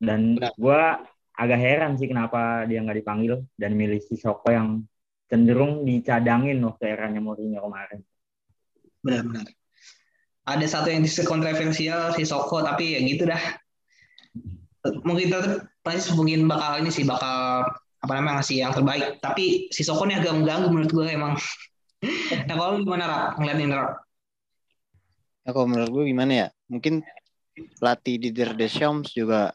Dan 0.00 0.40
gua 0.56 1.04
agak 1.36 1.60
heran 1.60 1.96
sih 2.00 2.08
kenapa 2.08 2.64
dia 2.64 2.80
nggak 2.80 3.04
dipanggil 3.04 3.44
dan 3.56 3.76
milih 3.76 4.00
Sissoko 4.00 4.48
yang 4.48 4.84
cenderung 5.28 5.84
dicadangin 5.86 6.58
waktu 6.64 6.96
eranya 6.96 7.20
Mourinho 7.20 7.60
kemarin. 7.64 8.00
Benar-benar. 9.04 9.46
Ada 10.48 10.66
satu 10.66 10.88
yang 10.90 11.04
kontroversial 11.06 12.16
si 12.16 12.26
Soko 12.26 12.64
tapi 12.64 12.96
ya 12.96 13.00
gitu 13.04 13.28
dah. 13.28 13.38
Mungkin 15.04 15.30
tetap 15.30 15.69
Prancis 15.80 16.12
mungkin 16.12 16.44
bakal 16.44 16.84
ini 16.84 16.92
sih 16.92 17.08
bakal 17.08 17.64
apa 18.00 18.12
namanya 18.16 18.40
ngasih 18.40 18.56
yang 18.64 18.72
terbaik. 18.72 19.20
Tapi 19.20 19.68
si 19.72 19.84
Soko 19.84 20.08
ini 20.08 20.16
agak 20.16 20.32
mengganggu 20.36 20.68
menurut 20.72 20.90
gue 20.92 21.06
emang. 21.08 21.34
nah 22.48 22.54
kalau 22.56 22.80
gimana 22.80 23.04
Rap? 23.04 23.24
Ngeliatin 23.36 23.72
Rap? 23.72 23.90
Ya 25.44 25.50
kalau 25.52 25.66
menurut 25.68 25.90
gue 25.92 26.04
gimana 26.08 26.32
ya? 26.32 26.48
Mungkin 26.68 27.04
pelatih 27.76 28.16
Didier 28.16 28.56
Deschamps 28.56 29.12
juga 29.12 29.52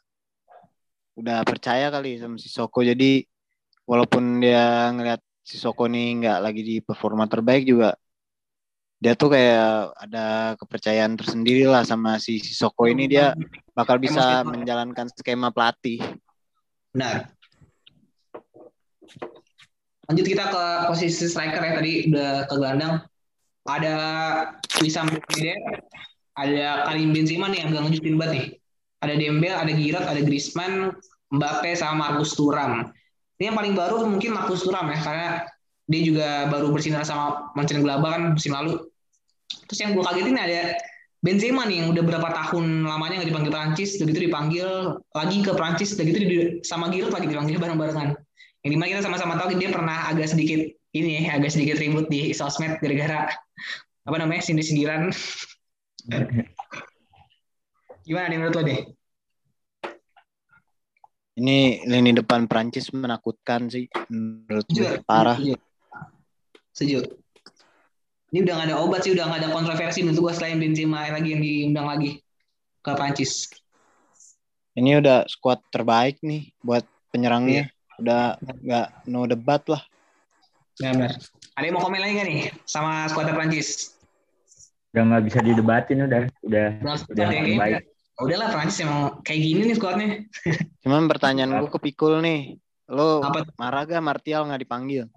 udah 1.18 1.41
percaya 1.47 1.89
kali 1.89 2.22
sama 2.22 2.38
si 2.38 2.49
Soko. 2.52 2.85
Jadi 2.85 3.26
walaupun 3.89 4.41
dia 4.41 4.93
ngeliat 4.93 5.22
si 5.45 5.57
Soko 5.57 5.89
nih 5.89 6.22
nggak 6.22 6.39
lagi 6.41 6.61
di 6.61 6.76
performa 6.81 7.26
terbaik 7.26 7.65
juga, 7.65 7.93
dia 9.06 9.14
tuh 9.14 9.30
kayak 9.30 9.94
ada 10.02 10.57
kepercayaan 10.57 11.14
tersendiri 11.14 11.69
lah 11.69 11.86
sama 11.86 12.18
si 12.18 12.41
Soko 12.41 12.90
ini 12.90 13.06
dia 13.06 13.38
bakal 13.77 14.02
bisa 14.02 14.41
Emosional. 14.41 14.49
menjalankan 14.49 15.06
skema 15.14 15.53
pelatih. 15.53 16.02
Benar. 16.90 17.30
Lanjut 20.10 20.26
kita 20.26 20.49
ke 20.49 20.64
posisi 20.90 21.30
striker 21.30 21.61
ya 21.61 21.77
tadi 21.77 22.10
udah 22.10 22.49
ke 22.49 22.53
gelandang. 22.57 23.06
Ada 23.69 23.94
Wissam 24.82 25.06
Ben 25.14 25.22
Yedder, 25.38 25.86
ada 26.34 26.90
Karim 26.90 27.14
Benzema 27.14 27.45
nih 27.53 27.61
yang 27.61 27.77
gak 27.77 27.86
ngejutin 27.86 28.18
banget 28.18 28.34
nih. 28.34 28.45
Ada 29.06 29.14
Dembele, 29.22 29.53
ada 29.53 29.69
Giroud, 29.69 30.06
ada 30.10 30.22
Griezmann, 30.26 30.98
Mbappe 31.30 31.77
sama 31.77 32.10
Marcus 32.10 32.34
Thuram. 32.34 32.90
Ini 33.38 33.53
yang 33.53 33.57
paling 33.57 33.77
baru 33.77 34.02
mungkin 34.10 34.34
Marcus 34.34 34.65
Thuram 34.65 34.90
ya 34.90 34.98
karena 34.98 35.30
dia 35.86 36.02
juga 36.02 36.49
baru 36.49 36.73
bersinar 36.73 37.06
sama 37.06 37.53
Mönchengladbach 37.53 38.18
kan 38.18 38.23
musim 38.34 38.49
lalu. 38.49 38.82
Terus 39.64 39.80
yang 39.80 39.91
gue 39.95 40.03
kagetin 40.03 40.36
ada 40.36 40.76
Benzema 41.26 41.65
nih 41.65 41.82
yang 41.82 41.90
udah 41.90 42.03
berapa 42.06 42.30
tahun 42.38 42.86
lamanya 42.86 43.18
nggak 43.18 43.30
dipanggil 43.34 43.49
Prancis, 43.49 43.98
udah 43.98 44.06
gitu 44.14 44.22
dipanggil 44.30 44.68
lagi 45.18 45.38
ke 45.41 45.52
Prancis, 45.57 45.98
udah 45.98 46.06
gitu 46.06 46.18
di- 46.22 46.61
sama 46.61 46.94
Giroud 46.94 47.18
lagi 47.18 47.26
dipanggil 47.26 47.57
bareng-barengan. 47.57 48.14
Yang 48.61 48.69
di 48.69 48.77
mana 48.77 48.90
kita 48.94 49.02
sama-sama 49.10 49.34
tahu 49.41 49.57
dia 49.57 49.73
pernah 49.73 50.06
agak 50.06 50.30
sedikit 50.30 50.69
ini 50.94 51.26
ya, 51.26 51.41
agak 51.41 51.49
sedikit 51.49 51.82
ribut 51.82 52.06
di 52.14 52.30
sosmed 52.30 52.77
gara-gara 52.77 53.34
apa 54.06 54.15
namanya 54.22 54.45
sindir-sindiran. 54.45 55.10
Gimana 58.06 58.30
nih 58.30 58.38
menurut 58.38 58.56
lo 58.61 58.64
deh? 58.69 58.80
Ini 61.41 61.90
lini 61.90 62.14
depan 62.14 62.45
Prancis 62.45 62.94
menakutkan 62.94 63.65
sih 63.68 63.90
menurut 64.14 64.69
gue 64.69 65.02
parah. 65.03 65.41
Setuju. 65.41 65.57
Setuju. 66.69 67.24
Ini 68.36 68.44
udah 68.44 68.53
gak 68.60 68.68
ada 68.68 68.78
obat 68.84 68.99
sih, 68.99 69.16
udah 69.16 69.32
gak 69.32 69.48
ada 69.48 69.49
kontroversi 69.56 70.03
menurut 70.03 70.28
gue 70.28 70.34
selain 70.36 70.60
Benzema 70.60 71.07
lagi 71.07 71.32
yang 71.32 71.40
diundang 71.40 71.88
lagi 71.88 72.20
ke 72.84 72.91
Prancis. 72.91 73.48
Ini 74.76 74.99
udah 74.99 75.24
squad 75.32 75.64
terbaik 75.72 76.20
nih 76.20 76.52
buat 76.60 76.84
Iya. 76.84 77.07
penyerangnya. 77.16 77.64
Udah 77.95 78.36
nggak 78.44 79.07
no 79.07 79.24
debat 79.24 79.64
lah. 79.72 79.80
Ya 80.84 80.91
benar. 80.91 81.16
Ada 81.56 81.64
yang 81.64 81.76
mau 81.80 81.88
komen 81.88 81.95
lagi 81.95 82.12
gak 82.20 82.28
nih 82.28 82.40
sama 82.68 83.07
skuad 83.07 83.32
Prancis? 83.32 83.95
Udah 84.91 85.03
nggak 85.07 85.24
bisa 85.32 85.40
didebatin 85.40 86.03
udah, 86.03 86.28
udah 86.44 86.68
Udah, 86.84 86.95
udah 87.07 87.16
udah, 87.16 87.28
yang 87.32 87.56
baik. 87.56 87.88
Udahlah 88.20 88.52
Prancis 88.52 88.84
emang 88.84 89.24
kayak 89.24 89.40
gini 89.48 89.62
nih 89.72 89.76
skuadnya. 89.80 90.07
Cuman 90.84 91.07
pertanyaan 91.07 91.56
gue 91.64 91.72
ke 91.72 91.80
Pikul 91.80 92.20
nih. 92.20 92.60
Lo 92.91 93.24
Apa? 93.24 93.48
marah 93.56 93.88
gak 93.88 94.03
Martial 94.03 94.44
nggak 94.52 94.60
dipanggil? 94.60 95.07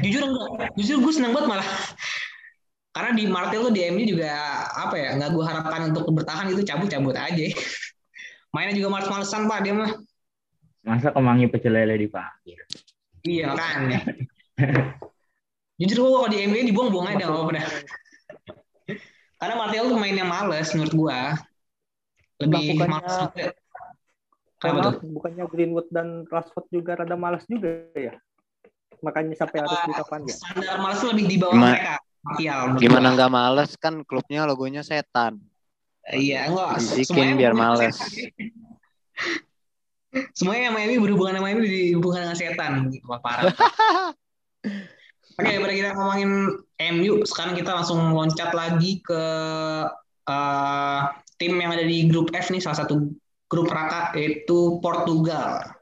Jujur 0.00 0.22
enggak. 0.24 0.70
Jujur 0.80 1.02
gue 1.02 1.12
seneng 1.12 1.34
banget 1.34 1.50
malah. 1.50 1.68
Karena 2.88 3.10
di 3.14 3.24
Martel 3.28 3.68
tuh 3.68 3.74
di 3.74 3.82
MU 3.92 4.02
juga 4.02 4.32
apa 4.74 4.94
ya 4.98 5.14
nggak 5.14 5.30
gue 5.30 5.44
harapkan 5.44 5.80
untuk 5.92 6.08
bertahan 6.10 6.50
itu 6.50 6.62
cabut-cabut 6.66 7.14
aja. 7.14 7.44
Mainnya 8.54 8.74
juga 8.74 8.88
males-malesan 8.90 9.44
pak 9.44 9.58
dia 9.62 9.74
mah. 9.76 9.92
Masa 10.82 11.12
kemangi 11.12 11.46
pecel 11.52 11.76
lele 11.76 12.00
dipanggil? 12.00 12.58
Iya 13.28 13.52
makanya. 13.52 14.00
Jujur 15.78 15.96
gue 16.02 16.10
kalau 16.10 16.28
di 16.32 16.38
MU 16.48 16.58
dibuang-buang 16.64 17.06
aja 17.12 17.28
nggak 17.28 17.30
apa-apa. 17.30 17.52
Karena 19.38 19.54
Martial 19.54 19.86
tuh 19.86 19.98
mainnya 20.00 20.26
males 20.26 20.66
menurut 20.74 20.94
gua. 20.96 21.38
Lebih 22.42 22.74
Bukannya- 22.74 22.90
males 22.90 23.14
juga. 23.22 23.46
Kenapa 24.58 24.74
Karena 24.74 24.82
tuh? 24.90 24.94
bukannya 25.14 25.44
Greenwood 25.46 25.86
dan 25.94 26.26
Rashford 26.26 26.66
juga 26.74 26.98
rada 26.98 27.14
malas 27.14 27.46
juga 27.46 27.86
ya. 27.94 28.18
Makanya 29.06 29.38
sampai 29.38 29.62
harus 29.62 29.78
dipanggil. 29.86 30.34
Standar 30.34 30.82
males 30.82 30.98
lebih 31.06 31.24
di 31.30 31.36
bawah 31.38 31.54
mereka. 31.54 32.02
Menurut 32.36 32.82
Gimana 32.82 33.08
nggak 33.16 33.32
males 33.32 33.70
kan 33.80 34.04
klubnya 34.04 34.44
logonya 34.44 34.84
setan. 34.84 35.40
Iya, 36.08 36.48
enggak. 36.52 36.80
Bisikin 36.80 37.36
biar 37.36 37.52
males. 37.56 37.96
Semuanya 40.32 40.72
yang 40.72 40.76
MU 40.88 41.04
berhubungan 41.04 41.36
sama 41.36 41.52
MU 41.52 41.64
berhubungan 41.64 42.20
dengan 42.28 42.38
setan. 42.38 42.72
Wah, 43.04 43.20
parah. 43.20 43.52
Oke, 45.38 45.54
daripada 45.54 45.70
kita 45.70 45.94
ngomongin 45.94 46.30
MU, 46.98 47.22
sekarang 47.22 47.54
kita 47.54 47.70
langsung 47.70 48.10
loncat 48.10 48.50
lagi 48.56 48.98
ke 49.04 49.22
eh, 50.26 51.00
tim 51.38 51.52
yang 51.54 51.70
ada 51.70 51.86
di 51.86 52.10
grup 52.10 52.34
F 52.34 52.50
nih, 52.50 52.58
salah 52.58 52.82
satu 52.82 53.06
grup 53.46 53.70
raka 53.70 54.12
yaitu 54.18 54.82
Portugal. 54.82 55.77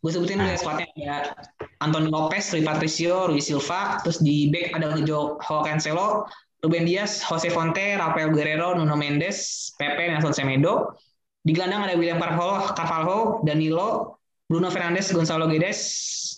Gue 0.00 0.10
sebutin 0.16 0.40
dulu 0.40 0.48
ya 0.48 0.56
squadnya 0.56 0.86
ada 0.96 1.36
Antonio 1.84 2.08
Lopez, 2.08 2.56
Rui 2.56 2.64
Patricio, 2.64 3.28
Rui 3.28 3.40
Silva, 3.44 4.00
terus 4.00 4.24
di 4.24 4.48
back 4.48 4.72
ada 4.72 4.96
Jo 5.04 5.36
Joao 5.44 5.60
Cancelo, 5.60 6.24
Ruben 6.64 6.88
Dias, 6.88 7.20
Jose 7.24 7.52
Fonte, 7.52 8.00
Rafael 8.00 8.32
Guerrero, 8.32 8.72
Nuno 8.72 8.96
Mendes, 8.96 9.72
Pepe, 9.76 10.08
Nelson 10.08 10.32
Semedo. 10.32 10.96
Di 11.40 11.56
gelandang 11.56 11.88
ada 11.88 11.96
William 11.96 12.20
Carvalho, 12.20 12.68
Carvalho, 12.76 13.18
Danilo, 13.44 14.20
Bruno 14.44 14.68
Fernandes, 14.68 15.08
Gonzalo 15.08 15.48
Guedes, 15.48 15.80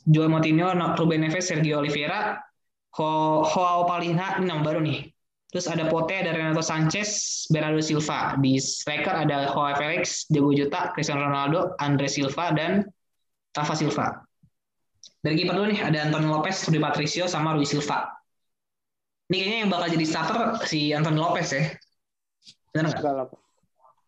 Joel 0.06 0.30
Moutinho, 0.30 0.70
Ruben 0.94 1.26
Neves, 1.26 1.50
Sergio 1.50 1.82
Oliveira, 1.82 2.38
Ho 2.98 3.42
Joao 3.46 3.86
Palinha, 3.86 4.38
ini 4.38 4.46
nama 4.46 4.62
baru 4.62 4.78
nih. 4.78 5.10
Terus 5.50 5.66
ada 5.66 5.90
Pote, 5.90 6.14
ada 6.14 6.30
Renato 6.34 6.62
Sanchez, 6.62 7.44
Bernardo 7.50 7.82
Silva. 7.82 8.38
Di 8.38 8.62
striker 8.62 9.26
ada 9.26 9.50
Joao 9.50 9.74
Felix, 9.74 10.26
Diego 10.30 10.54
Jota, 10.54 10.94
Cristiano 10.94 11.26
Ronaldo, 11.26 11.74
Andre 11.82 12.06
Silva, 12.06 12.54
dan 12.54 12.86
Rafa 13.52 13.74
Silva. 13.76 14.06
Dari 15.22 15.38
kiper 15.38 15.54
dulu 15.54 15.66
nih, 15.70 15.80
ada 15.86 15.98
Antonio 16.08 16.34
Lopez, 16.34 16.66
Rui 16.66 16.82
Patricio, 16.82 17.30
sama 17.30 17.54
Rui 17.54 17.68
Silva. 17.68 18.10
Ini 19.30 19.36
kayaknya 19.38 19.58
yang 19.64 19.70
bakal 19.70 19.88
jadi 19.94 20.04
starter 20.08 20.40
si 20.66 20.90
Antonio 20.90 21.30
Lopez 21.30 21.48
ya. 21.54 21.64
Benar 22.74 22.90
nggak? 22.90 22.98
Enggak 22.98 23.14
lah. 23.14 23.26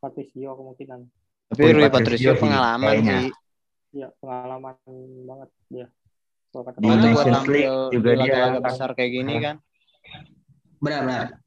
Patricio 0.02 0.50
kemungkinan. 0.58 1.00
Tapi 1.54 1.62
Rui 1.70 1.88
Patricio 1.88 2.32
pengalaman 2.36 2.94
sih. 3.00 3.32
Iya, 3.94 4.08
pengalaman 4.18 4.74
banget 5.24 5.48
dia. 5.70 5.86
Kalau 6.50 6.64
kata 6.66 6.78
Di 6.82 6.86
buat 6.86 6.98
Nations 6.98 7.34
tampil 7.34 7.54
League 7.54 7.92
juga 7.94 8.10
di 8.14 8.26
dia 8.26 8.44
besar 8.58 8.90
kayak 8.94 9.10
gini 9.10 9.34
kan. 9.38 9.56
Benar-benar. 10.82 11.38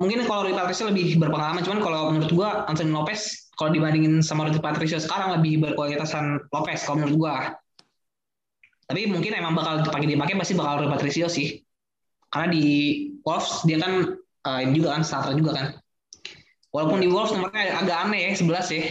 Mungkin 0.00 0.18
kalau 0.24 0.40
Rui 0.48 0.56
Patricio 0.56 0.88
lebih 0.90 1.20
berpengalaman, 1.20 1.62
cuman 1.62 1.78
kalau 1.78 2.00
menurut 2.10 2.32
gua 2.34 2.64
Antonio 2.66 3.00
Lopez 3.00 3.49
kalau 3.60 3.76
dibandingin 3.76 4.24
sama 4.24 4.48
Rui 4.48 4.56
Patricio 4.56 4.96
sekarang 4.96 5.36
lebih 5.36 5.60
berkualitasan 5.60 6.48
Lopez 6.48 6.80
kalau 6.80 7.04
menurut 7.04 7.16
gua. 7.20 7.52
Tapi 8.88 9.04
mungkin 9.04 9.36
emang 9.36 9.52
bakal 9.52 9.84
dipakai 9.84 10.08
dipakai 10.08 10.32
pasti 10.40 10.56
bakal 10.56 10.80
Rui 10.80 10.88
Patricio 10.88 11.28
sih. 11.28 11.60
Karena 12.32 12.48
di 12.48 12.64
Wolves 13.20 13.68
dia 13.68 13.76
kan 13.76 14.16
eh, 14.16 14.60
ini 14.64 14.80
juga 14.80 14.96
kan 14.96 15.04
starter 15.04 15.36
juga 15.36 15.52
kan. 15.60 15.66
Walaupun 16.72 17.04
di 17.04 17.12
Wolves 17.12 17.36
nomornya 17.36 17.84
agak 17.84 18.08
aneh 18.08 18.32
ya 18.32 18.40
11 18.40 18.72
ya. 18.72 18.84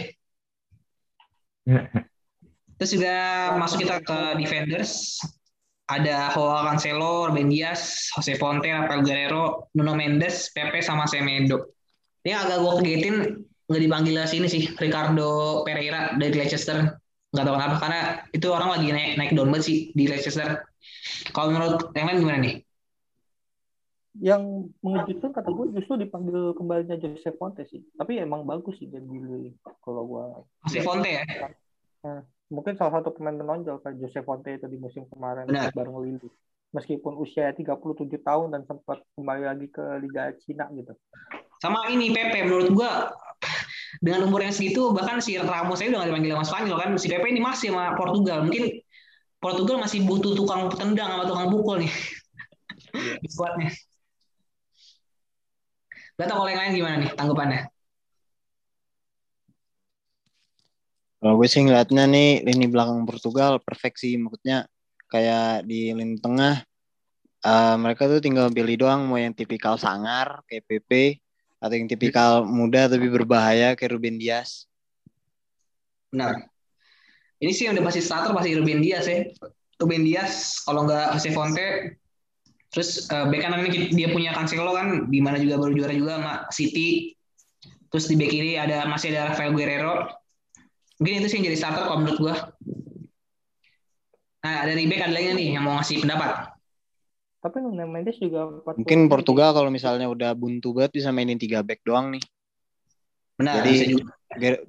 Terus 2.78 2.90
juga 2.94 3.14
masuk 3.58 3.82
kita 3.82 3.98
ke 4.06 4.38
defenders. 4.38 5.18
Ada 5.90 6.30
Joao 6.38 6.62
Cancelo, 6.70 7.26
Ruben 7.26 7.50
Dias, 7.50 8.14
Jose 8.14 8.38
Fonte, 8.38 8.70
Rafael 8.70 9.02
Guerrero, 9.02 9.66
Nuno 9.74 9.98
Mendes, 9.98 10.46
Pepe, 10.54 10.78
sama 10.78 11.02
Semedo. 11.10 11.74
Ini 12.22 12.38
agak 12.38 12.62
gue 12.62 12.72
kegetin 12.78 13.16
nggak 13.70 13.82
dipanggil 13.86 14.18
sini 14.26 14.50
sih 14.50 14.66
Ricardo 14.74 15.62
Pereira 15.62 16.18
dari 16.18 16.34
Leicester. 16.34 16.98
Nggak 17.30 17.44
tahu 17.46 17.54
kenapa 17.54 17.76
karena 17.78 18.00
itu 18.34 18.46
orang 18.50 18.68
lagi 18.74 18.86
naik 18.90 19.14
naik 19.14 19.30
down 19.38 19.54
banget 19.54 19.64
sih 19.70 19.78
di 19.94 20.10
Leicester. 20.10 20.66
Kalau 21.30 21.54
menurut 21.54 21.94
yang 21.94 22.10
lain 22.10 22.18
gimana 22.26 22.40
nih? 22.42 22.56
yang 24.18 24.66
mengejutkan 24.82 25.30
kata 25.30 25.48
gue 25.54 25.66
justru 25.78 25.94
dipanggil 26.02 26.50
kembalinya 26.58 26.98
Joseph 26.98 27.38
Fonte 27.38 27.62
sih. 27.70 27.86
Tapi 27.94 28.18
emang 28.18 28.42
bagus 28.42 28.74
sih 28.82 28.90
dia 28.90 28.98
dulu 28.98 29.54
kalau 29.86 30.02
gue 30.04 30.24
Jose 30.66 30.82
Fonte 30.82 31.08
ya? 31.08 31.22
mungkin 32.50 32.74
salah 32.74 32.98
satu 32.98 33.14
pemain 33.14 33.38
menonjol 33.38 33.78
kayak 33.80 34.02
Joseph 34.02 34.26
Fonte 34.26 34.50
itu 34.50 34.66
di 34.66 34.76
musim 34.76 35.06
kemarin 35.06 35.46
Benar. 35.46 35.70
bareng 35.70 35.96
Lili. 36.02 36.28
Meskipun 36.70 37.18
usia 37.18 37.50
37 37.50 37.74
tahun 38.22 38.54
dan 38.54 38.62
sempat 38.66 39.02
kembali 39.18 39.42
lagi 39.42 39.66
ke 39.70 39.82
Liga 40.02 40.30
Cina 40.42 40.70
gitu. 40.74 40.94
Sama 41.62 41.90
ini 41.90 42.14
Pepe 42.14 42.46
menurut 42.46 42.70
gua 42.74 43.10
dengan 44.00 44.24
umur 44.24 44.40
yang 44.40 44.54
segitu 44.56 44.96
bahkan 44.96 45.20
si 45.20 45.36
Ramos 45.36 45.76
saya 45.76 45.92
udah 45.92 45.98
nggak 46.02 46.10
dipanggil 46.10 46.32
sama 46.40 46.46
Spanyol 46.48 46.76
kan. 46.80 46.90
Si 46.96 47.06
Pepe 47.12 47.26
ini 47.28 47.40
masih 47.44 47.68
sama 47.74 47.92
Portugal. 47.94 48.48
Mungkin 48.48 48.64
Portugal 49.40 49.76
masih 49.80 50.04
butuh 50.08 50.32
tukang 50.32 50.72
tendang 50.72 51.08
sama 51.12 51.24
tukang 51.28 51.48
pukul 51.52 51.76
nih. 51.84 51.92
Di 53.20 53.28
squadnya. 53.34 53.68
Gak 56.20 56.28
tau 56.28 56.44
kalau 56.44 56.50
yang 56.52 56.60
lain 56.60 56.72
gimana 56.76 56.96
nih 57.00 57.10
tanggapannya? 57.16 57.60
Kalau 61.20 61.34
gue 61.36 61.48
sih 61.48 61.60
ngeliatnya 61.64 62.04
nih 62.08 62.44
lini 62.44 62.66
belakang 62.68 63.04
Portugal 63.04 63.60
perfect 63.60 64.00
sih. 64.00 64.16
Maksudnya 64.16 64.68
kayak 65.12 65.68
di 65.68 65.92
lini 65.92 66.16
tengah 66.20 66.60
eh, 67.44 67.76
mereka 67.76 68.08
tuh 68.08 68.20
tinggal 68.24 68.48
pilih 68.48 68.76
doang 68.80 69.08
mau 69.08 69.20
yang 69.20 69.36
tipikal 69.36 69.76
sangar 69.76 70.40
kayak 70.48 70.64
PP 70.64 71.20
atau 71.60 71.74
yang 71.76 71.86
tipikal 71.86 72.42
muda 72.48 72.88
tapi 72.88 73.06
berbahaya 73.12 73.76
kayak 73.76 73.92
Ruben 73.92 74.16
Dias. 74.16 74.64
benar. 76.10 76.50
Ini 77.40 77.52
sih 77.54 77.64
yang 77.68 77.78
udah 77.78 77.86
pasti 77.86 78.02
starter 78.02 78.34
pasti 78.34 78.56
Ruben 78.56 78.82
Dias 78.82 79.06
ya. 79.06 79.28
Ruben 79.78 80.02
Dias 80.02 80.64
kalau 80.66 80.88
nggak 80.88 81.14
Jose 81.14 81.30
Fonte 81.30 81.68
terus 82.70 83.06
eh, 83.10 83.26
bek 83.30 83.40
kanan 83.42 83.66
ini 83.66 83.90
dia 83.94 84.08
punya 84.10 84.30
Cancelo 84.34 84.74
kan 84.74 85.10
di 85.10 85.18
mana 85.22 85.38
juga 85.38 85.60
baru 85.60 85.72
juara 85.76 85.94
juga 85.94 86.18
sama 86.18 86.34
City. 86.50 87.14
Terus 87.92 88.04
di 88.10 88.14
bek 88.18 88.30
kiri 88.32 88.52
ada 88.58 88.88
masih 88.90 89.14
ada 89.14 89.30
Rafael 89.32 89.54
Guerrero. 89.54 90.10
Mungkin 90.98 91.22
itu 91.22 91.28
sih 91.30 91.36
yang 91.40 91.46
jadi 91.52 91.58
starter 91.58 91.84
kalau 91.86 92.02
menurut 92.02 92.18
gua. 92.18 92.36
Nah 94.42 94.60
dari 94.66 94.84
bek 94.90 95.00
ada 95.00 95.14
lagi 95.14 95.36
nih 95.36 95.48
yang 95.54 95.64
mau 95.64 95.78
ngasih 95.78 96.02
pendapat 96.02 96.49
Tapi 97.40 97.56
Nuno 97.58 97.88
Mendes 97.88 98.20
juga 98.20 98.44
40 98.46 98.84
Mungkin 98.84 99.00
Portugal 99.08 99.56
kalau 99.56 99.72
misalnya 99.72 100.04
udah 100.06 100.36
buntu 100.36 100.76
banget 100.76 101.00
bisa 101.00 101.08
mainin 101.08 101.40
tiga 101.40 101.64
back 101.64 101.80
doang 101.82 102.12
nih. 102.12 102.24
benar 103.40 103.64
Jadi- 103.64 103.96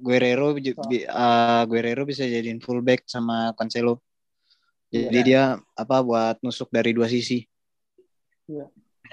Guerrero 0.00 0.56
eh, 0.56 1.04
Guerrero 1.68 2.02
bisa 2.08 2.24
jadiin 2.24 2.56
fullback 2.58 3.04
sama 3.04 3.52
Cancelo. 3.52 4.00
Jadi 4.88 5.12
Iya. 5.12 5.24
dia 5.28 5.42
apa 5.76 6.00
buat 6.00 6.40
nusuk 6.40 6.72
dari 6.72 6.96
dua 6.96 7.04
sisi. 7.04 7.44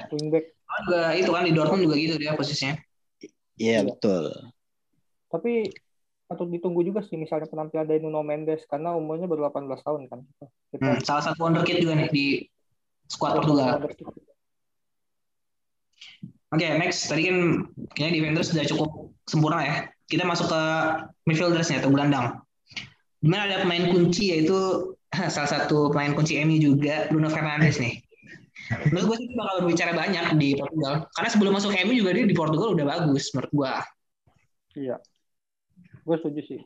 wingback 0.09 0.55
juga 0.87 1.11
itu 1.11 1.27
kan 1.27 1.43
di 1.43 1.51
Dortmund 1.51 1.83
juga 1.83 1.95
gitu 1.99 2.15
dia 2.15 2.31
posisinya. 2.33 2.79
Iya 3.59 3.83
betul. 3.83 4.31
Tapi 5.27 5.67
patut 6.23 6.47
ditunggu 6.47 6.79
juga 6.81 7.03
sih 7.03 7.19
misalnya 7.19 7.51
penampilan 7.51 7.83
dari 7.83 7.99
Nuno 7.99 8.23
Mendes 8.23 8.63
karena 8.63 8.95
umurnya 8.95 9.27
baru 9.27 9.51
18 9.51 9.83
tahun 9.83 10.07
kan. 10.07 10.19
Kita 10.71 10.79
Hmm, 10.79 11.03
salah 11.03 11.23
satu 11.25 11.43
wonderkid 11.43 11.83
juga 11.83 11.99
nih 11.99 12.07
di 12.07 12.25
skuad 13.09 13.41
Portugal. 13.41 13.83
Oke, 16.49 16.65
next. 16.81 17.05
Tadi 17.09 17.29
kan 17.29 17.37
kayaknya 17.93 18.13
defenders 18.21 18.49
sudah 18.49 18.65
cukup 18.65 18.89
sempurna 19.29 19.61
ya. 19.61 19.75
Kita 20.09 20.25
masuk 20.25 20.49
ke 20.49 20.61
midfielders 21.29 21.69
nya 21.69 21.81
atau 21.81 21.93
gelandang. 21.93 22.41
Di 23.21 23.27
mana 23.29 23.45
ada 23.45 23.61
pemain 23.61 23.89
kunci 23.93 24.33
yaitu 24.33 24.93
salah 25.33 25.49
satu 25.49 25.93
pemain 25.93 26.17
kunci 26.17 26.41
MU 26.41 26.57
juga 26.57 27.09
Bruno 27.13 27.29
Fernandes 27.29 27.77
nih. 27.77 28.01
Menurut 28.93 29.05
gue 29.13 29.17
sih 29.25 29.27
bakal 29.33 29.55
berbicara 29.65 29.91
banyak 29.97 30.25
di 30.37 30.49
Portugal. 30.57 31.09
Karena 31.17 31.29
sebelum 31.29 31.53
masuk 31.57 31.73
MU 31.85 31.93
juga 31.93 32.13
dia 32.13 32.25
di 32.25 32.37
Portugal 32.37 32.73
udah 32.77 32.85
bagus 32.85 33.29
menurut 33.33 33.51
gue. 33.53 33.73
Iya. 34.85 34.95
Gue 36.05 36.15
setuju 36.21 36.41
sih. 36.45 36.59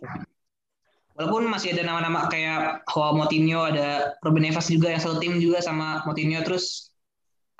Walaupun 1.14 1.46
masih 1.46 1.78
ada 1.78 1.86
nama-nama 1.86 2.26
kayak 2.26 2.90
Joao 2.90 3.14
Moutinho, 3.14 3.70
ada 3.70 4.18
Ruben 4.26 4.50
Neves 4.50 4.66
juga 4.66 4.90
yang 4.90 5.02
satu 5.02 5.22
tim 5.22 5.38
juga 5.38 5.62
sama 5.62 6.02
Moutinho. 6.10 6.42
Terus 6.42 6.90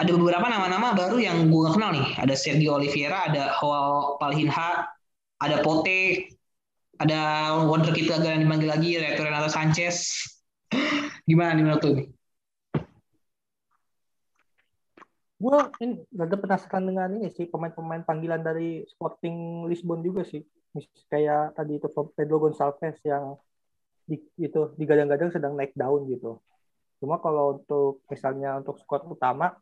ada 0.02 0.10
beberapa 0.10 0.50
nama-nama 0.50 0.98
baru 0.98 1.22
yang 1.22 1.54
gue 1.54 1.60
gak 1.70 1.78
kenal 1.78 1.94
nih. 1.94 2.08
Ada 2.18 2.34
Sergio 2.34 2.82
Oliveira, 2.82 3.30
ada 3.30 3.54
Joao 3.62 4.18
Palhinha, 4.18 4.90
ada 5.38 5.62
Pote, 5.62 6.34
ada 6.98 7.20
wonderkid 7.70 8.10
lagi 8.10 8.26
yang 8.26 8.42
dipanggil 8.42 8.70
lagi, 8.74 8.90
ada 8.98 9.22
Renato 9.22 9.50
Sanchez. 9.54 10.10
Gimana 11.30 11.54
nih 11.54 11.64
menurut 11.64 11.84
lu? 11.86 11.94
Gue 15.44 15.60
ini 15.84 16.00
agak 16.16 16.40
penasaran 16.40 16.88
dengan 16.88 17.20
ini 17.20 17.28
sih 17.28 17.52
pemain-pemain 17.52 18.08
panggilan 18.08 18.42
dari 18.42 18.88
Sporting 18.88 19.68
Lisbon 19.68 20.00
juga 20.00 20.24
sih. 20.24 20.40
Kayak 21.10 21.54
tadi 21.54 21.78
itu 21.78 21.88
Pedro 22.18 22.38
Gonçalves 22.42 22.98
yang 23.06 23.38
di, 24.10 24.18
itu 24.42 24.74
digadang-gadang 24.76 25.30
sedang 25.30 25.54
naik 25.54 25.78
daun 25.78 26.10
gitu. 26.10 26.42
Cuma 26.98 27.22
kalau 27.22 27.62
untuk 27.62 28.02
misalnya 28.10 28.58
untuk 28.60 28.82
squad 28.82 29.06
utama, 29.06 29.54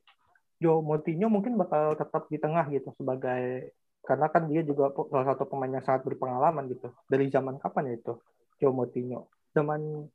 Joe 0.61 0.79
Moutinho 0.79 1.27
mungkin 1.27 1.57
bakal 1.57 1.97
tetap 1.97 2.29
di 2.29 2.37
tengah 2.37 2.69
gitu 2.69 2.93
sebagai 2.95 3.73
karena 4.01 4.29
kan 4.33 4.49
dia 4.49 4.65
juga 4.65 4.89
salah 4.93 5.27
satu 5.33 5.45
pemain 5.45 5.69
yang 5.69 5.85
sangat 5.85 6.05
berpengalaman 6.05 6.69
gitu. 6.69 6.89
Dari 7.09 7.29
zaman 7.29 7.57
kapan 7.57 7.91
ya 7.91 7.93
itu 7.97 8.13
Joe 8.61 8.73
Moutinho? 8.73 9.29
Zaman 9.57 10.05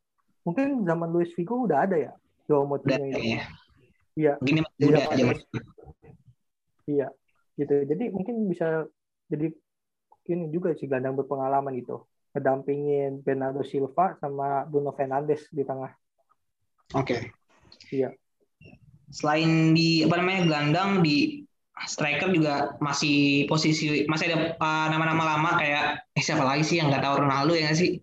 mungkin 0.47 0.86
zaman 0.86 1.09
Luis 1.10 1.35
Figo 1.35 1.66
udah 1.66 1.82
ada 1.82 1.98
ya 1.98 2.12
Udah 2.47 2.62
Moutinho 2.62 3.05
kayaknya. 3.10 3.43
Iya. 4.16 4.35
Iya, 4.78 4.98
aja. 5.12 5.24
Mas. 5.28 5.43
Iya, 6.86 7.06
gitu. 7.59 7.74
Jadi 7.85 8.05
mungkin 8.14 8.47
bisa 8.47 8.86
jadi 9.27 9.51
ini 10.31 10.51
juga 10.51 10.74
sih 10.74 10.90
gelandang 10.90 11.19
berpengalaman 11.19 11.74
gitu. 11.78 12.07
Ngedampingin 12.35 13.24
Bernardo 13.24 13.65
Silva 13.65 14.19
sama 14.20 14.69
Bruno 14.69 14.93
Fernandes 14.93 15.48
di 15.48 15.62
tengah. 15.62 15.93
Oke. 16.93 17.32
Iya. 17.90 18.12
Selain 19.11 19.73
di 19.73 20.05
apa 20.05 20.19
namanya 20.19 20.40
gelandang 20.47 21.01
di 21.01 21.47
striker 21.85 22.32
juga 22.32 22.74
masih 22.81 23.44
posisi 23.44 24.09
masih 24.09 24.32
ada 24.32 24.39
uh, 24.57 24.86
nama-nama 24.89 25.36
lama 25.36 25.51
kayak 25.61 26.09
eh, 26.16 26.24
siapa 26.24 26.40
lagi 26.40 26.65
sih 26.65 26.81
yang 26.81 26.89
nggak 26.89 27.05
tahu 27.05 27.24
Ronaldo 27.24 27.53
ya 27.53 27.69
nggak 27.69 27.78
sih? 27.78 28.01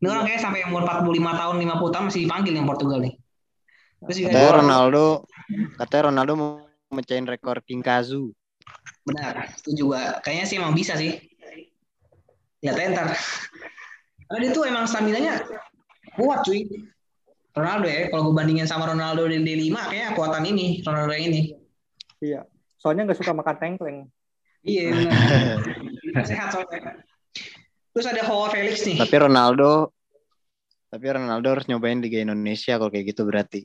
Ini 0.00 0.06
orang 0.12 0.24
kayak 0.28 0.40
sampai 0.40 0.68
umur 0.68 0.84
45 0.84 1.40
tahun 1.40 1.56
50 1.64 1.94
tahun 1.94 2.04
masih 2.12 2.20
dipanggil 2.28 2.52
yang 2.52 2.68
Portugal 2.68 3.00
nih. 3.00 3.14
Terus 4.04 4.16
juga 4.20 4.28
Katanya 4.36 4.52
Ronaldo, 4.60 5.04
katanya 5.80 6.02
Ronaldo 6.12 6.32
mau 6.36 6.50
mecahin 6.92 7.24
rekor 7.24 7.64
King 7.64 7.80
Kazu. 7.80 8.36
Benar, 9.04 9.48
itu 9.64 9.84
juga. 9.84 10.20
Kayaknya 10.20 10.44
sih 10.44 10.56
emang 10.60 10.76
bisa 10.76 10.96
sih. 10.96 11.20
Ya 12.64 12.72
ntar. 12.72 13.12
Karena 14.24 14.38
dia 14.40 14.50
tuh 14.56 14.64
emang 14.64 14.88
stamina-nya 14.88 15.44
kuat 16.16 16.40
cuy. 16.48 16.64
Ronaldo 17.54 17.86
ya, 17.86 18.10
kalau 18.10 18.32
gue 18.32 18.34
bandingin 18.34 18.66
sama 18.66 18.90
Ronaldo 18.90 19.30
di 19.30 19.38
D5 19.38 19.78
kayaknya 19.86 20.10
kuatan 20.18 20.42
ini, 20.42 20.82
Ronaldo 20.82 21.12
yang 21.14 21.30
ini. 21.30 21.42
Iya. 22.18 22.40
Soalnya 22.82 23.06
nggak 23.06 23.18
suka 23.22 23.30
makan 23.30 23.56
tengkleng. 23.62 23.98
Iya, 24.66 24.90
benar. 26.10 26.26
Sehat 26.26 26.50
soalnya. 26.50 26.98
Terus 27.94 28.06
ada 28.10 28.26
Joao 28.26 28.50
Felix 28.50 28.82
nih. 28.82 28.98
Tapi 28.98 29.16
Ronaldo, 29.22 29.94
tapi 30.90 31.06
Ronaldo 31.06 31.46
harus 31.46 31.70
nyobain 31.70 32.02
Liga 32.02 32.26
Indonesia 32.26 32.74
kalau 32.74 32.90
kayak 32.90 33.14
gitu 33.14 33.22
berarti. 33.22 33.62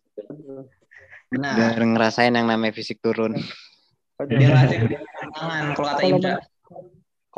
Benar. 1.34 1.57
Biar 1.57 1.81
ngerasain 1.81 2.34
yang 2.38 2.45
namanya 2.45 2.77
fisik 2.77 3.01
turun. 3.01 3.41
Biar 4.21 4.53
aja 4.53 4.76
tangan 5.34 5.65
kalau 5.73 5.88
kata 5.97 6.03
men- 6.13 6.41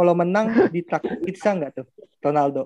kalau 0.01 0.17
menang 0.17 0.73
di 0.73 0.81
traktir 0.81 1.21
pizza 1.21 1.53
nggak 1.53 1.77
tuh 1.77 1.85
Ronaldo? 2.25 2.65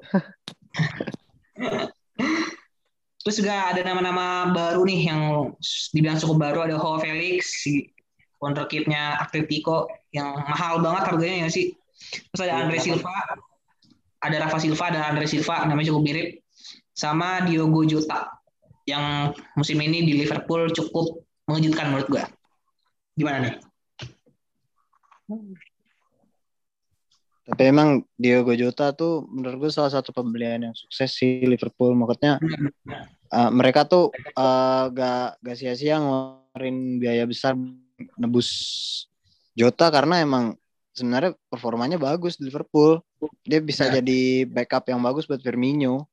Terus 3.26 3.36
juga 3.44 3.76
ada 3.76 3.82
nama-nama 3.84 4.56
baru 4.56 4.88
nih 4.88 5.12
yang 5.12 5.52
dibilang 5.92 6.16
cukup 6.16 6.38
baru 6.40 6.60
ada 6.64 6.80
Joao 6.80 7.02
Felix, 7.04 7.68
si 7.68 7.92
wonderkid-nya 8.40 9.20
Atletico 9.20 9.92
yang 10.16 10.32
mahal 10.48 10.80
banget 10.80 11.12
harganya 11.12 11.38
ya 11.44 11.50
sih. 11.52 11.76
Terus 12.32 12.42
ada 12.48 12.64
Andre 12.64 12.78
Silva, 12.80 13.12
ada 14.22 14.36
Rafa 14.46 14.58
Silva, 14.62 14.84
ada 14.94 15.00
Andre 15.12 15.26
Silva 15.28 15.68
namanya 15.68 15.92
cukup 15.92 16.04
mirip 16.06 16.28
sama 16.96 17.44
Diogo 17.44 17.84
Jota 17.84 18.32
yang 18.88 19.34
musim 19.58 19.82
ini 19.82 20.06
di 20.06 20.14
Liverpool 20.22 20.70
cukup 20.72 21.26
mengejutkan 21.50 21.92
menurut 21.92 22.08
gua. 22.08 22.24
Gimana 23.18 23.50
nih? 23.50 23.54
Tapi 27.46 27.62
emang 27.70 28.02
Diogo 28.18 28.58
Jota 28.58 28.90
tuh 28.98 29.30
menurut 29.30 29.70
gue 29.70 29.72
salah 29.72 29.94
satu 29.94 30.10
pembelian 30.10 30.66
yang 30.66 30.76
sukses 30.76 31.14
sih 31.14 31.46
Liverpool. 31.46 31.94
Makanya 31.94 32.42
uh, 33.30 33.50
mereka 33.54 33.86
tuh 33.86 34.10
uh, 34.34 34.90
gak, 34.90 35.38
gak 35.46 35.56
sia-sia 35.58 36.02
ngeluarin 36.02 36.98
biaya 36.98 37.24
besar 37.30 37.54
nebus 38.18 38.50
Jota 39.54 39.94
karena 39.94 40.26
emang 40.26 40.58
sebenarnya 40.92 41.38
performanya 41.48 42.02
bagus 42.02 42.42
di 42.42 42.50
Liverpool. 42.50 43.00
Dia 43.46 43.62
bisa 43.62 43.88
Ya. 43.88 44.02
jadi 44.02 44.50
backup 44.50 44.90
yang 44.90 45.06
bagus 45.06 45.30
buat 45.30 45.44
Firmino. 45.44 46.10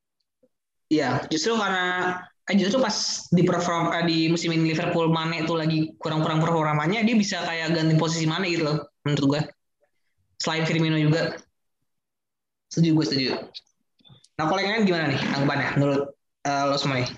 Iya, 0.93 1.25
justru 1.33 1.57
karena 1.57 2.21
eh, 2.45 2.57
justru 2.61 2.77
pas 2.77 2.93
di 3.33 3.43
perform 3.49 3.97
eh, 3.97 4.05
di 4.05 4.19
musim 4.29 4.53
ini 4.53 4.77
Liverpool 4.77 5.09
Mane 5.09 5.49
itu 5.49 5.57
lagi 5.57 5.97
kurang-kurang 5.97 6.45
performanya, 6.45 7.01
dia 7.01 7.17
bisa 7.17 7.41
kayak 7.41 7.73
ganti 7.73 7.97
posisi 7.97 8.29
Mane 8.29 8.53
gitu 8.53 8.69
loh, 8.69 8.77
menurut 9.09 9.25
gue. 9.25 9.41
Selain 10.43 10.67
Firmino 10.67 10.99
juga. 10.99 11.39
Setuju 12.67 12.91
gue 12.99 13.05
setuju. 13.07 13.31
Nah, 14.35 14.51
kalau 14.51 14.59
yang 14.59 14.83
lain 14.83 14.85
gimana 14.91 15.05
nih 15.15 15.21
anggapannya 15.39 15.69
menurut 15.79 16.03
eh, 16.43 16.65
lo 16.67 16.75
semua 16.75 16.99
nih? 16.99 17.11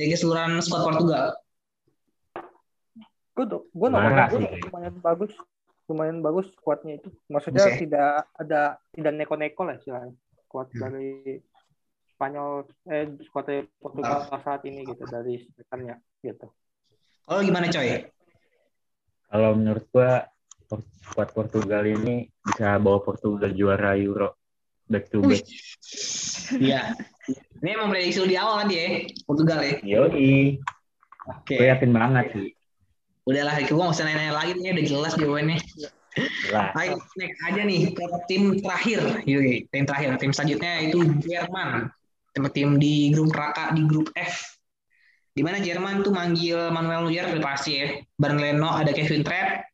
Dari 0.00 0.08
keseluruhan 0.16 0.64
squad 0.64 0.82
Portugal. 0.88 1.36
Gue 3.36 3.44
gue 3.52 3.88
Marah 3.92 4.30
nonton 4.32 4.48
sih. 4.48 4.62
lumayan 4.70 4.96
bagus, 5.04 5.32
lumayan 5.90 6.18
bagus 6.24 6.48
kuatnya 6.64 6.96
itu. 7.02 7.12
Maksudnya 7.28 7.68
ya? 7.68 7.76
tidak 7.76 8.10
ada 8.38 8.62
tidak 8.96 9.12
neko-neko 9.12 9.62
lah 9.68 9.76
istilahnya. 9.76 10.16
Kuat 10.48 10.72
Hmm. 10.72 10.88
dari 10.88 11.42
Spanyol 12.14 12.64
eh 12.88 13.10
kuat 13.28 13.44
dari 13.50 13.66
Portugal 13.82 14.30
saat 14.40 14.62
ini 14.64 14.86
gitu 14.86 15.04
dari 15.04 15.42
strikernya 15.42 15.98
gitu. 16.22 16.46
Kalau 17.26 17.40
gimana 17.42 17.66
coy? 17.68 18.06
Kalau 19.28 19.50
menurut 19.58 19.84
gua 19.90 20.30
Squad 21.04 21.30
Portugal 21.36 21.84
ini 21.84 22.26
bisa 22.42 22.80
bawa 22.80 23.02
Portugal 23.04 23.52
juara 23.52 23.94
Euro 24.00 24.38
back 24.88 25.08
to 25.12 25.20
back. 25.24 25.44
Iya. 26.44 26.92
Ini 27.64 27.72
emang 27.72 27.88
prediksi 27.88 28.20
di 28.28 28.36
awal 28.36 28.60
kan 28.60 28.68
dia, 28.68 29.08
Portugal 29.24 29.64
ya. 29.64 29.80
Yoi, 29.80 30.60
Oke. 31.24 31.56
gue 31.56 31.68
yakin 31.72 31.88
banget 31.88 32.36
sih. 32.36 32.52
Udahlah, 33.24 33.56
gue 33.64 33.72
gak 33.72 33.94
usah 33.96 34.04
nanya-nanya 34.04 34.34
lagi 34.36 34.52
nih, 34.60 34.76
udah 34.76 34.84
jelas 34.84 35.12
jawabannya. 35.16 35.56
Jelas. 36.14 36.70
Ayo 36.76 37.00
next 37.16 37.40
aja 37.48 37.62
nih 37.64 37.96
ke 37.96 38.04
tim 38.28 38.60
terakhir, 38.60 39.00
Yoi, 39.24 39.64
tim 39.72 39.88
terakhir, 39.88 40.20
tim 40.20 40.36
selanjutnya 40.36 40.72
itu 40.84 40.98
Jerman, 41.24 41.88
tim 42.36 42.44
tim 42.52 42.68
di 42.76 43.08
grup 43.08 43.32
neraka 43.32 43.72
di 43.72 43.82
grup 43.88 44.12
F. 44.12 44.60
Di 45.34 45.40
mana 45.40 45.58
Jerman 45.58 46.04
tuh 46.04 46.12
manggil 46.12 46.70
Manuel 46.70 47.08
Neuer 47.08 47.26
udah 47.32 47.42
pasti 47.42 47.80
ya. 47.80 47.98
Bareng 48.20 48.38
Leno 48.38 48.70
ada 48.70 48.92
Kevin 48.92 49.24
Trapp, 49.24 49.66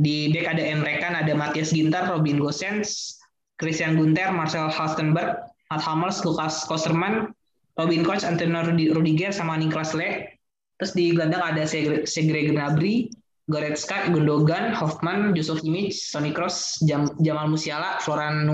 di 0.00 0.32
back 0.32 0.56
ada 0.56 0.62
Emre 0.64 0.96
Can, 0.96 1.12
ada 1.12 1.36
Matthias 1.36 1.76
Ginter, 1.76 2.08
Robin 2.08 2.40
Gosens, 2.40 3.20
Christian 3.60 4.00
Gunter, 4.00 4.32
Marcel 4.32 4.72
Halstenberg, 4.72 5.36
Matt 5.68 5.84
Hummels, 5.84 6.24
Lukas 6.24 6.64
Kosterman, 6.64 7.28
Robin 7.76 8.00
Koch, 8.00 8.24
Antonio 8.24 8.64
Rudi- 8.64 8.88
Rudiger, 8.88 9.30
sama 9.30 9.60
Niklas 9.60 9.92
Le. 9.92 10.40
Terus 10.80 10.96
di 10.96 11.12
gelandang 11.12 11.44
ada 11.44 11.68
Segre 11.68 12.40
Gnabry, 12.48 13.12
Goretzka, 13.52 14.08
Gundogan, 14.08 14.72
Hoffman, 14.72 15.36
Yusuf 15.36 15.60
Kimmich, 15.60 16.08
Toni 16.08 16.32
Kroos, 16.32 16.80
Jam- 16.88 17.12
Jamal 17.20 17.52
Musiala, 17.52 18.00
Florian 18.00 18.48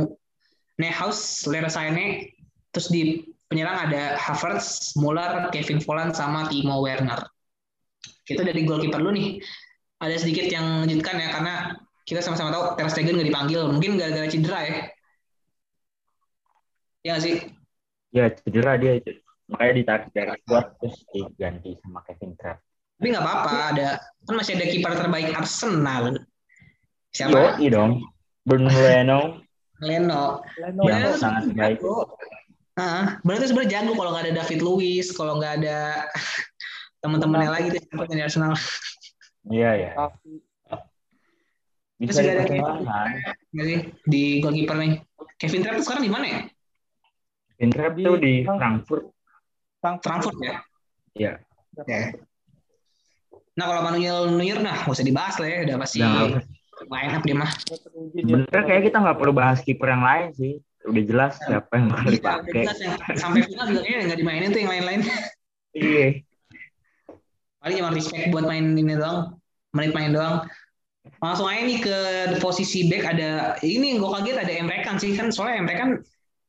Neuhaus, 0.83 1.47
Leroy 1.47 1.71
Sané. 1.71 2.07
Terus 2.75 2.91
di 2.91 3.23
penyerang 3.47 3.87
ada 3.87 4.19
Havertz, 4.19 4.99
Muller, 4.99 5.55
Kevin 5.55 5.79
Volland, 5.79 6.19
sama 6.19 6.51
Timo 6.51 6.83
Werner. 6.83 7.23
Kita 8.27 8.43
dari 8.43 8.67
goalkeeper 8.67 8.99
dulu 8.99 9.15
nih. 9.15 9.39
Ada 9.97 10.17
sedikit 10.21 10.47
yang 10.53 10.85
mengejutkan 10.85 11.17
ya 11.17 11.29
karena 11.33 11.55
kita 12.07 12.21
sama-sama 12.23 12.55
tahu 12.55 12.65
Ter 12.79 12.89
Stegen 12.93 13.19
nggak 13.19 13.29
dipanggil. 13.33 13.61
Mungkin 13.67 13.99
gara-gara 13.99 14.29
cedera 14.31 14.61
ya. 14.63 14.77
Ya 17.03 17.11
nggak 17.17 17.25
sih? 17.25 17.35
Ya 18.15 18.25
cedera 18.31 18.73
dia 18.79 18.93
itu. 19.03 19.11
Makanya 19.47 19.73
ditarik 19.79 20.09
dari 20.11 20.35
squad 20.43 20.67
terus 20.83 20.97
diganti 21.11 21.71
sama 21.83 22.03
Kevin 22.07 22.35
Trapp. 22.39 22.59
Tapi 22.99 23.07
nggak 23.11 23.25
apa-apa. 23.25 23.53
Ada 23.75 23.89
kan 24.27 24.35
masih 24.39 24.53
ada 24.59 24.67
kiper 24.71 24.93
terbaik 24.95 25.29
Arsenal. 25.35 26.03
Siapa? 27.11 27.59
Yoi 27.59 27.69
dong. 27.71 28.03
Bruno 28.47 28.71
Leno 28.71 29.47
Leno. 29.83 30.41
Leno 30.57 30.83
yang 30.89 31.13
Leno 31.13 31.19
sangat 31.21 31.53
baik. 31.53 31.79
Ah, 32.77 33.17
berarti 33.25 33.49
sebenarnya 33.49 33.73
jago 33.81 33.93
kalau 33.97 34.11
nggak 34.13 34.25
ada 34.29 34.35
David 34.45 34.61
Luiz, 34.61 35.09
kalau 35.17 35.41
nggak 35.41 35.65
ada 35.65 36.05
teman-temannya 37.03 37.51
lagi 37.51 37.67
tuh 37.73 37.81
yang 37.81 38.21
di 38.21 38.25
Arsenal. 38.25 38.53
Iya 39.47 39.71
ya. 39.75 39.91
Bisa 41.97 42.21
Terus 42.21 42.29
juga 42.29 42.33
ada 42.37 42.45
sih? 43.57 43.79
Di 44.05 44.23
goalkeeper 44.45 44.77
nih. 44.77 44.93
Kevin 45.37 45.61
Trapp 45.65 45.81
sekarang 45.81 46.05
di 46.05 46.13
mana 46.13 46.27
ya? 46.29 46.41
Kevin 47.57 47.71
Trapp 47.73 47.95
tuh 47.97 48.17
di 48.21 48.35
Frankfurt. 48.45 49.05
Frankfurt 49.81 50.37
ya. 50.45 50.55
Iya. 51.17 51.33
Ya. 51.85 52.01
Nah 53.57 53.65
kalau 53.65 53.83
Manuel 53.89 54.37
Neuer 54.37 54.61
nah 54.61 54.85
nggak 54.85 54.93
usah 54.93 55.07
dibahas 55.07 55.37
lah 55.41 55.49
ya, 55.49 55.59
udah 55.65 55.77
pasti 55.81 55.99
Nah, 56.05 56.37
main 56.93 57.09
up 57.17 57.25
dia 57.25 57.33
mah. 57.33 57.49
sebenarnya 58.13 58.65
kayak 58.69 58.83
kita 58.93 58.97
nggak 59.01 59.17
perlu 59.17 59.33
bahas 59.33 59.65
kiper 59.65 59.89
yang 59.89 60.05
lain 60.05 60.29
sih. 60.37 60.61
Udah 60.85 61.03
jelas 61.09 61.33
siapa 61.41 61.73
yang 61.73 61.89
bakal 61.89 62.05
Iya, 62.05 62.17
dipakai. 62.21 62.63
jelas 62.69 62.79
sampai 63.17 63.41
final 63.49 63.67
juga 63.73 63.81
kayaknya 63.81 64.05
nggak 64.13 64.19
dimainin 64.21 64.51
tuh 64.53 64.61
yang 64.61 64.71
lain-lain. 64.77 65.01
Iya. 65.73 66.09
Paling 67.67 67.83
cuma 67.83 67.91
respect 67.91 68.31
buat 68.31 68.47
main 68.47 68.79
ini 68.79 68.95
doang, 68.95 69.35
menit 69.75 69.91
main 69.91 70.15
doang. 70.15 70.47
Langsung 71.19 71.51
aja 71.51 71.67
nih 71.67 71.83
ke 71.83 71.99
posisi 72.39 72.87
back 72.87 73.11
ada 73.11 73.59
ini 73.67 73.91
yang 73.91 74.07
gue 74.07 74.11
kaget 74.15 74.37
ada 74.39 74.53
Emre 74.55 74.87
Can 74.87 75.03
sih 75.03 75.19
kan 75.19 75.35
soalnya 75.35 75.67
Emre 75.67 75.75
Can 75.75 75.91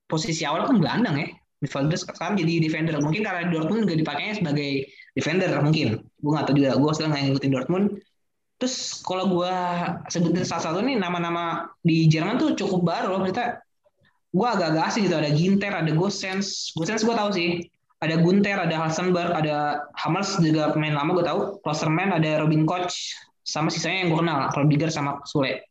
posisi 0.06 0.46
awal 0.46 0.70
kan 0.70 0.78
gelandang 0.78 1.18
ya. 1.18 1.28
Midfielder 1.58 1.98
sekarang 1.98 2.38
jadi 2.38 2.62
defender. 2.62 2.94
Mungkin 3.02 3.26
karena 3.26 3.50
Dortmund 3.50 3.90
juga 3.90 3.98
dipakainya 3.98 4.38
sebagai 4.38 4.86
defender 5.18 5.50
mungkin. 5.58 6.06
Gue 6.22 6.32
nggak 6.38 6.46
tahu 6.54 6.56
juga. 6.62 6.78
Gue 6.78 6.90
sedang 6.94 7.10
nggak 7.10 7.24
ngikutin 7.34 7.52
Dortmund. 7.58 7.86
Terus 8.62 8.76
kalau 9.02 9.26
gue 9.42 9.56
sebutin 10.14 10.46
salah 10.46 10.70
satu 10.70 10.86
nih 10.86 11.02
nama-nama 11.02 11.66
di 11.82 12.06
Jerman 12.06 12.38
tuh 12.38 12.54
cukup 12.54 12.94
baru 12.94 13.18
loh. 13.18 13.26
Gue 13.26 14.48
agak-agak 14.54 14.94
asing 14.94 15.10
gitu. 15.10 15.18
Ada 15.18 15.34
Ginter, 15.34 15.74
ada 15.74 15.92
Gosens. 15.98 16.78
Gosens 16.78 17.02
gue 17.02 17.16
tahu 17.18 17.30
sih. 17.34 17.66
Ada 17.98 18.22
Gunter, 18.22 18.58
ada 18.62 18.76
Halsenberg, 18.78 19.34
ada 19.34 19.90
Hammers 19.98 20.38
juga 20.38 20.70
pemain 20.70 20.94
lama 20.94 21.18
gue 21.18 21.26
tahu. 21.26 21.40
Klosterman, 21.66 22.14
ada 22.14 22.46
Robin 22.46 22.62
Koch, 22.62 22.94
sama 23.42 23.74
sisanya 23.74 24.06
yang 24.06 24.10
gue 24.14 24.22
kenal, 24.22 24.40
Rudiger 24.54 24.94
sama 24.94 25.26
Sule. 25.26 25.66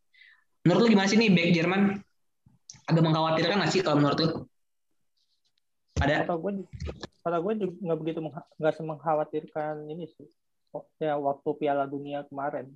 Menurut 0.66 0.86
lu 0.86 0.98
gimana 0.98 1.06
sih 1.06 1.14
nih 1.14 1.30
back 1.30 1.50
Jerman? 1.54 1.82
Agak 2.90 3.02
mengkhawatirkan 3.06 3.62
nggak 3.62 3.70
sih 3.70 3.80
kalau 3.86 4.02
menurut 4.02 4.18
lu? 4.18 4.28
Ada? 5.96 6.28
kata 6.28 6.36
gue 6.36 6.52
kata 7.24 7.38
gue 7.40 7.52
juga 7.56 7.72
nggak 7.88 7.98
begitu 8.04 8.18
nggak 8.60 8.74
semengkhawatirkan 8.76 9.88
ini 9.88 10.04
sih 10.12 10.28
Oh, 10.76 10.84
ya 11.00 11.16
waktu 11.16 11.48
Piala 11.56 11.88
Dunia 11.88 12.28
kemarin 12.28 12.68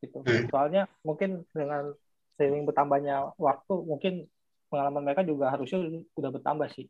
gitu 0.00 0.24
Hmm. 0.24 0.48
soalnya 0.48 0.88
mungkin 1.04 1.44
dengan 1.52 1.92
seiring 2.40 2.64
bertambahnya 2.64 3.36
waktu 3.36 3.74
mungkin 3.84 4.24
pengalaman 4.72 5.04
mereka 5.04 5.20
juga 5.20 5.52
harusnya 5.52 5.84
udah 6.16 6.30
bertambah 6.32 6.72
sih 6.72 6.88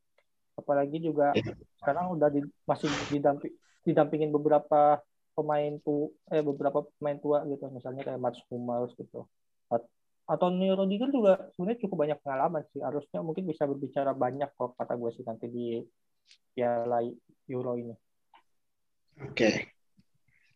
apalagi 0.56 1.00
juga 1.00 1.32
sekarang 1.80 2.12
udah 2.14 2.28
di, 2.28 2.44
masih 2.68 2.88
didampi, 3.08 3.48
didampingin 3.82 4.30
beberapa 4.30 5.00
pemain 5.32 5.80
tu 5.80 6.12
eh 6.28 6.44
beberapa 6.44 6.84
pemain 7.00 7.16
tua 7.16 7.40
gitu 7.48 7.64
misalnya 7.72 8.04
kayak 8.04 8.20
Mats 8.20 8.38
Hummels 8.52 8.92
gitu 9.00 9.24
At- 9.72 9.88
atau 10.28 10.52
Neo 10.52 10.76
Rudiger 10.76 11.08
juga 11.08 11.48
sebenarnya 11.56 11.88
cukup 11.88 11.96
banyak 12.04 12.18
pengalaman 12.20 12.62
sih 12.70 12.84
harusnya 12.84 13.24
mungkin 13.24 13.48
bisa 13.48 13.64
berbicara 13.64 14.12
banyak 14.12 14.52
kok 14.54 14.76
kata 14.76 14.94
gue 14.94 15.10
sih 15.16 15.24
nanti 15.24 15.48
di 15.48 15.80
Piala 16.52 17.00
Euro 17.48 17.80
ini 17.80 17.96
Oke. 19.20 19.68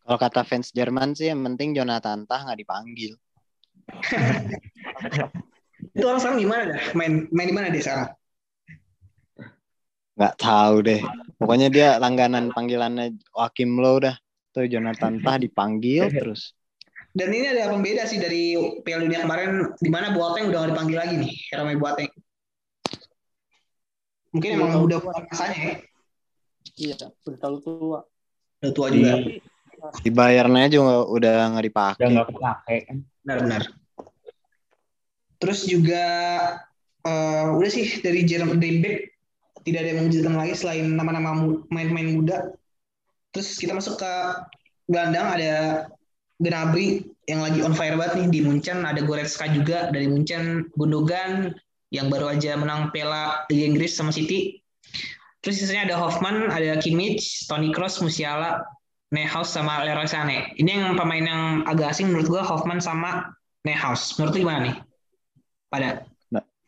Kalau 0.07 0.17
kata 0.17 0.41
fans 0.47 0.73
Jerman 0.73 1.13
sih 1.13 1.29
yang 1.29 1.43
penting 1.45 1.77
Jonathan 1.77 2.25
Tah 2.25 2.41
nggak 2.47 2.59
dipanggil. 2.63 3.13
Itu 5.93 6.05
orang 6.09 6.21
sekarang 6.21 6.39
di 6.41 6.49
mana 6.49 6.63
dah? 6.73 6.79
Main 6.97 7.29
main 7.29 7.47
di 7.47 7.55
mana 7.55 7.67
dia 7.69 7.83
sekarang? 7.83 8.09
Nggak 10.17 10.35
tahu 10.35 10.75
deh. 10.81 11.01
Pokoknya 11.37 11.67
dia 11.69 11.89
langganan 12.01 12.49
panggilannya 12.49 13.13
Joachim 13.29 13.77
Low 13.77 14.01
dah. 14.01 14.17
Tuh 14.49 14.65
Jonathan 14.65 15.21
Tah 15.21 15.37
dipanggil 15.37 16.09
terus. 16.17 16.57
Dan 17.13 17.33
ini 17.33 17.49
ada 17.49 17.69
pembeda 17.69 18.05
sih 18.05 18.17
dari 18.17 18.53
Piala 18.81 19.05
Dunia 19.05 19.25
kemarin 19.25 19.73
di 19.77 19.89
mana 19.89 20.13
Boateng 20.13 20.49
udah 20.49 20.59
nggak 20.61 20.71
dipanggil 20.73 20.97
lagi 20.97 21.15
nih, 21.17 21.33
Jerome 21.49 21.77
Boateng. 21.77 22.09
Mungkin 24.29 24.49
emang 24.53 24.69
Iya, 24.69 24.81
udah 24.83 24.99
masanya 25.25 25.57
ya. 25.57 25.75
iya 26.77 26.95
udah 27.25 27.37
terlalu 27.41 27.59
tua 27.63 27.99
Udah 28.61 28.71
tua 28.73 28.87
juga. 28.93 29.11
Tapi, 29.17 29.33
Di 30.01 30.09
Bayernnya 30.09 30.67
juga 30.69 31.05
udah 31.05 31.33
nggak 31.53 31.61
Udah 31.61 31.65
dipakai. 31.65 32.05
nggak 32.05 32.27
kepake 32.29 32.75
kan. 32.85 32.97
Benar-benar. 33.21 33.61
Terus 35.37 35.59
juga 35.65 36.03
eh, 37.01 37.45
udah 37.49 37.69
sih 37.69 38.01
dari 38.01 38.25
Jerman 38.25 38.57
dari 38.57 38.77
back 38.77 38.97
tidak 39.67 39.83
ada 39.83 39.89
yang 39.91 39.99
mengejutkan 40.07 40.35
lagi 40.39 40.53
selain 40.55 40.87
nama-nama 40.95 41.59
pemain-pemain 41.67 42.09
muda. 42.15 42.37
Terus 43.35 43.59
kita 43.59 43.75
masuk 43.75 43.99
ke 43.99 44.13
gelandang 44.87 45.27
ada 45.27 45.53
Gnabry 46.39 47.03
yang 47.27 47.43
lagi 47.43 47.59
on 47.59 47.75
fire 47.75 47.99
banget 47.99 48.23
nih 48.23 48.27
di 48.31 48.39
Munchen, 48.47 48.87
ada 48.87 49.03
Goretzka 49.03 49.51
juga 49.51 49.91
dari 49.91 50.07
Munchen, 50.07 50.71
Gundogan 50.79 51.51
yang 51.91 52.07
baru 52.07 52.31
aja 52.31 52.55
menang 52.55 52.95
Piala 52.95 53.43
Liga 53.51 53.67
Inggris 53.67 53.99
sama 53.99 54.15
City. 54.15 54.63
Terus 55.43 55.59
sisanya 55.59 55.91
ada 55.91 55.95
Hoffman, 55.99 56.47
ada 56.47 56.79
Kimmich, 56.79 57.47
Toni 57.51 57.75
Kroos, 57.75 57.99
Musiala, 57.99 58.63
Neuhaus 59.11 59.51
sama 59.51 59.83
Leroy 59.83 60.07
Sané. 60.07 60.55
Ini 60.55 60.67
yang 60.71 60.95
pemain 60.95 61.23
yang 61.23 61.43
agak 61.67 61.95
asing 61.95 62.11
menurut 62.11 62.27
gua 62.31 62.43
Hoffman 62.47 62.79
sama 62.79 63.35
Neuhaus. 63.67 64.15
Menurut 64.15 64.35
gimana 64.35 64.59
nih? 64.71 64.75
Pada 65.67 66.06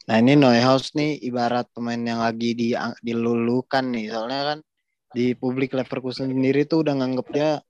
Nah 0.09 0.17
ini 0.17 0.33
Neuhaus 0.33 0.97
nih 0.97 1.21
ibarat 1.21 1.69
pemain 1.69 2.01
yang 2.01 2.17
lagi 2.17 2.57
di, 2.57 2.73
dilulukan 3.05 3.93
nih. 3.93 4.09
Soalnya 4.09 4.41
kan 4.41 4.59
di 5.13 5.37
publik 5.37 5.77
Leverkusen 5.77 6.33
sendiri 6.33 6.65
tuh 6.65 6.81
udah 6.81 6.97
nganggep 6.97 7.29
dia 7.29 7.61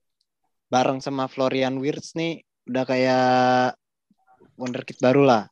bareng 0.72 1.04
sama 1.04 1.28
Florian 1.28 1.76
Wirtz 1.76 2.16
nih 2.16 2.40
udah 2.64 2.84
kayak 2.88 3.76
wonderkid 4.56 4.96
baru 5.04 5.28
lah. 5.28 5.42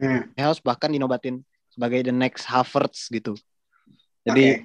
Hmm. 0.00 0.32
Neuhaus 0.32 0.64
bahkan 0.64 0.88
dinobatin 0.88 1.44
sebagai 1.68 2.08
the 2.08 2.16
next 2.16 2.48
Havertz 2.48 3.12
gitu. 3.12 3.36
Jadi 4.24 4.64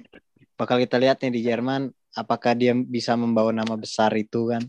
bakal 0.56 0.80
kita 0.80 0.96
lihat 0.96 1.20
nih 1.20 1.36
di 1.36 1.40
Jerman 1.44 1.92
apakah 2.16 2.56
dia 2.56 2.72
bisa 2.72 3.12
membawa 3.12 3.52
nama 3.52 3.76
besar 3.76 4.16
itu 4.16 4.48
kan. 4.48 4.64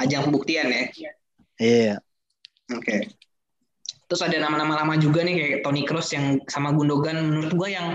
ajang 0.00 0.32
pembuktian 0.32 0.64
ya. 0.64 1.12
Iya. 1.60 1.94
Oke. 2.72 3.04
Terus 4.10 4.26
ada 4.26 4.42
nama-nama 4.42 4.82
lama 4.82 4.98
juga 4.98 5.22
nih 5.22 5.34
kayak 5.38 5.58
Toni 5.62 5.86
Kroos 5.86 6.10
yang 6.10 6.42
sama 6.50 6.74
Gundogan 6.74 7.30
menurut 7.30 7.54
gua 7.54 7.70
yang 7.70 7.94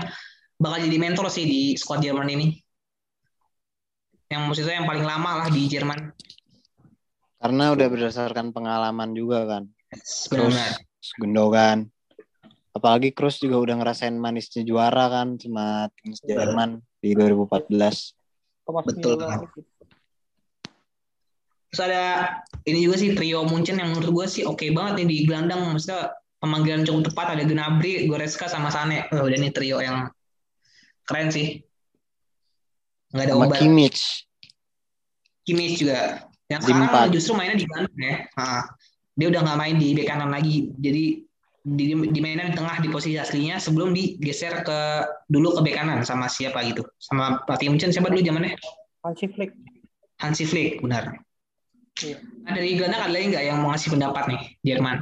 bakal 0.56 0.80
jadi 0.80 0.96
mentor 0.96 1.28
sih 1.28 1.44
di 1.44 1.60
squad 1.76 2.00
Jerman 2.00 2.32
ini. 2.32 2.56
Yang 4.32 4.42
maksudnya 4.48 4.80
yang 4.80 4.88
paling 4.88 5.04
lama 5.04 5.44
lah 5.44 5.48
di 5.52 5.68
Jerman. 5.68 6.16
Karena 7.36 7.64
udah 7.76 7.86
berdasarkan 7.92 8.50
pengalaman 8.56 9.12
juga 9.12 9.44
kan. 9.44 9.68
Terus 9.92 10.56
Benar. 10.56 10.72
Gundogan. 11.20 11.78
Apalagi 12.72 13.12
Kroos 13.12 13.36
juga 13.36 13.60
udah 13.60 13.76
ngerasain 13.76 14.16
manisnya 14.16 14.64
juara 14.64 15.12
kan 15.12 15.36
sama 15.36 15.92
tim 16.00 16.16
Jerman 16.16 16.80
di 17.04 17.12
2014. 17.12 17.68
Thomas 18.64 18.84
Betul. 18.88 19.20
Terus 21.72 21.82
ada 21.82 22.02
ini 22.66 22.86
juga 22.86 22.96
sih 22.98 23.14
trio 23.14 23.42
Munchen 23.46 23.78
yang 23.78 23.92
menurut 23.94 24.10
gue 24.10 24.26
sih 24.30 24.42
oke 24.46 24.64
banget 24.74 25.02
nih 25.02 25.06
di 25.06 25.16
gelandang. 25.26 25.60
Maksudnya 25.74 26.14
pemanggilan 26.38 26.86
cukup 26.86 27.10
tepat 27.10 27.26
ada 27.38 27.42
Gnabry, 27.44 28.06
Goretzka 28.06 28.46
sama 28.46 28.70
Sané. 28.70 29.10
Oh, 29.10 29.26
udah 29.26 29.38
nih 29.38 29.52
trio 29.52 29.82
yang 29.82 30.06
keren 31.06 31.28
sih. 31.30 31.62
Nggak 33.14 33.24
ada 33.26 33.34
Sama 33.34 33.44
obat. 33.46 33.58
Kimmich. 33.62 34.00
Kimmich 35.46 35.78
juga. 35.82 36.26
Yang 36.46 36.60
Di 36.62 36.66
sekarang 36.70 36.86
empat. 36.86 37.06
justru 37.10 37.32
mainnya 37.34 37.58
di 37.58 37.66
gelandang 37.66 37.98
ya. 37.98 38.16
Ah, 38.38 38.62
dia 39.18 39.26
udah 39.30 39.40
nggak 39.42 39.58
main 39.58 39.76
di 39.82 39.88
bek 39.98 40.06
kanan 40.06 40.30
lagi. 40.30 40.70
Jadi 40.78 41.04
di, 41.66 41.84
di 42.14 42.20
mainnya 42.22 42.46
di 42.46 42.54
tengah 42.54 42.78
di 42.78 42.86
posisi 42.86 43.18
aslinya 43.18 43.58
sebelum 43.58 43.90
digeser 43.90 44.62
ke 44.62 44.78
dulu 45.26 45.58
ke 45.58 45.60
bek 45.66 45.74
kanan 45.82 46.06
sama 46.06 46.30
siapa 46.30 46.62
gitu. 46.62 46.86
Sama 47.02 47.42
pelatih 47.46 47.74
Munchen 47.74 47.90
siapa 47.90 48.10
dulu 48.10 48.22
zamannya? 48.22 48.54
Hansi 49.02 49.26
Flick 49.30 49.50
Hansi 50.22 50.44
Flick, 50.46 50.80
benar. 50.80 51.18
Iya. 51.96 52.16
Nah, 52.44 52.52
dari 52.52 52.76
gelandang 52.76 53.02
ada 53.08 53.12
lagi 53.12 53.26
nggak 53.32 53.44
yang 53.48 53.58
mau 53.64 53.72
ngasih 53.72 53.88
pendapat 53.96 54.24
nih 54.28 54.40
Jerman? 54.60 54.96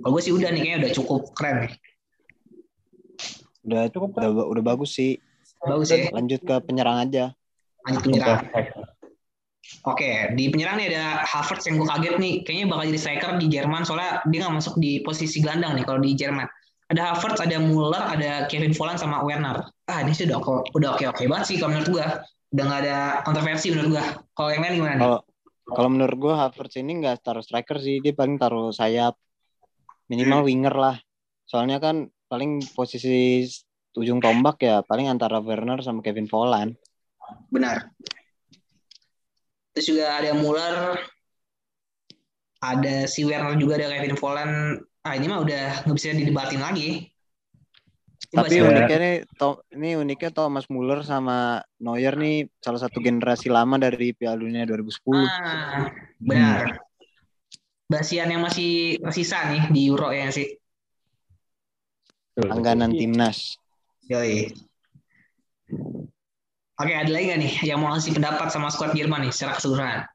Kalau 0.00 0.12
gue 0.16 0.22
sih 0.24 0.32
udah 0.32 0.48
nih 0.52 0.60
kayaknya 0.60 0.78
udah 0.84 0.92
cukup 0.92 1.20
keren 1.32 1.56
nih. 1.64 1.72
Udah, 3.60 3.82
Cukup 3.92 4.08
udah 4.16 4.30
udah 4.48 4.64
bagus 4.64 4.96
sih. 4.96 5.20
Bagus 5.60 5.92
ya. 5.92 6.08
Lanjut 6.12 6.40
ke 6.40 6.54
penyerang 6.64 6.96
aja. 7.08 7.32
Lanjut 7.88 8.02
penyerang. 8.08 8.40
Oke, 9.88 10.32
di 10.36 10.48
penyerang 10.52 10.76
nih 10.80 10.92
ada 10.92 11.24
Havertz 11.24 11.64
yang 11.68 11.80
gue 11.80 11.88
kaget 11.88 12.14
nih. 12.20 12.34
Kayaknya 12.44 12.66
bakal 12.68 12.84
jadi 12.92 13.00
striker 13.00 13.30
di 13.40 13.46
Jerman 13.48 13.82
soalnya 13.84 14.20
dia 14.28 14.38
nggak 14.44 14.56
masuk 14.60 14.74
di 14.80 15.00
posisi 15.00 15.40
gelandang 15.40 15.76
nih 15.76 15.84
kalau 15.88 16.00
di 16.00 16.12
Jerman. 16.16 16.48
Ada 16.90 17.14
Havertz, 17.14 17.38
ada 17.40 17.56
Muller, 17.62 18.02
ada 18.02 18.50
Kevin 18.50 18.74
Volland 18.76 18.98
sama 18.98 19.22
Werner. 19.22 19.62
Ah, 19.86 20.02
ini 20.04 20.12
sih 20.12 20.26
udah 20.28 20.42
oke- 20.42 20.74
udah 20.74 20.98
oke-oke 20.98 21.24
banget 21.24 21.44
sih 21.48 21.56
kalau 21.56 21.72
menurut 21.72 21.88
gue. 21.88 22.06
Udah 22.50 22.64
nggak 22.66 22.80
ada 22.82 22.96
kontroversi 23.22 23.70
menurut 23.70 23.88
gue. 23.94 24.04
Kalau 24.34 24.50
yang 24.50 24.62
lain 24.66 24.74
gimana? 24.82 24.98
Kalau 24.98 25.18
kalau 25.70 25.88
menurut 25.88 26.16
gue 26.18 26.34
Havertz 26.34 26.76
ini 26.82 26.98
nggak 26.98 27.22
taruh 27.22 27.44
striker 27.44 27.78
sih, 27.78 28.02
dia 28.02 28.10
paling 28.10 28.36
taruh 28.36 28.74
sayap 28.74 29.14
minimal 30.10 30.42
winger 30.44 30.74
lah. 30.74 30.96
Soalnya 31.46 31.78
kan 31.78 32.10
paling 32.30 32.62
posisi 32.74 33.46
ujung 33.98 34.22
tombak 34.22 34.62
ya 34.62 34.86
paling 34.86 35.10
antara 35.10 35.42
Werner 35.42 35.82
sama 35.82 36.02
Kevin 36.02 36.30
Volland. 36.30 36.74
Benar. 37.50 37.90
Terus 39.74 39.86
juga 39.86 40.18
ada 40.18 40.34
Muller, 40.34 40.98
ada 42.58 43.06
si 43.06 43.22
Werner 43.22 43.54
juga, 43.58 43.78
ada 43.78 43.90
Kevin 43.94 44.18
Volland. 44.18 44.54
Ah 45.00 45.16
ini 45.16 45.26
mah 45.30 45.40
udah 45.40 45.86
nggak 45.86 45.96
bisa 45.96 46.12
didebatin 46.12 46.60
lagi. 46.60 47.08
Coba 48.30 48.46
Tapi 48.46 48.62
siapa? 48.62 48.70
uniknya 48.70 48.98
nih, 49.02 49.16
to- 49.34 49.60
ini 49.74 49.90
uniknya 49.98 50.30
Thomas 50.30 50.70
Muller 50.70 51.02
sama 51.02 51.66
Neuer 51.82 52.14
nih 52.14 52.46
salah 52.62 52.78
satu 52.78 53.02
generasi 53.02 53.50
lama 53.50 53.74
dari 53.74 54.14
Piala 54.14 54.38
Dunia 54.38 54.62
2010. 54.62 55.26
Ah, 55.26 55.90
benar. 56.22 56.78
Basian 57.90 58.30
yang 58.30 58.46
masih 58.46 59.02
tersisa 59.02 59.50
nih 59.50 59.66
di 59.74 59.90
Euro 59.90 60.14
ya 60.14 60.30
sih. 60.30 60.46
Betul, 62.30 62.54
Langganan 62.54 62.94
Iya. 62.94 63.00
timnas. 63.02 63.58
Yoi. 64.06 64.54
Oke, 66.80 66.92
ada 66.94 67.10
lagi 67.10 67.24
nggak 67.34 67.40
nih 67.42 67.54
yang 67.66 67.82
mau 67.82 67.90
ngasih 67.92 68.14
pendapat 68.14 68.46
sama 68.54 68.70
skuad 68.70 68.94
Jerman 68.94 69.26
nih 69.26 69.34
secara 69.34 69.58
keseluruhan? 69.58 70.06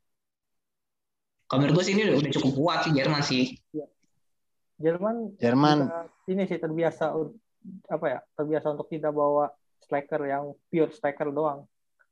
Kalau 1.52 1.60
menurut 1.62 1.78
gue 1.78 1.86
sih 1.86 1.94
ini 2.00 2.16
udah 2.16 2.32
cukup 2.32 2.52
kuat 2.56 2.80
sih 2.88 2.92
Jerman 2.96 3.22
sih. 3.22 3.44
Jerman 4.80 5.36
Jerman 5.36 5.78
juga 5.84 6.00
ini 6.32 6.44
sih 6.48 6.58
terbiasa 6.58 7.12
apa 7.88 8.06
ya 8.08 8.20
terbiasa 8.34 8.68
untuk 8.72 8.88
tidak 8.88 9.12
bawa 9.12 9.50
striker 9.80 10.22
yang 10.24 10.44
pure 10.68 10.90
striker 10.90 11.30
doang. 11.30 11.66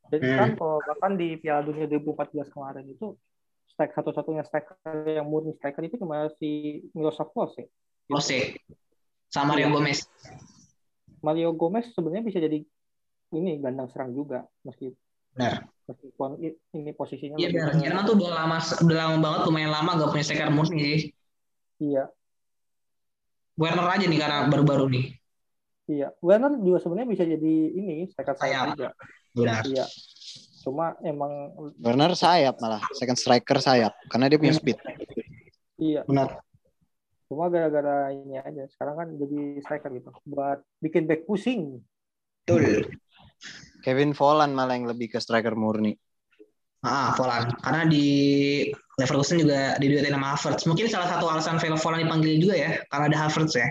Jadi 0.07 0.25
Hmm. 0.25 0.37
kan 0.37 0.49
kalau 0.53 0.77
bahkan 0.83 1.13
di 1.15 1.37
Piala 1.37 1.63
Dunia 1.63 1.87
2014 1.87 2.49
kemarin 2.49 2.85
itu 2.85 3.15
strike 3.65 3.93
satu-satunya 3.93 4.43
striker 4.43 4.75
yang 5.07 5.25
murni 5.25 5.55
striker 5.55 5.81
itu 5.81 5.97
cuma 5.97 6.29
si 6.37 6.83
Miroslav 6.93 7.31
Klose. 7.31 7.65
Klose 8.05 8.59
sama 9.27 9.55
Mario 9.55 9.67
Iya. 9.67 9.73
Gomez. 9.73 9.99
Mario 11.19 11.49
Gomez 11.55 11.87
sebenarnya 11.89 12.21
bisa 12.21 12.37
jadi 12.37 12.61
ini 13.33 13.51
gelandang 13.57 13.89
serang 13.89 14.11
juga 14.11 14.45
meski 14.61 14.93
Benar. 15.33 15.65
meskipun 15.83 16.37
ini 16.75 16.91
posisinya 16.93 17.39
Iya 17.39 17.49
lebih 17.49 17.59
benar. 17.63 17.73
Jerman 17.81 18.03
tuh 18.05 18.13
udah 18.19 18.29
lama 18.29 18.57
udah 18.61 18.97
lama 18.99 19.15
banget 19.17 19.41
lumayan 19.49 19.71
lama 19.73 19.89
gak 19.97 20.09
punya 20.11 20.23
striker 20.23 20.49
murni 20.51 20.77
sih. 20.83 20.99
iya 21.81 22.05
Werner 23.53 23.85
aja 23.87 24.05
nih 24.05 24.19
karena 24.19 24.49
baru-baru 24.49 24.85
nih. 24.89 25.05
Iya 25.89 26.07
Werner 26.23 26.55
juga 26.59 26.77
sebenarnya 26.79 27.09
bisa 27.09 27.23
jadi 27.27 27.53
ini 27.73 28.07
striker 28.11 28.35
Sayap. 28.37 28.43
sayap 28.43 28.67
juga 28.75 28.89
Benar. 29.33 29.63
iya 29.67 29.85
cuma 30.63 30.85
emang 31.03 31.31
Werner 31.79 32.13
sayap 32.15 32.55
malah 32.63 32.79
second 32.95 33.19
striker 33.19 33.59
sayap 33.59 33.91
karena 34.07 34.31
dia 34.31 34.39
punya 34.39 34.55
speed. 34.55 34.77
iya 35.81 36.01
Benar. 36.07 36.39
cuma 37.27 37.49
gara-gara 37.49 38.13
ini 38.13 38.37
aja 38.37 38.63
sekarang 38.71 38.95
kan 38.95 39.07
jadi 39.17 39.39
striker 39.59 39.89
gitu 39.97 40.11
buat 40.27 40.61
bikin 40.79 41.03
back 41.09 41.25
pusing 41.27 41.81
Betul. 42.43 42.91
Kevin 43.83 44.11
Volland 44.15 44.51
malah 44.55 44.75
yang 44.75 44.87
lebih 44.87 45.15
ke 45.15 45.19
striker 45.19 45.55
murni. 45.55 45.95
Ah, 46.83 47.15
Volland. 47.15 47.55
Karena 47.63 47.87
di 47.87 48.07
Leverkusen 48.99 49.39
juga 49.39 49.79
diduetin 49.79 50.11
sama 50.11 50.35
Havertz. 50.35 50.67
Mungkin 50.67 50.91
salah 50.91 51.07
satu 51.07 51.31
alasan 51.31 51.55
Volland 51.59 52.03
dipanggil 52.03 52.39
juga 52.43 52.55
ya, 52.59 52.71
karena 52.91 53.07
ada 53.11 53.17
Havertz 53.27 53.55
ya. 53.55 53.67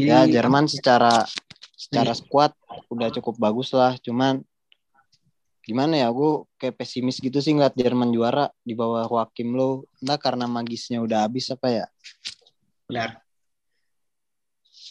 Jadi, 0.00 0.08
Ya 0.08 0.20
Jerman 0.40 0.64
secara 0.64 1.28
secara 1.76 2.12
squad 2.16 2.52
udah 2.88 3.08
cukup 3.12 3.36
bagus 3.36 3.72
lah, 3.76 3.96
cuman 4.00 4.40
gimana 5.60 6.00
ya, 6.00 6.08
gue 6.08 6.48
kayak 6.56 6.80
pesimis 6.80 7.20
gitu 7.20 7.38
sih 7.38 7.52
ngeliat 7.52 7.76
Jerman 7.76 8.10
juara 8.10 8.48
di 8.64 8.72
bawah 8.72 9.04
Joachim 9.06 9.52
Low. 9.52 9.84
Entah 10.00 10.16
karena 10.16 10.48
magisnya 10.48 10.98
udah 11.04 11.28
habis 11.28 11.52
apa 11.52 11.68
ya. 11.68 11.86
benar. 12.90 13.22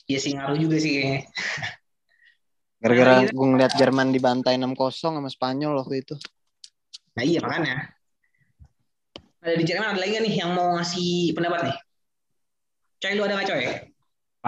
Iya 0.09 0.19
sih 0.23 0.31
ngaruh 0.33 0.57
juga 0.57 0.77
sih 0.81 0.91
kayaknya. 0.95 1.21
Gara-gara 2.79 3.11
Nah, 3.19 3.23
gue 3.27 3.47
ngeliat 3.51 3.73
Jerman 3.75 4.15
dibantai 4.15 4.55
6-0 4.55 5.19
sama 5.19 5.27
Spanyol 5.27 5.83
waktu 5.83 5.99
itu. 5.99 6.15
Nah 7.19 7.23
iya 7.27 7.43
makanya. 7.43 7.91
Ada 9.43 9.55
di 9.59 9.65
Jerman 9.67 9.95
ada 9.95 9.99
lagi 9.99 10.15
nih 10.15 10.35
yang 10.39 10.55
mau 10.55 10.79
ngasih 10.79 11.35
pendapat 11.35 11.59
nih? 11.67 11.77
Coy 12.99 13.13
lu 13.19 13.23
ada 13.27 13.33
nggak 13.35 13.47
coy? 13.51 13.88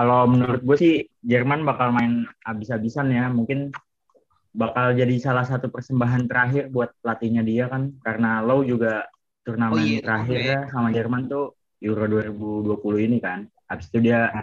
Kalau 0.02 0.26
menurut 0.26 0.66
gue 0.66 0.78
sih 0.82 0.94
Jerman 1.22 1.62
bakal 1.62 1.94
main 1.94 2.26
habis-habisan 2.42 3.14
ya. 3.14 3.30
Mungkin 3.30 3.70
bakal 4.50 4.98
jadi 4.98 5.14
salah 5.22 5.46
satu 5.46 5.70
persembahan 5.70 6.26
terakhir 6.26 6.74
buat 6.74 6.90
pelatihnya 7.06 7.46
dia 7.46 7.70
kan. 7.70 7.94
Karena 8.02 8.42
Low 8.42 8.66
juga 8.66 9.06
turnamen 9.46 9.78
Oh 9.78 9.86
iya, 9.86 10.02
terakhirnya 10.02 10.74
sama 10.74 10.90
Jerman 10.90 11.30
tuh 11.30 11.54
Euro 11.86 12.10
2020 12.10 13.06
ini 13.14 13.18
kan. 13.22 13.46
Habis 13.70 13.94
itu 13.94 14.10
dia 14.10 14.34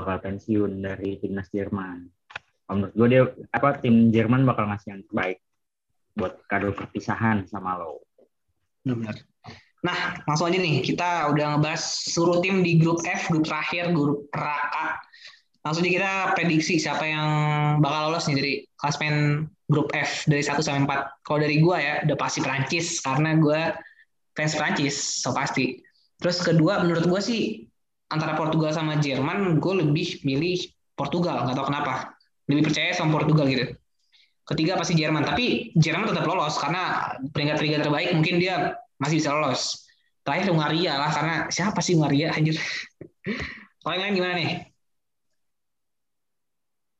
bakal 0.00 0.16
pensiun 0.24 0.80
dari 0.80 1.20
timnas 1.20 1.52
Jerman. 1.52 2.08
Kalau 2.64 2.74
menurut 2.80 2.94
gue 2.96 3.08
dia 3.12 3.22
apa 3.52 3.76
tim 3.76 4.08
Jerman 4.08 4.48
bakal 4.48 4.72
ngasih 4.72 4.96
yang 4.96 5.04
terbaik 5.04 5.44
buat 6.16 6.40
kado 6.48 6.72
perpisahan 6.72 7.44
sama 7.44 7.76
Low. 7.76 8.00
Benar. 8.80 9.12
Nah, 9.84 10.16
langsung 10.24 10.48
aja 10.48 10.56
nih. 10.56 10.80
Kita 10.80 11.32
udah 11.34 11.56
ngebahas 11.56 11.82
seluruh 11.82 12.40
tim 12.40 12.64
di 12.64 12.80
grup 12.80 13.04
F, 13.04 13.28
grup 13.28 13.44
terakhir, 13.44 13.92
grup 13.92 14.28
neraka. 14.32 15.00
Langsung 15.66 15.82
aja 15.82 15.92
kita 15.92 16.12
prediksi 16.38 16.78
siapa 16.78 17.04
yang 17.04 17.28
bakal 17.82 18.10
lolos 18.10 18.30
nih 18.30 18.36
dari 18.38 18.52
klasmen 18.78 19.46
grup 19.66 19.90
F 19.92 20.24
dari 20.30 20.40
1 20.40 20.62
sampai 20.62 20.86
4. 20.86 21.26
Kalau 21.26 21.38
dari 21.42 21.56
gua 21.58 21.76
ya, 21.82 21.94
udah 22.06 22.16
pasti 22.16 22.38
Prancis 22.40 23.02
karena 23.02 23.34
gua 23.36 23.74
fans 24.38 24.54
Prancis, 24.54 24.94
so 24.96 25.34
pasti. 25.34 25.82
Terus 26.22 26.38
kedua, 26.40 26.80
menurut 26.86 27.04
gua 27.10 27.20
sih 27.20 27.66
antara 28.10 28.38
Portugal 28.38 28.70
sama 28.70 28.98
Jerman, 29.02 29.58
gue 29.58 29.74
lebih 29.82 30.22
milih 30.22 30.62
Portugal, 30.94 31.46
nggak 31.46 31.56
tahu 31.58 31.66
kenapa. 31.70 32.14
Lebih 32.46 32.70
percaya 32.70 32.94
sama 32.94 33.18
Portugal 33.18 33.46
gitu. 33.50 33.74
Ketiga 34.46 34.78
pasti 34.78 34.94
Jerman, 34.94 35.26
tapi 35.26 35.74
Jerman 35.74 36.06
tetap 36.06 36.22
lolos 36.22 36.54
karena 36.62 37.10
peringkat 37.34 37.58
tiga 37.58 37.78
terbaik 37.82 38.14
mungkin 38.14 38.38
dia 38.38 38.78
masih 38.96 39.16
bisa 39.20 39.32
lolos. 39.32 39.86
Terakhir 40.26 40.50
Hungaria 40.50 40.98
lah 40.98 41.10
karena 41.12 41.36
siapa 41.52 41.78
sih 41.84 41.94
Hungaria 41.94 42.34
anjir. 42.34 42.58
Kalau 43.80 43.94
yang 43.94 44.10
lain 44.10 44.16
gimana 44.18 44.34
nih? 44.34 44.50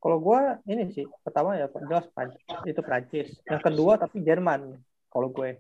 kalau 0.07 0.23
gue 0.23 0.41
ini 0.71 0.87
sih 0.95 1.03
pertama 1.27 1.59
ya 1.59 1.67
jelas 1.67 2.07
Prancis 2.15 2.47
itu 2.63 2.79
Prancis. 2.79 3.29
Yang 3.43 3.61
kedua 3.67 3.99
tapi 3.99 4.23
Jerman 4.23 4.79
kalau 5.11 5.35
gue. 5.35 5.59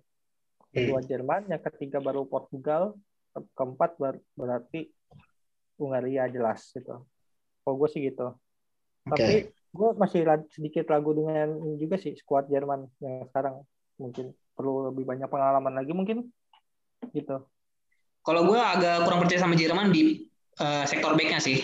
Kedua 0.70 1.02
Jerman 1.02 1.50
yang 1.50 1.58
ketiga 1.66 1.98
baru 1.98 2.22
Portugal 2.30 2.94
keempat 3.34 3.98
ber- 3.98 4.22
berarti 4.38 4.86
Hungaria 5.82 6.30
jelas 6.30 6.62
gitu. 6.70 7.02
Kalau 7.66 7.74
gue 7.74 7.88
sih 7.90 8.06
gitu. 8.06 8.38
Tapi 9.02 9.50
gue 9.50 9.88
masih 9.98 10.22
sedikit 10.54 10.86
ragu 10.94 11.10
dengan 11.10 11.50
ini 11.66 11.82
juga 11.82 11.98
sih 11.98 12.14
skuad 12.14 12.46
Jerman 12.46 12.86
yang 13.02 13.26
sekarang 13.26 13.66
mungkin 13.98 14.30
perlu 14.56 14.88
lebih 14.90 15.04
banyak 15.04 15.28
pengalaman 15.28 15.76
lagi 15.76 15.92
mungkin 15.92 16.32
gitu 17.12 17.44
Kalau 18.26 18.42
gue 18.42 18.58
agak 18.58 19.06
kurang 19.06 19.22
percaya 19.22 19.38
sama 19.38 19.54
Jerman 19.54 19.94
di 19.94 20.26
eh, 20.58 20.84
sektor 20.90 21.14
backnya 21.14 21.38
sih. 21.38 21.62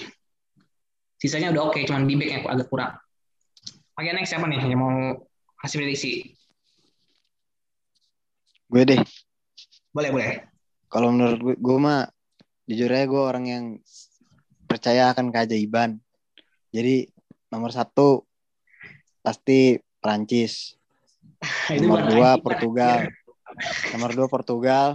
Sisanya 1.19 1.51
udah 1.51 1.75
oke, 1.75 1.83
cuman 1.83 2.07
di 2.07 2.15
back 2.15 2.31
yang 2.31 2.43
agak 2.47 2.71
kurang. 2.71 2.95
Oke 3.99 4.15
next 4.15 4.31
siapa 4.31 4.47
nih 4.47 4.63
yang 4.71 4.79
mau 4.79 4.95
kasih 5.59 5.83
prediksi? 5.83 6.13
Gue 8.71 8.83
deh, 8.89 9.01
Boleh 9.93 10.11
boleh. 10.15 10.31
kalau 10.89 11.13
menurut 11.13 11.39
gue, 11.43 11.55
gue 11.59 11.79
mah 11.83 12.09
jujur 12.65 12.89
aja 12.89 13.05
gue 13.05 13.23
orang 13.23 13.45
yang 13.45 13.65
percaya 14.71 15.13
akan 15.13 15.29
keajaiban. 15.35 15.99
Jadi 16.73 17.11
nomor 17.53 17.69
satu 17.75 18.25
pasti 19.21 19.77
Prancis, 20.01 20.73
Itu 20.73 20.82
nomor 21.83 22.01
buat 22.07 22.15
dua. 22.15 22.31
Portugal, 22.39 22.97
nomor 23.95 24.11
dua 24.15 24.27
Portugal, 24.31 24.87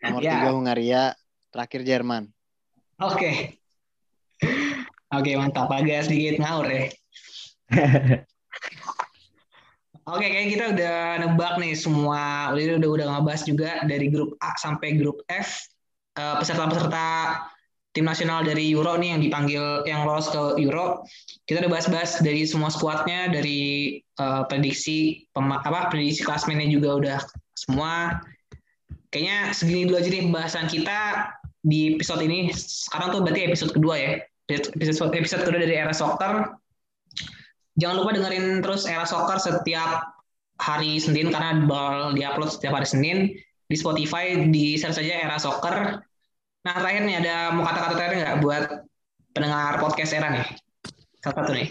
nomor 0.00 0.20
Ya. 0.24 0.32
tiga 0.40 0.50
Hungaria, 0.56 1.02
terakhir 1.52 1.80
Jerman. 1.84 2.28
Oke. 3.00 3.60
Oke 5.10 5.30
mantap. 5.34 5.68
Agak 5.68 6.06
sedikit 6.06 6.38
ngawur 6.40 6.66
ya. 6.70 6.84
Oke, 10.10 10.26
kayaknya 10.26 10.48
kita 10.50 10.64
udah 10.74 10.96
nebak 11.22 11.54
nih 11.62 11.74
semua. 11.76 12.50
Udah 12.50 12.82
udah 12.82 12.90
udah 12.90 13.06
ngebahas 13.14 13.42
juga 13.46 13.70
dari 13.86 14.10
grup 14.10 14.34
A 14.42 14.58
sampai 14.58 14.98
grup 14.98 15.22
F. 15.30 15.70
Eh, 16.18 16.34
Peserta-peserta 16.42 17.06
tim 17.90 18.06
nasional 18.06 18.46
dari 18.46 18.70
Euro 18.70 18.94
nih 18.94 19.14
yang 19.16 19.20
dipanggil 19.22 19.64
yang 19.82 20.06
lolos 20.06 20.30
ke 20.30 20.62
Euro. 20.62 21.02
Kita 21.46 21.66
udah 21.66 21.70
bahas-bahas 21.70 22.22
dari 22.22 22.46
semua 22.46 22.70
skuadnya, 22.70 23.26
dari 23.26 23.98
uh, 24.22 24.46
prediksi 24.46 25.26
pema, 25.34 25.58
apa 25.66 25.90
prediksi 25.90 26.22
klasmennya 26.22 26.70
juga 26.70 26.88
udah 27.02 27.18
semua. 27.58 28.22
Kayaknya 29.10 29.38
segini 29.50 29.90
dulu 29.90 29.98
aja 29.98 30.10
nih 30.14 30.22
pembahasan 30.22 30.66
kita 30.70 30.98
di 31.66 31.98
episode 31.98 32.22
ini. 32.22 32.54
Sekarang 32.54 33.10
tuh 33.10 33.20
berarti 33.26 33.42
episode 33.50 33.74
kedua 33.74 33.94
ya. 33.98 34.10
Episode 34.50 35.10
episode 35.14 35.42
kedua 35.42 35.58
dari 35.58 35.74
era 35.74 35.90
soccer. 35.90 36.54
Jangan 37.74 37.96
lupa 38.02 38.10
dengerin 38.14 38.62
terus 38.62 38.86
era 38.86 39.02
soccer 39.02 39.42
setiap 39.42 40.14
hari 40.62 41.02
Senin 41.02 41.34
karena 41.34 41.66
bakal 41.66 42.14
diupload 42.14 42.50
setiap 42.54 42.78
hari 42.78 42.86
Senin 42.86 43.18
di 43.66 43.76
Spotify 43.78 44.34
di 44.50 44.78
search 44.78 44.98
saja 44.98 45.26
era 45.26 45.38
soccer 45.38 46.02
Nah 46.60 46.74
terakhir 46.76 47.02
nih 47.08 47.16
ada 47.24 47.34
mau 47.56 47.64
kata-kata 47.64 47.94
terakhir 47.96 48.16
nggak 48.20 48.38
buat 48.44 48.64
pendengar 49.32 49.80
podcast 49.80 50.12
era 50.12 50.28
nih? 50.28 50.44
Salah 51.20 51.34
satu 51.40 51.52
nih. 51.56 51.68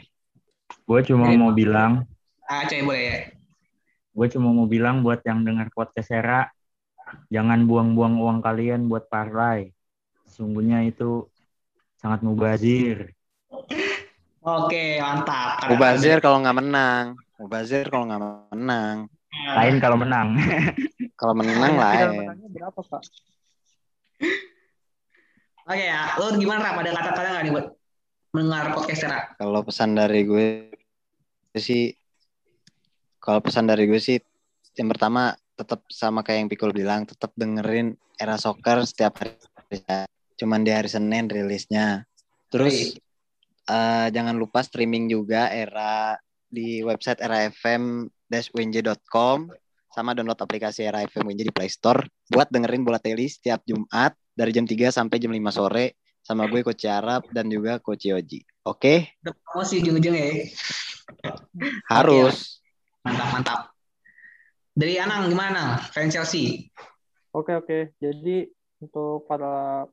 Gue 0.85 0.99
cuma 1.05 1.29
Jadi- 1.29 1.37
mau 1.37 1.51
bilang, 1.53 2.05
Ah, 2.49 2.65
coy 2.65 2.81
boleh 2.81 3.03
ya. 3.05 3.17
gue 4.09 4.27
cuma 4.33 4.49
mau 4.49 4.65
bilang 4.65 5.05
buat 5.05 5.21
yang 5.21 5.45
dengar 5.45 5.69
podcast 5.69 6.09
era, 6.09 6.49
jangan 7.29 7.69
buang-buang 7.69 8.17
uang 8.17 8.39
kalian 8.41 8.89
buat 8.89 9.05
parlay. 9.05 9.69
Sungguhnya 10.25 10.81
itu 10.81 11.29
sangat 12.01 12.25
mubazir. 12.25 13.13
Oke 14.41 14.97
mantap. 14.97 15.69
Mubazir 15.69 16.17
kalau 16.17 16.41
nggak 16.41 16.57
menang. 16.57 17.05
Mubazir 17.37 17.85
kalau 17.85 18.09
nggak 18.09 18.21
menang. 18.57 18.97
Lain 19.29 19.75
kalau 19.77 19.97
menang. 20.01 20.27
Kalau 21.13 21.37
menang 21.37 21.77
lain. 21.77 22.05
menangnya 22.25 22.49
berapa 22.49 22.79
Pak? 22.81 23.01
Oke 25.69 25.85
ya, 25.85 26.17
lo 26.17 26.33
gimana 26.33 26.65
Rap? 26.65 26.81
Ada 26.81 26.97
kata-kata 26.97 27.29
nggak 27.29 27.43
nih 27.45 27.53
buat 27.53 27.69
mendengar 28.33 28.73
podcast 28.73 29.05
era? 29.05 29.29
Kalau 29.37 29.61
pesan 29.61 29.93
dari 29.93 30.25
gue 30.25 30.73
sih, 31.53 31.93
kalau 33.21 33.37
pesan 33.37 33.69
dari 33.69 33.85
gue 33.85 34.01
sih, 34.01 34.17
yang 34.81 34.89
pertama 34.89 35.37
tetap 35.53 35.85
sama 35.93 36.25
kayak 36.25 36.41
yang 36.41 36.49
Pikul 36.49 36.73
bilang, 36.73 37.05
tetap 37.05 37.29
dengerin 37.37 37.93
era 38.17 38.41
soccer 38.41 38.81
setiap 38.81 39.21
hari. 39.21 39.37
Cuman 40.41 40.65
di 40.65 40.73
hari 40.73 40.89
Senin 40.89 41.29
rilisnya. 41.29 42.01
Terus 42.49 42.97
eh, 43.69 44.07
jangan 44.09 44.41
lupa 44.41 44.65
streaming 44.65 45.05
juga 45.05 45.53
era 45.53 46.17
di 46.49 46.81
website 46.81 47.21
erafm-unj.com 47.21 49.53
sama 49.93 50.17
download 50.17 50.41
aplikasi 50.41 50.89
Era 50.89 51.05
FM 51.05 51.29
UNJ 51.29 51.45
di 51.49 51.53
Play 51.53 51.69
Store 51.69 52.01
buat 52.29 52.49
dengerin 52.49 52.81
bola 52.81 52.97
teli 52.97 53.29
setiap 53.29 53.61
Jumat 53.69 54.17
dari 54.33 54.51
jam 54.55 54.65
3 54.65 54.89
sampai 54.93 55.17
jam 55.19 55.31
5 55.31 55.39
sore 55.51 55.99
sama 56.19 56.45
gue 56.45 56.61
Coach 56.61 56.85
Arab 56.85 57.25
dan 57.31 57.49
juga 57.49 57.81
Coach 57.81 58.05
Yoji. 58.05 58.45
Oke? 58.67 59.17
Udah 59.25 59.35
promosi 59.41 59.81
ujung-ujung 59.81 60.15
ya. 60.15 60.45
Harus. 61.89 62.61
Mantap 63.01 63.29
mantap. 63.33 63.59
Dari 64.75 64.95
Anang 65.01 65.27
gimana? 65.31 65.81
Fans 65.89 66.13
Chelsea. 66.13 66.69
Oke 67.33 67.57
oke. 67.57 67.97
Jadi 67.97 68.45
untuk 68.79 69.25
para 69.25 69.83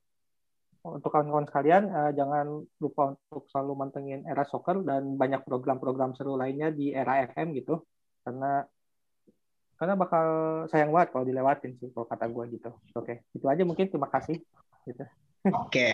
untuk 0.86 1.10
kawan-kawan 1.10 1.46
sekalian 1.50 1.90
eh, 1.90 2.10
jangan 2.14 2.62
lupa 2.78 3.18
untuk 3.18 3.50
selalu 3.50 3.72
mantengin 3.74 4.22
era 4.22 4.46
soccer 4.46 4.86
dan 4.86 5.18
banyak 5.18 5.42
program-program 5.42 6.14
seru 6.14 6.38
lainnya 6.38 6.70
di 6.70 6.94
era 6.94 7.26
FM 7.26 7.58
gitu 7.58 7.82
karena 8.22 8.62
karena 9.76 9.94
bakal 9.94 10.26
sayang 10.72 10.90
banget 10.90 11.12
kalau 11.12 11.24
dilewatin 11.28 11.76
sih 11.76 11.92
kalau 11.92 12.08
kata 12.08 12.26
gue 12.28 12.44
gitu. 12.56 12.70
Oke 12.96 13.24
itu 13.36 13.46
aja 13.46 13.62
mungkin 13.62 13.86
terima 13.88 14.08
kasih. 14.08 14.40
Gitu. 14.88 15.04
Oke. 15.52 15.92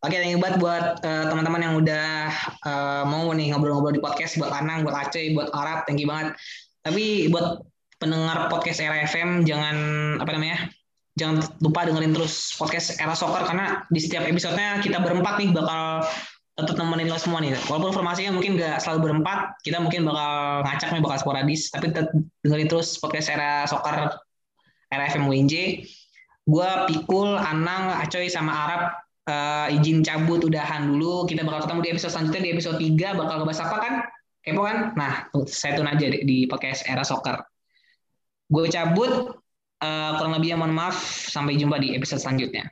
Oke, 0.00 0.16
thank 0.16 0.32
you 0.32 0.40
buat 0.40 1.04
eh, 1.04 1.24
teman-teman 1.28 1.60
yang 1.60 1.74
udah 1.76 2.32
eh, 2.64 3.02
mau 3.04 3.28
nih 3.36 3.52
ngobrol-ngobrol 3.52 3.92
di 3.92 4.00
podcast 4.00 4.40
buat 4.40 4.48
Anang, 4.48 4.80
buat 4.80 4.96
Aceh, 4.96 5.36
buat 5.36 5.52
Arab, 5.52 5.84
thank 5.84 6.00
you 6.00 6.08
banget. 6.08 6.32
Tapi 6.80 7.28
buat 7.28 7.60
pendengar 8.00 8.48
podcast 8.48 8.80
Era 8.80 9.04
FM 9.04 9.44
jangan 9.44 9.76
apa 10.16 10.30
namanya? 10.32 10.72
Jangan 11.20 11.44
lupa 11.60 11.84
dengerin 11.84 12.16
terus 12.16 12.56
podcast 12.56 12.96
Era 12.96 13.12
Soccer 13.12 13.44
karena 13.44 13.84
di 13.92 14.00
setiap 14.00 14.24
episodenya 14.24 14.80
kita 14.80 15.04
berempat 15.04 15.36
nih 15.36 15.52
bakal 15.52 16.08
tetap 16.64 16.80
nemenin 16.80 17.08
lo 17.10 17.18
semua 17.20 17.40
nih. 17.40 17.56
Walaupun 17.68 17.92
formasinya 17.92 18.34
mungkin 18.36 18.56
nggak 18.56 18.80
selalu 18.82 19.10
berempat, 19.10 19.60
kita 19.64 19.78
mungkin 19.80 20.06
bakal 20.06 20.64
ngacak 20.66 20.88
nih 20.92 21.02
bakal 21.02 21.18
sporadis, 21.20 21.72
tapi 21.72 21.92
tetap 21.92 22.10
dengerin 22.44 22.68
terus 22.68 22.96
podcast 22.98 23.28
Era 23.32 23.64
Soccer 23.68 24.16
Era 24.90 25.04
FM 25.10 25.30
UNJ. 25.30 25.84
Gua 26.48 26.88
Pikul, 26.88 27.38
Anang, 27.38 27.94
Acoy 28.02 28.26
sama 28.26 28.50
Arab 28.50 28.82
eh, 29.28 29.76
izin 29.78 30.02
cabut 30.02 30.42
udahan 30.42 30.90
dulu. 30.90 31.28
Kita 31.28 31.46
bakal 31.46 31.68
ketemu 31.68 31.80
di 31.84 31.90
episode 31.94 32.12
selanjutnya 32.16 32.42
di 32.42 32.50
episode 32.56 32.78
3 32.80 33.20
bakal 33.20 33.34
ngebahas 33.44 33.60
apa 33.68 33.76
kan? 33.78 33.94
Kepo 34.40 34.60
kan? 34.64 34.96
Nah, 34.96 35.28
saya 35.46 35.76
tune 35.76 35.90
aja 35.92 36.06
di, 36.10 36.48
podcast 36.48 36.88
Era 36.88 37.04
Soccer. 37.04 37.38
Gue 38.50 38.66
cabut 38.72 39.36
eh, 39.84 40.10
kurang 40.18 40.32
lebihnya 40.34 40.58
mohon 40.58 40.74
maaf. 40.74 40.96
Sampai 41.30 41.60
jumpa 41.60 41.78
di 41.78 41.94
episode 41.94 42.18
selanjutnya. 42.18 42.66